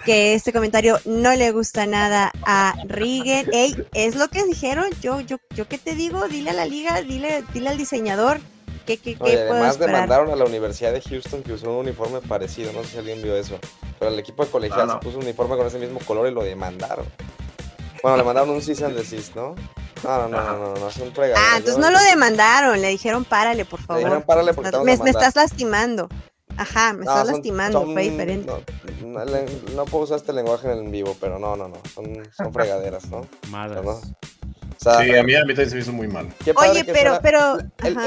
que 0.06 0.34
este 0.34 0.54
comentario 0.54 1.00
no 1.06 1.36
le 1.36 1.52
gusta 1.52 1.86
nada 1.86 2.32
a 2.44 2.74
Rigen. 2.88 3.50
Ey, 3.54 3.76
es 3.94 4.16
lo 4.16 4.30
que 4.30 4.46
dijeron, 4.46 4.86
yo, 5.02 5.20
yo, 5.22 5.38
yo 5.56 5.68
qué 5.68 5.78
te 5.78 5.96
digo, 5.96 6.28
dile 6.28 6.52
a 6.52 6.54
la 6.54 6.66
liga, 6.66 7.02
dile, 7.02 7.44
dile 7.54 7.70
al 7.70 7.78
diseñador. 7.78 8.40
¿Qué, 8.86 8.98
qué, 8.98 9.16
Oye, 9.20 9.32
qué 9.32 9.38
puedo 9.38 9.52
además 9.54 9.72
esperar? 9.74 9.94
demandaron 9.96 10.32
a 10.32 10.36
la 10.36 10.46
Universidad 10.46 10.92
de 10.94 11.02
Houston 11.02 11.44
que 11.44 11.54
usó 11.54 11.70
un 11.72 11.78
uniforme 11.88 12.20
parecido, 12.22 12.72
no 12.74 12.84
sé 12.84 12.90
si 12.90 12.98
alguien 12.98 13.22
vio 13.22 13.36
eso. 13.36 13.60
Pero 14.00 14.12
el 14.12 14.20
equipo 14.20 14.44
de 14.44 14.52
colegial 14.52 14.82
Ah, 14.82 14.86
no. 14.86 14.94
se 14.94 15.00
puso 15.00 15.18
un 15.18 15.24
uniforme 15.24 15.56
con 15.58 15.68
ese 15.68 15.78
mismo 15.80 16.00
color 16.00 16.28
y 16.28 16.32
lo 16.34 16.44
demandaron. 16.44 17.06
Bueno, 18.02 18.18
le 18.18 18.24
mandaron 18.24 18.50
un 18.50 18.62
cease 18.62 18.84
and 18.86 18.96
desist, 18.96 19.36
¿no? 19.36 19.56
No, 20.04 20.18
no, 20.18 20.28
no, 20.30 20.42
no, 20.44 20.58
no, 20.58 20.74
no, 20.80 20.88
es 20.90 20.98
un 20.98 21.12
fregadero. 21.14 21.40
Ah, 21.40 21.58
entonces 21.58 21.78
no 21.80 21.92
lo 21.92 22.00
demandaron, 22.02 22.82
le 22.82 22.88
dijeron 22.88 23.24
párale, 23.24 23.66
por 23.66 23.80
favor. 23.82 24.02
dijeron, 24.04 24.24
"Párale 24.24 24.54
porque 24.56 24.72
me, 24.72 24.84
me 24.84 24.98
mandar". 24.98 25.08
estás 25.10 25.36
lastimando. 25.36 26.10
Ajá, 26.58 26.94
me 26.94 27.06
No, 27.06 27.12
estás 27.12 27.26
son- 27.28 27.34
lastimando, 27.36 27.82
son- 27.82 27.94
fue 27.94 28.02
diferente. 28.04 28.52
No, 29.04 29.08
no, 29.08 29.26
le- 29.26 29.46
no 29.76 29.86
puedo 29.86 30.06
usar 30.06 30.18
este 30.18 30.34
lenguaje 30.34 30.72
en 30.72 30.80
el 30.86 30.92
vivo, 30.92 31.16
pero 31.22 31.38
no, 31.38 31.56
no, 31.56 31.68
no. 31.68 31.78
Son, 31.94 32.06
son 32.36 32.52
fregaderas, 32.52 33.06
¿no? 33.10 33.28
Madres. 33.50 33.86
Sea, 34.84 35.00
Sí, 35.04 35.16
a 35.16 35.24
mí, 35.24 35.36
a 35.36 35.44
mí 35.46 35.54
también 35.54 35.70
se 35.70 35.76
me 35.76 35.82
hizo 35.82 35.92
muy 35.92 36.08
mal. 36.08 36.34
Oye, 36.56 36.84
pero, 36.86 37.20
fuera- 37.20 37.22
pero, 37.22 37.58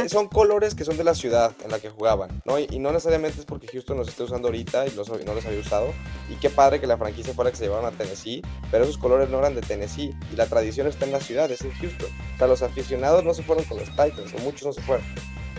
el- 0.02 0.10
son 0.10 0.28
colores 0.28 0.74
que 0.74 0.84
son 0.84 0.96
de 0.96 1.04
la 1.04 1.14
ciudad 1.14 1.52
en 1.64 1.70
la 1.70 1.78
que 1.78 1.88
jugaban, 1.90 2.42
¿no? 2.44 2.58
Y, 2.58 2.66
y 2.70 2.78
no 2.78 2.90
necesariamente 2.90 3.38
es 3.40 3.46
porque 3.46 3.66
Houston 3.68 3.96
los 3.96 4.08
esté 4.08 4.22
usando 4.24 4.48
ahorita 4.48 4.86
y 4.86 4.90
los, 4.90 5.08
no 5.08 5.34
los 5.34 5.46
había 5.46 5.60
usado. 5.60 5.92
Y 6.28 6.34
qué 6.36 6.50
padre 6.50 6.80
que 6.80 6.86
la 6.86 6.96
franquicia 6.96 7.32
fuera 7.34 7.50
que 7.50 7.56
se 7.56 7.64
llevaron 7.64 7.86
a 7.86 7.96
Tennessee, 7.96 8.42
pero 8.70 8.84
esos 8.84 8.98
colores 8.98 9.28
no 9.28 9.38
eran 9.38 9.54
de 9.54 9.60
Tennessee. 9.60 10.14
Y 10.32 10.36
la 10.36 10.46
tradición 10.46 10.86
está 10.86 11.04
en 11.04 11.12
la 11.12 11.20
ciudad, 11.20 11.50
es 11.50 11.60
en 11.62 11.72
Houston. 11.74 12.08
O 12.34 12.38
sea, 12.38 12.46
los 12.48 12.62
aficionados 12.62 13.22
no 13.24 13.34
se 13.34 13.42
fueron 13.42 13.64
con 13.64 13.78
los 13.78 13.88
Titans, 13.90 14.34
o 14.34 14.38
muchos 14.40 14.66
no 14.66 14.72
se 14.72 14.82
fueron. 14.82 15.04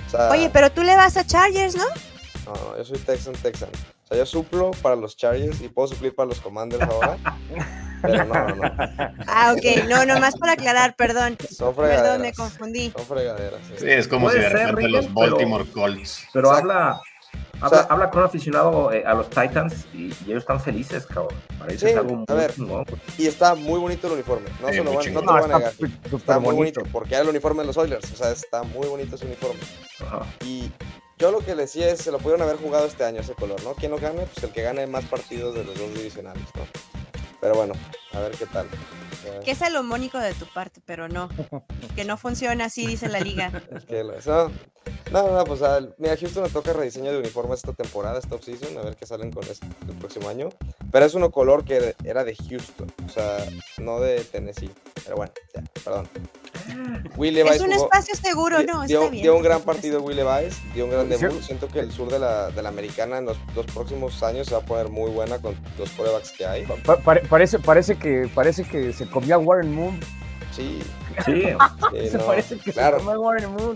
O 0.07 0.09
sea, 0.09 0.29
Oye, 0.31 0.49
pero 0.51 0.69
tú 0.71 0.83
le 0.83 0.95
vas 0.95 1.15
a 1.17 1.25
Chargers, 1.25 1.75
¿no? 1.75 1.85
no, 2.45 2.53
no, 2.53 2.77
yo 2.77 2.83
soy 2.85 2.97
Texan, 2.99 3.33
Texan. 3.41 3.69
O 4.05 4.07
sea, 4.07 4.17
yo 4.17 4.25
suplo 4.25 4.71
para 4.83 4.95
los 4.95 5.17
Chargers 5.17 5.61
y 5.61 5.67
puedo 5.67 5.87
suplir 5.87 6.13
para 6.13 6.29
los 6.29 6.39
Commanders 6.39 6.83
ahora. 6.83 7.17
pero 8.01 8.23
no, 8.25 8.47
no, 8.49 8.55
no. 8.55 8.71
Ah, 9.27 9.53
ok, 9.57 9.85
no, 9.89 10.05
nomás 10.05 10.37
para 10.37 10.53
aclarar, 10.53 10.95
perdón. 10.95 11.37
Son 11.49 11.75
Perdón, 11.75 12.21
me 12.21 12.31
confundí. 12.33 12.91
Son 12.95 13.05
fregaderas. 13.05 13.59
sí. 13.67 13.73
Sí, 13.79 13.89
es 13.89 14.07
como 14.07 14.29
si 14.29 14.37
de 14.37 14.49
repente 14.49 14.73
Rigen, 14.75 14.91
los 14.91 15.13
Baltimore 15.13 15.63
pero- 15.65 15.73
Colts. 15.73 16.23
Pero 16.31 16.49
Exacto. 16.49 16.71
habla, 16.71 17.01
habla, 17.61 17.67
O 17.67 17.69
sea- 17.69 17.87
habla 17.89 18.09
con 18.11 18.19
un 18.19 18.25
aficionado 18.27 18.93
eh, 18.93 19.03
a 19.07 19.15
los 19.15 19.27
Titans 19.27 19.87
y, 19.91 20.05
y 20.09 20.15
ellos 20.27 20.43
están 20.43 20.59
felices, 20.61 21.07
cabrón. 21.07 21.33
Parece 21.57 21.89
Sí, 21.89 21.95
algo 21.97 22.13
muy 22.17 22.25
a 22.27 22.33
ver. 22.35 22.53
chingón. 22.53 22.85
Y 23.17 23.25
está 23.25 23.55
muy 23.55 23.79
bonito 23.79 24.05
el 24.05 24.13
uniforme. 24.13 24.49
No, 24.61 24.67
Sí, 24.67 24.75
se 24.75 24.83
lo 24.83 24.93
van- 24.93 25.13
no 25.13 25.19
te 25.21 25.25
lo 25.25 25.33
van 25.33 25.51
a 25.51 25.57
negar. 25.57 25.73
Está 25.73 26.37
muy 26.39 26.53
bonito. 26.53 26.81
bonito, 26.81 26.83
porque 26.91 27.15
era 27.15 27.23
el 27.23 27.29
uniforme 27.29 27.61
de 27.63 27.67
los 27.67 27.77
Oilers. 27.77 28.11
O 28.11 28.15
sea, 28.15 28.29
está 28.29 28.61
muy 28.61 28.87
bonito 28.87 29.15
ese 29.15 29.25
uniforme. 29.25 29.61
Ajá. 30.05 30.19
Y 30.45 30.69
yo 31.17 31.31
lo 31.31 31.39
que 31.39 31.55
le 31.55 31.63
decía 31.63 31.89
es, 31.89 31.99
se 32.01 32.11
lo 32.11 32.17
pudieron 32.19 32.41
haber 32.41 32.57
jugado 32.57 32.85
este 32.85 33.03
año 33.03 33.21
ese 33.21 33.33
color, 33.33 33.61
¿no? 33.63 33.73
¿Quién 33.75 33.91
lo 33.91 33.97
gane? 33.97 34.21
Pues 34.33 34.43
el 34.43 34.51
que 34.51 34.61
gane 34.61 34.85
más 34.87 35.05
partidos 35.05 35.55
de 35.55 35.63
los 35.63 35.77
dos 35.77 35.93
divisionales, 35.93 36.43
¿no? 36.55 36.63
Pero 37.41 37.55
bueno, 37.55 37.73
a 38.13 38.19
ver 38.19 38.31
qué 38.33 38.45
tal. 38.47 38.67
Que 39.43 39.51
es 39.51 39.57
salomónico 39.57 40.19
de 40.19 40.33
tu 40.35 40.45
parte, 40.45 40.81
pero 40.85 41.07
no. 41.07 41.29
Que 41.95 42.05
no 42.05 42.15
funciona 42.17 42.65
así, 42.65 42.85
dice 42.85 43.07
la 43.07 43.19
liga. 43.19 43.51
No, 45.11 45.29
no, 45.31 45.43
pues 45.45 45.61
al- 45.61 45.93
mira, 45.99 46.17
Houston 46.17 46.43
le 46.43 46.49
toca 46.49 46.73
rediseño 46.73 47.11
de 47.11 47.19
uniformes 47.19 47.59
esta 47.59 47.73
temporada, 47.73 48.19
esta 48.19 48.35
offseason, 48.35 48.77
a 48.77 48.81
ver 48.81 48.95
qué 48.95 49.05
salen 49.05 49.31
con 49.31 49.43
este 49.43 49.65
el 49.87 49.95
próximo 49.97 50.29
año. 50.29 50.49
Pero 50.91 51.05
es 51.05 51.13
uno 51.13 51.31
color 51.31 51.63
que 51.63 51.95
era 52.03 52.23
de 52.23 52.35
Houston, 52.35 52.91
o 53.05 53.09
sea, 53.09 53.37
no 53.77 53.99
de 53.99 54.23
Tennessee. 54.23 54.71
Pero 55.03 55.17
bueno, 55.17 55.31
ya, 55.53 55.63
perdón. 55.83 56.07
Will 57.17 57.33
Levis 57.35 57.53
Es 57.53 57.61
un 57.61 57.71
jugó- 57.71 57.83
espacio 57.85 58.15
seguro, 58.15 58.57
¿no? 58.63 58.85
dio, 58.87 58.99
Está 59.01 59.11
bien. 59.11 59.23
dio 59.23 59.35
un 59.35 59.43
gran 59.43 59.61
partido 59.61 60.01
Will 60.01 60.17
Levis, 60.17 60.57
dio 60.73 60.85
un 60.85 60.91
gran 60.91 61.09
debut. 61.09 61.41
Siento 61.41 61.67
que 61.67 61.79
el 61.79 61.91
sur 61.91 62.09
de 62.09 62.17
la, 62.17 62.49
de 62.49 62.61
la 62.63 62.69
americana 62.69 63.17
en 63.19 63.25
los, 63.25 63.37
los 63.55 63.65
próximos 63.67 64.23
años 64.23 64.47
se 64.47 64.53
va 64.55 64.61
a 64.61 64.65
poner 64.65 64.89
muy 64.89 65.11
buena 65.11 65.37
con 65.39 65.55
los 65.77 65.89
corebacks 65.91 66.31
que 66.31 66.45
hay. 66.45 66.65
Pa- 66.65 66.97
pare- 66.97 67.21
parece, 67.29 67.59
parece, 67.59 67.97
que, 67.97 68.29
parece 68.33 68.63
que 68.63 68.93
se 68.93 69.07
comió 69.07 69.35
a 69.35 69.37
Warren 69.37 69.73
Moon. 69.73 69.99
Sí, 70.51 70.81
Sí, 71.25 71.43
sí, 71.91 72.09
Se 72.09 72.17
no, 72.17 72.25
parece 72.25 72.57
que 72.57 72.71
claro. 72.73 72.97
se 72.99 73.03
comió 73.05 73.19
a 73.19 73.23
Warren 73.23 73.51
Moon. 73.53 73.75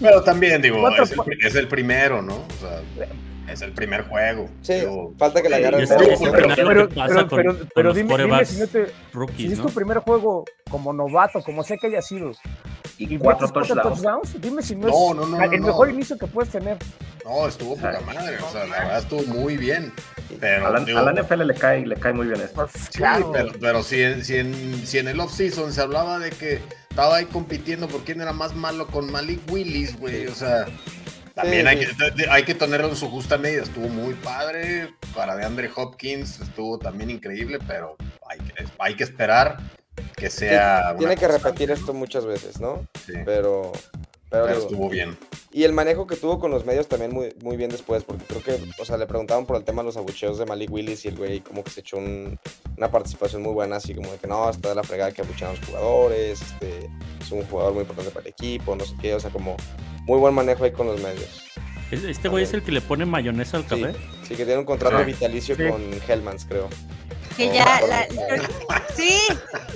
Pero 0.00 0.22
también, 0.22 0.60
digo, 0.60 0.76
es 0.90 1.12
el, 1.12 1.18
es 1.46 1.54
el 1.54 1.68
primero, 1.68 2.20
¿no? 2.20 2.34
O 2.36 2.60
sea, 2.60 2.80
es 3.52 3.62
el 3.62 3.72
primer 3.72 4.02
juego. 4.08 4.48
Sí, 4.62 4.74
Digo, 4.74 5.14
falta 5.18 5.42
que 5.42 5.48
le 5.48 5.56
sí, 5.56 5.62
agarre 5.64 5.76
Y 5.78 5.80
el 5.80 5.84
ese- 5.84 5.94
modo. 5.94 6.10
ese 6.10 6.30
Pero, 7.30 7.56
pero, 7.74 7.92
dime, 7.94 8.16
dime 8.18 8.44
si, 8.44 8.60
no 8.60 8.66
te, 8.66 8.86
si 9.36 9.52
es 9.52 9.58
¿no? 9.58 9.66
tu 9.66 9.72
primer 9.74 9.98
juego 9.98 10.44
como 10.70 10.92
novato, 10.92 11.42
como 11.42 11.62
sea 11.62 11.76
que 11.76 11.88
haya 11.88 12.02
sido, 12.02 12.32
y 12.98 13.14
y 13.14 13.18
cuatro 13.18 13.48
touchdowns. 13.48 13.82
touchdowns, 14.02 14.40
dime 14.40 14.62
si 14.62 14.76
no, 14.76 14.88
No, 14.88 15.10
es 15.12 15.16
no, 15.16 15.26
no, 15.26 15.42
el 15.42 15.60
no, 15.60 15.66
mejor 15.68 15.90
inicio 15.90 16.16
que 16.18 16.26
puedes 16.26 16.52
tener. 16.52 16.76
No, 17.24 17.46
estuvo 17.46 17.76
poca 17.76 18.00
madre. 18.00 18.36
O 18.42 18.50
sea, 18.50 18.64
la 18.66 18.78
verdad 18.80 18.98
estuvo 18.98 19.22
muy 19.24 19.56
bien. 19.56 19.92
Pero, 20.38 20.66
A 20.66 20.70
la, 20.70 20.80
digo, 20.80 20.98
a 20.98 21.02
la 21.02 21.12
NFL 21.12 21.44
le 21.44 21.54
cae, 21.54 21.84
le 21.86 21.96
cae 21.96 22.12
muy 22.12 22.26
bien 22.26 22.40
esto. 22.40 22.68
Sí, 22.68 23.02
pero, 23.32 23.50
pero 23.60 23.82
si, 23.82 24.00
en, 24.02 24.24
si, 24.24 24.36
en, 24.36 24.86
si 24.86 24.98
en 24.98 25.08
el 25.08 25.18
off-season 25.20 25.72
se 25.72 25.80
hablaba 25.80 26.18
de 26.18 26.30
que 26.30 26.60
estaba 26.88 27.16
ahí 27.16 27.26
compitiendo 27.26 27.88
por 27.88 28.02
quién 28.04 28.20
era 28.20 28.32
más 28.32 28.54
malo 28.54 28.86
con 28.86 29.10
Malik 29.10 29.40
Willis, 29.50 29.98
güey, 29.98 30.26
o 30.28 30.34
sea, 30.34 30.66
también 31.34 31.66
hay. 31.66 31.78
Que, 31.78 31.86
hay 32.28 32.44
que 32.44 32.54
tenerlo 32.54 32.88
en 32.88 32.96
su 32.96 33.08
justa 33.08 33.38
medida. 33.38 33.62
Estuvo 33.62 33.88
muy 33.88 34.14
padre, 34.14 34.94
para 35.14 35.36
de 35.36 35.44
Andre 35.44 35.70
Hopkins 35.74 36.40
estuvo 36.40 36.78
también 36.78 37.10
increíble, 37.10 37.58
pero 37.66 37.96
hay 38.28 38.38
que, 38.38 38.64
hay 38.78 38.94
que 38.94 39.04
esperar 39.04 39.58
que 40.16 40.30
sea... 40.30 40.94
Tiene 40.98 41.16
que 41.16 41.28
repetir 41.28 41.70
esto 41.70 41.92
muchas 41.92 42.24
veces, 42.24 42.60
¿no? 42.60 42.86
Sí, 43.04 43.12
Pero, 43.24 43.72
pero, 44.30 44.44
pero 44.44 44.46
digo, 44.46 44.60
estuvo 44.60 44.88
bien. 44.88 45.16
Y 45.52 45.64
el 45.64 45.72
manejo 45.72 46.06
que 46.06 46.16
tuvo 46.16 46.38
con 46.38 46.50
los 46.50 46.64
medios 46.64 46.86
también 46.86 47.12
muy, 47.12 47.34
muy 47.42 47.56
bien 47.56 47.70
después, 47.70 48.04
porque 48.04 48.24
creo 48.24 48.42
que, 48.42 48.60
o 48.80 48.84
sea, 48.84 48.96
le 48.96 49.06
preguntaban 49.06 49.46
por 49.46 49.56
el 49.56 49.64
tema 49.64 49.82
de 49.82 49.86
los 49.86 49.96
abucheos 49.96 50.38
de 50.38 50.46
Malik 50.46 50.70
Willis 50.70 51.04
y 51.04 51.08
el 51.08 51.16
güey 51.16 51.40
como 51.40 51.64
que 51.64 51.70
se 51.70 51.80
echó 51.80 51.96
un- 51.98 52.38
una 52.76 52.90
participación 52.90 53.42
muy 53.42 53.52
buena, 53.52 53.76
así 53.76 53.94
como 53.94 54.10
de 54.12 54.18
que 54.18 54.26
no, 54.26 54.48
está 54.48 54.68
de 54.70 54.74
la 54.76 54.82
fregada 54.84 55.12
que 55.12 55.22
abuchean 55.22 55.50
a 55.50 55.54
los 55.54 55.66
jugadores, 55.66 56.40
este, 56.40 56.88
es 57.20 57.32
un 57.32 57.44
jugador 57.46 57.72
muy 57.72 57.80
importante 57.82 58.10
para 58.12 58.22
el 58.26 58.28
equipo, 58.32 58.76
no 58.76 58.84
sé 58.84 58.94
qué, 59.00 59.14
o 59.14 59.20
sea, 59.20 59.30
como 59.30 59.56
muy 60.04 60.18
buen 60.18 60.34
manejo 60.34 60.64
ahí 60.64 60.72
con 60.72 60.86
los 60.86 61.00
medios. 61.02 61.44
¿Es- 61.90 62.04
¿Este 62.04 62.28
güey 62.28 62.44
es 62.44 62.52
el 62.54 62.62
que 62.62 62.70
le 62.70 62.80
pone 62.80 63.04
mayonesa 63.04 63.56
al 63.56 63.66
café? 63.66 63.94
sí 64.22 64.36
que 64.36 64.44
tiene 64.44 64.58
un 64.58 64.64
contrato 64.64 64.98
Sí. 65.00 65.04
vitalicio 65.06 65.56
Sí. 65.56 65.62
con 65.68 65.82
Hellmans, 66.08 66.44
creo. 66.44 66.68
Que 67.36 67.46
ya, 67.52 67.80
la- 67.88 68.06
sí, 68.94 69.18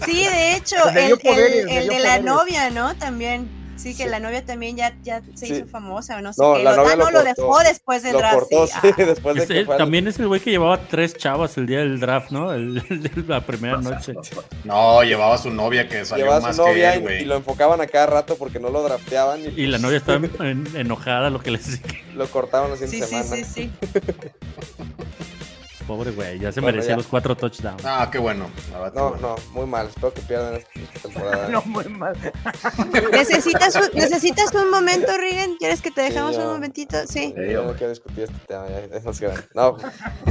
sí, 0.05 0.25
de 0.25 0.55
hecho, 0.57 0.77
Pues 0.85 1.39
el, 1.39 1.69
el- 1.69 1.89
de 1.89 1.99
la 1.99 2.21
novia, 2.21 2.71
¿no? 2.71 2.95
También. 2.97 3.49
Sí, 3.77 3.95
que 3.97 4.05
Sí. 4.05 4.09
la 4.09 4.21
novia 4.21 4.45
también 4.45 4.77
ya, 4.77 4.95
ya 5.03 5.21
se 5.35 5.47
Sí. 5.47 5.53
hizo 5.55 5.67
famosa 5.67 6.17
o 6.17 6.21
no 6.21 6.33
sé 6.33 6.41
No, 6.43 6.55
qué. 6.55 6.63
la 6.63 6.71
Lo, 6.71 6.77
novia 6.79 6.93
ah, 6.93 6.97
lo 6.97 7.05
no, 7.07 7.11
lo 7.11 7.23
dejó 7.25 7.59
después 7.65 8.03
del 8.03 8.13
Lo 8.13 8.19
draft. 8.19 8.39
cortó, 8.51 8.67
sí. 8.67 8.73
sí, 8.83 8.89
Ah. 8.89 8.95
después 9.05 9.35
de 9.37 9.43
Este, 9.43 9.55
que 9.55 9.65
también 9.77 10.07
es 10.09 10.19
el 10.19 10.29
güey 10.29 10.41
que 10.41 10.51
llevaba 10.51 10.79
tres 10.79 11.15
chavas 11.17 11.57
el 11.59 11.67
día 11.67 11.79
del 11.81 11.99
draft, 12.01 12.31
¿no? 12.31 12.53
El, 12.53 12.79
el 12.89 13.25
la 13.29 13.41
primera 13.41 13.79
noche. 13.79 14.15
No, 14.65 15.03
llevaba 15.03 15.35
a 15.35 15.39
su 15.39 15.51
novia 15.51 15.89
que 15.89 16.05
salió 16.05 16.25
Llevaba 16.27 16.41
más 16.41 16.57
su 16.57 16.63
novia 16.63 16.93
que 16.93 16.97
él, 16.97 17.01
y, 17.01 17.03
güey. 17.03 17.23
y 17.23 17.25
lo 17.27 17.37
enfocaban 17.37 17.81
a 17.81 17.87
cada 17.87 18.07
rato 18.07 18.37
porque 18.37 18.59
no 18.61 18.71
lo 18.71 18.83
drafteaban 18.83 19.41
y, 19.41 19.61
Y 19.61 19.67
la 19.67 19.79
novia 19.79 19.99
estaba 19.99 20.25
en- 20.41 20.69
enojada, 20.77 21.31
lo 21.31 21.41
que 21.41 21.51
les 21.51 21.67
dije. 21.83 22.05
lo 22.15 22.27
cortaban 22.29 22.71
la 22.71 22.77
siguiente 22.77 23.07
Sí, 23.07 23.15
sí, 23.17 23.23
semana. 23.23 23.45
sí, 23.47 23.53
sí. 23.53 23.71
Pobre 25.87 26.13
güey, 26.13 26.39
ya 26.39 26.51
se 26.51 26.61
Bueno, 26.61 26.77
merecía 26.77 26.93
ya. 26.93 26.97
los 26.97 27.07
cuatro 27.07 27.37
touchdowns. 27.37 27.83
Ah, 27.85 28.09
qué 28.11 28.19
bueno. 28.19 28.49
qué 28.55 28.73
No, 28.73 29.11
bueno. 29.11 29.17
no, 29.21 29.37
muy 29.53 29.67
mal. 29.67 29.89
Espero 29.89 30.15
que 30.15 30.23
pierdan 30.23 30.55
esta 30.55 30.71
temporada. 31.09 31.49
No, 31.51 31.63
muy 31.67 31.85
mal. 31.85 32.17
¿Necesitas 33.13 33.75
un, 33.77 33.89
¿Necesitas 33.95 34.53
un 34.55 34.71
momento, 34.71 35.13
Rigen? 35.19 35.57
¿Quieres 35.59 35.83
que 35.83 35.91
te 35.91 36.01
dejamos 36.03 36.35
Sí, 36.37 36.41
un 36.41 36.47
momentito? 36.49 36.97
Sí. 37.07 37.35
Sí, 37.37 37.53
Yo 37.53 37.65
no 37.65 37.73
quiero 37.75 37.91
discutir 37.91 38.25
este 38.25 38.39
tema, 38.49 38.67
ya 38.69 38.97
es 38.97 39.05
más 39.05 39.21
grande. 39.21 39.43
No, 39.55 39.77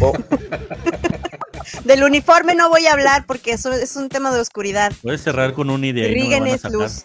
oh, 0.01 0.13
Del 1.85 2.03
uniforme 2.03 2.55
no 2.55 2.69
voy 2.69 2.87
a 2.87 2.93
hablar 2.93 3.25
porque 3.25 3.51
eso 3.53 3.71
es 3.71 3.95
un 3.95 4.09
tema 4.09 4.33
de 4.33 4.39
oscuridad. 4.41 4.91
Puedes 5.01 5.21
cerrar 5.21 5.53
con 5.53 5.69
un 5.69 5.83
y 5.85 5.91
de 5.91 6.01
ahí 6.05 6.09
no 6.09 6.15
me 6.15 6.23
Rigen 6.23 6.43
a 6.47 6.49
es 6.49 6.63
luz. 6.65 7.03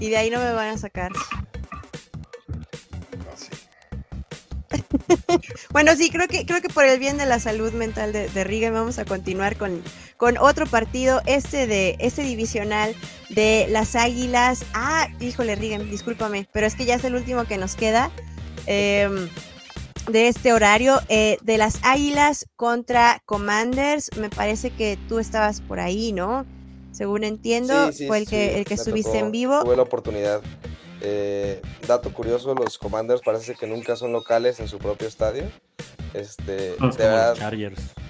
Y 0.00 0.08
de 0.10 0.16
ahí 0.16 0.30
no 0.30 0.38
me 0.38 0.52
van 0.52 0.68
a 0.70 0.78
sacar. 0.78 1.12
Bueno, 5.70 5.94
sí, 5.96 6.10
creo 6.10 6.28
que, 6.28 6.44
creo 6.46 6.60
que 6.60 6.68
por 6.68 6.84
el 6.84 6.98
bien 6.98 7.16
de 7.16 7.26
la 7.26 7.40
salud 7.40 7.72
mental 7.72 8.12
de, 8.12 8.28
de 8.28 8.70
vamos 8.70 8.98
a 8.98 9.04
continuar 9.04 9.56
con, 9.56 9.82
con 10.16 10.38
otro 10.38 10.66
partido, 10.66 11.20
este 11.26 11.66
de 11.66 11.96
este 11.98 12.22
divisional 12.22 12.94
de 13.30 13.66
las 13.70 13.96
Águilas. 13.96 14.64
Ah, 14.74 15.08
híjole, 15.20 15.54
Rigen, 15.56 15.90
discúlpame, 15.90 16.48
pero 16.52 16.66
es 16.66 16.74
que 16.74 16.84
ya 16.84 16.94
es 16.94 17.04
el 17.04 17.14
último 17.14 17.44
que 17.44 17.58
nos 17.58 17.74
queda 17.74 18.10
em, 18.66 19.28
de 20.08 20.28
este 20.28 20.52
horario. 20.52 21.00
eh, 21.08 21.38
de 21.42 21.58
las 21.58 21.78
Águilas 21.82 22.46
contra 22.56 23.20
Commanders, 23.24 24.10
me 24.16 24.30
parece 24.30 24.70
que 24.70 24.98
tú 25.08 25.18
estabas 25.18 25.60
por 25.60 25.80
ahí, 25.80 26.12
¿no? 26.12 26.46
Según 26.92 27.24
entiendo, 27.24 27.90
sí, 27.90 27.98
sí, 27.98 28.06
fue 28.06 28.18
el 28.18 28.28
que, 28.28 28.58
el 28.58 28.64
que 28.64 28.74
me 28.74 28.80
estuviste 28.80 29.12
tocó, 29.12 29.24
en 29.24 29.32
vivo. 29.32 29.64
Tuve 29.64 29.76
la 29.76 29.82
oportunidad. 29.82 30.42
Eh, 31.04 31.60
dato 31.86 32.12
curioso, 32.12 32.54
los 32.54 32.78
Commanders 32.78 33.20
parece 33.24 33.54
que 33.54 33.66
nunca 33.66 33.96
son 33.96 34.12
locales 34.12 34.60
en 34.60 34.68
su 34.68 34.78
propio 34.78 35.08
estadio. 35.08 35.44
Este, 36.14 36.76
de 36.96 37.04
verdad, 37.08 37.36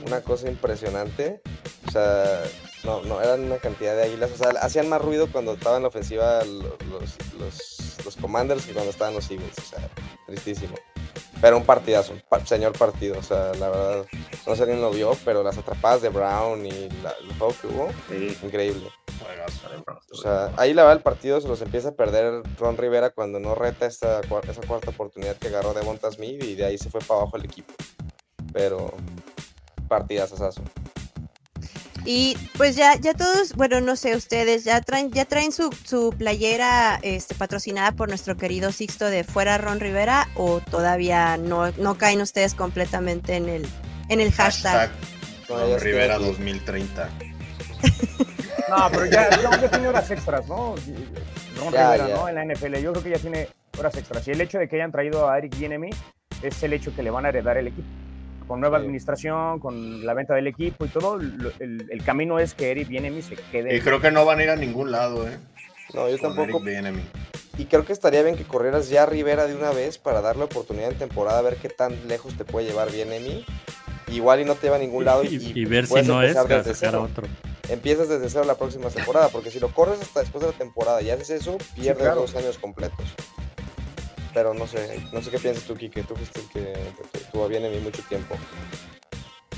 una 0.07 0.21
cosa 0.21 0.49
impresionante. 0.49 1.41
O 1.87 1.91
sea, 1.91 2.43
no, 2.85 3.03
no, 3.03 3.21
eran 3.23 3.45
una 3.45 3.57
cantidad 3.59 3.95
de 3.97 4.03
águilas. 4.05 4.31
O 4.33 4.37
sea, 4.37 4.51
hacían 4.61 4.89
más 4.89 5.01
ruido 5.01 5.29
cuando 5.31 5.55
estaban 5.55 5.77
en 5.79 5.83
la 5.83 5.89
ofensiva 5.89 6.45
lo- 6.45 6.77
los, 6.91 7.17
los, 7.39 8.05
los 8.05 8.17
Commanders 8.17 8.67
que 8.67 8.73
cuando 8.73 8.91
estaban 8.91 9.15
los 9.15 9.31
Eagles. 9.31 9.57
O 9.59 9.63
sea, 9.63 9.89
tristísimo. 10.27 10.75
Pero 11.41 11.57
un 11.57 11.65
partidazo, 11.65 12.13
un 12.13 12.23
pa- 12.29 12.45
señor 12.45 12.73
partido. 12.77 13.19
O 13.19 13.23
sea, 13.23 13.53
la 13.55 13.69
verdad, 13.71 14.07
no 14.47 14.57
sé 14.57 14.65
quién 14.65 14.81
lo 14.81 14.91
vio, 14.91 15.17
pero 15.25 15.43
las 15.43 15.57
atrapadas 15.59 16.03
de 16.03 16.09
Brown 16.09 16.67
y 16.67 16.89
la- 17.03 17.15
el 17.21 17.33
juego 17.39 17.55
que 17.61 17.67
hubo, 17.69 17.91
Sí, 18.09 18.37
increíble. 18.43 18.91
Juegazo. 19.25 19.61
O 20.13 20.17
sea, 20.17 20.53
ahí 20.57 20.75
la 20.75 20.83
verdad 20.83 20.99
el 20.99 21.03
partido 21.03 21.41
se 21.41 21.49
los 21.49 21.61
empieza 21.63 21.89
a 21.91 21.93
perder 21.93 22.43
Ron 22.59 22.77
Rivera 22.77 23.11
cuando 23.11 23.41
no 23.41 23.55
reta 23.55 23.87
esta, 23.87 24.21
cua- 24.23 24.49
esa 24.49 24.61
cuarta 24.63 24.91
oportunidad 24.91 25.37
que 25.37 25.49
agarró 25.49 25.73
de 25.75 25.83
Smith 26.13 26.43
y 26.43 26.55
de 26.55 26.65
ahí 26.67 26.79
se 26.79 26.91
fue 26.91 27.01
para 27.01 27.21
abajo 27.21 27.37
el 27.37 27.45
equipo. 27.45 27.73
Pero 28.53 28.95
partidas 29.89 30.33
asazo. 30.33 30.63
Y 32.05 32.37
pues 32.57 32.75
ya, 32.75 32.97
ya 32.97 33.15
todos, 33.15 33.55
bueno, 33.55 33.81
no 33.81 33.95
sé, 33.95 34.17
ustedes 34.17 34.65
ya 34.65 34.81
traen, 34.81 35.13
ya 35.13 35.25
traen 35.25 35.53
su, 35.53 35.71
su 35.85 36.13
playera 36.19 36.99
este, 37.03 37.37
patrocinada 37.37 37.93
por 37.93 38.09
nuestro 38.09 38.37
querido 38.37 38.73
Sixto 38.73 39.07
de 39.07 39.23
Fuera 39.23 39.57
Ron 39.57 39.79
Rivera 39.79 40.29
o 40.35 40.59
todavía 40.61 41.37
no, 41.37 41.71
no 41.73 41.99
caen 41.99 42.21
ustedes 42.21 42.55
completamente 42.55 43.37
en 43.37 43.49
el, 43.49 43.69
en 44.09 44.21
el 44.21 44.33
hashtag. 44.33 44.91
Hashtag 44.91 45.49
Ron 45.49 45.79
Rivera 45.81 46.17
aquí. 46.17 46.25
2030. 46.25 47.11
No, 48.77 48.89
pero 48.91 49.07
ya, 49.07 49.29
ya, 49.31 49.61
ya 49.61 49.71
tiene 49.71 49.89
horas 49.89 50.11
extras, 50.11 50.47
¿no? 50.49 50.75
Ron 51.59 51.73
Ya, 51.73 51.93
Rivera, 51.93 52.09
ya. 52.09 52.17
¿no? 52.17 52.29
En 52.29 52.35
la 52.35 52.45
NFL. 52.45 52.77
Yo 52.81 52.93
creo 52.93 53.05
que 53.05 53.11
ya 53.11 53.19
tiene 53.19 53.49
horas 53.79 53.97
extras. 53.97 54.27
Y 54.29 54.31
el 54.31 54.41
hecho 54.41 54.59
de 54.59 54.69
que 54.69 54.77
hayan 54.77 54.91
traído 54.93 55.29
a 55.29 55.39
Eric 55.39 55.57
Bienemy 55.59 55.91
es 56.43 56.63
el 56.63 56.73
hecho 56.73 56.95
que 56.95 57.03
le 57.03 57.11
van 57.11 57.27
a 57.27 57.29
heredar 57.29 57.57
el 57.59 57.69
equipo. 57.69 57.87
Con 58.49 58.61
nueva 58.61 58.79
Sí. 58.79 58.85
administración, 58.85 59.61
con 59.61 60.05
la 60.05 60.15
venta 60.15 60.35
del 60.35 60.47
equipo 60.47 60.85
y 60.85 60.89
todo, 60.89 61.17
lo- 61.17 61.53
el, 61.61 61.87
el 61.91 62.03
camino 62.05 62.39
es 62.39 62.55
que 62.55 62.71
Eric 62.71 62.89
Bienemy 62.89 63.23
se 63.23 63.37
quede. 63.37 63.77
Y 63.77 63.81
creo 63.81 64.01
que 64.01 64.11
no 64.11 64.25
van 64.25 64.41
a 64.41 64.43
ir 64.45 64.51
a 64.51 64.57
ningún 64.57 64.91
lado, 64.91 65.29
¿eh? 65.29 65.37
No, 65.95 66.09
yo 66.09 66.19
Con 66.19 66.35
tampoco. 66.35 66.67
Eric. 66.67 66.95
Y 67.59 67.67
creo 67.67 67.85
que 67.85 67.93
estaría 67.93 68.23
bien 68.23 68.37
que 68.37 68.45
corrieras 68.45 68.89
ya 68.89 69.03
a 69.03 69.07
Rivera 69.07 69.47
de 69.47 69.55
una 69.55 69.71
vez 69.73 69.99
para 69.99 70.23
darle 70.23 70.45
oportunidad 70.45 70.91
en 70.91 70.97
temporada 70.99 71.39
a 71.39 71.43
ver 71.43 71.57
qué 71.57 71.69
tan 71.69 72.09
lejos 72.09 72.35
te 72.37 72.45
puede 72.45 72.67
llevar 72.67 72.91
bien 72.91 73.13
Emi. 73.13 73.45
Igual 74.09 74.41
y 74.41 74.45
no 74.45 74.55
te 74.55 74.63
lleva 74.67 74.77
a 74.77 74.79
ningún 74.79 75.05
lado 75.07 75.23
y, 75.23 75.29
Y, 75.37 75.53
y 75.61 75.65
ver 75.67 75.87
si 75.87 76.03
no 76.03 76.23
es 76.23 76.35
desde 76.49 76.75
cero. 76.75 77.03
otro. 77.11 77.27
Empiezas 77.73 78.07
desde 78.07 78.29
cero 78.29 78.45
la 78.45 78.57
próxima 78.57 78.91
temporada, 78.91 79.31
porque 79.31 79.51
si 79.51 79.59
lo 79.59 79.73
corres 79.73 79.99
hasta 79.99 80.21
después 80.21 80.45
de 80.45 80.51
la 80.51 80.59
temporada 80.59 81.01
y 81.01 81.09
haces 81.09 81.31
eso, 81.31 81.57
pierdes 81.75 82.03
claro. 82.03 82.21
dos 82.21 82.37
años 82.37 82.59
completos. 82.59 83.07
Pero 84.35 84.53
no 84.53 84.67
sé, 84.67 85.03
no 85.11 85.23
sé 85.23 85.31
qué 85.31 85.39
piensas 85.39 85.65
tú, 85.65 85.75
Kike. 85.75 86.03
Tú 86.03 86.15
fuiste 86.15 86.41
el 86.41 86.49
que 86.51 87.19
tuvo 87.33 87.47
a 87.47 87.49
bien 87.49 87.83
mucho 87.83 88.03
tiempo. 88.11 88.37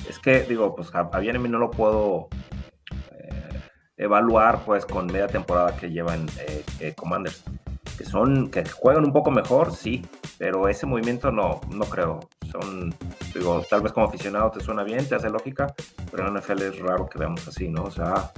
Es 0.09 0.21
que, 0.21 0.45
digo, 0.45 0.77
pues 0.77 0.95
a, 0.95 1.11
a 1.13 1.19
Bienemi 1.19 1.49
no 1.49 1.59
lo 1.59 1.73
puedo 1.73 2.29
eh, 3.19 3.61
evaluar 3.97 4.65
pues 4.65 4.87
con 4.87 5.07
media 5.07 5.27
temporada 5.27 5.77
que 5.77 5.91
llevan 5.91 6.29
eh, 6.39 6.63
eh, 6.79 6.95
Commanders. 6.95 7.43
Que 7.99 8.05
son, 8.05 8.51
que 8.51 8.65
juegan 8.69 9.05
un 9.05 9.13
poco 9.13 9.31
mejor, 9.31 9.73
sí, 9.75 10.05
pero 10.39 10.69
ese 10.69 10.85
movimiento 10.87 11.31
no, 11.31 11.61
no 11.71 11.85
creo. 11.85 12.21
Son, 12.51 12.93
digo, 13.35 13.65
tal 13.71 13.83
vez 13.83 13.93
como 13.93 14.07
aficionado 14.07 14.51
te 14.51 14.61
suena 14.61 14.83
bien, 14.83 15.09
te 15.09 15.15
hace 15.15 15.31
lógica, 15.31 15.73
pero 16.11 16.27
en 16.27 16.35
NFL 16.35 16.63
es 16.63 16.79
raro 16.81 17.09
que 17.09 17.19
veamos 17.19 17.47
así, 17.47 17.69
¿no? 17.69 17.85
O 17.85 17.91
sea, 17.91 18.33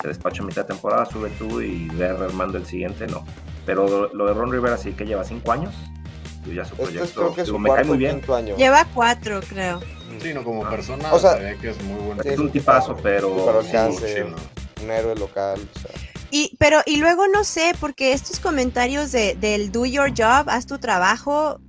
te 0.00 0.08
despacho 0.08 0.42
a 0.42 0.46
mitad 0.46 0.62
de 0.62 0.68
temporada, 0.74 1.04
sube 1.06 1.30
tú 1.38 1.60
y 1.60 1.88
ve 1.90 2.08
armando 2.08 2.58
el 2.58 2.66
siguiente, 2.66 3.06
no. 3.06 3.24
Pero 3.64 4.12
lo 4.12 4.26
de 4.26 4.34
Ron 4.34 4.50
Rivera 4.50 4.76
sí 4.76 4.92
que 4.92 5.04
lleva 5.06 5.22
cinco 5.24 5.52
años. 5.52 5.72
Y 6.46 6.54
ya 6.54 6.64
su 6.64 6.72
Este 6.72 6.82
proyecto. 6.84 7.04
es 7.04 7.12
creo 7.12 7.34
que 7.34 7.42
digo, 7.44 7.56
su 7.56 7.58
me 7.60 7.70
cae 7.70 7.84
muy 7.84 7.98
bien. 7.98 8.22
año. 8.34 8.56
Lleva 8.56 8.86
cuatro, 8.94 9.40
creo. 9.48 9.80
Sí, 10.20 10.34
no, 10.34 10.42
como 10.42 10.68
persona, 10.68 11.12
O 11.12 11.18
sea, 11.18 11.34
se 11.34 11.44
ve 11.44 11.58
que 11.58 11.70
es 11.70 11.82
muy 11.84 11.98
Es 12.24 12.38
un 12.38 12.50
tipazo, 12.50 12.96
pero. 13.02 13.34
Pero 13.46 13.62
sí, 13.62 13.70
¿qué 13.70 13.76
hace? 13.76 14.14
sí, 14.24 14.28
no. 14.28 14.82
Un 14.84 14.90
héroe 14.90 15.14
local. 15.14 15.60
o 15.74 15.78
sea. 15.78 15.90
Y, 16.30 16.56
pero, 16.58 16.80
y 16.86 16.96
luego 16.96 17.26
no 17.28 17.44
sé, 17.44 17.74
porque 17.80 18.12
estos 18.12 18.38
comentarios 18.38 19.10
de, 19.12 19.34
del 19.34 19.72
do 19.72 19.84
your 19.84 20.10
job, 20.10 20.48
haz 20.48 20.66
tu 20.66 20.78
trabajo, 20.78 21.60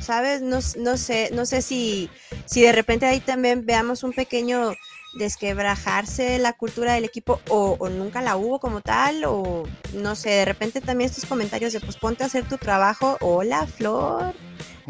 ¿sabes? 0.00 0.42
No, 0.42 0.58
no 0.78 0.96
sé, 0.96 1.30
no 1.32 1.46
sé 1.46 1.62
si, 1.62 2.10
si 2.44 2.62
de 2.62 2.72
repente 2.72 3.06
ahí 3.06 3.20
también 3.20 3.64
veamos 3.64 4.02
un 4.02 4.12
pequeño 4.12 4.72
desquebrajarse 5.14 6.38
la 6.38 6.52
cultura 6.52 6.92
del 6.92 7.04
equipo 7.04 7.40
o, 7.48 7.76
o 7.78 7.88
nunca 7.88 8.20
la 8.20 8.36
hubo 8.36 8.60
como 8.60 8.82
tal, 8.82 9.24
o 9.24 9.64
no 9.94 10.14
sé, 10.14 10.30
de 10.30 10.44
repente 10.44 10.80
también 10.80 11.10
estos 11.10 11.26
comentarios 11.26 11.72
de 11.72 11.80
pues 11.80 11.96
ponte 11.96 12.24
a 12.24 12.26
hacer 12.26 12.46
tu 12.46 12.58
trabajo, 12.58 13.16
hola 13.20 13.66
Flor, 13.66 14.34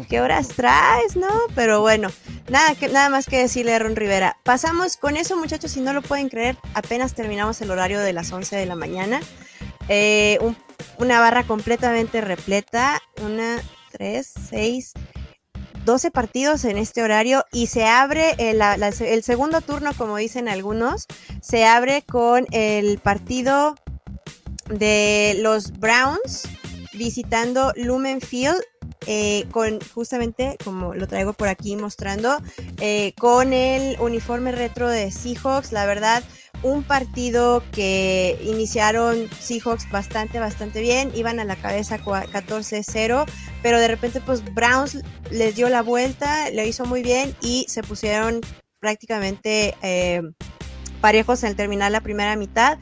¿qué 0.07 0.21
horas 0.21 0.49
traes? 0.49 1.15
No, 1.15 1.27
pero 1.55 1.81
bueno, 1.81 2.09
nada, 2.49 2.75
nada 2.91 3.09
más 3.09 3.25
que 3.25 3.37
decirle 3.39 3.73
a 3.73 3.79
Ron 3.79 3.95
Rivera. 3.95 4.37
Pasamos 4.43 4.97
con 4.97 5.17
eso 5.17 5.35
muchachos, 5.37 5.71
si 5.71 5.81
no 5.81 5.93
lo 5.93 6.01
pueden 6.01 6.29
creer, 6.29 6.57
apenas 6.73 7.13
terminamos 7.13 7.61
el 7.61 7.71
horario 7.71 7.99
de 7.99 8.13
las 8.13 8.31
11 8.31 8.55
de 8.55 8.65
la 8.65 8.75
mañana. 8.75 9.19
Eh, 9.87 10.37
un- 10.41 10.57
una 10.97 11.19
barra 11.19 11.43
completamente 11.43 12.21
repleta, 12.21 13.01
una, 13.21 13.57
tres, 13.91 14.31
seis, 14.49 14.93
12 15.85 16.11
partidos 16.11 16.65
en 16.65 16.77
este 16.77 17.01
horario 17.01 17.43
y 17.51 17.67
se 17.67 17.85
abre 17.85 18.35
el, 18.37 18.61
el 18.61 19.23
segundo 19.23 19.61
turno, 19.61 19.93
como 19.97 20.17
dicen 20.17 20.47
algunos, 20.49 21.05
se 21.41 21.65
abre 21.65 22.03
con 22.03 22.45
el 22.51 22.99
partido 22.99 23.75
de 24.69 25.37
los 25.39 25.71
Browns 25.79 26.43
visitando 26.93 27.73
Lumen 27.75 28.21
Field. 28.21 28.61
Eh, 29.07 29.45
con 29.51 29.79
justamente 29.93 30.57
como 30.63 30.93
lo 30.93 31.07
traigo 31.07 31.33
por 31.33 31.47
aquí 31.47 31.75
mostrando 31.75 32.37
eh, 32.79 33.13
con 33.17 33.53
el 33.53 33.99
uniforme 33.99 34.51
retro 34.51 34.89
de 34.89 35.11
Seahawks 35.11 35.71
la 35.71 35.85
verdad 35.85 36.23
un 36.61 36.83
partido 36.83 37.63
que 37.71 38.37
iniciaron 38.43 39.29
Seahawks 39.39 39.89
bastante 39.89 40.39
bastante 40.39 40.81
bien 40.81 41.11
iban 41.15 41.39
a 41.39 41.45
la 41.45 41.55
cabeza 41.55 41.97
cua- 41.99 42.27
14-0 42.29 43.25
pero 43.63 43.79
de 43.79 43.87
repente 43.87 44.21
pues 44.21 44.43
Browns 44.53 44.99
les 45.31 45.55
dio 45.55 45.69
la 45.69 45.81
vuelta, 45.81 46.49
lo 46.51 46.63
hizo 46.63 46.85
muy 46.85 47.03
bien 47.03 47.35
y 47.41 47.65
se 47.67 47.83
pusieron 47.83 48.41
prácticamente 48.79 49.75
eh, 49.81 50.21
parejos 51.01 51.43
al 51.43 51.55
terminar 51.55 51.91
la 51.91 52.01
primera 52.01 52.35
mitad. 52.35 52.77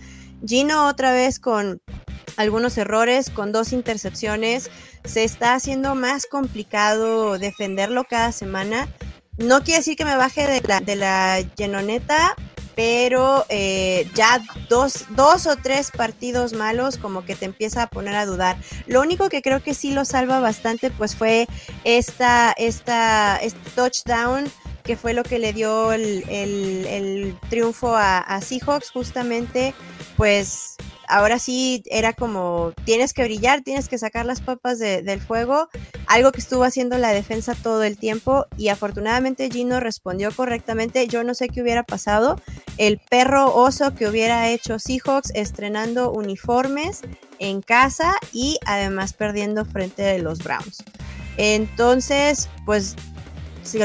Gino 0.45 0.87
otra 0.87 1.11
vez 1.13 1.39
con 1.39 1.81
algunos 2.37 2.77
errores, 2.77 3.29
con 3.29 3.51
dos 3.51 3.73
intercepciones, 3.73 4.69
se 5.03 5.23
está 5.23 5.53
haciendo 5.53 5.95
más 5.95 6.25
complicado 6.25 7.37
defenderlo 7.37 8.05
cada 8.05 8.31
semana. 8.31 8.87
No 9.37 9.63
quiere 9.63 9.79
decir 9.79 9.97
que 9.97 10.05
me 10.05 10.15
baje 10.15 10.47
de 10.47 10.61
la, 10.67 10.79
de 10.79 10.95
la 10.95 11.41
llenoneta, 11.55 12.35
pero 12.77 13.43
eh, 13.49 14.07
ya 14.13 14.39
dos, 14.69 15.05
dos 15.09 15.47
o 15.47 15.55
tres 15.55 15.89
partidos 15.89 16.53
malos 16.53 16.97
como 16.97 17.25
que 17.25 17.35
te 17.35 17.45
empieza 17.45 17.81
a 17.81 17.87
poner 17.87 18.15
a 18.15 18.27
dudar. 18.27 18.55
Lo 18.85 19.01
único 19.01 19.29
que 19.29 19.41
creo 19.41 19.63
que 19.63 19.73
sí 19.73 19.91
lo 19.91 20.05
salva 20.05 20.39
bastante 20.39 20.91
pues 20.91 21.15
fue 21.15 21.47
esta, 21.83 22.53
esta, 22.55 23.37
este 23.37 23.59
touchdown 23.71 24.45
que 24.87 24.95
fue 24.97 25.13
lo 25.13 25.21
que 25.23 25.37
le 25.37 25.53
dio 25.53 25.91
el, 25.91 26.23
el- 26.29 27.37
triunfo 27.49 27.95
a, 27.95 28.41
Seahawks 28.41 28.89
justamente 28.89 29.73
pues 30.15 30.75
ahora 31.09 31.37
sí 31.39 31.83
era 31.85 32.13
como 32.13 32.73
tienes 32.85 33.13
que 33.13 33.23
brillar, 33.23 33.61
tienes 33.61 33.87
que 33.89 33.97
sacar 33.97 34.25
las 34.25 34.41
papas 34.41 34.79
de- 34.79 35.03
del 35.03 35.21
fuego, 35.21 35.69
algo 36.07 36.31
que 36.31 36.39
estuvo 36.39 36.63
haciendo 36.63 36.97
la 36.97 37.09
defensa 37.11 37.53
todo 37.55 37.83
el 37.83 37.97
tiempo 37.97 38.45
y 38.57 38.69
afortunadamente 38.69 39.49
Gino 39.51 39.79
respondió 39.79 40.31
correctamente, 40.31 41.07
yo 41.07 41.23
no 41.23 41.33
sé 41.33 41.49
qué 41.49 41.61
hubiera 41.61 41.83
pasado, 41.83 42.41
el 42.77 42.99
perro 43.09 43.53
oso 43.53 43.93
que 43.93 44.07
hubiera 44.07 44.49
hecho 44.49 44.79
Seahawks 44.79 45.31
estrenando 45.35 46.11
uniformes 46.11 47.01
en 47.39 47.61
casa 47.61 48.15
y 48.33 48.57
además 48.65 49.13
perdiendo 49.13 49.63
frente 49.65 50.01
de 50.01 50.19
los 50.19 50.39
Browns. 50.39 50.83
Entonces, 51.37 52.49
pues 52.65 52.95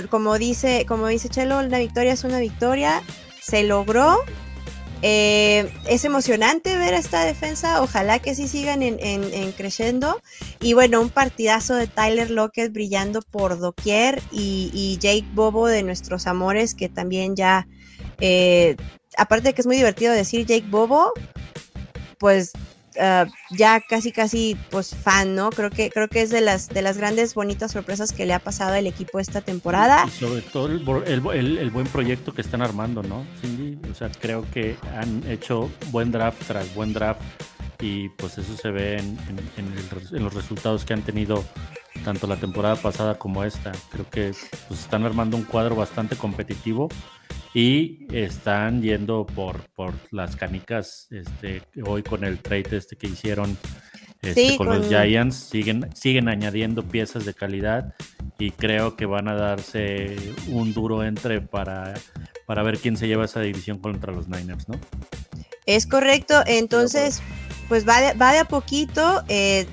como 0.08 0.38
dice, 0.38 0.84
como 0.86 1.06
dice 1.08 1.28
Chelo, 1.28 1.58
una 1.58 1.78
victoria 1.78 2.12
es 2.12 2.24
una 2.24 2.38
victoria, 2.38 3.02
se 3.40 3.62
logró. 3.62 4.18
Eh, 5.04 5.68
es 5.88 6.04
emocionante 6.04 6.78
ver 6.78 6.94
esta 6.94 7.24
defensa, 7.24 7.82
ojalá 7.82 8.20
que 8.20 8.36
sí 8.36 8.46
sigan 8.46 8.82
en, 8.82 8.98
en, 9.00 9.24
en 9.34 9.50
creciendo. 9.50 10.22
Y 10.60 10.74
bueno, 10.74 11.00
un 11.00 11.10
partidazo 11.10 11.74
de 11.74 11.88
Tyler 11.88 12.30
Lockett 12.30 12.72
brillando 12.72 13.20
por 13.20 13.58
doquier 13.58 14.22
y, 14.30 14.70
y 14.72 14.98
Jake 14.98 15.26
Bobo 15.34 15.66
de 15.66 15.82
nuestros 15.82 16.28
amores, 16.28 16.74
que 16.74 16.88
también 16.88 17.34
ya, 17.34 17.66
eh, 18.20 18.76
aparte 19.18 19.48
de 19.48 19.54
que 19.54 19.62
es 19.62 19.66
muy 19.66 19.76
divertido 19.76 20.12
decir 20.12 20.46
Jake 20.46 20.66
Bobo, 20.70 21.12
pues 22.18 22.52
ah, 23.00 23.26
ya 23.50 23.80
casi 23.80 24.12
casi 24.12 24.56
pues 24.70 24.94
fan, 24.94 25.34
¿no? 25.34 25.50
Creo 25.50 25.70
que 25.70 25.90
creo 25.90 26.08
que 26.08 26.22
es 26.22 26.30
de 26.30 26.40
las 26.40 26.68
de 26.68 26.82
las 26.82 26.96
grandes 26.98 27.34
bonitas 27.34 27.72
sorpresas 27.72 28.12
que 28.12 28.26
le 28.26 28.34
ha 28.34 28.38
pasado 28.38 28.74
al 28.74 28.86
equipo 28.86 29.18
esta 29.18 29.40
temporada. 29.40 30.06
Sobre 30.08 30.42
todo 30.42 30.66
el, 30.66 30.84
el, 31.06 31.26
el- 31.34 31.58
el 31.58 31.70
buen 31.70 31.86
proyecto 31.86 32.32
que 32.34 32.40
están 32.42 32.62
armando, 32.62 33.02
¿no, 33.02 33.24
Cindy? 33.40 33.78
O 33.90 33.94
sea, 33.94 34.10
creo 34.20 34.44
que 34.52 34.76
han 34.96 35.22
hecho 35.30 35.70
buen 35.90 36.10
draft 36.12 36.42
tras 36.46 36.74
buen 36.74 36.92
draft 36.92 37.20
y 37.80 38.08
pues 38.10 38.38
eso 38.38 38.56
se 38.56 38.70
ve 38.70 38.96
en, 38.98 39.18
en- 39.56 40.16
en 40.16 40.22
los 40.24 40.34
resultados 40.34 40.84
que 40.84 40.92
han 40.94 41.02
tenido 41.02 41.44
tanto 42.04 42.26
la 42.26 42.36
temporada 42.36 42.76
pasada 42.76 43.18
como 43.18 43.44
esta. 43.44 43.72
Creo 43.90 44.08
que 44.10 44.32
pues, 44.68 44.80
están 44.80 45.04
armando 45.04 45.36
un 45.36 45.44
cuadro 45.44 45.76
bastante 45.76 46.16
competitivo 46.16 46.88
y 47.54 48.06
están 48.12 48.82
yendo 48.82 49.26
por, 49.26 49.60
por 49.74 49.94
las 50.10 50.36
canicas 50.36 51.08
este, 51.10 51.62
hoy 51.86 52.02
con 52.02 52.24
el 52.24 52.38
trade 52.38 52.76
este 52.76 52.96
que 52.96 53.08
hicieron 53.08 53.56
este, 54.22 54.50
Sí, 54.50 54.56
con, 54.56 54.68
los 54.68 54.86
Giants. 54.88 55.36
Siguen, 55.36 55.90
siguen 55.94 56.28
añadiendo 56.28 56.84
piezas 56.84 57.24
de 57.24 57.34
calidad 57.34 57.94
y 58.38 58.52
creo 58.52 58.96
que 58.96 59.04
van 59.04 59.28
a 59.28 59.34
darse 59.34 60.16
un 60.48 60.72
duro 60.72 61.02
entre 61.04 61.40
para, 61.40 61.94
para 62.46 62.62
ver 62.62 62.78
quién 62.78 62.96
se 62.96 63.08
lleva 63.08 63.24
esa 63.24 63.40
división 63.40 63.78
contra 63.78 64.12
los 64.12 64.28
Niners, 64.28 64.68
¿no? 64.68 64.78
Es 65.66 65.86
correcto, 65.86 66.42
entonces 66.46 67.20
pues 67.68 67.86
va 67.86 68.00
de, 68.00 68.14
va 68.14 68.32
de 68.32 68.38
a 68.38 68.44
poquito. 68.44 69.22
eh, 69.28 69.66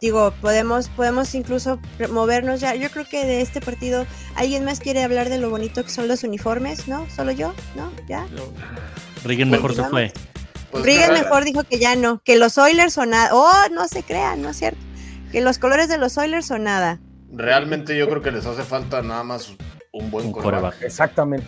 digo, 0.00 0.32
podemos, 0.40 0.88
podemos 0.88 1.34
incluso 1.34 1.78
movernos 2.10 2.60
ya. 2.60 2.74
Yo 2.74 2.90
creo 2.90 3.06
que 3.08 3.24
de 3.26 3.40
este 3.40 3.60
partido, 3.60 4.06
¿alguien 4.34 4.64
más 4.64 4.80
quiere 4.80 5.02
hablar 5.02 5.28
de 5.28 5.38
lo 5.38 5.50
bonito 5.50 5.82
que 5.84 5.90
son 5.90 6.08
los 6.08 6.24
uniformes? 6.24 6.88
¿No? 6.88 7.06
¿Solo 7.14 7.32
yo? 7.32 7.52
¿No? 7.76 7.92
¿Ya? 8.08 8.26
Rigen 9.24 9.50
mejor 9.50 9.74
se 9.74 9.84
fue. 9.84 10.12
Pues 10.70 10.84
que- 10.84 11.12
mejor 11.12 11.44
dijo 11.44 11.64
que 11.64 11.78
ya 11.78 11.96
no, 11.96 12.22
que 12.24 12.36
los 12.36 12.56
Oilers 12.56 12.92
son 12.94 13.10
nada. 13.10 13.30
Oh, 13.32 13.68
no 13.72 13.88
se 13.88 14.02
crean, 14.02 14.40
no 14.42 14.50
es 14.50 14.56
cierto. 14.56 14.78
Que 15.32 15.40
los 15.40 15.58
colores 15.58 15.88
de 15.88 15.98
los 15.98 16.16
Oilers 16.16 16.46
son 16.46 16.64
nada. 16.64 17.00
Realmente 17.32 17.96
yo 17.96 18.08
creo 18.08 18.22
que 18.22 18.30
les 18.32 18.46
hace 18.46 18.62
falta 18.62 19.02
nada 19.02 19.22
más 19.24 19.52
un 19.92 20.10
buen 20.10 20.32
quarterback. 20.32 20.82
Exactamente. 20.82 21.46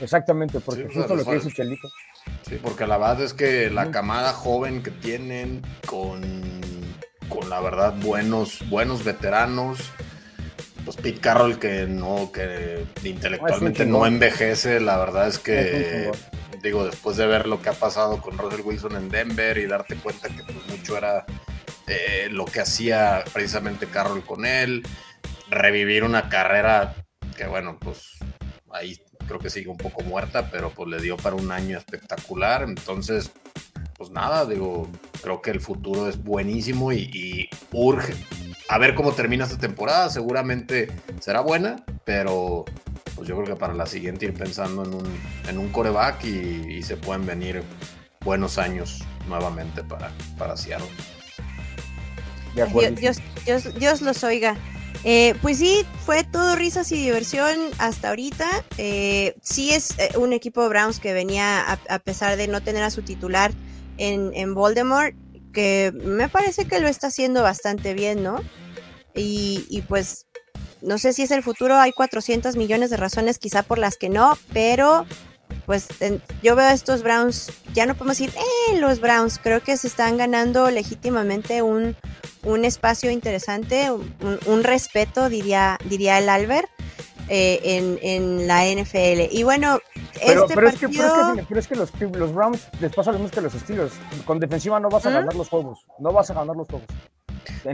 Exactamente, 0.00 0.58
porque 0.60 0.88
Sí, 0.88 0.94
justo 0.94 1.14
lo 1.14 1.24
que 1.24 1.34
dice. 1.36 1.50
Chelito. 1.52 1.88
Sí, 2.48 2.58
porque 2.60 2.86
la 2.86 2.98
verdad 2.98 3.22
es 3.22 3.34
que 3.34 3.70
la 3.70 3.90
camada 3.92 4.32
joven 4.32 4.82
que 4.82 4.90
tienen 4.90 5.62
con, 5.86 6.20
con 7.32 7.48
la 7.48 7.60
verdad 7.60 7.94
buenos, 8.00 8.68
buenos 8.68 9.04
veteranos, 9.04 9.78
pues 10.84 10.96
Pete 10.96 11.20
Carroll 11.20 11.58
que 11.58 11.86
no, 11.86 12.30
que 12.32 12.84
intelectualmente 13.04 13.86
no 13.86 14.06
envejece, 14.06 14.80
la 14.80 14.98
verdad 14.98 15.28
es 15.28 15.38
que 15.38 16.10
digo, 16.62 16.84
después 16.84 17.16
de 17.16 17.26
ver 17.26 17.46
lo 17.46 17.60
que 17.60 17.70
ha 17.70 17.74
pasado 17.74 18.20
con 18.20 18.38
Russell 18.38 18.60
Wilson 18.60 18.96
en 18.96 19.08
Denver 19.08 19.58
y 19.58 19.66
darte 19.66 19.96
cuenta 19.96 20.28
que 20.28 20.42
pues 20.44 20.66
mucho 20.68 20.96
era 20.96 21.24
eh, 21.88 22.28
lo 22.30 22.44
que 22.44 22.60
hacía 22.60 23.24
precisamente 23.32 23.86
Carroll 23.86 24.24
con 24.24 24.46
él, 24.46 24.82
revivir 25.50 26.04
una 26.04 26.28
carrera 26.28 26.94
que 27.36 27.46
bueno, 27.46 27.78
pues 27.80 28.18
ahí 28.70 29.00
creo 29.26 29.40
que 29.40 29.50
sigue 29.50 29.68
un 29.68 29.78
poco 29.78 30.02
muerta, 30.02 30.50
pero 30.50 30.70
pues 30.70 30.88
le 30.88 31.00
dio 31.00 31.16
para 31.16 31.36
un 31.36 31.50
año 31.50 31.78
espectacular, 31.78 32.62
entonces 32.62 33.32
pues 34.02 34.10
nada, 34.10 34.46
digo, 34.46 34.88
creo 35.22 35.40
que 35.40 35.52
el 35.52 35.60
futuro 35.60 36.08
es 36.08 36.20
buenísimo 36.20 36.90
y, 36.90 37.02
y 37.14 37.48
urge 37.70 38.14
a 38.68 38.76
ver 38.76 38.96
cómo 38.96 39.12
termina 39.12 39.44
esta 39.44 39.58
temporada, 39.58 40.10
seguramente 40.10 40.90
será 41.20 41.40
buena, 41.40 41.84
pero 42.04 42.64
pues 43.14 43.28
yo 43.28 43.36
creo 43.36 43.46
que 43.46 43.54
para 43.54 43.74
la 43.74 43.86
siguiente 43.86 44.24
ir 44.24 44.34
pensando 44.34 44.84
en 44.84 44.94
un, 44.94 45.20
en 45.48 45.56
un 45.56 45.68
coreback 45.68 46.24
y, 46.24 46.78
y 46.78 46.82
se 46.82 46.96
pueden 46.96 47.26
venir 47.26 47.62
buenos 48.24 48.58
años 48.58 49.04
nuevamente 49.28 49.84
para, 49.84 50.10
para 50.36 50.56
Seattle. 50.56 50.88
De 52.56 52.62
acuerdo. 52.62 52.96
Dios, 52.96 53.22
Dios, 53.44 53.62
Dios, 53.62 53.78
Dios 53.78 54.02
los 54.02 54.24
oiga. 54.24 54.56
Eh, 55.04 55.36
pues 55.42 55.58
sí, 55.58 55.86
fue 56.04 56.24
todo 56.24 56.56
risas 56.56 56.90
y 56.90 56.96
diversión 56.96 57.56
hasta 57.78 58.08
ahorita. 58.08 58.48
Eh, 58.78 59.36
sí 59.42 59.70
es 59.70 59.96
eh, 60.00 60.10
un 60.16 60.32
equipo 60.32 60.68
Browns 60.68 60.98
que 60.98 61.12
venía, 61.12 61.60
a, 61.60 61.78
a 61.88 61.98
pesar 62.00 62.36
de 62.36 62.48
no 62.48 62.62
tener 62.62 62.82
a 62.82 62.90
su 62.90 63.02
titular 63.02 63.52
en, 64.02 64.32
en 64.34 64.54
Voldemort, 64.54 65.14
que 65.52 65.92
me 65.94 66.28
parece 66.28 66.64
que 66.66 66.80
lo 66.80 66.88
está 66.88 67.08
haciendo 67.08 67.42
bastante 67.42 67.94
bien, 67.94 68.22
¿no? 68.22 68.40
Y, 69.14 69.66
y 69.68 69.82
pues 69.82 70.26
no 70.80 70.98
sé 70.98 71.12
si 71.12 71.22
es 71.22 71.30
el 71.30 71.42
futuro, 71.42 71.76
hay 71.76 71.92
400 71.92 72.56
millones 72.56 72.90
de 72.90 72.96
razones 72.96 73.38
quizá 73.38 73.62
por 73.62 73.78
las 73.78 73.96
que 73.96 74.08
no, 74.08 74.36
pero 74.52 75.06
pues 75.66 75.86
yo 76.42 76.56
veo 76.56 76.66
a 76.66 76.72
estos 76.72 77.02
Browns, 77.02 77.52
ya 77.72 77.86
no 77.86 77.94
podemos 77.94 78.18
decir, 78.18 78.34
eh, 78.36 78.78
los 78.78 79.00
Browns, 79.00 79.38
creo 79.38 79.62
que 79.62 79.76
se 79.76 79.86
están 79.86 80.16
ganando 80.16 80.70
legítimamente 80.70 81.62
un, 81.62 81.96
un 82.42 82.64
espacio 82.64 83.10
interesante, 83.10 83.90
un, 83.90 84.64
respeto, 84.64 85.28
diría, 85.28 85.78
diría 85.84 86.18
el 86.18 86.28
Albert. 86.28 86.68
Eh, 87.34 87.78
en, 87.78 87.98
en, 88.02 88.46
la 88.46 88.66
NFL. 88.66 89.34
Y 89.34 89.42
bueno, 89.42 89.80
pero, 90.22 90.42
este 90.42 90.54
pero 90.54 90.68
es 90.68 90.74
que, 90.74 90.86
pero 91.48 91.60
es 91.60 91.66
que, 91.66 91.74
los, 91.74 91.90
los, 92.12 92.34
Browns 92.34 92.60
les 92.78 92.94
pasa 92.94 93.10
lo 93.10 93.18
mismo 93.18 93.30
que 93.30 93.40
los 93.40 93.54
estilos. 93.54 93.92
Con 94.26 94.38
defensiva 94.38 94.78
no 94.78 94.90
vas 94.90 95.06
a 95.06 95.10
ganar 95.12 95.34
los 95.34 95.48
juegos. 95.48 95.78
No 95.98 96.12
vas 96.12 96.28
a 96.28 96.34
ganar 96.34 96.54
los 96.54 96.68
juegos. 96.68 96.86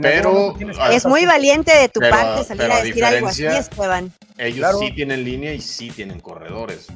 pero 0.01 0.55
es 0.91 1.05
muy 1.05 1.25
valiente 1.25 1.75
de 1.75 1.89
tu 1.89 1.99
parte 1.99 2.45
salir 2.45 2.71
a 2.71 2.81
decir 2.81 3.03
algo 3.03 3.27
así, 3.27 3.45
Esteban. 3.47 4.13
Ellos 4.37 4.79
sí 4.79 4.93
tienen 4.93 5.25
línea 5.25 5.53
y 5.53 5.59
sí 5.59 5.89
tienen 5.89 6.21
corredores 6.21 6.87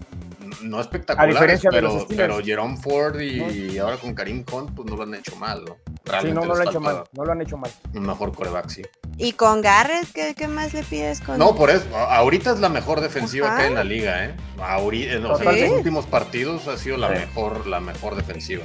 no 0.62 0.80
espectaculares, 0.80 1.62
pero, 1.70 2.06
pero 2.16 2.44
Jerome 2.44 2.78
Ford 2.78 3.20
y 3.20 3.78
ahora 3.78 3.98
con 3.98 4.14
Karim 4.14 4.46
Hunt, 4.52 4.76
pues 4.76 4.90
no 4.90 4.96
lo 4.96 5.04
han 5.04 5.16
hecho 5.16 5.36
mal, 5.36 5.64
¿no? 5.66 5.78
sí, 6.22 6.32
no, 6.32 6.42
no 6.42 6.54
lo 6.54 6.56
han 6.56 6.68
hecho 6.68 6.80
mal, 6.80 7.04
no 7.14 7.26
lo 7.26 7.32
han 7.32 7.42
hecho 7.42 7.58
mal. 7.58 7.72
Un 7.94 8.06
mejor 8.06 8.36
coreback, 8.36 8.70
sí. 8.70 8.82
¿Y 9.18 9.34
con 9.34 9.62
Garrett 9.62 10.12
qué, 10.14 10.36
qué 10.36 10.48
más 10.48 10.74
le 10.74 10.84
pides? 10.84 11.22
Con... 11.22 11.38
No, 11.38 11.56
por 11.56 11.70
eso, 11.70 11.86
ahorita 11.96 12.52
es 12.52 12.60
la 12.60 12.70
mejor 12.70 13.02
defensiva 13.02 13.56
que 13.56 13.64
hay 13.64 13.68
en 13.70 13.76
la 13.76 13.84
liga, 13.84 14.26
¿eh? 14.26 14.36
Ahorita, 14.60 15.14
en 15.14 15.24
los 15.24 15.42
últimos 15.72 16.06
partidos 16.06 16.68
ha 16.68 16.78
sido 16.78 16.98
la 16.98 17.10
mejor, 17.10 17.68
la 17.68 17.80
mejor 17.80 18.16
defensiva. 18.16 18.64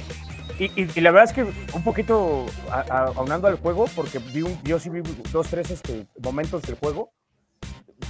Y, 0.59 0.71
y, 0.75 1.01
la 1.01 1.11
verdad 1.11 1.29
es 1.29 1.33
que 1.33 1.43
un 1.73 1.83
poquito 1.83 2.45
aunando 3.15 3.47
al 3.47 3.55
juego, 3.55 3.85
porque 3.95 4.19
vi 4.19 4.41
un, 4.41 4.61
yo 4.63 4.77
sí 4.77 4.89
vi 4.89 5.01
dos, 5.31 5.47
tres 5.47 5.71
este, 5.71 6.07
momentos 6.21 6.63
del 6.63 6.75
juego, 6.75 7.13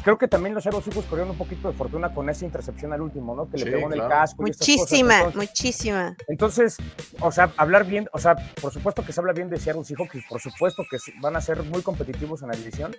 creo 0.03 0.17
que 0.17 0.27
también 0.27 0.55
los 0.55 0.65
Eagles 0.65 0.85
corrieron 0.85 1.31
un 1.31 1.37
poquito 1.37 1.69
de 1.69 1.73
fortuna 1.73 2.13
con 2.13 2.29
esa 2.29 2.45
intercepción 2.45 2.93
al 2.93 3.01
último, 3.01 3.35
¿no? 3.35 3.49
Que 3.49 3.57
le 3.57 3.71
pegó 3.71 3.91
en 3.91 3.99
el 3.99 4.07
casco. 4.07 4.43
Muchísima, 4.43 5.31
muchísima. 5.35 6.15
Entonces, 6.27 6.77
o 7.19 7.31
sea, 7.31 7.51
hablar 7.57 7.85
bien, 7.85 8.07
o 8.13 8.19
sea, 8.19 8.35
por 8.61 8.71
supuesto 8.71 9.05
que 9.05 9.13
se 9.13 9.19
habla 9.19 9.33
bien 9.33 9.49
de 9.49 9.59
Seattle 9.59 9.83
Seahawks 9.83 10.23
por 10.29 10.41
supuesto 10.41 10.83
que 10.89 10.97
van 11.21 11.35
a 11.35 11.41
ser 11.41 11.63
muy 11.63 11.81
competitivos 11.81 12.41
en 12.41 12.49
la 12.49 12.55
división. 12.55 12.95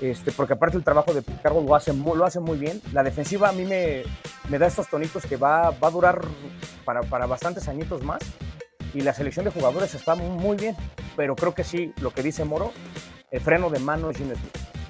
Este, 0.00 0.30
porque 0.30 0.52
aparte 0.52 0.76
el 0.76 0.84
trabajo 0.84 1.14
de 1.14 1.22
Carlos 1.42 1.64
lo 1.64 1.74
hace, 1.74 1.92
muy, 1.92 2.18
lo 2.18 2.24
hace 2.24 2.40
muy 2.40 2.58
bien. 2.58 2.82
La 2.92 3.02
defensiva 3.02 3.48
a 3.48 3.52
mí 3.52 3.64
me, 3.64 4.02
me 4.50 4.58
da 4.58 4.66
estos 4.66 4.88
tonitos 4.88 5.24
que 5.24 5.36
va, 5.36 5.70
va 5.70 5.88
a 5.88 5.90
durar 5.90 6.20
para, 6.84 7.02
para 7.02 7.26
bastantes 7.26 7.66
añitos 7.68 8.02
más. 8.02 8.20
Y 8.92 9.00
la 9.00 9.14
selección 9.14 9.44
de 9.44 9.50
jugadores 9.50 9.94
está 9.94 10.14
muy 10.14 10.56
bien. 10.56 10.76
Pero 11.16 11.34
creo 11.34 11.54
que 11.54 11.64
sí, 11.64 11.92
lo 12.00 12.12
que 12.12 12.22
dice 12.22 12.44
Moro, 12.44 12.72
el 13.30 13.40
freno 13.40 13.70
de 13.70 13.78
mano 13.78 14.10
es 14.10 14.18
Smith 14.18 14.36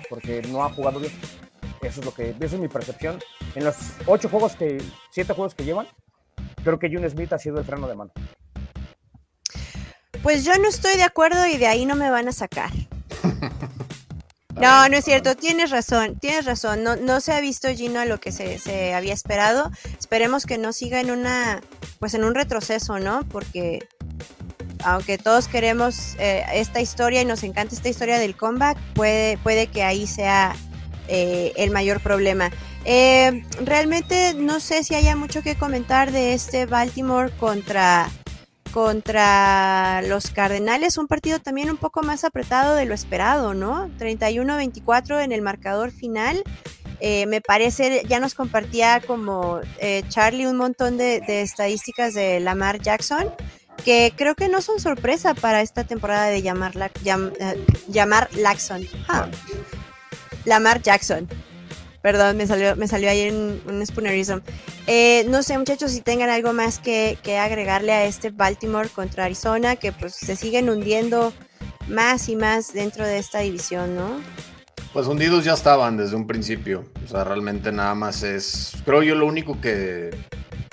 porque 0.09 0.42
no 0.42 0.64
ha 0.64 0.70
jugado 0.70 1.00
bien. 1.00 1.12
Eso 1.82 2.00
es 2.00 2.07
lo 2.07 2.14
que, 2.14 2.30
eso 2.30 2.57
es 2.57 2.61
mi 2.61 2.68
percepción. 2.68 3.18
En 3.54 3.64
los 3.64 3.76
ocho 4.07 4.28
juegos 4.28 4.57
que, 4.57 4.82
siete 5.11 5.34
juegos 5.34 5.54
que 5.54 5.64
llevan, 5.64 5.86
creo 6.64 6.78
que 6.78 6.88
June 6.88 7.09
Smith 7.09 7.32
ha 7.32 7.38
sido 7.38 7.59
el 7.59 7.64
freno 7.64 7.86
de 7.88 7.94
mano. 7.94 8.12
Pues 10.22 10.44
yo 10.44 10.57
no 10.59 10.68
estoy 10.68 10.96
de 10.96 11.04
acuerdo 11.04 11.46
y 11.46 11.57
de 11.57 11.66
ahí 11.66 11.86
no 11.86 11.94
me 11.94 12.11
van 12.11 12.28
a 12.28 12.32
sacar. 12.32 12.70
No, 14.57 14.88
no 14.88 14.96
es 14.96 15.04
cierto, 15.04 15.36
tienes 15.36 15.70
razón, 15.70 16.18
tienes 16.18 16.46
razón, 16.46 16.82
no, 16.82 16.96
no 16.96 17.20
se 17.20 17.32
ha 17.34 17.40
visto 17.40 17.68
Gino 17.68 18.00
a 18.00 18.07
lo 18.07 18.18
que 18.20 18.32
se, 18.32 18.59
se, 18.59 18.94
había 18.94 19.12
esperado. 19.12 19.70
Esperemos 19.98 20.46
que 20.46 20.57
no 20.57 20.72
siga 20.72 20.98
en 21.00 21.11
una, 21.11 21.61
pues 21.98 22.14
en 22.14 22.24
un 22.24 22.34
retroceso, 22.34 22.98
¿no? 22.98 23.20
Porque 23.28 23.86
aunque 24.87 25.18
todos 25.18 25.49
queremos 25.49 26.14
eh, 26.20 26.45
esta 26.55 26.80
historia 26.80 27.20
y 27.20 27.24
nos 27.24 27.43
encanta 27.43 27.74
esta 27.74 27.89
historia 27.89 28.20
del 28.20 28.37
comeback, 28.37 28.78
puede, 28.95 29.37
puede 29.39 29.66
que 29.66 29.82
ahí 29.82 30.07
sea 30.07 30.55
eh, 31.09 31.53
el 31.57 31.72
mayor 31.72 32.01
problema. 32.01 32.53
Eh, 32.84 33.43
realmente 33.64 34.34
no 34.34 34.61
sé 34.61 34.84
si 34.84 34.95
haya 34.95 35.16
mucho 35.16 35.43
que 35.43 35.57
comentar 35.57 36.12
de 36.12 36.34
este 36.34 36.66
Baltimore 36.66 37.32
contra, 37.32 38.09
contra 38.72 40.03
los 40.03 40.30
Cardenales, 40.30 40.99
un 40.99 41.09
partido 41.09 41.41
también 41.41 41.68
un 41.68 41.78
poco 41.78 42.03
más 42.03 42.22
apretado 42.22 42.76
de 42.76 42.87
lo 42.87 42.95
esperado, 42.95 43.55
¿no? 43.55 43.89
31-24 43.99 45.24
en 45.24 45.32
el 45.32 45.43
marcador 45.43 45.91
final. 45.91 46.45
me 47.01 47.41
parece, 47.41 48.05
ya 48.09 48.20
nos 48.20 48.34
compartía 48.34 49.03
como 49.05 49.61
Charlie 50.09 50.47
un 50.47 50.59
montón 50.59 50.97
de, 50.97 51.20
de 51.26 51.43
estadísticas 51.43 52.14
de 52.14 52.39
Lamar 52.39 52.80
Jackson 52.80 53.32
que 53.85 54.12
creo 54.16 54.35
que 54.35 54.49
no 54.49 54.61
son 54.62 54.81
sorpresa 54.81 55.35
para 55.35 55.62
esta 55.62 55.85
temporada 55.85 56.27
de 56.27 56.43
llamar, 56.43 56.72
eh, 56.77 57.64
llamar 57.89 58.29
Laxon. 58.37 58.87
Lamar 60.45 60.83
Jackson. 60.83 61.29
Perdón, 62.03 62.37
me 62.37 62.47
salió, 62.47 62.77
me 62.77 62.87
salió 62.87 63.11
ahí 63.11 63.29
un, 63.31 63.61
un 63.66 63.85
spoonerism. 63.85 64.39
Eh, 64.87 65.27
no 65.29 65.43
sé, 65.43 65.59
muchachos, 65.59 65.91
si 65.91 66.01
tengan 66.01 66.31
algo 66.31 66.53
más 66.53 66.79
que, 66.79 67.18
agregarle 67.41 67.93
a 67.93 68.05
este 68.05 68.31
Baltimore 68.31 68.89
contra 68.89 69.24
Arizona, 69.24 69.74
que 69.74 69.91
pues 69.91 70.14
se 70.14 70.37
siguen 70.37 70.70
hundiendo 70.70 71.33
más 71.89 72.29
y 72.29 72.37
más 72.37 72.72
dentro 72.72 73.05
de 73.05 73.18
esta 73.18 73.41
división, 73.41 73.97
¿no? 73.97 74.20
Pues 74.93 75.09
hundidos 75.09 75.45
ya 75.45 75.55
estaban 75.55 75.97
desde 75.97 76.14
un 76.14 76.27
principio. 76.29 76.85
O 77.05 77.09
sea, 77.09 77.24
realmente 77.24 77.72
nada 77.72 77.95
más 77.97 78.22
es. 78.22 78.72
Creo 78.85 79.03
yo 79.03 79.16
lo 79.16 79.27
único 79.27 79.61
que, 79.61 80.11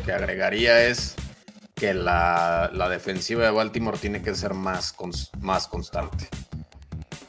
que 0.06 0.12
agregaría 0.12 0.86
es 0.86 1.16
que 1.84 1.94
la, 1.94 2.88
defensiva 2.90 3.44
de 3.44 3.52
Baltimore 3.52 3.98
tiene 3.98 4.22
que 4.22 4.34
ser 4.36 4.54
más, 4.54 4.96
más 5.42 5.68
constante. 5.68 6.30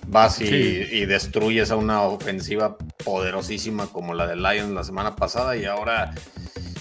Vas 0.06 0.40
y, 0.40 1.06
destruyes 1.06 1.72
a 1.72 1.76
una 1.76 2.02
ofensiva 2.02 2.76
poderosísima 3.04 3.88
como 3.88 4.14
la 4.14 4.28
de 4.28 4.36
Lions 4.36 4.70
la 4.70 4.84
semana 4.84 5.16
pasada 5.16 5.56
y 5.56 5.64
ahora 5.64 6.14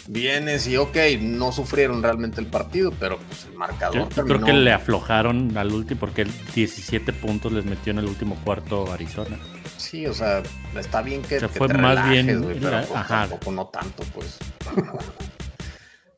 vienes 0.07 0.67
y 0.67 0.77
ok, 0.77 0.97
no 1.19 1.51
sufrieron 1.51 2.03
realmente 2.03 2.39
el 2.41 2.45
partido, 2.45 2.93
pero 2.99 3.17
pues 3.17 3.45
el 3.45 3.57
marcador. 3.57 4.07
Yo, 4.09 4.23
creo 4.23 4.41
que 4.41 4.53
le 4.53 4.71
aflojaron 4.71 5.57
al 5.57 5.71
último 5.71 5.99
porque 5.99 6.27
17 6.53 7.11
puntos 7.11 7.53
les 7.53 7.65
metió 7.65 7.89
en 7.89 7.97
el 7.97 8.05
último 8.05 8.37
cuarto 8.43 8.93
Arizona. 8.93 9.39
Sí, 9.77 10.05
o 10.05 10.13
sea, 10.13 10.43
está 10.77 11.01
bien 11.01 11.23
que, 11.23 11.39
fue 11.49 11.69
más 11.69 12.07
bien, 12.07 12.27
pero 12.61 12.85
pues, 12.85 13.07
tampoco 13.07 13.51
no 13.51 13.65
tanto, 13.65 14.03
pues. 14.13 14.37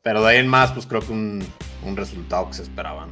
Pero 0.06 0.22
de 0.22 0.30
ahí 0.30 0.36
en 0.38 0.46
más, 0.46 0.70
pues 0.70 0.86
creo 0.86 1.00
que 1.00 1.10
un, 1.12 1.44
resultado 1.96 2.46
que 2.46 2.54
se 2.54 2.62
esperaba. 2.62 3.08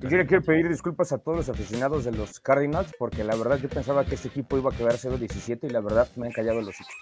Yo 0.00 0.16
le 0.16 0.26
quiero 0.26 0.42
pedir 0.42 0.68
disculpas 0.68 1.12
a 1.12 1.18
todos 1.18 1.38
los 1.38 1.48
aficionados 1.48 2.04
de 2.04 2.10
los 2.10 2.40
Cardinals, 2.40 2.92
porque 2.98 3.22
la 3.22 3.36
verdad 3.36 3.56
yo 3.58 3.68
pensaba 3.68 4.04
que 4.04 4.16
este 4.16 4.26
equipo 4.26 4.58
iba 4.58 4.72
a 4.72 4.76
quedar 4.76 4.94
0-17 4.94 5.60
y 5.62 5.70
la 5.70 5.78
verdad 5.78 6.08
me 6.16 6.26
han 6.26 6.32
callado 6.32 6.60
los 6.60 6.74
hijos. 6.74 6.92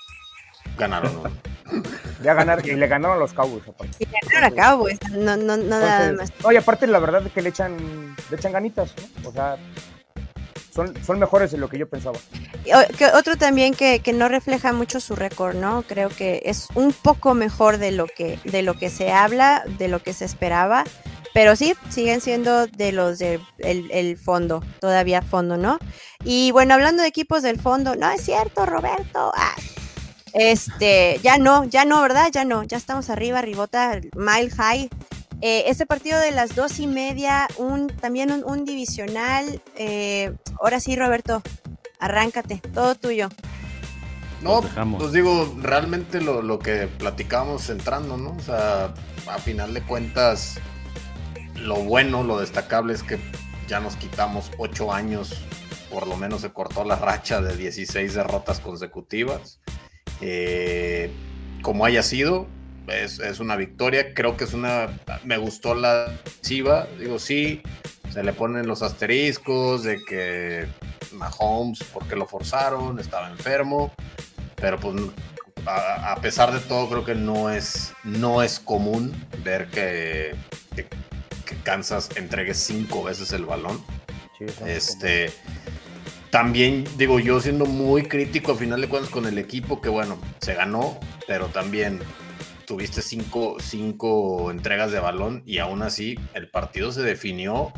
Ganaron, 0.77 1.15
¿no? 1.15 1.31
ya 2.23 2.35
ganaron, 2.35 2.63
y 2.67 2.75
le 2.75 2.87
ganaron 2.87 3.17
a 3.17 3.21
los 3.21 3.33
Cowboys, 3.33 3.67
aparte. 3.67 3.97
Y 4.01 4.05
ganaron 4.05 4.59
a 4.59 4.63
Cowboys, 4.63 4.99
no, 5.13 5.35
no, 5.39 5.57
no 5.57 5.65
nada 5.81 6.13
más. 6.13 6.31
Oye, 6.45 6.59
aparte 6.59 6.87
la 6.87 6.99
verdad 6.99 7.27
es 7.27 7.33
que 7.33 7.41
le 7.41 7.49
echan, 7.49 7.75
le 8.29 8.37
echan 8.37 8.53
ganitas, 8.53 8.95
¿no? 8.99 9.31
O 9.31 9.33
sea, 9.33 9.57
son, 11.03 11.19
mejores 11.19 11.51
de 11.51 11.59
lo 11.59 11.69
que 11.69 11.79
yo 11.79 11.89
pensaba. 11.89 12.19
otro 13.15 13.37
también 13.37 13.75
que, 13.75 14.03
no 14.15 14.29
refleja 14.29 14.73
mucho 14.73 15.01
su 15.01 15.17
récord, 15.17 15.57
¿no? 15.57 15.83
Creo 15.83 16.09
que 16.09 16.43
es 16.45 16.69
un 16.75 16.93
poco 16.93 17.35
mejor 17.35 17.79
de 17.79 17.93
lo 17.93 18.07
que, 18.07 18.39
de 18.45 18.63
lo 18.63 18.75
que 18.75 18.91
se 18.91 19.13
habla, 19.13 19.65
de 19.79 19.89
lo 19.89 20.03
que 20.03 20.13
se 20.13 20.25
esperaba. 20.25 20.85
Pero 21.35 21.57
sí, 21.57 21.75
siguen 21.91 22.21
siendo 22.21 22.67
de 22.67 22.91
los 22.91 23.19
del 23.19 23.41
el 23.59 24.17
fondo, 24.17 24.65
todavía 24.81 25.23
fondo, 25.23 25.57
¿no? 25.57 25.79
Y 26.25 26.51
bueno, 26.53 26.75
hablando 26.75 27.03
de 27.03 27.09
equipos 27.09 27.43
del 27.43 27.61
fondo, 27.61 27.95
no 27.95 28.11
es 28.11 28.23
cierto, 28.23 28.67
Roberto. 28.67 29.31
Ah, 29.37 29.55
este, 30.33 31.21
ya 31.23 31.39
no, 31.39 31.65
ya 31.65 31.85
no, 31.85 32.01
¿verdad? 32.03 32.29
Ya 32.33 32.45
no, 32.45 32.63
ya 32.63 32.77
estamos 32.77 33.11
arriba, 33.11 33.43
ribota, 33.43 34.01
mile 34.17 34.51
high. 34.51 34.89
Eh, 35.41 35.65
este 35.67 35.87
partido 35.87 36.19
de 36.19 36.33
las 36.33 36.57
dos 36.57 36.81
y 36.81 36.87
media, 36.87 37.47
un, 37.59 37.87
también 37.87 38.31
un, 38.45 38.65
divisional. 38.65 39.63
Eh, 39.77 40.33
ahora 40.61 40.81
sí, 40.81 40.97
Roberto, 40.97 41.43
arráncate, 42.01 42.61
todo 42.75 42.95
tuyo. 42.97 43.29
No, 44.43 44.63
pues 44.99 45.13
digo, 45.13 45.57
realmente 45.61 46.21
lo, 46.21 46.43
lo, 46.43 46.59
que 46.59 46.87
platicamos 46.87 47.71
entrando, 47.71 48.17
¿no? 48.17 48.31
O 48.31 48.41
sea, 48.41 48.95
a 49.27 49.39
final 49.39 49.75
de 49.75 49.83
cuentas, 49.83 50.61
lo 51.55 51.77
bueno, 51.77 52.23
lo 52.23 52.39
destacable 52.39 52.95
es 52.95 53.03
que 53.03 53.19
ya 53.67 53.81
nos 53.81 53.97
quitamos 53.97 54.51
ocho 54.59 54.93
años, 54.93 55.35
por 55.91 56.07
lo 56.07 56.17
menos 56.17 56.41
se 56.41 56.53
cortó 56.53 56.85
la 56.85 56.97
racha 56.97 57.41
de 57.41 57.57
16 57.57 58.15
derrotas 58.15 58.61
consecutivas. 58.61 59.61
Eh, 60.21 61.13
como 61.63 61.85
haya 61.85 62.03
sido, 62.03 62.47
es, 62.91 63.41
una 63.41 63.57
victoria. 63.57 64.15
Creo 64.15 64.37
que 64.37 64.45
es 64.45 64.55
una. 64.55 64.89
Me 65.25 65.37
gustó 65.37 65.75
la 65.75 66.13
Chiva. 66.43 66.87
Digo, 66.99 67.19
sí, 67.19 67.63
se 68.13 68.23
le 68.23 68.33
ponen 68.33 68.67
los 68.67 68.83
asteriscos 68.83 69.83
de 69.83 70.05
que 70.05 70.67
Mahomes, 71.13 71.85
porque 71.93 72.17
lo 72.17 72.27
forzaron, 72.27 72.99
estaba 72.99 73.31
enfermo. 73.31 73.93
Pero 74.57 74.79
pues 74.79 74.97
a, 75.67 76.17
pesar 76.21 76.53
de 76.53 76.61
todo, 76.61 76.89
creo 76.89 77.05
que 77.05 77.15
no 77.15 77.51
es, 77.51 77.93
no 78.05 78.43
es 78.43 78.59
común 78.59 79.13
ver 79.45 79.69
que, 79.69 80.35
que, 80.75 80.87
que 81.45 81.57
Kansas 81.63 82.11
entregue 82.17 82.55
cinco 82.55 83.05
veces 83.05 83.33
el 83.33 83.45
balón. 83.45 83.83
Sí, 84.39 84.47
Este, 84.67 85.31
también 86.31 86.85
digo 86.97 87.19
yo 87.21 87.41
siendo 87.41 87.67
muy 87.67 88.03
crítico 88.03 88.53
a 88.53 88.57
final 88.57 88.81
de 88.81 88.89
cuentas 88.89 89.11
con 89.11 89.27
el 89.27 89.39
equipo 89.39 89.81
que 89.81 89.89
bueno, 89.89 90.19
se 90.41 90.55
ganó, 90.55 90.99
pero 91.27 91.47
también 91.47 92.01
tuviste 92.69 93.01
cinco, 93.01 93.57
cinco 93.61 94.51
entregas 94.51 94.93
de 94.93 95.01
balón 95.01 95.43
y 95.47 95.57
aún 95.57 95.83
así 95.83 96.21
el 96.35 96.51
partido 96.51 96.93
se 96.93 97.01
definió 97.01 97.73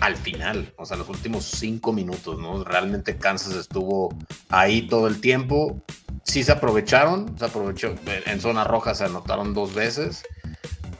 al 0.00 0.16
final, 0.16 0.74
o 0.76 0.84
sea, 0.84 0.98
los 0.98 1.08
últimos 1.08 1.44
cinco 1.44 1.94
minutos, 1.94 2.38
¿no? 2.38 2.62
Realmente 2.62 3.16
Kansas 3.16 3.54
estuvo 3.54 4.14
ahí 4.50 4.82
todo 4.86 5.08
el 5.08 5.22
tiempo. 5.22 5.82
Sí 6.24 6.44
se 6.44 6.52
aprovecharon, 6.52 7.38
se 7.38 7.46
aprovechó, 7.46 7.94
en 8.26 8.40
zona 8.40 8.64
roja 8.64 8.94
se 8.94 9.04
anotaron 9.04 9.54
dos 9.54 9.74
veces, 9.74 10.22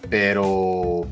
pero, 0.08 1.06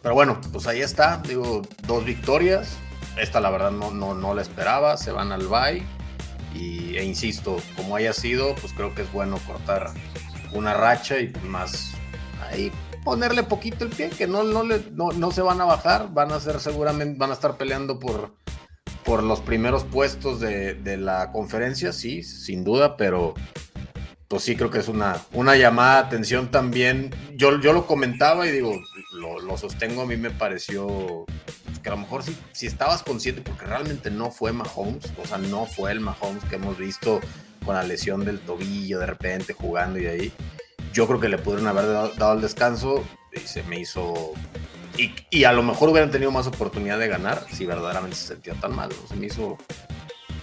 pero 0.00 0.14
bueno, 0.14 0.40
pues 0.50 0.66
ahí 0.66 0.80
está, 0.80 1.18
digo, 1.28 1.60
dos 1.86 2.06
victorias. 2.06 2.78
Esta 3.18 3.38
la 3.40 3.50
verdad 3.50 3.70
no, 3.70 3.90
no, 3.90 4.14
no 4.14 4.34
la 4.34 4.40
esperaba, 4.40 4.96
se 4.96 5.12
van 5.12 5.30
al 5.30 5.46
bye. 5.46 5.82
Y, 6.54 6.96
e 6.96 7.04
insisto, 7.04 7.58
como 7.76 7.96
haya 7.96 8.14
sido, 8.14 8.54
pues 8.56 8.72
creo 8.72 8.94
que 8.94 9.02
es 9.02 9.12
bueno 9.12 9.38
cortar 9.46 9.92
una 10.54 10.74
racha 10.74 11.18
y 11.18 11.32
más 11.44 11.92
ahí 12.50 12.72
ponerle 13.04 13.42
poquito 13.42 13.84
el 13.84 13.90
pie, 13.90 14.10
que 14.10 14.26
no, 14.26 14.44
no, 14.44 14.62
le, 14.62 14.84
no, 14.92 15.10
no 15.10 15.30
se 15.32 15.42
van 15.42 15.60
a 15.60 15.64
bajar, 15.64 16.12
van 16.12 16.32
a 16.32 16.40
ser 16.40 16.60
seguramente, 16.60 17.18
van 17.18 17.30
a 17.30 17.34
estar 17.34 17.56
peleando 17.56 17.98
por, 17.98 18.34
por 19.04 19.22
los 19.22 19.40
primeros 19.40 19.84
puestos 19.84 20.40
de, 20.40 20.74
de 20.74 20.96
la 20.96 21.32
conferencia, 21.32 21.92
sí, 21.92 22.22
sin 22.22 22.64
duda, 22.64 22.96
pero 22.96 23.34
pues 24.28 24.44
sí 24.44 24.56
creo 24.56 24.70
que 24.70 24.78
es 24.78 24.88
una, 24.88 25.20
una 25.32 25.56
llamada 25.56 26.00
de 26.00 26.06
atención 26.06 26.50
también. 26.50 27.14
Yo, 27.34 27.60
yo 27.60 27.72
lo 27.74 27.86
comentaba 27.86 28.46
y 28.46 28.50
digo, 28.50 28.80
lo, 29.12 29.40
lo 29.40 29.58
sostengo, 29.58 30.02
a 30.02 30.06
mí 30.06 30.16
me 30.16 30.30
pareció 30.30 31.26
que 31.82 31.88
a 31.88 31.92
lo 31.92 31.98
mejor 31.98 32.22
si, 32.22 32.34
si 32.52 32.66
estabas 32.66 33.02
consciente, 33.02 33.42
porque 33.42 33.66
realmente 33.66 34.10
no 34.10 34.30
fue 34.30 34.52
Mahomes, 34.52 35.12
o 35.22 35.26
sea, 35.26 35.38
no 35.38 35.66
fue 35.66 35.92
el 35.92 36.00
Mahomes 36.00 36.44
que 36.44 36.54
hemos 36.54 36.78
visto 36.78 37.20
con 37.62 37.74
la 37.74 37.82
lesión 37.82 38.24
del 38.24 38.40
tobillo 38.40 38.98
de 38.98 39.06
repente 39.06 39.52
jugando 39.52 39.98
y 39.98 40.06
ahí. 40.06 40.32
Yo 40.92 41.06
creo 41.06 41.20
que 41.20 41.28
le 41.28 41.38
pudieron 41.38 41.68
haber 41.68 41.86
dado, 41.86 42.34
el 42.34 42.40
descanso 42.40 43.02
y 43.32 43.40
se 43.40 43.62
me 43.64 43.80
hizo... 43.80 44.32
Y, 44.98 45.14
y, 45.30 45.44
a 45.44 45.52
lo 45.52 45.62
mejor 45.62 45.88
hubieran 45.88 46.10
tenido 46.10 46.30
más 46.30 46.46
oportunidad 46.46 46.98
de 46.98 47.08
ganar 47.08 47.46
si 47.50 47.64
verdaderamente 47.64 48.14
se 48.14 48.26
sentía 48.26 48.52
tan 48.54 48.76
mal. 48.76 48.90
¿no? 48.90 49.08
Se 49.08 49.16
me 49.16 49.26
hizo 49.26 49.56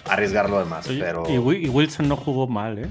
arriesgar 0.05 0.49
lo 0.49 0.57
demás. 0.57 0.87
Oye, 0.87 1.01
pero... 1.01 1.23
y 1.29 1.37
Wilson 1.37 2.07
no 2.07 2.17
jugó 2.17 2.47
mal, 2.47 2.79
¿eh? 2.79 2.89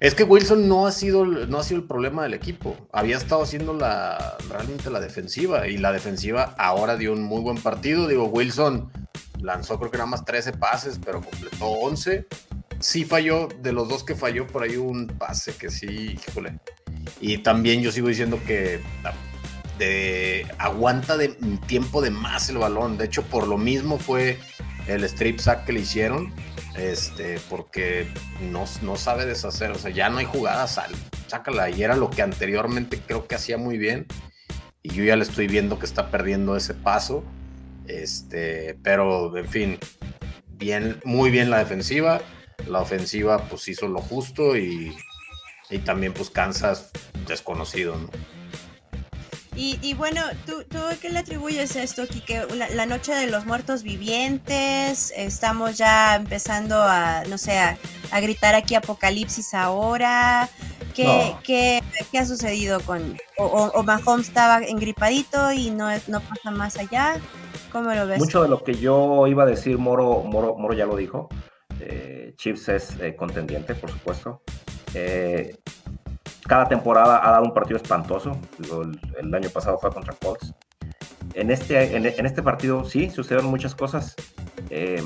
Es 0.00 0.14
que 0.14 0.24
Wilson 0.24 0.66
no 0.66 0.86
ha 0.86 0.92
sido 0.92 1.26
no 1.26 1.58
ha 1.58 1.62
sido 1.62 1.78
el 1.78 1.86
problema 1.86 2.22
del 2.22 2.32
equipo. 2.32 2.74
Había 2.90 3.18
estado 3.18 3.42
haciendo 3.42 3.74
la 3.74 4.38
realmente 4.48 4.90
la 4.90 4.98
defensiva 4.98 5.68
y 5.68 5.76
la 5.76 5.92
defensiva 5.92 6.54
ahora 6.58 6.96
dio 6.96 7.12
un 7.12 7.22
muy 7.22 7.42
buen 7.42 7.58
partido. 7.58 8.08
Digo, 8.08 8.24
Wilson 8.24 8.90
lanzó 9.42 9.78
creo 9.78 9.90
que 9.90 9.98
nada 9.98 10.08
más 10.08 10.24
13 10.24 10.54
pases, 10.54 10.98
pero 11.04 11.20
completó 11.20 11.66
11. 11.66 12.26
Sí 12.80 13.04
falló, 13.04 13.48
de 13.60 13.72
los 13.72 13.88
dos 13.88 14.04
que 14.04 14.14
falló, 14.14 14.46
por 14.46 14.62
ahí 14.62 14.76
un 14.76 15.06
pase 15.06 15.54
que 15.54 15.70
sí, 15.70 16.16
híjole. 16.28 16.58
Y 17.20 17.38
también 17.38 17.82
yo 17.82 17.92
sigo 17.92 18.08
diciendo 18.08 18.40
que 18.46 18.80
la- 19.02 19.14
de, 19.78 20.46
aguanta 20.58 21.16
de 21.16 21.28
tiempo 21.66 22.02
de 22.02 22.10
más 22.10 22.48
el 22.50 22.58
balón. 22.58 22.98
De 22.98 23.06
hecho, 23.06 23.22
por 23.22 23.46
lo 23.46 23.56
mismo 23.56 23.98
fue 23.98 24.38
el 24.86 25.04
strip 25.04 25.38
sack 25.38 25.64
que 25.64 25.72
le 25.72 25.80
hicieron 25.80 26.32
este, 26.76 27.38
porque 27.48 28.06
no, 28.50 28.64
no 28.82 28.96
sabe 28.96 29.26
deshacer, 29.26 29.70
o 29.70 29.78
sea, 29.78 29.90
ya 29.90 30.08
no 30.08 30.18
hay 30.18 30.24
jugadas, 30.24 30.74
sal, 30.74 30.90
sácala, 31.26 31.70
y 31.70 31.82
era 31.82 31.96
lo 31.96 32.10
que 32.10 32.22
anteriormente 32.22 33.00
creo 33.06 33.26
que 33.26 33.34
hacía 33.34 33.58
muy 33.58 33.78
bien, 33.78 34.06
y 34.82 34.90
yo 34.90 35.04
ya 35.04 35.16
le 35.16 35.22
estoy 35.22 35.46
viendo 35.46 35.78
que 35.78 35.86
está 35.86 36.10
perdiendo 36.10 36.56
ese 36.56 36.74
paso, 36.74 37.22
este, 37.86 38.78
pero 38.82 39.36
en 39.36 39.48
fin, 39.48 39.78
bien, 40.48 41.00
muy 41.04 41.30
bien 41.30 41.50
la 41.50 41.58
defensiva, 41.58 42.20
la 42.66 42.80
ofensiva 42.80 43.44
pues 43.48 43.68
hizo 43.68 43.88
lo 43.88 44.00
justo 44.00 44.56
y, 44.56 44.96
y 45.70 45.78
también 45.78 46.12
pues 46.12 46.30
Kansas 46.30 46.90
desconocido, 47.26 47.96
¿no? 47.96 48.08
Y, 49.56 49.78
y 49.82 49.94
bueno, 49.94 50.22
¿tú, 50.46 50.64
¿tú 50.70 50.78
a 50.78 50.94
qué 50.94 51.10
le 51.10 51.18
atribuyes 51.18 51.74
esto, 51.74 52.06
Kike? 52.06 52.46
La, 52.54 52.70
la 52.70 52.86
noche 52.86 53.12
de 53.14 53.26
los 53.26 53.46
muertos 53.46 53.82
vivientes, 53.82 55.12
estamos 55.16 55.76
ya 55.76 56.14
empezando 56.14 56.80
a, 56.80 57.24
no 57.28 57.36
sé, 57.36 57.58
a, 57.58 57.76
a 58.12 58.20
gritar 58.20 58.54
aquí 58.54 58.74
apocalipsis 58.76 59.52
ahora. 59.52 60.48
¿Qué, 60.94 61.04
No. 61.04 61.40
qué, 61.44 61.82
qué 62.10 62.18
ha 62.18 62.26
sucedido 62.26 62.80
con... 62.80 63.16
O, 63.38 63.44
o, 63.44 63.70
o 63.72 63.82
Mahomes 63.82 64.28
estaba 64.28 64.58
engripadito 64.58 65.52
y 65.52 65.70
no, 65.70 65.88
no 66.06 66.20
pasa 66.20 66.50
más 66.50 66.76
allá? 66.78 67.16
¿Cómo 67.72 67.92
lo 67.92 68.06
ves? 68.06 68.18
Mucho 68.18 68.42
de 68.42 68.48
lo 68.48 68.62
que 68.64 68.74
yo 68.74 69.26
iba 69.26 69.42
a 69.42 69.46
decir, 69.46 69.78
Moro, 69.78 70.22
Moro, 70.22 70.56
Moro 70.56 70.74
ya 70.74 70.86
lo 70.86 70.96
dijo. 70.96 71.28
Eh, 71.80 72.34
Chiefs 72.36 72.68
es 72.68 73.00
eh, 73.00 73.16
contendiente, 73.16 73.74
por 73.74 73.90
supuesto. 73.90 74.42
Eh, 74.94 75.56
cada 76.46 76.68
temporada 76.68 77.26
ha 77.26 77.30
dado 77.32 77.44
un 77.44 77.54
partido 77.54 77.76
espantoso. 77.76 78.38
El, 78.58 79.00
el 79.18 79.34
año 79.34 79.50
pasado 79.50 79.78
fue 79.78 79.90
contra 79.90 80.14
Colts. 80.14 80.54
En 81.34 81.50
este, 81.50 81.96
en, 81.96 82.06
en 82.06 82.26
este 82.26 82.42
partido 82.42 82.84
sí, 82.84 83.10
sucedieron 83.10 83.50
muchas 83.50 83.74
cosas. 83.74 84.16
Eh, 84.68 85.02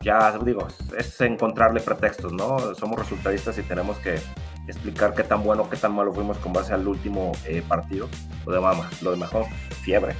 ya 0.00 0.38
digo, 0.38 0.68
es 0.96 1.20
encontrarle 1.20 1.80
pretextos, 1.80 2.32
¿no? 2.32 2.74
Somos 2.74 2.98
resultadistas 2.98 3.56
y 3.58 3.62
tenemos 3.62 3.98
que 3.98 4.20
explicar 4.68 5.14
qué 5.14 5.24
tan 5.24 5.42
bueno, 5.42 5.68
qué 5.68 5.76
tan 5.76 5.94
malo 5.94 6.12
fuimos 6.12 6.38
con 6.38 6.52
base 6.52 6.74
al 6.74 6.86
último 6.86 7.32
eh, 7.46 7.62
partido. 7.66 8.08
Lo 8.46 8.52
de, 8.52 8.60
lo 9.02 9.10
de 9.10 9.16
Mahomes, 9.16 9.48
fiebre, 9.82 10.14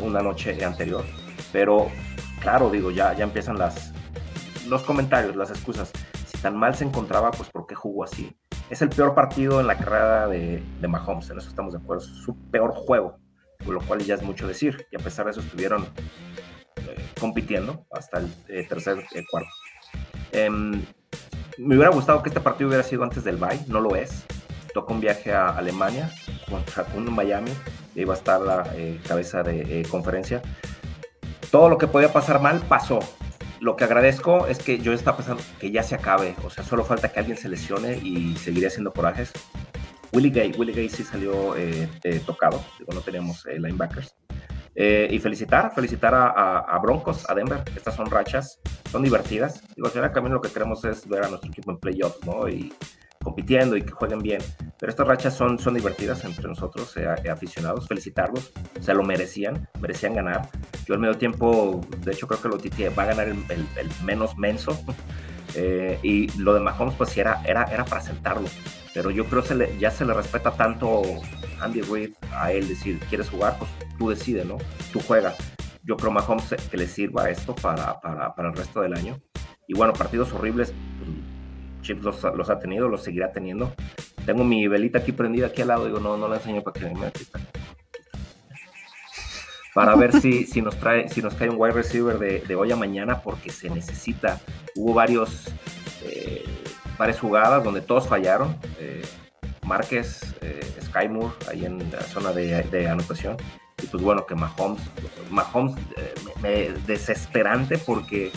una 0.00 0.20
noche 0.22 0.64
anterior. 0.64 1.04
Pero, 1.52 1.88
claro, 2.40 2.70
digo, 2.70 2.90
ya, 2.90 3.12
ya 3.14 3.24
empiezan 3.24 3.58
las, 3.58 3.92
los 4.68 4.82
comentarios, 4.82 5.36
las 5.36 5.50
excusas. 5.50 5.92
Si 6.26 6.38
tan 6.38 6.56
mal 6.56 6.74
se 6.74 6.84
encontraba, 6.84 7.30
pues 7.30 7.50
¿por 7.50 7.66
qué 7.66 7.74
jugó 7.74 8.04
así? 8.04 8.36
Es 8.70 8.82
el 8.82 8.88
peor 8.88 9.14
partido 9.14 9.60
en 9.60 9.66
la 9.66 9.76
carrera 9.76 10.26
de, 10.26 10.62
de 10.80 10.88
Mahomes, 10.88 11.30
en 11.30 11.38
eso 11.38 11.48
estamos 11.48 11.72
de 11.72 11.78
acuerdo. 11.78 12.02
Es 12.02 12.08
su 12.08 12.36
peor 12.50 12.72
juego, 12.74 13.18
con 13.64 13.74
lo 13.74 13.80
cual 13.80 14.00
ya 14.00 14.14
es 14.14 14.22
mucho 14.22 14.46
decir. 14.46 14.86
Y 14.90 14.96
a 14.96 14.98
pesar 14.98 15.26
de 15.26 15.32
eso 15.32 15.40
estuvieron 15.40 15.86
eh, 16.76 17.10
compitiendo 17.20 17.86
hasta 17.90 18.18
el 18.18 18.34
eh, 18.48 18.66
tercer 18.68 19.04
eh, 19.14 19.24
cuarto. 19.30 19.50
Em, 20.32 20.84
me 21.58 21.76
hubiera 21.76 21.90
gustado 21.90 22.22
que 22.22 22.28
este 22.30 22.40
partido 22.40 22.68
hubiera 22.68 22.82
sido 22.82 23.04
antes 23.04 23.24
del 23.24 23.36
bye, 23.36 23.60
no 23.68 23.80
lo 23.80 23.96
es. 23.96 24.24
Toca 24.72 24.92
un 24.92 25.00
viaje 25.00 25.32
a 25.32 25.50
Alemania 25.50 26.10
contra 26.50 26.84
un 26.96 27.14
Miami, 27.14 27.52
iba 27.94 28.12
a 28.12 28.16
estar 28.16 28.40
la 28.40 28.64
cabeza 29.06 29.44
de 29.44 29.86
conferencia. 29.88 30.42
Todo 31.52 31.68
lo 31.68 31.78
que 31.78 31.86
podía 31.86 32.12
pasar 32.12 32.40
mal 32.40 32.60
pasó. 32.68 32.98
Lo 33.60 33.76
que 33.76 33.84
agradezco 33.84 34.46
es 34.46 34.58
que 34.58 34.78
yo 34.78 34.92
estaba 34.92 35.16
pensando 35.16 35.42
que 35.58 35.70
ya 35.70 35.82
se 35.82 35.94
acabe, 35.94 36.34
o 36.44 36.50
sea, 36.50 36.64
solo 36.64 36.84
falta 36.84 37.10
que 37.10 37.20
alguien 37.20 37.36
se 37.38 37.48
lesione 37.48 37.96
y 38.02 38.36
seguiré 38.36 38.66
haciendo 38.66 38.92
corajes. 38.92 39.32
Willie 40.12 40.30
Gay, 40.30 40.52
Willie 40.56 40.74
Gay 40.74 40.88
sí 40.88 41.02
salió 41.02 41.56
eh, 41.56 41.88
eh, 42.04 42.20
tocado, 42.24 42.62
digo, 42.78 42.92
no 42.92 43.00
teníamos 43.00 43.46
eh, 43.46 43.58
linebackers. 43.58 44.14
Eh, 44.76 45.08
y 45.10 45.18
felicitar, 45.20 45.72
felicitar 45.74 46.14
a, 46.14 46.26
a- 46.26 46.58
a 46.58 46.78
Broncos, 46.80 47.28
a 47.30 47.34
Denver. 47.34 47.62
Estas 47.76 47.94
son 47.94 48.06
rachas, 48.10 48.58
son 48.90 49.02
divertidas. 49.04 49.62
Digo, 49.76 49.86
al 49.86 49.92
final 49.92 50.12
también 50.12 50.34
lo 50.34 50.40
que 50.40 50.50
queremos 50.50 50.84
es 50.84 51.08
ver 51.08 51.24
a 51.24 51.28
nuestro 51.28 51.48
equipo 51.48 51.70
en 51.70 51.78
playoffs, 51.78 52.24
¿no? 52.26 52.48
Y 52.48 52.72
compitiendo 53.24 53.76
y 53.76 53.82
que 53.82 53.90
jueguen 53.90 54.20
bien. 54.20 54.40
Pero 54.78 54.90
estas 54.90 55.08
rachas 55.08 55.34
son, 55.34 55.58
son 55.58 55.74
divertidas 55.74 56.24
entre 56.24 56.46
nosotros, 56.46 56.96
eh, 56.96 57.06
eh, 57.24 57.30
aficionados. 57.30 57.88
Felicitarlos, 57.88 58.52
se 58.80 58.94
lo 58.94 59.02
merecían, 59.02 59.68
merecían 59.80 60.14
ganar. 60.14 60.48
Yo 60.86 60.94
al 60.94 61.00
medio 61.00 61.16
tiempo, 61.16 61.80
de 61.98 62.12
hecho, 62.12 62.28
creo 62.28 62.40
que 62.40 62.48
lo 62.48 62.58
Titi 62.58 62.84
va 62.84 63.02
a 63.02 63.06
ganar 63.06 63.28
el, 63.28 63.38
menos 64.04 64.36
menso. 64.36 64.78
Eh, 65.56 66.00
y 66.02 66.36
lo 66.36 66.52
de 66.52 66.58
Mahomes, 66.58 66.96
pues 66.96 67.16
era, 67.16 67.40
era, 67.46 67.62
era 67.72 67.84
para 67.84 68.00
sentarlo. 68.00 68.48
Pero 68.92 69.12
yo 69.12 69.24
creo 69.26 69.44
que 69.44 69.78
ya 69.78 69.88
se 69.92 70.04
le 70.04 70.12
respeta 70.12 70.50
tanto 70.50 71.02
Andy 71.60 71.80
Reid 71.82 72.14
a 72.32 72.50
él 72.50 72.66
decir, 72.66 72.98
¿quieres 73.08 73.30
jugar? 73.30 73.56
Pues 73.60 73.70
tú 73.96 74.10
decides, 74.10 74.44
¿no? 74.46 74.56
Tú 74.92 74.98
juegas. 74.98 75.36
Yo 75.84 75.96
creo 75.96 76.10
Mahomes 76.10 76.50
eh, 76.50 76.56
que 76.68 76.76
le 76.76 76.88
sirva 76.88 77.30
esto 77.30 77.54
para, 77.54 78.00
para, 78.00 78.34
para 78.34 78.48
el 78.48 78.56
resto 78.56 78.80
del 78.80 78.94
año. 78.94 79.20
Y 79.68 79.74
bueno, 79.74 79.92
partidos 79.92 80.32
horribles, 80.32 80.74
Chips 81.84 82.02
los, 82.02 82.22
los 82.22 82.50
ha 82.50 82.58
tenido, 82.58 82.88
los 82.88 83.04
seguirá 83.04 83.30
teniendo. 83.30 83.72
Tengo 84.26 84.42
mi 84.42 84.66
velita 84.66 84.98
aquí 84.98 85.12
prendida 85.12 85.46
aquí 85.48 85.62
al 85.62 85.68
lado, 85.68 85.84
digo, 85.86 86.00
no, 86.00 86.16
no 86.16 86.26
la 86.28 86.36
enseño 86.36 86.62
para 86.62 86.80
que 86.80 86.94
me 86.94 87.06
está. 87.06 87.38
Para 89.74 89.96
ver 89.96 90.12
si, 90.20 90.44
si, 90.46 90.62
nos 90.62 90.76
trae, 90.78 91.08
si 91.08 91.20
nos 91.22 91.34
cae 91.34 91.48
un 91.50 91.56
wide 91.58 91.72
receiver 91.74 92.18
de, 92.18 92.40
de 92.40 92.54
hoy 92.54 92.72
a 92.72 92.76
mañana, 92.76 93.20
porque 93.22 93.50
se 93.50 93.70
necesita. 93.70 94.40
Hubo 94.76 94.94
varios, 94.94 95.48
eh, 96.04 96.44
varias 96.98 97.20
jugadas 97.20 97.62
donde 97.62 97.80
todos 97.80 98.08
fallaron. 98.08 98.56
Eh, 98.78 99.02
Márquez, 99.66 100.34
eh, 100.42 100.60
Sky 100.82 101.08
Moore, 101.08 101.34
ahí 101.50 101.64
en 101.64 101.90
la 101.90 102.02
zona 102.02 102.32
de, 102.32 102.62
de 102.64 102.88
anotación. 102.88 103.36
Y 103.82 103.86
pues 103.86 104.02
bueno, 104.02 104.24
que 104.26 104.34
Mahomes, 104.34 104.82
Mahomes 105.30 105.76
eh, 105.96 106.14
me, 106.42 106.48
me- 106.48 106.68
desesperante 106.86 107.76
porque 107.78 108.30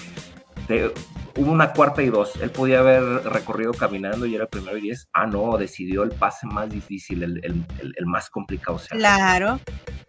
te- 0.67 0.91
hubo 1.35 1.51
una 1.51 1.73
cuarta 1.73 2.01
y 2.01 2.09
dos. 2.09 2.33
Él 2.41 2.51
podía 2.51 2.79
haber 2.79 3.03
recorrido 3.03 3.73
caminando 3.73 4.25
y 4.25 4.35
era 4.35 4.43
el 4.45 4.49
primero 4.49 4.77
y 4.77 4.81
diez. 4.81 5.07
Ah, 5.13 5.25
no, 5.25 5.57
decidió 5.57 6.03
el 6.03 6.11
pase 6.11 6.45
más 6.47 6.69
difícil, 6.69 7.23
el, 7.23 7.37
el, 7.43 7.65
el, 7.97 8.05
más 8.05 8.29
complicado. 8.29 8.75
O 8.77 8.79
sea, 8.79 8.97
claro. 8.97 9.59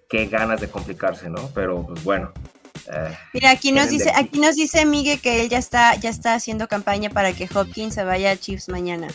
Qué 0.09 0.27
ganas 0.27 0.61
de 0.61 0.69
complicarse, 0.69 1.29
¿no? 1.29 1.51
Pero 1.55 1.87
pues 1.87 2.03
bueno. 2.05 2.33
Eh, 2.91 3.17
Mira, 3.35 3.51
aquí 3.51 3.73
nos 3.73 3.91
dice, 3.91 4.11
aquí 4.15 4.41
nos 4.41 4.57
dice 4.57 4.87
Miguel 4.87 5.21
que 5.21 5.43
él 5.43 5.49
ya 5.51 5.59
está, 5.59 5.95
ya 5.97 6.09
está 6.09 6.35
haciendo 6.35 6.69
campaña 6.69 7.11
para 7.11 7.33
que 7.33 7.49
Hopkins 7.53 7.95
se 7.95 8.05
vaya 8.05 8.31
a 8.31 8.37
Chiefs 8.37 8.69
mañana. 8.69 9.09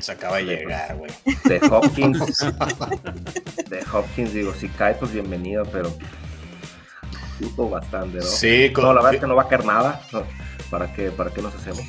Se 0.00 0.12
acaba 0.12 0.36
de 0.38 0.44
llegar, 0.44 0.96
güey. 0.96 1.10
De 1.44 1.60
Hopkins. 1.68 2.18
de 3.68 3.84
Hopkins, 3.92 4.32
digo, 4.32 4.54
si 4.54 4.68
cae, 4.68 4.94
pues 4.94 5.12
bienvenido, 5.12 5.64
pero 5.72 5.92
bastante, 7.70 8.18
¿no? 8.18 8.24
Sí, 8.24 8.72
con... 8.72 8.84
no, 8.84 8.92
la 8.92 9.00
verdad 9.00 9.14
es 9.14 9.20
que 9.20 9.26
no 9.26 9.34
va 9.34 9.42
a 9.42 9.48
caer 9.48 9.64
nada. 9.64 10.00
¿Para 10.70 10.92
qué, 10.92 11.10
¿Para 11.10 11.30
qué 11.30 11.42
nos 11.42 11.54
hacemos? 11.54 11.82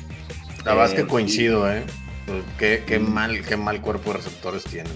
La 0.64 0.74
verdad 0.74 0.90
es 0.90 0.94
que 0.94 1.02
eh, 1.02 1.06
coincido, 1.06 1.70
¿eh? 1.70 1.82
Pues, 2.26 2.44
qué, 2.58 2.84
qué, 2.86 2.98
mal, 2.98 3.42
qué 3.44 3.56
mal 3.56 3.80
cuerpo 3.80 4.10
de 4.10 4.18
receptores 4.18 4.64
tienen. 4.64 4.92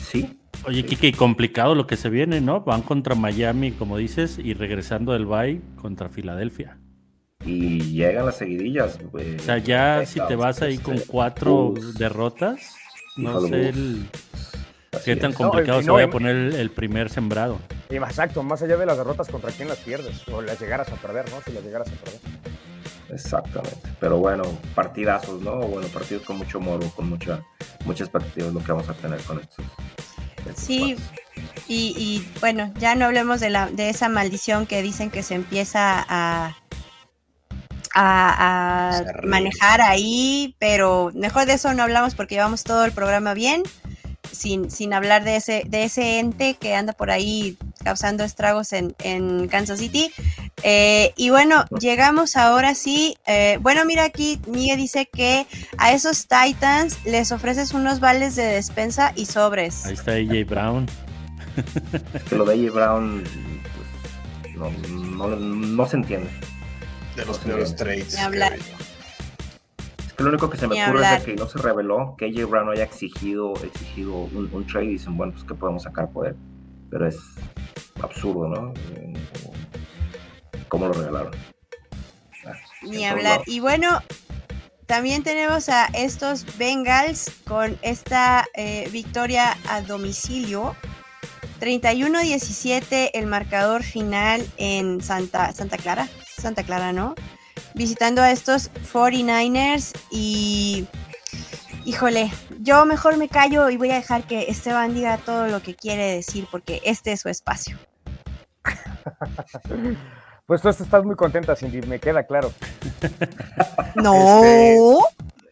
Sí. 0.00 0.38
Oye, 0.64 0.84
Kike, 0.84 1.12
complicado 1.12 1.74
lo 1.74 1.86
que 1.86 1.96
se 1.96 2.08
viene, 2.08 2.40
¿no? 2.40 2.60
Van 2.60 2.82
contra 2.82 3.14
Miami, 3.14 3.72
como 3.72 3.96
dices, 3.96 4.38
y 4.38 4.54
regresando 4.54 5.12
del 5.12 5.26
Bay 5.26 5.60
contra 5.76 6.08
Filadelfia. 6.08 6.78
Y 7.44 7.80
llegan 7.80 8.26
las 8.26 8.38
seguidillas, 8.38 8.98
O 9.12 9.42
sea, 9.42 9.58
ya 9.58 10.06
si 10.06 10.20
te 10.28 10.36
vas 10.36 10.62
ahí 10.62 10.78
con 10.78 10.98
cuatro 11.06 11.74
derrotas, 11.98 12.76
no 13.16 13.40
sé 13.40 13.70
el, 13.70 14.06
qué 15.04 15.16
tan 15.16 15.32
complicado 15.32 15.82
se 15.82 15.90
va 15.90 16.02
a 16.02 16.10
poner 16.10 16.54
el 16.54 16.70
primer 16.70 17.08
sembrado. 17.10 17.58
Exacto, 17.88 18.42
más 18.42 18.62
allá 18.62 18.76
de 18.76 18.86
las 18.86 18.98
derrotas, 18.98 19.28
¿contra 19.28 19.50
quién 19.50 19.68
las 19.68 19.78
pierdes? 19.78 20.26
O 20.28 20.42
las 20.42 20.60
llegaras 20.60 20.88
a 20.90 20.96
perder, 20.96 21.30
¿no? 21.30 21.40
Si 21.42 21.52
las 21.52 21.64
llegaras 21.64 21.88
a 21.88 21.92
perder. 21.92 22.20
Exactamente. 23.10 23.90
Pero 24.00 24.18
bueno, 24.18 24.44
partidazos, 24.74 25.40
¿no? 25.40 25.56
Bueno, 25.56 25.88
partidos 25.88 26.24
con 26.24 26.38
mucho 26.38 26.60
moro, 26.60 26.88
con 26.90 27.08
mucha, 27.08 27.42
muchas 27.84 28.08
expectativas 28.08 28.52
lo 28.52 28.60
que 28.62 28.72
vamos 28.72 28.88
a 28.88 28.94
tener 28.94 29.20
con 29.22 29.40
estos. 29.40 29.64
sí, 30.56 30.96
y, 31.68 32.26
bueno, 32.40 32.72
ya 32.78 32.94
no 32.94 33.06
hablemos 33.06 33.40
de, 33.40 33.48
la, 33.48 33.70
de 33.70 33.88
esa 33.88 34.08
maldición 34.08 34.66
que 34.66 34.82
dicen 34.82 35.10
que 35.10 35.22
se 35.22 35.34
empieza 35.34 36.04
a, 36.06 36.56
a, 37.94 39.02
manejar 39.24 39.80
ahí, 39.80 40.54
pero 40.58 41.10
mejor 41.14 41.46
de 41.46 41.54
eso 41.54 41.72
no 41.72 41.82
hablamos 41.82 42.14
porque 42.14 42.34
llevamos 42.34 42.62
todo 42.62 42.84
el 42.84 42.92
programa 42.92 43.32
bien 43.32 43.62
sin, 44.32 44.70
sin 44.70 44.92
hablar 44.92 45.24
de 45.24 45.36
ese, 45.36 45.64
de 45.66 45.84
ese 45.84 46.18
ente 46.18 46.54
que 46.54 46.74
anda 46.74 46.92
por 46.92 47.10
ahí 47.10 47.56
causando 47.84 48.24
estragos 48.24 48.72
en, 48.72 49.48
Kansas 49.48 49.78
City. 49.78 50.12
Eh, 50.62 51.12
y 51.16 51.30
bueno, 51.30 51.64
llegamos 51.78 52.36
ahora 52.36 52.74
sí. 52.74 53.16
Eh, 53.26 53.58
bueno, 53.60 53.84
mira 53.84 54.04
aquí, 54.04 54.40
Miguel 54.46 54.78
dice 54.78 55.08
que 55.12 55.46
a 55.78 55.92
esos 55.92 56.26
Titans 56.26 56.98
les 57.04 57.32
ofreces 57.32 57.72
unos 57.72 58.00
vales 58.00 58.36
de 58.36 58.44
despensa 58.44 59.12
y 59.16 59.26
sobres. 59.26 59.86
Ahí 59.86 59.94
está 59.94 60.12
AJ 60.12 60.46
Brown. 60.48 60.88
Que 62.28 62.36
lo 62.36 62.44
de 62.44 62.54
AJ 62.54 62.74
Brown 62.74 63.24
pues, 64.56 64.88
no, 64.88 65.86
se 65.86 65.96
entiende. 65.96 66.30
De 67.16 67.26
los 67.26 67.38
peores 67.38 67.76
trades. 67.76 68.16
Que 68.16 68.22
lo 70.18 70.28
único 70.28 70.50
que 70.50 70.56
se 70.56 70.66
me 70.66 70.82
ocurre 70.82 71.16
es 71.16 71.24
que 71.24 71.34
no 71.34 71.48
se 71.48 71.58
reveló 71.58 72.14
que 72.16 72.26
AJ 72.26 72.48
Brown 72.48 72.70
haya 72.70 72.84
exigido, 72.84 73.54
exigido 73.62 74.14
un, 74.14 74.66
trade 74.66 74.86
y 74.86 74.88
dicen, 74.90 75.16
bueno, 75.16 75.32
pues 75.32 75.44
¿qué 75.44 75.54
podemos 75.54 75.82
sacar 75.82 76.10
por 76.10 76.26
él? 76.26 76.36
Pero 76.90 77.06
es 77.08 77.18
absurdo, 78.02 78.48
¿no? 78.48 78.74
¿Cómo 80.68 80.86
lo 80.86 80.92
regalaron? 80.92 81.32
Ah, 82.46 82.52
Ni 82.82 83.04
hablar. 83.04 83.42
Y 83.46 83.60
bueno, 83.60 84.00
también 84.86 85.22
tenemos 85.22 85.68
a 85.68 85.86
estos 85.86 86.58
Bengals 86.58 87.30
con 87.46 87.78
esta 87.82 88.46
eh, 88.54 88.88
victoria 88.92 89.56
a 89.68 89.80
domicilio. 89.80 90.76
31-17 91.60 93.10
el 93.14 93.26
marcador 93.26 93.84
final 93.84 94.44
en 94.56 95.00
Santa, 95.00 95.52
Santa 95.52 95.78
Clara. 95.78 96.08
Santa 96.26 96.64
Clara, 96.64 96.92
¿no? 96.92 97.14
Visitando 97.74 98.22
a 98.22 98.30
estos 98.30 98.70
49ers 98.92 99.92
y 100.10 100.86
híjole, 101.84 102.30
yo 102.60 102.84
mejor 102.84 103.16
me 103.16 103.28
callo 103.28 103.68
y 103.70 103.76
voy 103.76 103.90
a 103.90 103.96
dejar 103.96 104.24
que 104.24 104.48
Esteban 104.48 104.94
diga 104.94 105.18
todo 105.18 105.48
lo 105.48 105.62
que 105.62 105.74
quiere 105.74 106.14
decir 106.14 106.46
porque 106.50 106.80
este 106.84 107.12
es 107.12 107.20
su 107.20 107.28
espacio. 107.28 107.78
Pues 110.44 110.60
tú 110.60 110.68
estás 110.68 111.04
muy 111.04 111.14
contenta, 111.14 111.54
Cindy, 111.54 111.80
me 111.86 111.98
queda 111.98 112.24
claro. 112.24 112.52
No, 113.94 114.42
este, 114.44 114.76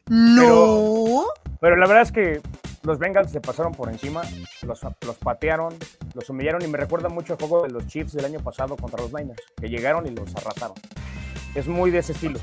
no. 0.09 1.25
Pero, 1.61 1.77
la 1.77 1.87
verdad 1.87 2.03
es 2.03 2.13
que 2.13 2.41
los 2.83 2.99
Bengals 2.99 3.31
se 3.31 3.41
pasaron 3.41 3.73
por 3.73 3.89
encima, 3.89 4.23
los, 4.63 4.81
los, 4.83 5.17
patearon, 5.17 5.75
los 6.15 6.29
humillaron 6.29 6.63
y 6.63 6.67
me 6.67 6.79
recuerda 6.79 7.09
mucho 7.09 7.35
el 7.35 7.39
juego 7.39 7.63
de 7.63 7.71
los 7.71 7.87
Chiefs 7.87 8.13
del 8.13 8.25
año 8.25 8.41
pasado 8.41 8.77
contra 8.77 9.01
los 9.01 9.13
Niners, 9.13 9.41
que 9.59 9.69
llegaron 9.69 10.07
y 10.07 10.11
los 10.11 10.35
arrasaron. 10.37 10.77
Es 11.55 11.67
muy 11.67 11.91
de 11.91 11.99
ese 11.99 12.13
estilo. 12.13 12.39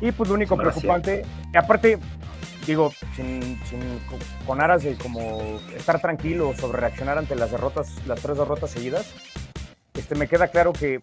Y 0.00 0.10
pues 0.12 0.28
lo 0.28 0.34
único 0.34 0.56
preocupante, 0.56 1.24
aparte, 1.54 1.98
digo, 2.66 2.92
sin, 3.14 3.58
con 4.46 4.60
aras 4.60 4.82
de 4.82 4.96
como 4.96 5.60
estar 5.76 6.00
tranquilo 6.00 6.52
sobre 6.56 6.80
reaccionar 6.80 7.18
ante 7.18 7.36
las 7.36 7.52
derrotas, 7.52 8.04
las 8.06 8.20
tres 8.20 8.36
derrotas 8.36 8.70
seguidas, 8.70 9.14
este, 9.94 10.16
me 10.16 10.26
queda 10.26 10.48
claro 10.48 10.72
que 10.72 11.02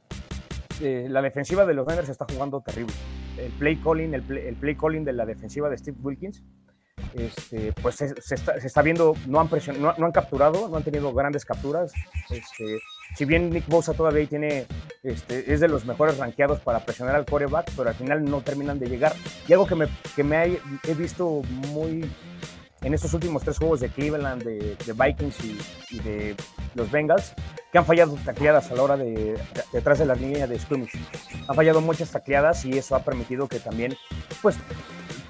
eh, 0.81 1.07
la 1.09 1.21
defensiva 1.21 1.65
de 1.65 1.73
los 1.73 1.87
Niners 1.87 2.09
está 2.09 2.25
jugando 2.29 2.61
terrible. 2.61 2.93
El 3.37 3.51
play 3.53 3.77
calling, 3.77 4.13
el 4.13 4.23
play, 4.23 4.47
el 4.47 4.55
play 4.55 4.75
calling 4.75 5.05
de 5.05 5.13
la 5.13 5.25
defensiva 5.25 5.69
de 5.69 5.77
Steve 5.77 5.97
Wilkins 6.01 6.43
este, 7.13 7.73
pues 7.81 7.95
se, 7.95 8.35
está, 8.35 8.81
viendo, 8.81 9.15
no 9.27 9.39
han, 9.39 9.49
no, 9.79 10.05
han 10.05 10.11
capturado, 10.11 10.67
no 10.69 10.77
han 10.77 10.83
tenido 10.83 11.13
grandes 11.13 11.45
capturas. 11.45 11.91
Este, 12.29 12.79
si 13.19 13.25
bien 13.25 13.49
Nick 13.49 13.67
Bosa 13.67 13.93
todavía 13.93 14.25
tiene, 14.27 14.65
este, 15.03 15.53
es 15.53 15.59
de 15.59 15.67
los 15.67 15.83
mejores 15.83 16.17
rankeados 16.17 16.61
para 16.61 16.79
presionar 16.79 17.17
al 17.17 17.25
coreback, 17.25 17.69
pero 17.75 17.89
al 17.89 17.95
final 17.95 18.23
no 18.23 18.39
terminan 18.39 18.79
de 18.79 18.87
llegar. 18.87 19.13
Y 19.45 19.51
algo 19.51 19.67
que 19.67 19.75
me, 19.75 19.87
que 20.15 20.23
me 20.23 20.57
he 20.87 20.93
visto 20.93 21.41
muy 21.73 22.09
en 22.81 22.93
estos 22.93 23.13
últimos 23.13 23.43
tres 23.43 23.57
juegos 23.57 23.81
de 23.81 23.89
Cleveland, 23.89 24.41
de, 24.41 24.77
Vikings 24.93 25.37
y, 25.91 25.99
de 25.99 26.33
los 26.75 26.89
Bengals, 26.91 27.33
que 27.73 27.77
han 27.77 27.85
fallado 27.85 28.17
tacleadas 28.23 28.71
a 28.71 28.75
la 28.75 28.83
hora 28.83 28.95
de, 28.95 29.37
detrás 29.73 29.99
de 29.99 30.05
la 30.05 30.15
línea 30.15 30.47
de 30.47 30.57
scrimmage. 30.57 30.97
Han 31.45 31.55
fallado 31.57 31.81
muchas 31.81 32.11
tacleadas 32.11 32.63
y 32.63 32.77
eso 32.77 32.95
ha 32.95 33.03
permitido 33.03 33.49
que 33.49 33.59
también, 33.59 33.97
pues, 34.41 34.55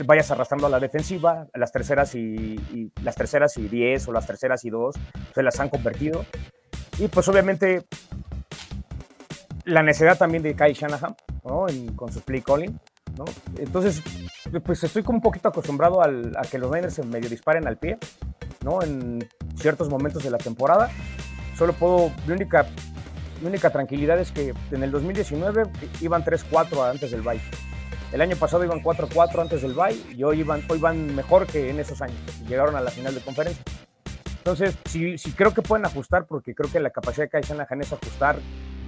vayas 0.06 0.30
arrastrando 0.30 0.68
a 0.68 0.70
la 0.70 0.80
defensiva, 0.80 1.48
las 1.56 1.72
terceras 1.72 2.14
y, 2.14 2.92
las 3.02 3.16
terceras 3.16 3.58
y 3.58 3.68
10 3.68 4.10
o 4.10 4.12
las 4.12 4.28
terceras 4.28 4.64
y 4.64 4.70
2 4.70 4.94
se 5.34 5.42
las 5.42 5.60
han 5.60 5.70
convertido. 5.70 6.24
Y 7.00 7.08
pues 7.08 7.28
obviamente 7.30 7.86
la 9.64 9.84
necesidad 9.84 10.18
también 10.18 10.43
de 10.43 10.54
Kai 10.54 10.74
Shanahan 10.74 11.16
¿no? 11.45 11.66
con 11.95 12.12
su 12.12 12.22
play 12.22 12.41
calling. 12.41 12.78
¿no? 13.18 13.26
Entonces, 13.58 14.02
pues 14.64 14.84
estoy 14.84 15.04
como 15.04 15.18
un 15.18 15.22
poquito 15.22 15.47
acostumbrado 15.47 16.02
al, 16.02 16.36
a 16.38 16.41
que 16.41 16.58
los 16.58 16.72
Niners 16.72 16.93
se 16.93 17.04
medio 17.04 17.30
disparen 17.30 17.68
al 17.68 17.78
pie, 17.78 17.97
¿no? 18.64 18.82
En 18.82 19.28
ciertos 19.56 19.89
momentos 19.89 20.24
de 20.24 20.32
la 20.32 20.38
temporada. 20.38 20.89
Solo 21.58 21.74
puedo, 21.74 22.12
mi 22.26 22.34
única, 22.34 22.66
mi 23.41 23.47
única 23.47 23.70
tranquilidad 23.70 24.20
es 24.20 24.32
que 24.32 24.54
en 24.72 24.84
el 24.84 24.91
2019 24.91 25.64
iban 26.02 26.24
3-4 26.24 26.89
antes 26.89 27.12
del 27.12 27.22
bye. 27.22 27.41
El 28.12 28.22
año 28.22 28.36
pasado 28.38 28.64
iban 28.64 28.82
4-4 28.82 29.41
antes 29.41 29.62
del 29.62 29.74
bye 29.74 29.95
y 30.16 30.24
hoy, 30.24 30.39
iban, 30.39 30.64
hoy 30.70 30.80
van 30.80 31.16
mejor 31.16 31.45
que 31.45 31.70
en 31.70 31.80
esos 31.80 32.02
años. 32.02 32.18
Llegaron 32.47 32.76
a 32.76 32.82
la 32.82 32.91
final 32.91 33.14
de 33.14 33.22
conferencia. 33.22 33.64
Entonces, 34.50 34.80
sí, 34.86 35.16
sí 35.20 35.32
creo 35.34 35.54
que 35.54 35.62
pueden 35.62 35.86
ajustar 35.86 36.26
porque 36.26 36.56
creo 36.56 36.72
que 36.72 36.80
la 36.80 36.89
capacidad 36.89 37.26
de 37.26 37.30
Kai 37.30 37.43
Shanahan 37.43 37.82
es 37.82 37.93
ajustar 37.93 38.39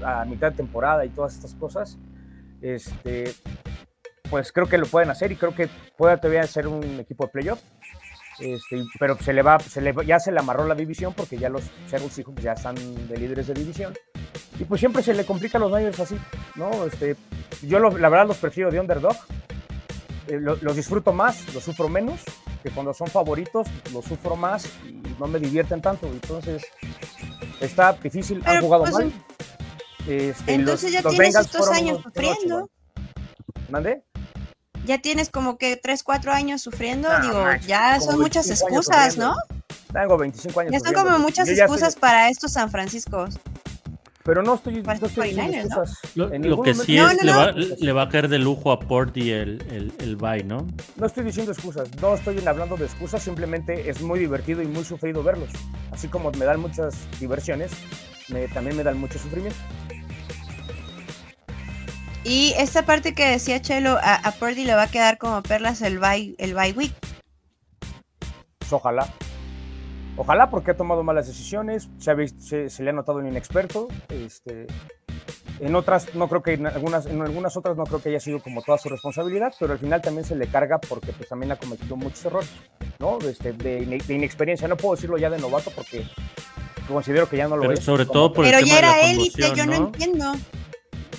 a 0.04 0.26
mitad 0.26 0.50
de 0.50 0.58
temporada 0.58 1.06
y 1.06 1.10
todas 1.10 1.36
estas 1.36 1.54
cosas. 1.54 2.00
Este, 2.64 3.32
pues 4.28 4.52
creo 4.52 4.66
que 4.66 4.80
lo 4.80 4.88
pueden 4.88 5.12
hacer 5.12 5.32
y 5.32 5.36
creo 5.36 5.54
que 5.54 5.70
puede 5.96 6.18
todavía 6.18 6.42
ser 6.48 6.68
un 6.68 6.84
equipo 7.00 7.28
de 7.28 7.32
playoff. 7.32 7.62
Este, 8.40 8.84
pero 9.00 9.20
se 9.20 9.34
le 9.34 9.44
va, 9.44 9.60
se 9.60 9.82
le, 9.82 9.94
ya 10.04 10.20
se 10.20 10.32
le 10.32 10.40
amarró 10.40 10.66
la 10.66 10.74
división 10.74 11.14
porque 11.14 11.38
ya 11.38 11.48
los 11.48 11.62
Seattle 11.86 12.10
hijos 12.18 12.34
ya 12.42 12.54
están 12.54 12.74
de 13.08 13.18
líderes 13.18 13.46
de 13.46 13.54
división. 13.54 13.94
Y 14.58 14.64
pues 14.64 14.80
siempre 14.80 15.04
se 15.04 15.14
le 15.14 15.28
complica 15.28 15.60
a 15.60 15.62
los 15.62 15.72
Niners 15.72 16.00
así, 16.00 16.18
¿no? 16.56 16.86
Este, 16.86 17.16
yo 17.62 17.78
la 17.78 18.10
verdad 18.10 18.26
los 18.26 18.40
prefiero 18.40 18.72
de 18.72 18.80
underdog. 18.80 19.16
Eh, 20.28 20.40
los 20.40 20.76
disfruto 20.76 21.12
más, 21.14 21.54
los 21.54 21.64
sufro 21.64 21.90
menos, 21.90 22.22
que 22.64 22.70
cuando 22.70 22.94
son 22.94 23.08
favoritos 23.08 23.68
los 23.92 24.06
sufro 24.06 24.36
más 24.36 24.66
y 24.86 25.02
no 25.20 25.28
me 25.28 25.40
divierten 25.40 25.82
tanto. 25.82 26.08
Entonces, 26.08 26.64
está 27.60 27.94
difícil, 27.94 28.42
han 28.46 28.62
jugado 28.62 28.84
pues, 28.84 28.94
mal. 28.94 29.14
Este, 30.08 30.54
entonces 30.54 30.92
ya 30.92 31.02
tienes 31.04 31.36
estos 31.36 31.70
años 31.70 32.02
sufriendo. 32.04 32.70
¿Mande? 33.70 34.04
ya 34.86 35.00
tienes 35.00 35.30
como 35.30 35.58
que 35.58 35.78
3, 35.78 36.04
4 36.04 36.32
años 36.32 36.62
sufriendo, 36.62 37.10
digo, 37.22 37.46
ya 37.68 38.00
son 38.00 38.20
muchas 38.20 38.50
excusas, 38.50 39.18
¿no? 39.18 39.36
Tengo 39.94 40.18
25 40.18 40.60
años. 40.60 40.72
Ya 40.72 40.80
son 40.80 40.94
como 40.94 41.20
muchas 41.20 41.48
excusas 41.50 41.96
para 41.96 42.30
estos 42.30 42.54
San 42.54 42.72
Franciscos. 42.72 43.36
Pero 44.24 44.44
no 44.44 44.56
estoy, 44.56 44.82
no 44.84 44.92
estoy 44.92 45.30
diciendo 45.30 45.52
49ers, 45.54 45.68
¿no? 45.70 45.84
excusas. 45.84 46.00
Lo, 46.16 46.26
En 46.26 46.42
lo 46.44 46.50
ningún 46.50 46.66
que 46.66 46.72
momento- 46.74 46.84
sí 46.86 46.98
es, 46.98 47.04
no, 47.04 47.14
le, 47.24 47.32
no. 47.32 47.38
va, 47.38 47.52
le 47.54 47.92
va 47.92 48.02
a 48.04 48.10
caer 48.10 48.28
de 48.28 48.38
lujo 48.40 48.72
a 48.72 48.80
Porty 48.80 49.32
el, 49.32 49.62
el, 49.72 49.92
el 50.00 50.16
bye, 50.16 50.44
¿no? 50.44 50.68
No 50.98 51.06
estoy 51.08 51.24
diciendo 51.24 51.52
excusas, 51.52 51.90
no 52.02 52.14
estoy 52.14 52.40
hablando 52.46 52.78
de 52.78 52.86
excusas, 52.86 53.24
simplemente 53.24 53.90
es 53.90 54.02
muy 54.02 54.20
divertido 54.20 54.62
y 54.62 54.68
muy 54.68 54.84
sufrido 54.84 55.24
verlos. 55.24 55.50
Así 55.92 56.08
como 56.08 56.32
me 56.32 56.46
dan 56.46 56.60
muchas 56.60 56.96
diversiones, 57.20 57.72
me- 58.30 58.48
también 58.50 58.78
me 58.78 58.84
dan 58.84 59.00
mucho 59.00 59.18
sufrimiento. 59.18 59.58
Y 62.24 62.54
esta 62.60 62.86
parte 62.86 63.16
que 63.16 63.26
decía 63.28 63.60
Chelo, 63.62 63.98
a, 64.00 64.14
a 64.16 64.32
Purdy 64.34 64.64
le 64.66 64.76
va 64.76 64.84
a 64.84 64.88
quedar 64.92 65.18
como 65.18 65.42
perlas 65.42 65.82
el 65.82 65.98
bye, 65.98 66.36
el 66.38 66.54
bye 66.54 66.74
week. 66.74 66.94
Pues 68.60 68.72
ojalá. 68.72 69.08
Ojalá 70.22 70.52
porque 70.52 70.70
ha 70.70 70.78
tomado 70.78 71.02
malas 71.02 71.26
decisiones, 71.26 71.90
se, 71.98 72.12
ha 72.12 72.14
vis- 72.14 72.36
se- 72.38 72.70
se 72.70 72.84
le 72.84 72.92
ha 72.92 72.94
notado 72.94 73.18
un 73.18 73.26
inexperto. 73.28 73.88
Este, 74.10 74.68
en 75.60 75.74
otras, 75.76 76.14
no 76.14 76.28
creo 76.28 76.44
que 76.44 76.54
en 76.54 76.68
algunas, 76.68 77.08
en 77.08 77.20
algunas 77.24 77.58
otras 77.58 77.76
no 77.76 77.86
creo 77.86 78.04
que 78.04 78.10
haya 78.10 78.20
sido 78.20 78.40
como 78.40 78.62
toda 78.62 78.78
su 78.78 78.88
responsabilidad, 78.90 79.52
pero 79.60 79.74
al 79.74 79.80
final 79.80 80.00
también 80.00 80.24
se 80.24 80.36
le 80.36 80.46
carga 80.46 80.78
porque 80.80 81.12
pues, 81.12 81.28
también 81.28 81.52
ha 81.52 81.56
cometido 81.56 81.96
muchos 81.96 82.24
errores, 82.24 82.52
¿no? 83.00 83.18
Este, 83.28 83.54
de, 83.54 83.80
ine- 83.82 83.98
de 84.06 84.14
inexperiencia. 84.14 84.68
No 84.68 84.78
puedo 84.78 84.94
decirlo 84.94 85.18
ya 85.18 85.32
de 85.32 85.40
novato 85.40 85.72
porque 85.76 86.06
considero 86.88 87.28
que 87.28 87.38
ya 87.38 87.48
no 87.48 87.56
lo 87.56 87.64
Pero 87.64 87.74
es. 87.74 87.80
sobre 87.84 88.06
todo 88.06 88.32
por 88.32 88.46
el 88.46 88.52
Pero 88.52 88.64
tema 88.64 88.70
ya 88.70 88.76
de 88.76 88.82
la 88.84 88.98
era 89.00 89.10
élite, 89.10 89.42
yo 89.56 89.66
no 89.66 89.72
¿no? 89.80 89.86
entiendo. 89.88 90.34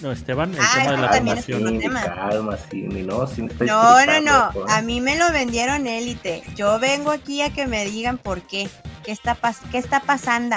No, 0.02 0.10
Esteban, 0.10 0.52
el 0.52 0.58
Ah, 0.60 0.70
tema 0.74 0.90
de 0.90 0.96
la 0.98 1.10
calma, 1.10 1.36
Cindy, 1.36 3.02
no, 3.04 3.26
No, 3.60 4.20
no. 4.20 4.66
A 4.68 4.82
mí 4.82 5.00
me 5.00 5.16
lo 5.16 5.30
vendieron 5.32 5.86
élite. 5.86 6.42
Yo 6.56 6.80
vengo 6.80 7.12
aquí 7.12 7.40
a 7.42 7.50
que 7.52 7.66
me 7.68 7.84
digan 7.84 8.18
por 8.18 8.42
qué. 8.42 8.68
¿Qué 9.04 9.12
está, 9.12 9.34
pas 9.36 9.60
qué 9.70 9.78
está 9.78 10.00
pasando? 10.00 10.56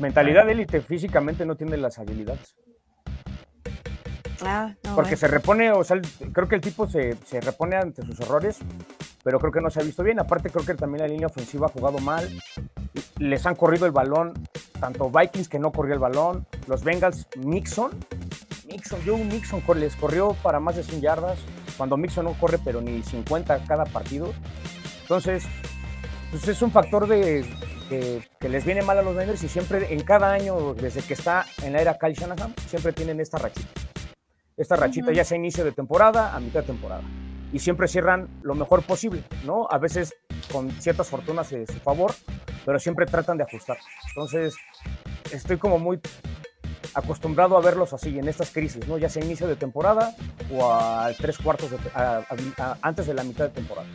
Mentalidad 0.00 0.46
de 0.46 0.52
élite 0.52 0.80
físicamente 0.80 1.46
no 1.46 1.54
tiene 1.56 1.76
las 1.76 1.98
habilidades. 1.98 2.56
Ah, 4.42 4.74
no, 4.84 4.94
Porque 4.96 5.10
bueno. 5.10 5.16
se 5.18 5.28
repone, 5.28 5.70
o 5.70 5.84
sea, 5.84 6.00
creo 6.32 6.48
que 6.48 6.54
el 6.56 6.60
tipo 6.60 6.88
se, 6.88 7.16
se 7.26 7.40
repone 7.40 7.76
ante 7.76 8.02
sus 8.02 8.18
errores, 8.20 8.58
pero 9.22 9.38
creo 9.38 9.52
que 9.52 9.60
no 9.60 9.70
se 9.70 9.80
ha 9.80 9.82
visto 9.84 10.02
bien. 10.02 10.18
Aparte, 10.18 10.50
creo 10.50 10.64
que 10.64 10.74
también 10.74 11.02
la 11.02 11.08
línea 11.08 11.26
ofensiva 11.26 11.66
ha 11.66 11.70
jugado 11.70 11.98
mal. 11.98 12.28
Les 13.18 13.46
han 13.46 13.54
corrido 13.54 13.86
el 13.86 13.92
balón, 13.92 14.34
tanto 14.80 15.10
Vikings 15.10 15.48
que 15.48 15.58
no 15.58 15.70
corrió 15.72 15.94
el 15.94 16.00
balón, 16.00 16.46
los 16.66 16.82
Bengals, 16.82 17.26
Mixon, 17.36 17.90
Mixon, 18.66 19.00
Joe 19.06 19.24
Mixon 19.24 19.60
cor- 19.60 19.76
les 19.76 19.94
corrió 19.96 20.34
para 20.42 20.60
más 20.60 20.76
de 20.76 20.82
100 20.82 21.00
yardas, 21.00 21.38
cuando 21.76 21.96
Mixon 21.96 22.24
no 22.24 22.32
corre, 22.34 22.58
pero 22.64 22.80
ni 22.80 23.02
50 23.02 23.64
cada 23.64 23.84
partido. 23.84 24.32
Entonces, 25.02 25.44
pues 26.30 26.46
es 26.48 26.62
un 26.62 26.70
factor 26.70 27.06
de 27.08 27.44
que, 27.88 28.22
que 28.38 28.48
les 28.48 28.64
viene 28.64 28.82
mal 28.82 28.98
a 28.98 29.02
los 29.02 29.16
Niners 29.16 29.42
y 29.42 29.48
siempre, 29.48 29.92
en 29.92 30.02
cada 30.04 30.32
año, 30.32 30.74
desde 30.74 31.02
que 31.02 31.14
está 31.14 31.46
en 31.62 31.72
la 31.72 31.80
era 31.80 31.98
Kyle 31.98 32.14
Shanahan, 32.14 32.54
siempre 32.68 32.92
tienen 32.92 33.20
esta 33.20 33.38
rachita 33.38 33.68
esta 34.56 34.76
rachita, 34.76 35.10
ya 35.10 35.24
sea 35.24 35.38
inicio 35.38 35.64
de 35.64 35.72
temporada, 35.72 36.36
a 36.36 36.40
mitad 36.40 36.60
de 36.60 36.66
temporada. 36.66 37.00
Y 37.52 37.58
siempre 37.58 37.88
cierran 37.88 38.28
lo 38.42 38.54
mejor 38.54 38.82
posible, 38.82 39.24
¿no? 39.44 39.66
A 39.70 39.78
veces 39.78 40.14
con 40.52 40.70
ciertas 40.72 41.08
fortunas 41.08 41.50
de 41.50 41.66
su 41.66 41.74
favor, 41.80 42.14
pero 42.64 42.78
siempre 42.78 43.06
tratan 43.06 43.38
de 43.38 43.44
ajustar. 43.44 43.78
Entonces, 44.08 44.54
estoy 45.32 45.58
como 45.58 45.78
muy 45.78 46.00
acostumbrado 46.94 47.56
a 47.56 47.60
verlos 47.60 47.92
así, 47.92 48.18
en 48.18 48.28
estas 48.28 48.50
crisis, 48.50 48.86
¿no? 48.88 48.98
Ya 48.98 49.08
sea 49.08 49.24
inicio 49.24 49.46
de 49.46 49.56
temporada 49.56 50.14
o 50.52 50.72
a 50.72 51.10
tres 51.16 51.38
cuartos 51.38 51.70
de, 51.70 51.78
a- 51.94 52.18
a- 52.28 52.62
a- 52.64 52.78
antes 52.82 53.06
de 53.06 53.14
la 53.14 53.22
mitad 53.24 53.44
de 53.44 53.50
temporada. 53.50 53.88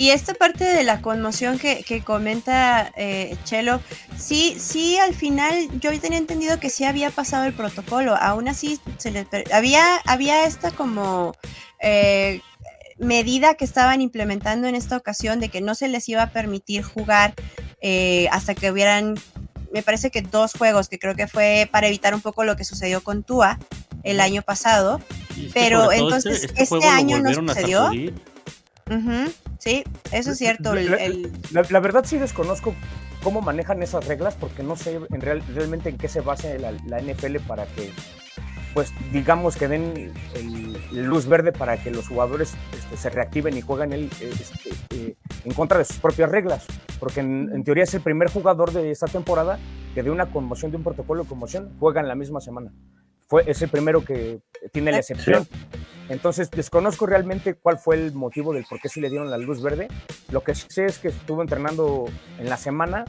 Y 0.00 0.12
esta 0.12 0.32
parte 0.32 0.64
de 0.64 0.82
la 0.82 1.02
conmoción 1.02 1.58
que, 1.58 1.84
que 1.84 2.00
comenta 2.00 2.90
eh, 2.96 3.36
Chelo, 3.44 3.82
sí, 4.16 4.56
sí, 4.58 4.96
al 4.96 5.14
final 5.14 5.68
yo 5.78 5.90
tenía 6.00 6.16
entendido 6.16 6.58
que 6.58 6.70
sí 6.70 6.84
había 6.84 7.10
pasado 7.10 7.44
el 7.44 7.52
protocolo, 7.52 8.16
aún 8.16 8.48
así 8.48 8.80
se 8.96 9.10
les 9.10 9.26
había, 9.52 9.84
había 10.06 10.46
esta 10.46 10.70
como 10.70 11.34
eh, 11.80 12.40
medida 12.98 13.56
que 13.56 13.66
estaban 13.66 14.00
implementando 14.00 14.68
en 14.68 14.74
esta 14.74 14.96
ocasión 14.96 15.38
de 15.38 15.50
que 15.50 15.60
no 15.60 15.74
se 15.74 15.86
les 15.86 16.08
iba 16.08 16.22
a 16.22 16.30
permitir 16.30 16.82
jugar 16.82 17.34
eh, 17.82 18.26
hasta 18.32 18.54
que 18.54 18.70
hubieran, 18.70 19.16
me 19.70 19.82
parece 19.82 20.10
que 20.10 20.22
dos 20.22 20.54
juegos, 20.54 20.88
que 20.88 20.98
creo 20.98 21.14
que 21.14 21.26
fue 21.26 21.68
para 21.70 21.88
evitar 21.88 22.14
un 22.14 22.22
poco 22.22 22.44
lo 22.44 22.56
que 22.56 22.64
sucedió 22.64 23.04
con 23.04 23.22
Tua 23.22 23.58
el 24.02 24.20
año 24.20 24.40
pasado. 24.40 24.98
Pero 25.52 25.82
todo 25.82 25.92
entonces, 25.92 26.48
este 26.56 26.76
lo 26.76 26.88
año 26.88 27.18
no 27.18 27.34
sucedió. 27.34 27.90
Sí, 29.60 29.84
eso 30.12 30.32
es 30.32 30.38
cierto. 30.38 30.74
La- 30.74 30.96
el- 30.96 31.32
La, 31.52 31.62
la 31.70 31.80
verdad 31.80 32.04
sí 32.04 32.18
desconozco 32.18 32.74
cómo 33.22 33.40
manejan 33.42 33.82
esas 33.82 34.06
reglas 34.06 34.34
porque 34.34 34.62
no 34.62 34.74
sé 34.76 34.98
en 35.10 35.20
real- 35.20 35.42
realmente 35.54 35.88
en 35.90 35.98
qué 35.98 36.08
se 36.08 36.20
basa 36.20 36.48
la, 36.58 36.72
la 36.86 37.00
NFL 37.00 37.36
para 37.46 37.66
que, 37.66 37.90
pues 38.74 38.92
digamos 39.12 39.56
que 39.56 39.68
den 39.68 40.12
el, 40.34 41.04
luz 41.06 41.26
verde 41.26 41.52
para 41.52 41.76
que 41.82 41.90
los 41.90 42.08
jugadores 42.08 42.54
este, 42.76 42.96
se 42.96 43.10
reactiven 43.10 43.56
y 43.56 43.60
jueguen 43.60 43.92
el, 43.92 44.10
este, 44.20 44.70
eh, 44.90 45.14
en 45.44 45.52
contra 45.54 45.78
de 45.78 45.84
sus 45.84 45.98
propias 45.98 46.30
reglas. 46.30 46.64
Porque 46.98 47.20
en, 47.20 47.50
en 47.54 47.62
teoría 47.64 47.84
es 47.84 47.94
el 47.94 48.00
primer 48.00 48.28
jugador 48.30 48.72
de 48.72 48.90
esta 48.90 49.06
temporada 49.06 49.58
que 49.94 50.02
de 50.02 50.10
una 50.10 50.26
conmoción, 50.30 50.70
de 50.70 50.76
un 50.78 50.84
protocolo 50.84 51.22
de 51.24 51.28
conmoción, 51.28 51.74
juega 51.80 52.00
en 52.00 52.08
la 52.08 52.14
misma 52.14 52.40
semana. 52.40 52.72
Fue, 53.30 53.44
es 53.46 53.62
el 53.62 53.68
primero 53.70 54.04
que 54.04 54.40
tiene 54.72 54.90
la 54.90 54.98
excepción. 54.98 55.46
Entonces, 56.08 56.50
desconozco 56.50 57.06
realmente 57.06 57.54
cuál 57.54 57.78
fue 57.78 57.94
el 57.94 58.12
motivo 58.12 58.52
del 58.52 58.64
por 58.64 58.80
qué 58.80 58.88
sí 58.88 59.00
le 59.00 59.08
dieron 59.08 59.30
la 59.30 59.38
luz 59.38 59.62
verde. 59.62 59.86
Lo 60.32 60.42
que 60.42 60.56
sí 60.56 60.66
sé 60.68 60.86
es 60.86 60.98
que 60.98 61.08
estuvo 61.08 61.40
entrenando 61.40 62.06
en 62.40 62.48
la 62.50 62.56
semana, 62.56 63.04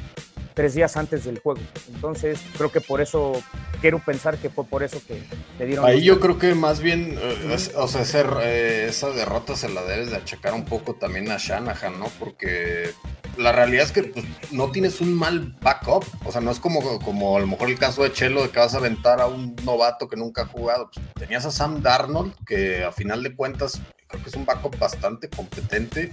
tres 0.53 0.76
días 0.76 0.95
antes 0.97 1.24
del 1.26 1.39
juego. 1.39 1.59
Entonces, 1.91 2.39
creo 2.55 2.72
que 2.72 2.80
por 2.82 3.01
eso, 3.01 3.34
quiero 3.82 3.97
pensar 3.97 4.38
que 4.38 4.51
fue 4.51 4.63
por 4.65 4.84
eso 4.84 5.01
que 5.07 5.24
le 5.57 5.65
dieron 5.65 5.84
Ahí 5.86 5.95
luz 5.95 6.03
yo 6.03 6.13
verde. 6.19 6.28
creo 6.28 6.38
que 6.38 6.53
más 6.55 6.80
bien, 6.82 7.17
eh, 7.19 7.53
es- 7.55 7.72
o 7.76 7.88
sea, 7.88 8.01
ese, 8.01 8.24
eh, 8.43 8.86
esa 8.89 9.09
derrota 9.09 9.55
se 9.55 9.69
la 9.69 9.82
debes 9.82 10.11
de 10.11 10.17
achacar 10.17 10.53
un 10.53 10.65
poco 10.65 10.93
también 10.93 11.32
a 11.32 11.38
Shanahan, 11.38 11.99
¿no? 11.99 12.05
Porque 12.19 12.91
la 13.38 13.51
realidad 13.51 13.86
es 13.86 13.91
que 13.91 14.03
pues, 14.03 14.25
no 14.51 14.71
tienes 14.71 15.01
un 15.01 15.13
mal 15.13 15.55
backup, 15.61 16.05
o 16.25 16.32
sea, 16.32 16.41
no 16.41 16.51
es 16.51 16.59
como, 16.59 16.99
como 16.99 17.38
a 17.38 17.39
lo 17.39 17.47
mejor 17.47 17.69
el 17.69 17.79
caso 17.79 18.03
de 18.03 18.11
Chelo 18.11 18.43
de 18.43 18.49
que 18.49 18.59
vas 18.59 18.73
a 18.73 18.77
aventar 18.77 19.21
a 19.21 19.27
un 19.27 19.55
novato 19.63 20.07
que 20.07 20.17
nunca 20.17 20.43
ha 20.43 20.45
jugado. 20.45 20.89
Pues, 20.93 21.05
tenías 21.15 21.45
a 21.45 21.51
Sam 21.51 21.82
Darnold, 21.82 22.34
que 22.45 22.84
a 22.84 22.91
final 22.91 23.23
de 23.23 23.36
cuentas 23.36 23.82
creo 24.07 24.23
que 24.23 24.29
es 24.29 24.36
un 24.36 24.45
backup 24.45 24.77
bastante 24.77 25.29
competente 25.29 26.11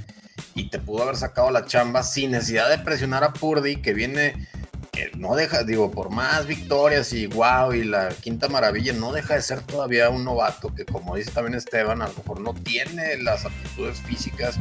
y 0.54 0.70
te 0.70 0.78
pudo 0.78 1.02
haber 1.02 1.16
sacado 1.16 1.50
la 1.50 1.66
chamba 1.66 2.02
sin 2.02 2.30
necesidad 2.30 2.68
de 2.70 2.78
presionar 2.78 3.24
a 3.24 3.32
Purdy, 3.32 3.76
que 3.76 3.92
viene 3.92 4.48
que 4.92 5.10
no 5.16 5.34
deja, 5.34 5.64
digo, 5.64 5.90
por 5.90 6.10
más 6.10 6.46
victorias 6.46 7.12
y 7.12 7.26
wow 7.26 7.72
y 7.72 7.84
la 7.84 8.08
quinta 8.08 8.48
maravilla, 8.48 8.92
no 8.92 9.12
deja 9.12 9.34
de 9.34 9.42
ser 9.42 9.60
todavía 9.62 10.08
un 10.08 10.24
novato 10.24 10.74
que 10.74 10.84
como 10.84 11.16
dice 11.16 11.30
también 11.30 11.54
Esteban, 11.54 12.02
a 12.02 12.08
lo 12.08 12.14
mejor 12.14 12.40
no 12.40 12.54
tiene 12.54 13.16
las 13.18 13.44
aptitudes 13.44 14.00
físicas 14.00 14.58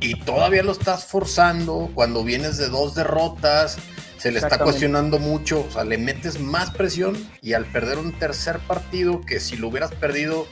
y 0.00 0.20
todavía 0.20 0.62
lo 0.62 0.72
estás 0.72 1.04
forzando 1.04 1.90
cuando 1.94 2.24
vienes 2.24 2.56
de 2.58 2.68
dos 2.68 2.94
derrotas, 2.94 3.78
se 4.18 4.32
le 4.32 4.38
está 4.38 4.58
cuestionando 4.58 5.18
mucho, 5.18 5.66
o 5.68 5.70
sea, 5.70 5.84
le 5.84 5.98
metes 5.98 6.40
más 6.40 6.70
presión 6.70 7.16
y 7.42 7.52
al 7.52 7.66
perder 7.66 7.98
un 7.98 8.12
tercer 8.18 8.58
partido 8.60 9.20
que 9.20 9.40
si 9.40 9.56
lo 9.56 9.68
hubieras 9.68 9.94
perdido 9.94 10.46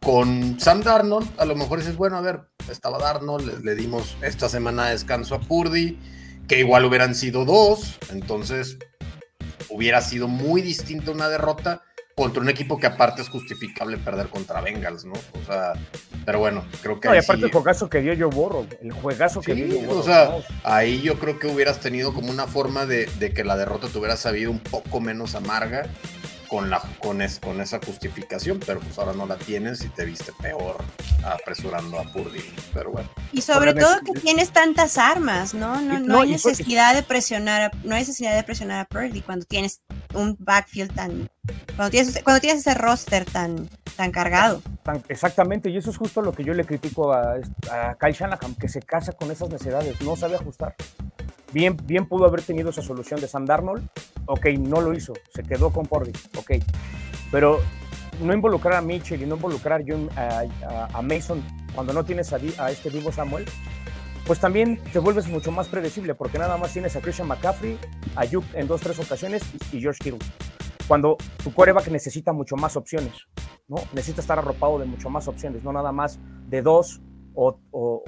con 0.00 0.58
Sam 0.58 0.82
Darnold, 0.82 1.28
a 1.38 1.44
lo 1.44 1.54
mejor 1.54 1.80
dices, 1.80 1.96
bueno, 1.96 2.16
a 2.16 2.20
ver, 2.20 2.40
estaba 2.70 2.98
Darnold, 2.98 3.46
le, 3.46 3.64
le 3.64 3.74
dimos 3.74 4.16
esta 4.22 4.48
semana 4.48 4.86
de 4.86 4.92
descanso 4.92 5.34
a 5.34 5.40
Purdy, 5.40 5.98
que 6.46 6.58
igual 6.60 6.84
hubieran 6.84 7.14
sido 7.14 7.44
dos, 7.44 7.98
entonces 8.10 8.78
hubiera 9.68 10.00
sido 10.00 10.28
muy 10.28 10.62
distinta 10.62 11.10
una 11.10 11.28
derrota 11.28 11.82
contra 12.18 12.42
un 12.42 12.48
equipo 12.48 12.78
que 12.78 12.86
aparte 12.88 13.22
es 13.22 13.28
justificable 13.28 13.96
perder 13.96 14.26
contra 14.26 14.60
Bengals, 14.60 15.04
¿no? 15.04 15.12
O 15.12 15.46
sea, 15.46 15.74
pero 16.26 16.40
bueno, 16.40 16.64
creo 16.82 16.98
que 16.98 17.06
No, 17.06 17.14
y 17.14 17.18
aparte 17.18 17.42
sí- 17.42 17.46
el 17.46 17.52
juegazo 17.52 17.88
que 17.88 18.00
dio 18.00 18.12
yo 18.12 18.28
borro, 18.28 18.66
el 18.82 18.90
juegazo 18.90 19.40
que 19.40 19.54
Sí, 19.54 19.62
dio 19.62 19.80
yo 19.80 19.86
borro. 19.86 20.00
o 20.00 20.02
sea, 20.02 20.24
¿no? 20.24 20.42
ahí 20.64 21.00
yo 21.00 21.16
creo 21.20 21.38
que 21.38 21.46
hubieras 21.46 21.78
tenido 21.78 22.12
como 22.12 22.30
una 22.32 22.48
forma 22.48 22.86
de, 22.86 23.06
de 23.20 23.32
que 23.32 23.44
la 23.44 23.56
derrota 23.56 23.86
te 23.86 23.96
hubiera 23.98 24.16
sabido 24.16 24.50
un 24.50 24.58
poco 24.58 25.00
menos 25.00 25.36
amarga 25.36 25.86
con, 26.48 26.70
la, 26.70 26.80
con, 27.00 27.22
es- 27.22 27.38
con 27.40 27.60
esa 27.60 27.78
justificación, 27.84 28.60
pero 28.64 28.80
pues 28.80 28.98
ahora 28.98 29.12
no 29.12 29.26
la 29.26 29.36
tienes 29.36 29.84
y 29.84 29.88
te 29.88 30.04
viste 30.04 30.32
peor 30.40 30.76
apresurando 31.24 31.98
a 31.98 32.04
Purdy. 32.04 32.42
Pero 32.72 32.92
bueno, 32.92 33.08
Y 33.32 33.40
sobre 33.42 33.74
todo 33.74 34.00
que 34.00 34.20
tienes 34.20 34.50
tantas 34.50 34.98
armas, 34.98 35.54
¿no? 35.54 35.80
No, 35.80 35.98
no 35.98 36.00
no, 36.00 36.20
hay 36.22 36.30
necesidad 36.30 36.94
de 36.94 37.02
presionar, 37.02 37.62
a- 37.62 37.70
no 37.84 37.94
hay 37.94 38.00
necesidad 38.02 38.34
de 38.34 38.42
presionar 38.42 38.80
a 38.80 38.84
Purdy 38.86 39.20
cuando 39.20 39.44
tienes 39.46 39.82
un 40.14 40.36
backfield 40.38 40.94
tan, 40.94 41.30
cuando 41.76 41.90
tienes, 41.90 42.20
cuando 42.22 42.40
tienes 42.40 42.60
ese 42.60 42.74
roster 42.74 43.24
tan, 43.24 43.68
tan 43.96 44.10
cargado. 44.10 44.62
Exactamente, 45.08 45.68
y 45.70 45.76
eso 45.76 45.90
es 45.90 45.96
justo 45.98 46.22
lo 46.22 46.32
que 46.32 46.44
yo 46.44 46.54
le 46.54 46.64
critico 46.64 47.12
a, 47.12 47.34
a 47.70 47.96
Kyle 48.00 48.12
Shanahan, 48.14 48.54
que 48.54 48.68
se 48.68 48.80
casa 48.80 49.12
con 49.12 49.30
esas 49.30 49.50
necesidades, 49.50 50.00
no 50.00 50.16
sabe 50.16 50.36
ajustar. 50.36 50.74
Bien, 51.52 51.76
bien 51.84 52.06
pudo 52.06 52.26
haber 52.26 52.42
tenido 52.42 52.70
esa 52.70 52.82
solución 52.82 53.20
de 53.20 53.28
Sam 53.28 53.46
Darnold, 53.46 53.88
ok, 54.26 54.46
no 54.58 54.80
lo 54.82 54.92
hizo, 54.92 55.14
se 55.34 55.42
quedó 55.42 55.70
con 55.72 55.86
Purdy, 55.86 56.12
ok, 56.36 56.52
pero 57.30 57.60
no 58.22 58.34
involucrar 58.34 58.74
a 58.74 58.82
Mitchell 58.82 59.22
y 59.22 59.26
no 59.26 59.36
involucrar 59.36 59.82
a, 60.16 60.42
a- 60.68 60.88
a 60.92 61.02
Mason 61.02 61.42
cuando 61.74 61.92
no 61.94 62.04
tienes 62.04 62.32
a, 62.34 62.36
a 62.58 62.70
este 62.70 62.90
Divo 62.90 63.12
Samuel, 63.12 63.46
pues 64.26 64.40
también 64.40 64.78
te 64.92 64.98
vuelves 64.98 65.26
mucho 65.28 65.50
más 65.50 65.68
predecible, 65.68 66.14
porque 66.14 66.38
nada 66.38 66.58
más 66.58 66.72
tienes 66.74 66.94
a 66.96 67.00
Christian 67.00 67.28
McCaffrey, 67.28 67.78
a 68.14 68.26
Yuke 68.26 68.54
en 68.54 68.66
dos, 68.68 68.82
tres 68.82 68.98
ocasiones 68.98 69.42
y, 69.72 69.80
George 69.80 70.00
Kittle. 70.00 70.18
Cuando 70.86 71.16
tu 71.42 71.52
coreback 71.54 71.88
necesita 71.88 72.32
mucho 72.34 72.56
más 72.56 72.76
opciones, 72.76 73.12
¿no? 73.68 73.76
Necesita 73.94 74.20
estar 74.20 74.38
arropado 74.38 74.78
de 74.78 74.84
mucho 74.84 75.08
más 75.08 75.28
opciones, 75.28 75.64
no 75.64 75.72
nada 75.72 75.92
más 75.92 76.18
de 76.46 76.60
dos 76.60 77.00
o 77.34 77.58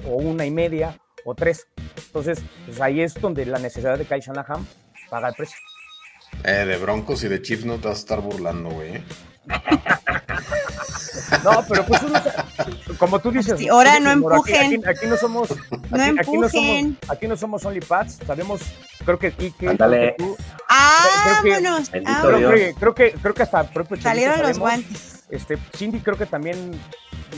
una 0.03 0.45
y 0.45 0.51
media 0.51 0.99
o 1.25 1.35
tres. 1.35 1.67
Entonces, 2.07 2.39
pues 2.65 2.79
ahí 2.81 3.01
es 3.01 3.13
donde 3.15 3.45
la 3.45 3.59
necesidad 3.59 3.97
de 3.97 4.05
Kyle 4.05 4.21
Shanahan 4.21 4.65
paga 5.09 5.29
el 5.29 5.35
precio. 5.35 5.57
Eh, 6.43 6.65
de 6.65 6.77
Broncos 6.77 7.23
y 7.23 7.27
de 7.27 7.41
Chiefs 7.41 7.65
no 7.65 7.75
te 7.77 7.87
vas 7.89 7.97
a 7.97 7.99
estar 8.01 8.21
burlando, 8.21 8.69
güey. 8.69 8.95
¿eh? 8.95 9.03
No, 11.43 11.63
pero 11.67 11.85
pues 11.85 12.01
uno- 12.03 12.21
como 12.97 13.19
tú 13.19 13.31
dices, 13.31 13.57
Sí, 13.57 13.67
ahora 13.67 13.99
no 13.99 14.15
Moro, 14.17 14.41
aquí- 14.41 14.53
empujen. 14.53 14.81
Aquí, 14.87 14.97
aquí 14.99 15.07
no 15.07 15.17
somos, 15.17 15.51
aquí, 15.51 15.59
No 15.89 16.03
aquí 16.03 16.11
no 16.13 16.23
somos, 16.23 16.53
empujen. 16.53 16.97
aquí 17.09 17.27
no 17.27 17.37
somos 17.37 17.65
only 17.65 17.79
pads, 17.79 18.19
sabemos, 18.25 18.61
creo 19.05 19.17
que 19.17 19.33
Ike, 19.39 19.69
Ándale. 19.69 20.15
creo 20.17 20.35
¡Ah, 20.69 21.05
creo 21.23 21.43
que- 21.43 21.61
vámonos! 21.63 21.91
Ah, 22.05 22.19
creo 22.23 22.37
Dios. 22.37 22.53
que, 22.53 22.73
creo 22.79 22.95
que, 22.95 23.11
creo 23.13 23.33
que 23.33 23.43
hasta 23.43 23.63
propio 23.63 23.97
Salieron 24.01 24.37
los 24.39 24.57
sabemos, 24.57 24.59
guantes. 24.59 25.23
Este, 25.29 25.57
Cindy 25.75 25.99
creo 26.01 26.17
que 26.17 26.25
también 26.25 26.71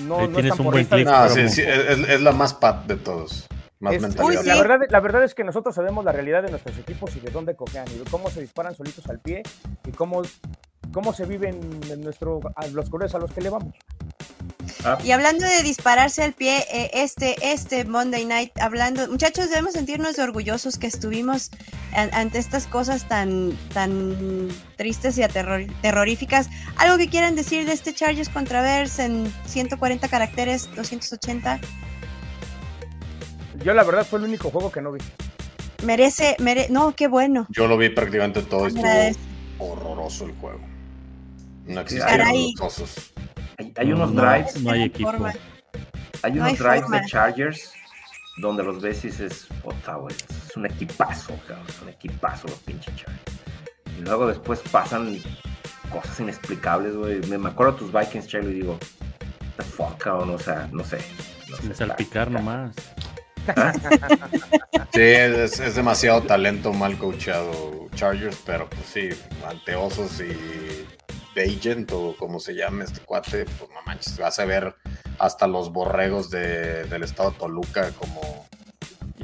no, 0.01 0.27
no 0.27 0.39
es 0.39 0.49
tan 0.49 0.59
un 0.59 0.65
buen 0.65 0.87
porrista 0.87 0.95
de- 0.95 1.03
clip. 1.03 1.13
No, 1.15 1.29
sí, 1.29 1.49
sí, 1.49 1.61
es, 1.61 2.09
es 2.09 2.21
la 2.21 2.31
más 2.31 2.53
pat 2.53 2.85
de 2.85 2.95
todos. 2.97 3.47
Más 3.83 3.95
Es- 3.95 4.01
mentalidad. 4.01 4.41
Uy, 4.41 4.47
la, 4.47 4.53
sí. 4.55 4.61
verdad, 4.61 4.77
la 4.89 4.99
verdad 5.01 5.23
es 5.25 5.35
que 5.35 5.43
nosotros 5.43 5.75
sabemos 5.75 6.05
la 6.05 6.13
realidad 6.13 6.41
de 6.41 6.49
nuestros 6.51 6.77
equipos 6.77 7.13
y 7.17 7.19
de 7.19 7.29
dónde 7.31 7.55
cojean 7.55 7.85
y 7.93 7.97
de 7.99 8.05
cómo 8.09 8.29
se 8.29 8.39
disparan 8.39 8.73
solitos 8.75 9.07
al 9.09 9.19
pie 9.19 9.43
y 9.85 9.91
cómo, 9.91 10.21
cómo 10.93 11.11
se 11.13 11.25
viven 11.25 11.59
en 11.89 12.01
nuestro, 12.01 12.39
a 12.55 12.65
los 12.67 12.89
colores 12.89 13.13
a 13.13 13.19
los 13.19 13.31
que 13.33 13.41
le 13.41 13.49
vamos. 13.49 13.73
Ah, 14.85 14.97
Y 15.03 15.11
hablando 15.11 15.45
de 15.45 15.63
dispararse 15.63 16.23
al 16.23 16.31
pie, 16.33 16.65
eh, 16.71 16.91
este, 16.93 17.35
este 17.41 17.83
Monday 17.85 18.25
Night, 18.25 18.51
hablando, 18.59 19.07
muchachos, 19.09 19.49
debemos 19.49 19.73
sentirnos 19.73 20.17
orgullosos 20.19 20.77
que 20.77 20.87
estuvimos 20.87 21.51
an- 21.93 22.09
ante 22.13 22.37
estas 22.39 22.67
cosas 22.67 23.07
tan, 23.07 23.51
tan 23.73 24.47
tristes 24.77 25.17
y 25.17 25.23
aterror- 25.23 25.69
terroríficas. 25.81 26.47
Algo 26.77 26.97
que 26.97 27.07
quieran 27.09 27.35
decir 27.35 27.65
de 27.65 27.73
este 27.73 27.93
Chargers 27.93 28.29
contra 28.29 28.61
Bears 28.61 28.99
en 28.99 29.31
140 29.45 30.07
caracteres, 30.07 30.69
280. 30.75 31.59
Yo 33.63 33.73
la 33.73 33.83
verdad 33.83 34.05
fue 34.05 34.19
el 34.19 34.25
único 34.25 34.49
juego 34.49 34.71
que 34.71 34.81
no 34.81 34.91
vi. 34.91 34.99
Merece, 35.85 36.35
mere 36.39 36.67
no, 36.69 36.95
qué 36.95 37.07
bueno. 37.07 37.45
Yo 37.49 37.67
lo 37.67 37.77
vi 37.77 37.89
prácticamente 37.89 38.41
todo 38.43 38.65
y 38.65 38.67
estuvo 38.67 38.85
Agradezco. 38.85 39.21
horroroso 39.59 40.25
el 40.25 40.33
juego. 40.35 40.59
No 41.65 41.81
existieron 41.81 42.27
los 42.27 42.61
osos. 42.61 43.13
hay, 43.57 43.73
hay 43.77 43.91
unos 43.93 44.11
No, 44.13 44.21
drives, 44.21 44.61
no 44.61 44.71
hay 44.71 44.83
equipo. 44.83 45.11
forma. 45.11 45.33
hay 46.21 46.31
no 46.33 46.37
unos 46.41 46.49
hay 46.51 46.57
drives 46.57 46.81
forma. 46.83 46.99
de 47.01 47.07
Chargers 47.07 47.73
donde 48.37 48.63
los 48.63 48.81
ves 48.81 49.03
y 49.05 49.09
dices, 49.09 49.47
puta, 49.61 49.93
güey, 49.95 50.15
es 50.15 50.57
un 50.57 50.65
equipazo, 50.65 51.37
cabrón, 51.47 51.67
es 51.69 51.81
un 51.83 51.89
equipazo 51.89 52.47
los 52.47 52.57
pinches 52.59 52.95
Chargers. 52.95 53.21
Y 53.97 54.01
luego 54.01 54.25
después 54.27 54.59
pasan 54.71 55.19
cosas 55.91 56.19
inexplicables, 56.19 56.95
güey. 56.95 57.19
Me, 57.27 57.37
me 57.37 57.49
acuerdo 57.49 57.73
de 57.73 57.79
tus 57.79 57.93
Vikings, 57.93 58.27
Chelo, 58.27 58.49
y 58.49 58.53
digo, 58.55 58.79
the 59.57 59.63
fuck, 59.63 59.97
cabrón, 59.99 60.31
o 60.31 60.39
sea, 60.39 60.67
no 60.71 60.83
sé. 60.83 60.97
No 61.49 61.57
Sin 61.57 61.67
sé, 61.69 61.75
salpicar 61.75 62.27
está- 62.29 62.39
nomás. 62.39 62.75
Sí, 64.93 65.01
es, 65.01 65.75
demasiado 65.75 66.21
talento 66.23 66.71
mal 66.73 66.97
coachado 66.97 67.87
Chargers, 67.95 68.37
pero 68.45 68.69
pues 68.69 68.85
sí, 68.85 69.09
ante 69.47 69.75
osos 69.75 70.21
y 70.21 70.85
Agent 71.39 71.91
o 71.91 72.15
como 72.17 72.39
se 72.39 72.53
llame 72.55 72.85
este 72.85 72.99
cuate, 73.01 73.45
pues 73.45 73.69
no 73.71 73.81
manches, 73.85 74.17
vas 74.17 74.37
a 74.39 74.45
ver 74.45 74.75
hasta 75.19 75.47
los 75.47 75.71
borregos 75.71 76.29
de- 76.29 76.83
del 76.85 77.03
estado 77.03 77.31
de 77.31 77.37
Toluca 77.37 77.89
como 77.91 78.47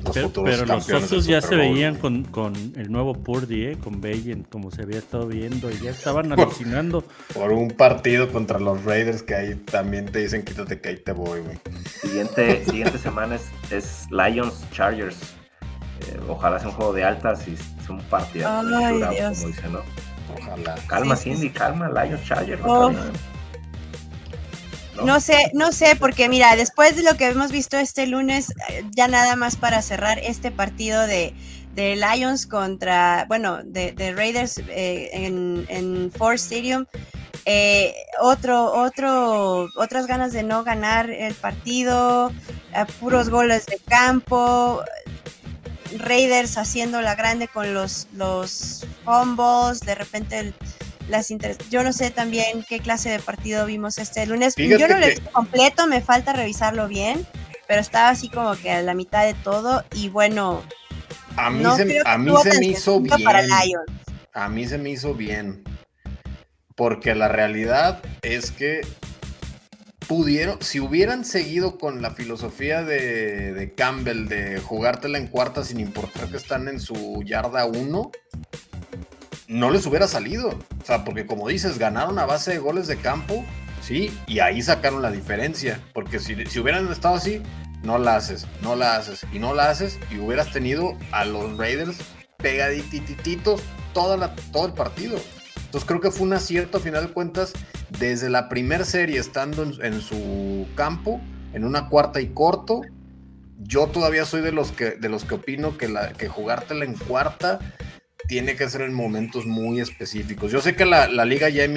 los 0.04 0.14
Pero, 0.14 0.28
futuros 0.28 0.56
pero 0.56 0.66
los 0.66 0.90
osos 0.90 1.26
ya 1.26 1.42
se 1.42 1.56
veían 1.56 1.96
con, 1.96 2.24
con 2.24 2.54
el 2.76 2.92
nuevo 2.92 3.14
Purdy, 3.14 3.66
¿eh? 3.68 3.78
con 3.78 4.02
Bayen, 4.02 4.44
como 4.44 4.72
se 4.72 4.84
había 4.84 5.00
estado 5.00 5.28
viendo, 5.28 5.70
y 5.72 5.80
ya 5.80 5.92
estaban 5.92 6.32
alucinando. 6.34 7.04
Por 7.34 7.52
un 7.52 7.70
partido 7.72 8.30
contra 8.32 8.60
los 8.60 8.84
Raiders 8.84 9.24
que 9.24 9.36
ahí 9.36 9.56
también 9.56 10.06
te 10.06 10.20
dicen 10.20 10.44
quítate 10.44 10.80
que 10.82 10.90
ahí 10.90 10.98
te 10.98 11.12
voy, 11.12 11.42
güey. 11.42 11.60
Siguiente, 12.02 12.64
siguiente 12.66 12.98
semana 12.98 13.36
es, 13.36 13.50
es 13.72 14.08
Lions 14.12 14.66
Chargers. 14.72 15.18
Eh, 16.08 16.18
ojalá 16.30 16.60
sea 16.60 16.70
un 16.70 16.76
juego 16.76 16.94
de 16.94 17.04
altas 17.04 17.48
y 17.48 17.58
sea 17.58 17.90
un 17.90 18.02
partido. 18.04 18.48
Ay, 18.50 18.98
Dios. 19.16 19.40
como 19.40 19.48
dicen, 19.48 19.74
¿no? 19.74 19.82
Ojalá. 20.38 20.76
Calma, 20.88 21.16
Cindy, 21.16 21.50
calma, 21.50 21.90
Lions 21.90 22.24
Chargers. 22.24 22.62
no 22.62 22.88
Oh. 22.88 22.92
No. 25.06 25.20
Sé, 25.20 25.52
no 25.54 25.72
sé, 25.72 25.96
porque 25.96 26.30
mira, 26.30 26.56
después 26.56 26.96
de 26.96 27.04
lo 27.04 27.16
que 27.16 27.28
hemos 27.28 27.52
visto 27.52 27.78
este 27.78 28.08
lunes, 28.08 28.52
eh, 28.70 28.84
ya 28.96 29.08
nada 29.08 29.36
más 29.36 29.56
para 29.56 29.82
cerrar 29.82 30.20
este 30.20 30.52
partido 30.52 31.06
de, 31.08 31.34
de 31.76 31.96
Lions 31.96 32.46
contra, 32.48 33.26
bueno, 33.28 33.60
de, 33.64 33.92
de 33.94 34.14
Raiders 34.14 34.58
eh, 34.70 35.10
en, 35.14 35.66
en 35.70 36.12
Ford 36.12 36.36
Stadium, 36.36 36.86
eh, 37.46 37.94
otro, 38.22 38.72
otro, 38.74 39.68
otras 39.76 40.06
ganas 40.08 40.34
de 40.34 40.44
no 40.44 40.64
ganar 40.64 41.10
el 41.10 41.34
partido, 41.34 42.32
puros 43.00 43.30
goles 43.30 43.66
de 43.66 43.78
campo, 43.88 44.84
Raiders 45.98 46.58
haciendo 46.58 47.02
la 47.02 47.16
grande 47.16 47.48
con 47.48 47.74
los, 47.74 48.08
los 48.14 48.86
fumbles, 49.04 49.80
de 49.82 49.96
repente 49.96 50.40
el- 50.40 50.56
las 51.10 51.32
inter- 51.32 51.58
yo 51.70 51.84
no 51.84 51.92
sé 51.94 52.12
también 52.12 52.64
qué 52.68 52.80
clase 52.80 53.10
de 53.10 53.20
partido 53.20 53.66
vimos 53.66 53.98
este 53.98 54.26
lunes. 54.26 54.56
Fíjate 54.56 54.82
yo 54.82 54.88
no 54.88 54.98
lo 55.00 55.06
he 55.06 55.10
que- 55.10 55.16
visto 55.16 55.32
completo, 55.32 55.88
me 55.88 56.02
falta 56.02 56.34
revisarlo 56.34 56.88
bien, 56.88 57.26
pero 57.68 57.82
estaba 57.82 58.10
así 58.10 58.30
como 58.30 58.56
que 58.56 58.72
a 58.72 58.82
la 58.82 58.94
mitad 58.94 59.26
de 59.26 59.34
todo 59.34 59.84
y 59.94 60.10
bueno, 60.10 60.64
A 61.36 61.50
mí 61.50 61.62
no 61.64 61.76
se, 61.76 62.02
a 62.06 62.18
mí 62.18 62.32
se 62.44 62.60
me 62.60 62.66
hizo 62.68 63.00
bien. 63.00 63.24
para 63.24 63.42
Lions. 63.42 63.86
A 64.34 64.48
mí 64.50 64.68
se 64.68 64.78
me 64.78 64.90
hizo 64.92 65.14
bien. 65.16 65.64
Porque 66.76 67.14
la 67.16 67.28
realidad 67.28 68.02
es 68.22 68.52
que 68.52 68.82
pudieron, 70.08 70.62
si 70.62 70.80
hubieran 70.80 71.26
seguido 71.26 71.78
con 71.78 72.02
la 72.02 72.12
filosofía 72.12 72.84
de, 72.84 73.54
de 73.54 73.74
Campbell 73.74 74.28
de 74.28 74.60
jugártela 74.60 75.18
en 75.18 75.28
cuarta 75.28 75.64
sin 75.64 75.80
importar 75.80 76.30
que 76.30 76.38
están 76.38 76.68
en 76.68 76.80
su 76.80 77.22
yarda 77.24 77.66
1, 77.66 78.12
no 79.50 79.72
les 79.72 79.86
hubiera 79.86 80.08
salido. 80.08 80.50
O 80.50 80.86
sea, 80.86 81.04
porque 81.04 81.26
como 81.26 81.50
dices, 81.50 81.78
ganaron 81.78 82.18
a 82.20 82.26
base 82.26 82.52
de 82.52 82.60
goles 82.60 82.88
de 82.88 82.98
campo, 82.98 83.44
sí, 83.82 84.18
y 84.28 84.40
ahí 84.40 84.62
sacaron 84.62 85.02
la 85.02 85.12
diferencia. 85.12 85.82
Porque 85.94 86.20
si, 86.20 86.46
si 86.46 86.60
hubieran 86.60 86.90
estado 86.90 87.16
así, 87.16 87.42
no 87.84 87.98
la 87.98 88.16
haces, 88.16 88.48
no 88.62 88.76
la 88.76 88.96
haces, 88.96 89.26
y 89.34 89.40
no 89.40 89.54
la 89.54 89.70
haces, 89.70 90.00
y 90.12 90.20
hubieras 90.20 90.54
tenido 90.54 90.96
a 91.12 91.26
los 91.26 91.58
Raiders 91.58 91.98
pegaditititos 92.38 93.62
toda 93.94 94.16
la, 94.16 94.36
todo 94.54 94.68
el 94.68 94.74
partido. 94.74 95.20
Entonces 95.66 95.88
creo 95.88 96.00
que 96.00 96.12
fue 96.12 96.28
un 96.28 96.34
acierto 96.34 96.78
a 96.78 96.82
final 96.82 97.08
de 97.08 97.14
cuentas 97.14 97.54
desde 98.00 98.30
la 98.30 98.50
primer 98.50 98.86
serie 98.86 99.20
estando 99.20 99.64
en, 99.64 99.74
en 99.84 100.02
su 100.02 100.68
campo, 100.76 101.20
en 101.54 101.66
una 101.66 101.90
cuarta 101.90 102.22
y 102.22 102.30
corto. 102.30 102.82
Yo 103.58 103.88
todavía 103.88 104.26
soy 104.26 104.42
de 104.42 104.52
los 104.52 104.72
que, 104.72 104.92
de 104.92 105.10
los 105.10 105.26
que 105.26 105.36
opino 105.36 105.78
que, 105.78 105.90
la, 105.90 106.14
que 106.14 106.28
jugártela 106.28 106.86
en 106.86 106.94
cuarta 106.94 107.60
tiene 108.30 108.56
que 108.56 108.70
ser 108.70 108.82
en 108.84 108.94
momentos 108.94 109.48
muy 109.48 109.80
específicos. 109.82 110.52
Yo 110.52 110.62
sé 110.62 110.76
que 110.76 110.86
la, 110.86 111.08
la 111.08 111.26
liga 111.26 111.50
ya, 111.50 111.68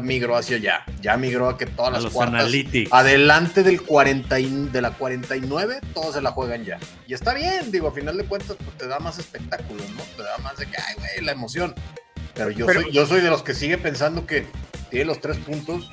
migró 0.00 0.36
hacia 0.36 0.56
allá, 0.56 0.84
ya 1.00 1.16
migró 1.16 1.48
a 1.48 1.58
que 1.58 1.66
todas 1.66 1.88
A 1.90 1.94
las 1.94 2.04
los 2.04 2.12
cuartas 2.12 2.40
analytics. 2.42 2.92
adelante 2.92 3.64
del 3.64 3.82
40 3.82 4.38
y- 4.38 4.68
de 4.72 4.80
la 4.80 4.92
49, 4.92 5.80
todos 5.92 6.14
se 6.14 6.22
la 6.22 6.30
juegan 6.30 6.64
ya. 6.64 6.78
Y 7.08 7.14
está 7.14 7.34
bien, 7.34 7.72
digo, 7.72 7.88
a 7.88 7.92
final 7.92 8.16
de 8.16 8.24
cuentas, 8.24 8.56
pues 8.64 8.78
te 8.78 8.86
da 8.86 9.00
más 9.00 9.18
espectáculo, 9.18 9.82
¿no? 9.96 10.02
Te 10.16 10.22
da 10.22 10.38
más 10.38 10.56
de 10.56 10.66
que, 10.66 10.76
ay, 10.78 10.94
güey, 10.96 11.24
la 11.26 11.32
emoción. 11.32 11.74
Pero 12.34 12.50
yo, 12.52 12.64
Pero- 12.66 12.82
soy, 12.82 12.92
yo 12.92 13.04
soy 13.06 13.20
de 13.20 13.28
los 13.30 13.42
que 13.42 13.52
sigue 13.52 13.76
pensando 13.76 14.24
que 14.24 14.46
tiene 14.88 15.04
los 15.06 15.20
tres 15.20 15.36
puntos, 15.38 15.90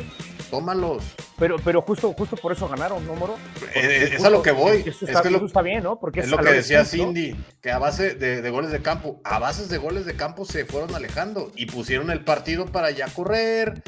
tómalos. 0.50 1.04
Pero, 1.38 1.58
pero 1.64 1.82
justo, 1.82 2.12
justo 2.14 2.36
por 2.38 2.52
eso 2.52 2.68
ganaron, 2.68 3.06
¿no, 3.08 3.16
Moro? 3.16 3.36
Eh, 3.76 4.00
es 4.04 4.10
justo- 4.12 4.28
a 4.28 4.30
lo 4.30 4.42
que 4.42 4.52
voy. 4.52 4.78
Eso 4.86 4.90
Es 5.06 5.10
está, 5.10 5.22
que 5.22 5.30
lo- 5.30 5.38
eso 5.38 5.46
está 5.46 5.62
bien, 5.62 5.84
¿no? 5.84 6.00
Porque 6.00 6.20
Es 6.22 6.26
es 6.26 6.32
lo 6.32 6.38
que 6.38 6.50
de 6.50 6.56
decía. 6.58 6.84
Cindy, 6.86 7.36
que 7.62 7.72
a 7.72 7.78
base 7.80 8.16
de, 8.16 8.42
de 8.42 8.50
goles 8.50 8.72
de 8.72 8.82
campo, 8.82 9.22
a 9.24 9.40
bases 9.40 9.70
de 9.70 9.78
goles 9.78 10.06
de 10.06 10.16
campo 10.16 10.46
se 10.46 10.66
fueron 10.66 10.94
alejando 10.96 11.52
y 11.56 11.66
pusieron 11.68 12.10
el 12.12 12.24
partido 12.24 12.66
para 12.66 12.92
ya 12.92 13.08
correr, 13.08 13.82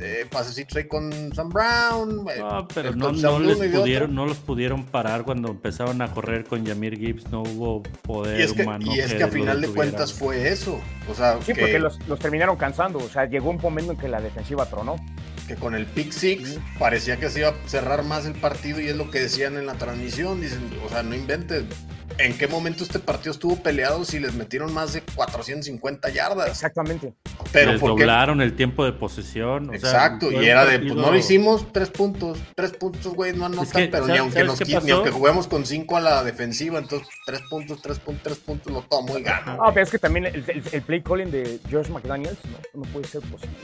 eh, 0.00 0.26
pasecitos 0.30 0.76
ahí 0.76 0.88
con 0.88 1.32
Sam 1.34 1.48
Brown. 1.50 2.26
eh, 2.30 2.38
No, 2.40 2.68
pero 2.74 2.92
no, 2.94 3.12
no 3.12 3.38
les 3.38 3.56
pudieron, 3.56 4.14
no 4.14 4.26
los 4.26 4.38
pudieron 4.38 4.84
parar 4.84 5.22
cuando 5.24 5.48
empezaron 5.50 6.02
a 6.02 6.12
correr 6.12 6.44
con 6.44 6.64
Yamir 6.66 6.98
Gibbs, 6.98 7.30
no 7.30 7.42
hubo 7.42 7.82
poder 8.02 8.40
Y 8.40 8.42
es 8.42 8.52
que, 8.52 8.62
humano. 8.62 8.84
y 8.94 8.98
es 9.00 9.14
que 9.14 9.22
a 9.22 9.28
final 9.28 9.60
de 9.60 9.68
cuentas 9.68 10.12
fue 10.12 10.48
eso. 10.48 10.80
O 11.10 11.14
sea, 11.14 11.38
Sí, 11.40 11.52
que, 11.54 11.60
porque 11.60 11.78
los, 11.78 11.98
los 12.08 12.18
terminaron 12.18 12.56
cansando. 12.56 12.98
O 12.98 13.08
sea, 13.08 13.26
llegó 13.26 13.48
un 13.50 13.58
momento 13.62 13.92
en 13.92 13.98
que 13.98 14.08
la 14.08 14.20
defensiva 14.20 14.66
tronó. 14.66 14.96
Que 15.46 15.54
con 15.54 15.74
el 15.74 15.86
pick 15.86 16.10
six 16.12 16.58
parecía 16.78 17.16
que 17.18 17.30
se 17.30 17.40
iba 17.40 17.50
a 17.50 17.68
cerrar 17.68 18.02
más 18.04 18.26
el 18.26 18.34
partido 18.34 18.80
y 18.80 18.88
es 18.88 18.96
lo 18.96 19.10
que 19.10 19.20
decían 19.20 19.56
en 19.56 19.66
la 19.66 19.74
transmisión. 19.74 20.40
Dicen, 20.40 20.70
o 20.84 20.88
sea, 20.88 21.02
no 21.02 21.14
inventes. 21.14 21.64
¿en 22.18 22.38
qué 22.38 22.46
momento 22.48 22.82
este 22.82 22.98
partido 22.98 23.32
estuvo 23.32 23.56
peleado 23.56 24.02
si 24.06 24.18
les 24.18 24.32
metieron 24.34 24.72
más 24.72 24.94
de 24.94 25.02
450 25.02 26.08
yardas? 26.08 26.48
Exactamente. 26.48 27.12
Pero 27.52 27.72
Les 27.72 27.80
porque 27.80 28.04
doblaron 28.04 28.40
el 28.40 28.54
tiempo 28.54 28.84
de 28.86 28.92
posesión. 28.94 29.68
o 29.68 29.74
Exacto, 29.74 30.30
y 30.32 30.46
era 30.46 30.64
de, 30.64 30.78
pues 30.78 30.94
no 30.94 31.10
lo 31.10 31.16
hicimos, 31.18 31.70
tres 31.72 31.90
puntos, 31.90 32.38
tres 32.54 32.70
puntos, 32.72 33.12
güey, 33.12 33.34
no 33.34 33.44
anotan, 33.46 33.66
que, 33.82 33.88
pero 33.88 34.04
ni 34.06 34.16
¿sabes- 34.16 34.20
aunque, 34.20 34.44
nos, 34.44 34.84
ni 34.84 34.90
aunque 34.92 35.10
juguemos 35.10 35.46
con 35.46 35.66
cinco 35.66 35.96
a 35.98 36.00
la 36.00 36.24
defensiva, 36.24 36.78
entonces 36.78 37.06
tres 37.26 37.42
puntos, 37.50 37.82
tres 37.82 37.98
puntos, 37.98 38.22
tres 38.22 38.38
puntos, 38.38 38.72
lo 38.72 38.82
tomo 38.82 39.18
y 39.18 39.22
gano. 39.22 39.58
Ah, 39.62 39.70
pero 39.74 39.84
es 39.84 39.90
que 39.90 39.98
también 39.98 40.26
el, 40.26 40.36
el- 40.48 40.62
el 40.72 40.82
play 40.82 41.02
calling 41.02 41.30
de 41.30 41.60
George 41.68 41.92
McDaniels 41.92 42.38
no, 42.72 42.82
no 42.82 42.92
puede 42.92 43.06
ser 43.08 43.20
posible. 43.22 43.54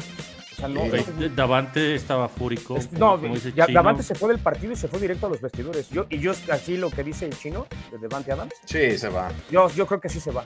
Sea, 0.66 0.68
no. 0.68 0.82
Eh, 0.84 1.30
Davante 1.34 1.94
estaba 1.94 2.28
fúrico. 2.28 2.76
es- 2.76 2.92
no, 2.92 3.20
como 3.20 3.34
dice 3.34 3.52
ya, 3.52 3.66
Chino. 3.66 3.78
Davante 3.80 4.02
se 4.02 4.14
fue 4.14 4.28
del 4.30 4.38
partido 4.38 4.72
y 4.72 4.76
se 4.76 4.88
fue 4.88 5.00
directo 5.00 5.26
a 5.26 5.30
los 5.30 5.40
vestidores. 5.40 5.88
Yo, 5.90 6.06
y 6.08 6.18
yo, 6.18 6.32
así 6.50 6.76
lo 6.76 6.90
que 6.90 7.02
dice 7.02 7.26
el 7.26 7.36
chino 7.36 7.66
de 7.90 7.98
Devante 7.98 8.32
Adams, 8.32 8.54
Sí, 8.64 8.96
se 8.98 9.08
va. 9.08 9.30
yo, 9.50 9.68
yo 9.70 9.86
creo 9.86 10.00
que 10.00 10.08
sí 10.08 10.20
se 10.20 10.30
va. 10.30 10.44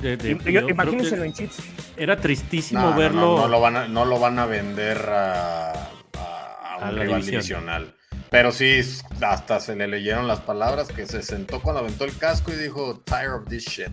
De- 0.00 0.16
de- 0.16 0.32
Y- 0.32 0.52
yo 0.52 0.68
imagínenselo 0.68 1.24
en 1.24 1.32
chips. 1.32 1.56
Era 1.96 2.16
tristísimo 2.20 2.80
No, 2.90 2.96
verlo. 2.96 3.20
no, 3.20 3.36
no 3.42 3.48
lo 3.48 3.60
van 3.60 3.76
a, 3.76 3.88
no 3.88 4.04
lo 4.04 4.18
van 4.18 4.38
a 4.38 4.46
vender 4.46 4.98
a, 5.08 5.70
a- 5.72 5.76
a 6.18 6.74
A 6.74 6.88
un 6.90 6.96
la 6.96 7.02
rival 7.02 7.20
división. 7.22 7.30
divisional. 7.64 7.94
Pero 8.30 8.50
sí, 8.50 8.80
hasta 9.22 9.60
se 9.60 9.76
le 9.76 9.86
leyeron 9.86 10.26
las 10.26 10.40
palabras 10.40 10.88
que 10.88 11.06
se 11.06 11.22
sentó 11.22 11.62
cuando 11.62 11.80
aventó 11.80 12.04
el 12.04 12.16
casco 12.18 12.50
y 12.52 12.56
dijo, 12.56 13.00
tired 13.04 13.32
of 13.32 13.48
this 13.48 13.64
shit. 13.64 13.92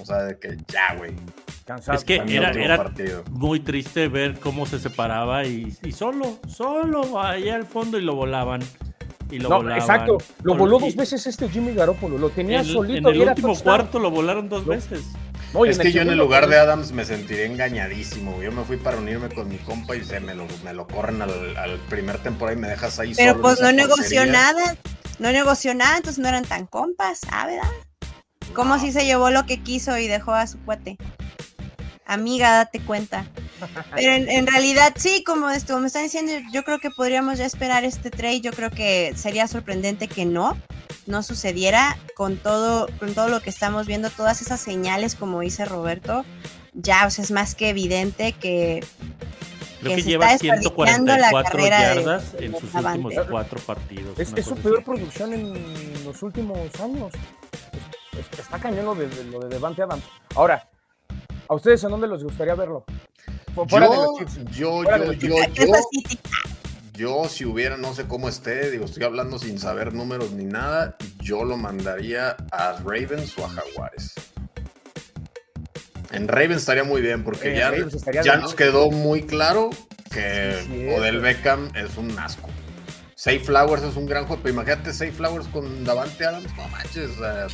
O 0.00 0.04
sea, 0.04 0.24
de 0.24 0.38
que 0.38 0.56
ya, 0.66 0.96
güey. 0.96 1.12
Es 1.92 2.04
que 2.04 2.22
mi 2.22 2.34
era, 2.36 2.50
era 2.50 2.92
muy 3.30 3.60
triste 3.60 4.08
ver 4.08 4.38
cómo 4.40 4.66
se 4.66 4.78
separaba 4.78 5.44
y, 5.44 5.76
y 5.82 5.92
solo, 5.92 6.38
solo, 6.48 7.20
allá 7.20 7.54
al 7.56 7.64
fondo 7.66 7.98
y 7.98 8.02
lo 8.02 8.14
volaban. 8.14 8.60
Y 9.30 9.38
lo 9.40 9.50
No, 9.50 9.56
volaban. 9.56 9.78
exacto. 9.78 10.18
Lo 10.42 10.56
voló 10.56 10.78
dos 10.78 10.96
veces 10.96 11.26
este 11.26 11.48
Jimmy 11.50 11.74
Garoppolo. 11.74 12.16
Lo 12.16 12.30
tenía 12.30 12.60
En, 12.60 12.64
solito. 12.64 13.10
en 13.10 13.14
el 13.14 13.28
último 13.28 13.54
cuarto 13.58 13.98
lo 13.98 14.10
volaron 14.10 14.48
dos 14.48 14.64
No. 14.64 14.72
veces. 14.72 15.04
No, 15.54 15.64
es 15.64 15.78
que 15.78 15.92
yo 15.92 16.02
en 16.02 16.10
el 16.10 16.18
lugar 16.18 16.46
de. 16.48 16.58
Adams 16.58 16.92
me 16.92 17.04
sentiré 17.04 17.46
engañadísimo. 17.46 18.42
Yo 18.42 18.52
me 18.52 18.64
fui 18.64 18.76
para 18.78 18.96
unirme 18.98 19.28
con 19.28 19.48
mi 19.48 19.56
compa 19.58 19.96
y 19.96 20.04
se 20.04 20.20
me 20.20 20.34
lo, 20.34 20.46
me 20.64 20.72
lo 20.74 20.86
corren 20.86 21.20
al, 21.22 21.56
al 21.56 21.78
primer 21.88 22.18
temporada 22.18 22.56
y 22.56 22.60
me 22.60 22.68
dejas 22.68 22.98
ahí 22.98 23.12
Pero 23.16 23.32
solo 23.32 23.42
pues 23.42 23.60
no 23.60 23.72
negoció 23.72 24.24
nada. 24.26 24.76
No 25.18 25.32
negoció 25.32 25.74
nada, 25.74 25.96
entonces 25.96 26.22
no 26.22 26.28
eran 26.28 26.44
tan 26.44 26.66
compas, 26.66 27.20
¿ah, 27.32 27.46
verdad? 27.46 27.68
¿Cómo 28.54 28.76
No. 28.76 28.80
si 28.80 28.92
se 28.92 29.04
llevó 29.04 29.30
lo 29.30 29.46
que 29.46 29.60
quiso 29.62 29.98
y 29.98 30.06
dejó 30.06 30.32
a 30.32 30.46
su 30.46 30.58
cuate? 30.60 30.96
Amiga, 32.08 32.50
date 32.52 32.80
cuenta. 32.80 33.26
Pero 33.94 34.12
en, 34.14 34.28
en 34.28 34.46
realidad 34.46 34.94
sí, 34.96 35.22
como, 35.24 35.50
esto, 35.50 35.74
como 35.74 35.86
están 35.86 36.02
diciendo, 36.04 36.32
yo 36.52 36.64
creo 36.64 36.78
que 36.80 36.90
podríamos 36.90 37.38
ya 37.38 37.44
esperar 37.46 37.84
este 37.84 38.10
trade. 38.10 38.40
Yo 38.40 38.50
creo 38.52 38.70
que 38.70 39.12
sería 39.14 39.46
sorprendente 39.46 40.08
que 40.08 40.24
no, 40.24 40.56
no 41.06 41.22
sucediera 41.22 41.98
con 42.16 42.36
todo, 42.38 42.88
con 42.98 43.14
todo 43.14 43.28
lo 43.28 43.40
que 43.40 43.50
estamos 43.50 43.86
viendo, 43.86 44.08
todas 44.10 44.40
esas 44.42 44.58
señales, 44.60 45.14
como 45.14 45.40
dice 45.40 45.64
Roberto. 45.66 46.24
Ya, 46.72 47.06
o 47.06 47.10
sea, 47.10 47.24
es 47.24 47.30
más 47.30 47.54
que 47.54 47.68
evidente 47.68 48.32
que 48.32 48.82
Creo 49.80 49.90
Que 49.90 49.96
que 49.96 50.02
se 50.02 50.08
lleva 50.08 50.32
está 50.32 50.56
desperdiciando 50.56 51.16
la 51.16 51.28
144 51.28 51.52
carrera 51.52 51.78
de- 51.90 51.94
yardas 51.96 52.34
en 52.40 52.50
de 52.52 52.58
sus 52.60 52.72
Davante. 52.72 53.04
últimos 53.06 53.26
cuatro 53.30 53.60
partidos. 53.60 54.18
Es, 54.18 54.28
su 54.44 54.56
peor 54.56 54.76
así. 54.78 54.84
producción 54.84 55.32
en 55.34 56.04
los 56.04 56.20
últimos 56.24 56.58
años. 56.80 57.12
Es- 58.12 58.18
es- 58.32 58.38
está 58.40 58.58
cañón 58.58 58.86
lo 58.86 58.94
de, 58.96 59.08
de- 59.08 59.24
lo 59.24 59.38
de 59.40 59.48
Devante 59.50 59.82
Adams. 59.82 60.02
Ahora, 60.34 60.68
¿a 61.48 61.54
ustedes 61.54 61.82
en 61.84 61.90
dónde 61.90 62.08
les 62.08 62.22
gustaría 62.22 62.54
verlo? 62.54 62.84
De 62.86 63.66
Yo, 63.66 63.78
los 63.78 64.34
yo, 64.56 64.84
yo, 64.84 64.98
los 64.98 65.18
yo, 65.18 65.34
yo, 66.94 67.24
si 67.28 67.44
hubiera, 67.44 67.76
no 67.76 67.94
sé 67.94 68.06
cómo 68.06 68.28
esté, 68.28 68.70
digo, 68.70 68.84
estoy 68.84 69.04
hablando 69.04 69.38
sin 69.38 69.58
saber 69.58 69.94
números 69.94 70.32
ni 70.32 70.44
nada, 70.44 70.96
yo 71.20 71.44
lo 71.44 71.56
mandaría 71.56 72.36
a 72.52 72.72
Ravens 72.84 73.36
o 73.38 73.46
a 73.46 73.48
Jaguares. 73.48 74.14
En 76.10 76.26
Ravens 76.28 76.58
estaría 76.58 76.84
muy 76.84 77.02
bien, 77.02 77.22
porque 77.24 77.54
ya, 77.56 77.72
ya 78.12 78.22
bien. 78.22 78.40
nos 78.40 78.54
quedó 78.54 78.90
muy 78.90 79.22
claro 79.22 79.70
que 80.10 80.54
Sí, 80.62 80.68
cierto. 80.68 81.00
Odell 81.00 81.20
Beckham 81.20 81.68
es 81.74 81.96
un 81.96 82.18
asco. 82.18 82.48
Safe 83.14 83.40
Flowers 83.40 83.82
es 83.82 83.96
un 83.96 84.06
gran 84.06 84.26
juego, 84.26 84.42
pero 84.42 84.54
imagínate 84.54 84.92
Safe 84.92 85.12
Flowers 85.12 85.48
con 85.48 85.84
Davante 85.84 86.24
Adams, 86.24 86.56
no 86.56 86.68
manches, 86.68 87.10
o 87.10 87.18
sea, 87.18 87.46
Es 87.46 87.52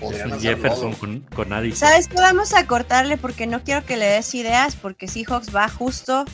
podrían 0.00 0.40
Jefferson 0.40 0.92
con, 0.94 1.20
con 1.34 1.52
Addison. 1.52 1.88
¿Sabes 1.88 2.08
qué? 2.08 2.16
Vamos 2.16 2.54
a 2.54 2.66
cortarle 2.66 3.16
porque 3.16 3.46
no 3.46 3.62
quiero 3.62 3.84
que 3.84 3.96
le 3.96 4.06
des 4.06 4.34
ideas 4.34 4.76
porque 4.76 5.08
Seahawks 5.08 5.54
va 5.54 5.68
justo 5.68 6.24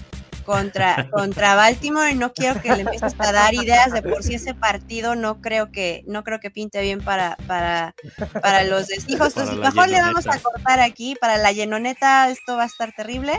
contra, 0.44 1.08
contra 1.10 1.54
Baltimore 1.54 2.10
y 2.10 2.14
no 2.14 2.32
quiero 2.32 2.60
que 2.60 2.74
le 2.74 2.82
empieces 2.82 3.14
a 3.18 3.32
dar 3.32 3.54
ideas. 3.54 3.92
De 3.92 4.02
por 4.02 4.22
sí 4.22 4.34
ese 4.34 4.54
partido 4.54 5.16
no 5.16 5.40
creo 5.40 5.72
que 5.72 6.04
no 6.06 6.22
creo 6.22 6.38
que 6.40 6.50
pinte 6.50 6.80
bien 6.82 7.00
para 7.00 7.36
para, 7.46 7.94
para 8.40 8.64
los 8.64 8.86
de 8.86 9.00
Seahawks. 9.00 9.34
Para 9.34 9.46
entonces 9.46 9.74
mejor 9.74 9.88
le 9.88 10.00
vamos 10.00 10.26
a 10.26 10.38
cortar 10.38 10.80
aquí. 10.80 11.16
Para 11.20 11.38
la 11.38 11.52
llenoneta 11.52 12.30
esto 12.30 12.56
va 12.56 12.64
a 12.64 12.66
estar 12.66 12.92
terrible. 12.92 13.32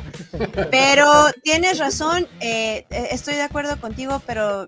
Pero 0.72 1.32
tienes 1.44 1.80
razón 1.80 2.28
eh, 2.42 2.86
eh, 2.90 3.08
estoy 3.12 3.36
de 3.36 3.44
acuerdo 3.44 3.80
contigo 3.80 4.22
pero 4.26 4.68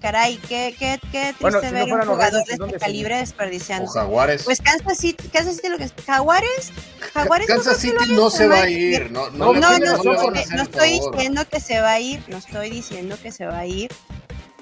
caray 0.00 0.36
qué 0.48 0.74
qué 0.78 0.98
qué 1.12 1.34
triste 1.38 1.40
Bueno, 1.40 1.60
si 1.60 1.66
no 1.66 1.72
ver 1.72 1.82
un 1.82 1.88
fueran 1.90 2.06
los 2.06 2.16
jugador 2.16 2.44
de 2.46 2.56
¿dónde 2.56 2.76
este 2.76 2.86
calibre 2.86 3.14
O 3.14 3.18
desperdiciando 3.18 3.90
Jaguares. 3.90 4.42
pues 4.44 4.60
Kansas 4.60 4.98
City, 4.98 5.28
Kansas 5.28 5.56
City 5.56 5.68
lo 5.68 5.78
que 5.78 5.84
es 5.84 5.94
Jaguares, 6.06 6.72
Jaguares 7.14 7.48
no 7.48 7.54
Kansas 7.54 7.78
City 7.78 7.94
no 8.08 8.26
hagan 8.26 8.30
se 8.30 8.48
va 8.48 8.62
a 8.62 8.68
ir. 8.70 9.10
No, 9.10 9.30
no, 9.30 9.52
No, 9.52 9.78
no, 9.78 9.78
no 9.78 10.02
no, 10.02 10.30
no 10.30 10.62
estoy 10.62 11.00
diciendo 11.00 11.42
que 11.48 11.60
se 11.60 11.80
va 11.80 11.92
a 11.92 12.00
ir, 12.00 12.22
no 12.28 12.38
estoy 12.38 12.70
diciendo 12.70 13.16
que 13.22 13.32
se 13.32 13.46
va 13.46 13.58
a 13.58 13.66
ir, 13.66 13.90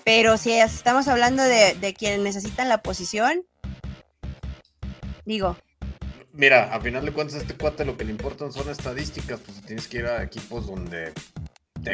pero 0.04 0.36
si 0.36 0.52
estamos 0.52 1.08
hablando 1.08 1.42
de, 1.42 1.74
de 1.74 1.94
quienes 1.94 2.20
necesitan 2.20 2.68
la 2.68 2.82
posición, 2.82 3.44
digo, 5.24 5.56
Mira, 6.38 6.72
a 6.72 6.80
final 6.80 7.04
de 7.04 7.10
cuentas, 7.12 7.34
a 7.34 7.38
este 7.38 7.54
cuate 7.54 7.84
lo 7.84 7.96
que 7.96 8.04
le 8.04 8.12
importan 8.12 8.52
son 8.52 8.70
estadísticas, 8.70 9.40
pues 9.40 9.60
tienes 9.62 9.88
que 9.88 9.98
ir 9.98 10.06
a 10.06 10.22
equipos 10.22 10.68
donde 10.68 11.12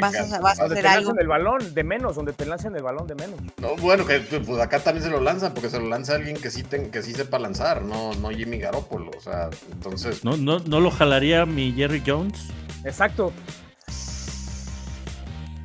Vas 0.01 0.15
a- 0.15 0.41
vas 0.41 0.59
a 0.59 0.65
Donde 0.65 0.81
hacer 0.81 0.85
te 0.91 0.97
algo. 0.97 1.11
lancen 1.11 1.21
el 1.23 1.29
balón 1.29 1.75
de 1.75 1.85
menos, 1.85 2.17
donde 2.17 2.33
te 2.33 2.47
lancen 2.47 2.75
el 2.75 2.83
balón 2.83 3.07
de 3.07 3.15
menos. 3.15 3.39
No, 3.59 3.77
bueno, 3.77 4.05
que 4.07 4.19
pues 4.21 4.61
acá 4.61 4.81
también 4.81 5.05
se 5.05 5.11
lo 5.11 5.21
lanzan, 5.21 5.53
porque 5.55 5.71
se 5.71 5.79
lo 5.79 5.89
lanza 5.89 6.15
alguien 6.17 6.37
que 6.37 6.51
sí, 6.51 6.63
ten- 6.65 6.91
que 6.91 7.03
sí 7.03 7.13
sepa 7.13 7.39
lanzar, 7.39 7.83
no, 7.83 8.13
no 8.15 8.31
Jimmy 8.31 8.59
Garoppolo, 8.59 9.11
o 9.17 9.21
sea, 9.21 9.51
entonces... 9.71 10.25
¿No, 10.25 10.37
no, 10.37 10.59
¿No 10.61 10.81
lo 10.81 10.91
jalaría 10.91 11.47
mi 11.47 11.73
Jerry 11.73 12.03
Jones? 12.05 12.49
Exacto. 12.85 13.33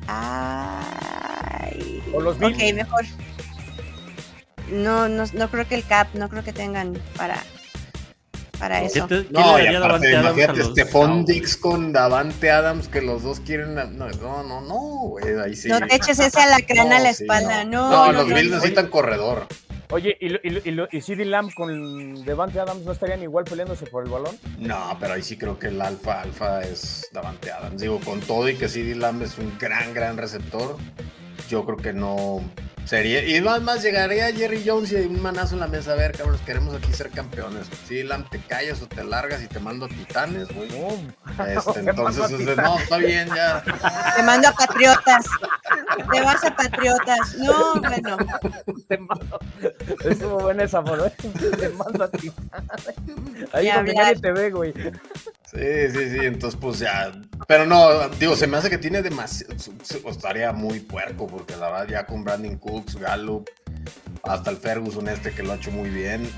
ay, 0.06 2.02
O 2.14 2.20
los 2.20 2.38
Bills. 2.38 2.54
ok, 2.56 2.74
mejor. 2.74 3.04
No, 4.70 5.08
no, 5.08 5.24
no 5.32 5.50
creo 5.50 5.66
que 5.66 5.74
el 5.74 5.84
cap, 5.84 6.08
no 6.14 6.28
creo 6.28 6.44
que 6.44 6.52
tengan 6.52 6.96
para, 7.16 7.42
para 8.60 8.80
¿Qué 8.80 8.86
eso. 8.86 9.06
te- 9.08 9.26
qué 9.26 9.32
No, 9.32 9.58
le 9.58 9.76
aparte, 9.76 10.10
Davante 10.10 10.12
imagínate, 10.12 10.58
los 10.58 10.68
Stephon? 10.72 11.24
Dix 11.24 11.56
con 11.56 11.92
Davante 11.92 12.50
Adams, 12.50 12.86
que 12.88 13.00
los 13.02 13.22
dos 13.24 13.40
quieren... 13.40 13.74
No, 13.74 13.86
no, 13.86 14.42
no, 14.44 14.60
no, 14.60 14.74
güey, 15.08 15.24
ahí 15.44 15.56
sí. 15.56 15.68
No 15.68 15.80
te 15.80 15.94
eches 15.96 16.18
ese 16.20 16.40
alacrán 16.40 16.92
a 16.92 17.00
la 17.00 17.12
sí, 17.12 17.24
espalda, 17.24 17.64
no. 17.64 17.90
No, 17.90 18.06
no, 18.06 18.12
los 18.12 18.28
no, 18.28 18.34
Bills 18.36 18.50
no. 18.50 18.56
necesitan 18.56 18.86
corredor. 18.88 19.46
Oye, 19.92 20.16
¿y, 20.20 20.28
lo- 20.28 20.38
y, 20.44 20.50
lo- 20.50 20.60
y, 20.64 20.70
lo- 20.70 20.88
y 20.92 21.00
CD 21.00 21.24
Lamb 21.24 21.52
con 21.52 22.24
Devante 22.24 22.60
Adams 22.60 22.84
no 22.84 22.92
estarían 22.92 23.22
igual 23.24 23.44
peleándose 23.44 23.86
por 23.86 24.04
el 24.04 24.10
balón? 24.10 24.38
No, 24.58 24.96
pero 25.00 25.14
ahí 25.14 25.22
sí 25.22 25.36
creo 25.36 25.58
que 25.58 25.66
el 25.66 25.80
alfa 25.82 26.20
alfa 26.20 26.60
es 26.62 27.08
Davante 27.12 27.50
Adams. 27.50 27.80
Digo, 27.80 27.98
con 28.04 28.20
todo 28.20 28.48
y 28.48 28.54
que 28.54 28.68
CD 28.68 28.94
Lamb 28.94 29.22
es 29.22 29.36
un 29.38 29.58
gran, 29.58 29.92
gran 29.92 30.16
receptor, 30.16 30.76
yo 31.48 31.64
creo 31.64 31.76
que 31.78 31.92
no 31.92 32.40
sería. 32.90 33.24
Y 33.24 33.40
más, 33.40 33.62
más 33.62 33.82
llegaría 33.82 34.32
Jerry 34.32 34.64
Jones 34.66 34.90
y 34.90 34.96
un 34.96 35.22
manazo 35.22 35.54
en 35.54 35.60
la 35.60 35.68
mesa. 35.68 35.92
A 35.92 35.94
ver, 35.94 36.10
cabrones, 36.10 36.40
queremos 36.40 36.74
aquí 36.74 36.92
ser 36.92 37.10
campeones. 37.10 37.68
CD 37.86 38.02
Lamb, 38.02 38.28
te 38.28 38.40
callas 38.40 38.82
o 38.82 38.86
te 38.86 39.04
largas 39.04 39.40
y 39.42 39.46
te 39.46 39.60
mando 39.60 39.86
a 39.86 39.88
Titanes, 39.88 40.48
güey. 40.52 40.68
Este, 41.48 41.80
entonces, 41.88 42.26
Titanes. 42.26 42.56
no, 42.56 42.78
está 42.78 42.96
bien, 42.96 43.28
ya. 43.34 43.62
Te 44.16 44.22
mando 44.24 44.48
a 44.48 44.52
Patriotas. 44.52 45.24
Te 46.12 46.20
vas 46.20 46.44
a 46.44 46.56
Patriotas. 46.56 47.36
No, 47.38 47.80
bueno. 47.80 48.16
Te 48.88 48.98
mando. 48.98 49.38
Estuvo 50.04 50.40
buena 50.40 50.64
esa. 50.64 50.80
¿eh? 50.80 51.12
Te 51.60 51.68
mando 51.68 52.04
a 52.04 52.10
ti. 52.10 52.32
Ahí 53.52 53.70
donde 53.70 53.94
nadie 53.94 54.16
te 54.16 54.32
ve, 54.32 54.50
güey. 54.50 54.74
Sí, 55.50 55.58
sí, 55.92 56.10
sí, 56.10 56.18
entonces 56.26 56.58
pues 56.60 56.78
ya. 56.78 57.10
Pero 57.48 57.66
no, 57.66 58.08
digo, 58.10 58.36
se 58.36 58.46
me 58.46 58.56
hace 58.56 58.70
que 58.70 58.78
tiene 58.78 59.02
demasiado. 59.02 59.54
Estaría 60.08 60.52
muy 60.52 60.80
puerco, 60.80 61.26
porque 61.26 61.56
la 61.56 61.70
verdad, 61.70 61.88
ya 61.88 62.06
con 62.06 62.22
Brandon 62.22 62.56
Cooks, 62.56 62.96
Gallup, 62.96 63.48
hasta 64.22 64.50
el 64.50 64.58
Ferguson 64.58 65.08
este 65.08 65.32
que 65.32 65.42
lo 65.42 65.52
ha 65.52 65.56
hecho 65.56 65.72
muy 65.72 65.88
bien. 65.90 66.30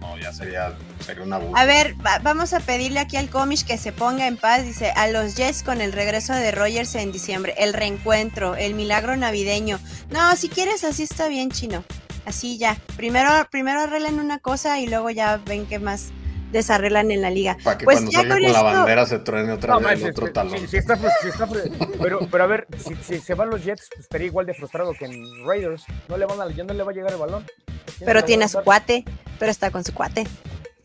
No, 0.00 0.16
ya 0.18 0.32
sería, 0.32 0.76
sería 1.00 1.24
una 1.24 1.36
abuso. 1.36 1.56
A 1.56 1.64
ver, 1.64 1.94
va- 2.06 2.18
vamos 2.20 2.52
a 2.52 2.60
pedirle 2.60 3.00
aquí 3.00 3.16
al 3.16 3.30
Comish 3.30 3.64
que 3.64 3.78
se 3.78 3.90
ponga 3.90 4.26
en 4.26 4.36
paz. 4.36 4.64
Dice, 4.64 4.90
a 4.94 5.08
los 5.08 5.34
Jets 5.34 5.62
con 5.62 5.80
el 5.80 5.92
regreso 5.92 6.34
de 6.34 6.50
Rogers 6.52 6.94
en 6.94 7.10
diciembre, 7.10 7.54
el 7.58 7.72
reencuentro, 7.72 8.54
el 8.54 8.74
milagro 8.74 9.16
navideño. 9.16 9.80
No, 10.10 10.36
si 10.36 10.48
quieres 10.48 10.84
así 10.84 11.02
está 11.04 11.28
bien, 11.28 11.50
chino. 11.50 11.84
Así 12.26 12.58
ya. 12.58 12.76
Primero, 12.96 13.30
primero 13.50 13.80
arreglan 13.80 14.20
una 14.20 14.38
cosa 14.38 14.78
y 14.78 14.86
luego 14.86 15.08
ya 15.10 15.38
ven 15.38 15.66
qué 15.66 15.78
más 15.78 16.10
desarreglan 16.50 17.10
en 17.10 17.22
la 17.22 17.30
liga. 17.30 17.56
Para 17.62 17.78
que 17.78 17.84
pues 17.84 17.96
cuando 17.98 18.10
ya 18.12 18.18
salga 18.18 18.34
con 18.34 18.42
con 18.44 18.52
la 18.52 18.58
esto- 18.58 18.64
bandera 18.78 19.06
se 19.06 19.18
truene 19.20 19.52
otra 19.52 19.72
No, 19.74 19.78
vez 19.80 19.86
manches, 19.86 20.04
el 20.04 20.10
otro 20.10 20.32
talón. 20.32 20.58
si- 20.58 20.66
si 20.68 20.76
está 20.76 20.96
frus- 20.96 21.12
si 21.22 21.28
está 21.28 21.46
fru- 21.46 21.96
pero, 22.02 22.20
pero 22.30 22.44
a 22.44 22.46
ver, 22.46 22.66
si, 22.78 22.94
si 22.96 23.18
se 23.20 23.34
van 23.34 23.50
los 23.50 23.62
Jets, 23.64 23.88
pues, 23.90 24.00
estaría 24.00 24.26
igual 24.26 24.46
de 24.46 24.54
frustrado 24.54 24.92
que 24.94 25.04
en 25.06 25.22
Raiders. 25.46 25.84
No 26.08 26.16
le 26.16 26.26
van 26.26 26.40
a, 26.40 26.50
ya 26.50 26.64
no 26.64 26.74
le 26.74 26.82
va 26.82 26.90
a 26.90 26.94
llegar 26.94 27.12
el 27.12 27.18
balón. 27.18 27.44
¿Quién 27.66 27.98
se 27.98 28.04
Pero 28.04 28.24
tiene 28.24 28.44
a 28.44 28.48
su 28.48 28.60
cuate, 28.62 29.04
pero 29.38 29.50
está 29.50 29.70
con 29.70 29.84
su 29.84 29.92
cuate. 29.94 30.26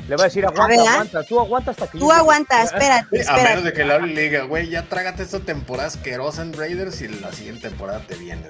Le 0.07 0.17
va 0.17 0.23
a 0.23 0.25
decir, 0.25 0.45
aguanta, 0.45 0.67
ver, 0.67 0.79
¿ah? 0.85 0.91
aguanta, 0.91 1.23
tú 1.23 1.39
aguanta 1.39 1.71
hasta 1.71 1.87
que 1.87 1.97
Tú 1.97 2.07
yo- 2.07 2.11
aguanta, 2.11 2.61
espérate, 2.63 3.23
A 3.27 3.37
menos 3.37 3.63
de 3.63 3.71
que 3.71 3.85
le 3.85 3.93
hable 3.93 4.11
y 4.11 4.15
le 4.15 4.21
diga, 4.23 4.43
güey, 4.43 4.67
ya 4.69 4.83
trágate 4.83 5.23
esta 5.23 5.39
temporada 5.39 5.87
asquerosa 5.87 6.41
en 6.41 6.51
Raiders 6.51 7.01
y 7.01 7.07
la 7.07 7.31
siguiente 7.31 7.69
temporada 7.69 8.01
te 8.05 8.15
viene. 8.15 8.49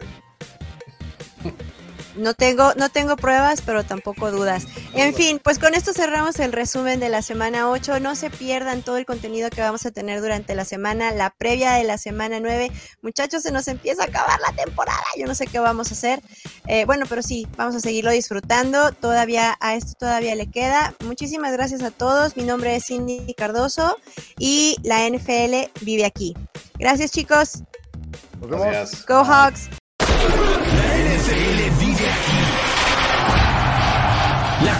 No 2.15 2.33
tengo, 2.33 2.73
no 2.75 2.89
tengo 2.89 3.15
pruebas, 3.15 3.61
pero 3.61 3.83
tampoco 3.83 4.31
dudas. 4.31 4.65
En 4.93 5.13
fin, 5.13 5.39
pues 5.43 5.59
con 5.59 5.73
esto 5.73 5.93
cerramos 5.93 6.39
el 6.39 6.51
resumen 6.51 6.99
de 6.99 7.09
la 7.09 7.21
semana 7.21 7.69
8. 7.69 7.99
No 7.99 8.15
se 8.15 8.29
pierdan 8.29 8.83
todo 8.83 8.97
el 8.97 9.05
contenido 9.05 9.49
que 9.49 9.61
vamos 9.61 9.85
a 9.85 9.91
tener 9.91 10.21
durante 10.21 10.55
la 10.55 10.65
semana, 10.65 11.11
la 11.11 11.31
previa 11.31 11.73
de 11.73 11.83
la 11.83 11.97
semana 11.97 12.39
9. 12.39 12.71
Muchachos, 13.01 13.43
se 13.43 13.51
nos 13.51 13.67
empieza 13.67 14.03
a 14.03 14.07
acabar 14.07 14.39
la 14.39 14.53
temporada. 14.53 15.03
Yo 15.17 15.25
no 15.25 15.35
sé 15.35 15.47
qué 15.47 15.59
vamos 15.59 15.91
a 15.91 15.93
hacer. 15.93 16.21
Eh, 16.67 16.85
bueno, 16.85 17.05
pero 17.07 17.21
sí, 17.21 17.47
vamos 17.57 17.75
a 17.75 17.79
seguirlo 17.79 18.11
disfrutando. 18.11 18.91
Todavía 18.91 19.57
a 19.59 19.75
esto 19.75 19.93
todavía 19.99 20.35
le 20.35 20.49
queda. 20.49 20.93
Muchísimas 21.03 21.53
gracias 21.53 21.81
a 21.83 21.91
todos. 21.91 22.37
Mi 22.37 22.43
nombre 22.43 22.75
es 22.75 22.85
Cindy 22.85 23.33
Cardoso 23.33 23.97
y 24.37 24.77
la 24.83 25.07
NFL 25.07 25.71
vive 25.81 26.05
aquí. 26.05 26.35
Gracias, 26.79 27.11
chicos. 27.11 27.63
Nos 28.39 28.49
vemos. 28.49 28.65
Gracias. 28.65 29.05
Go 29.05 29.23
Hawks. 29.23 29.82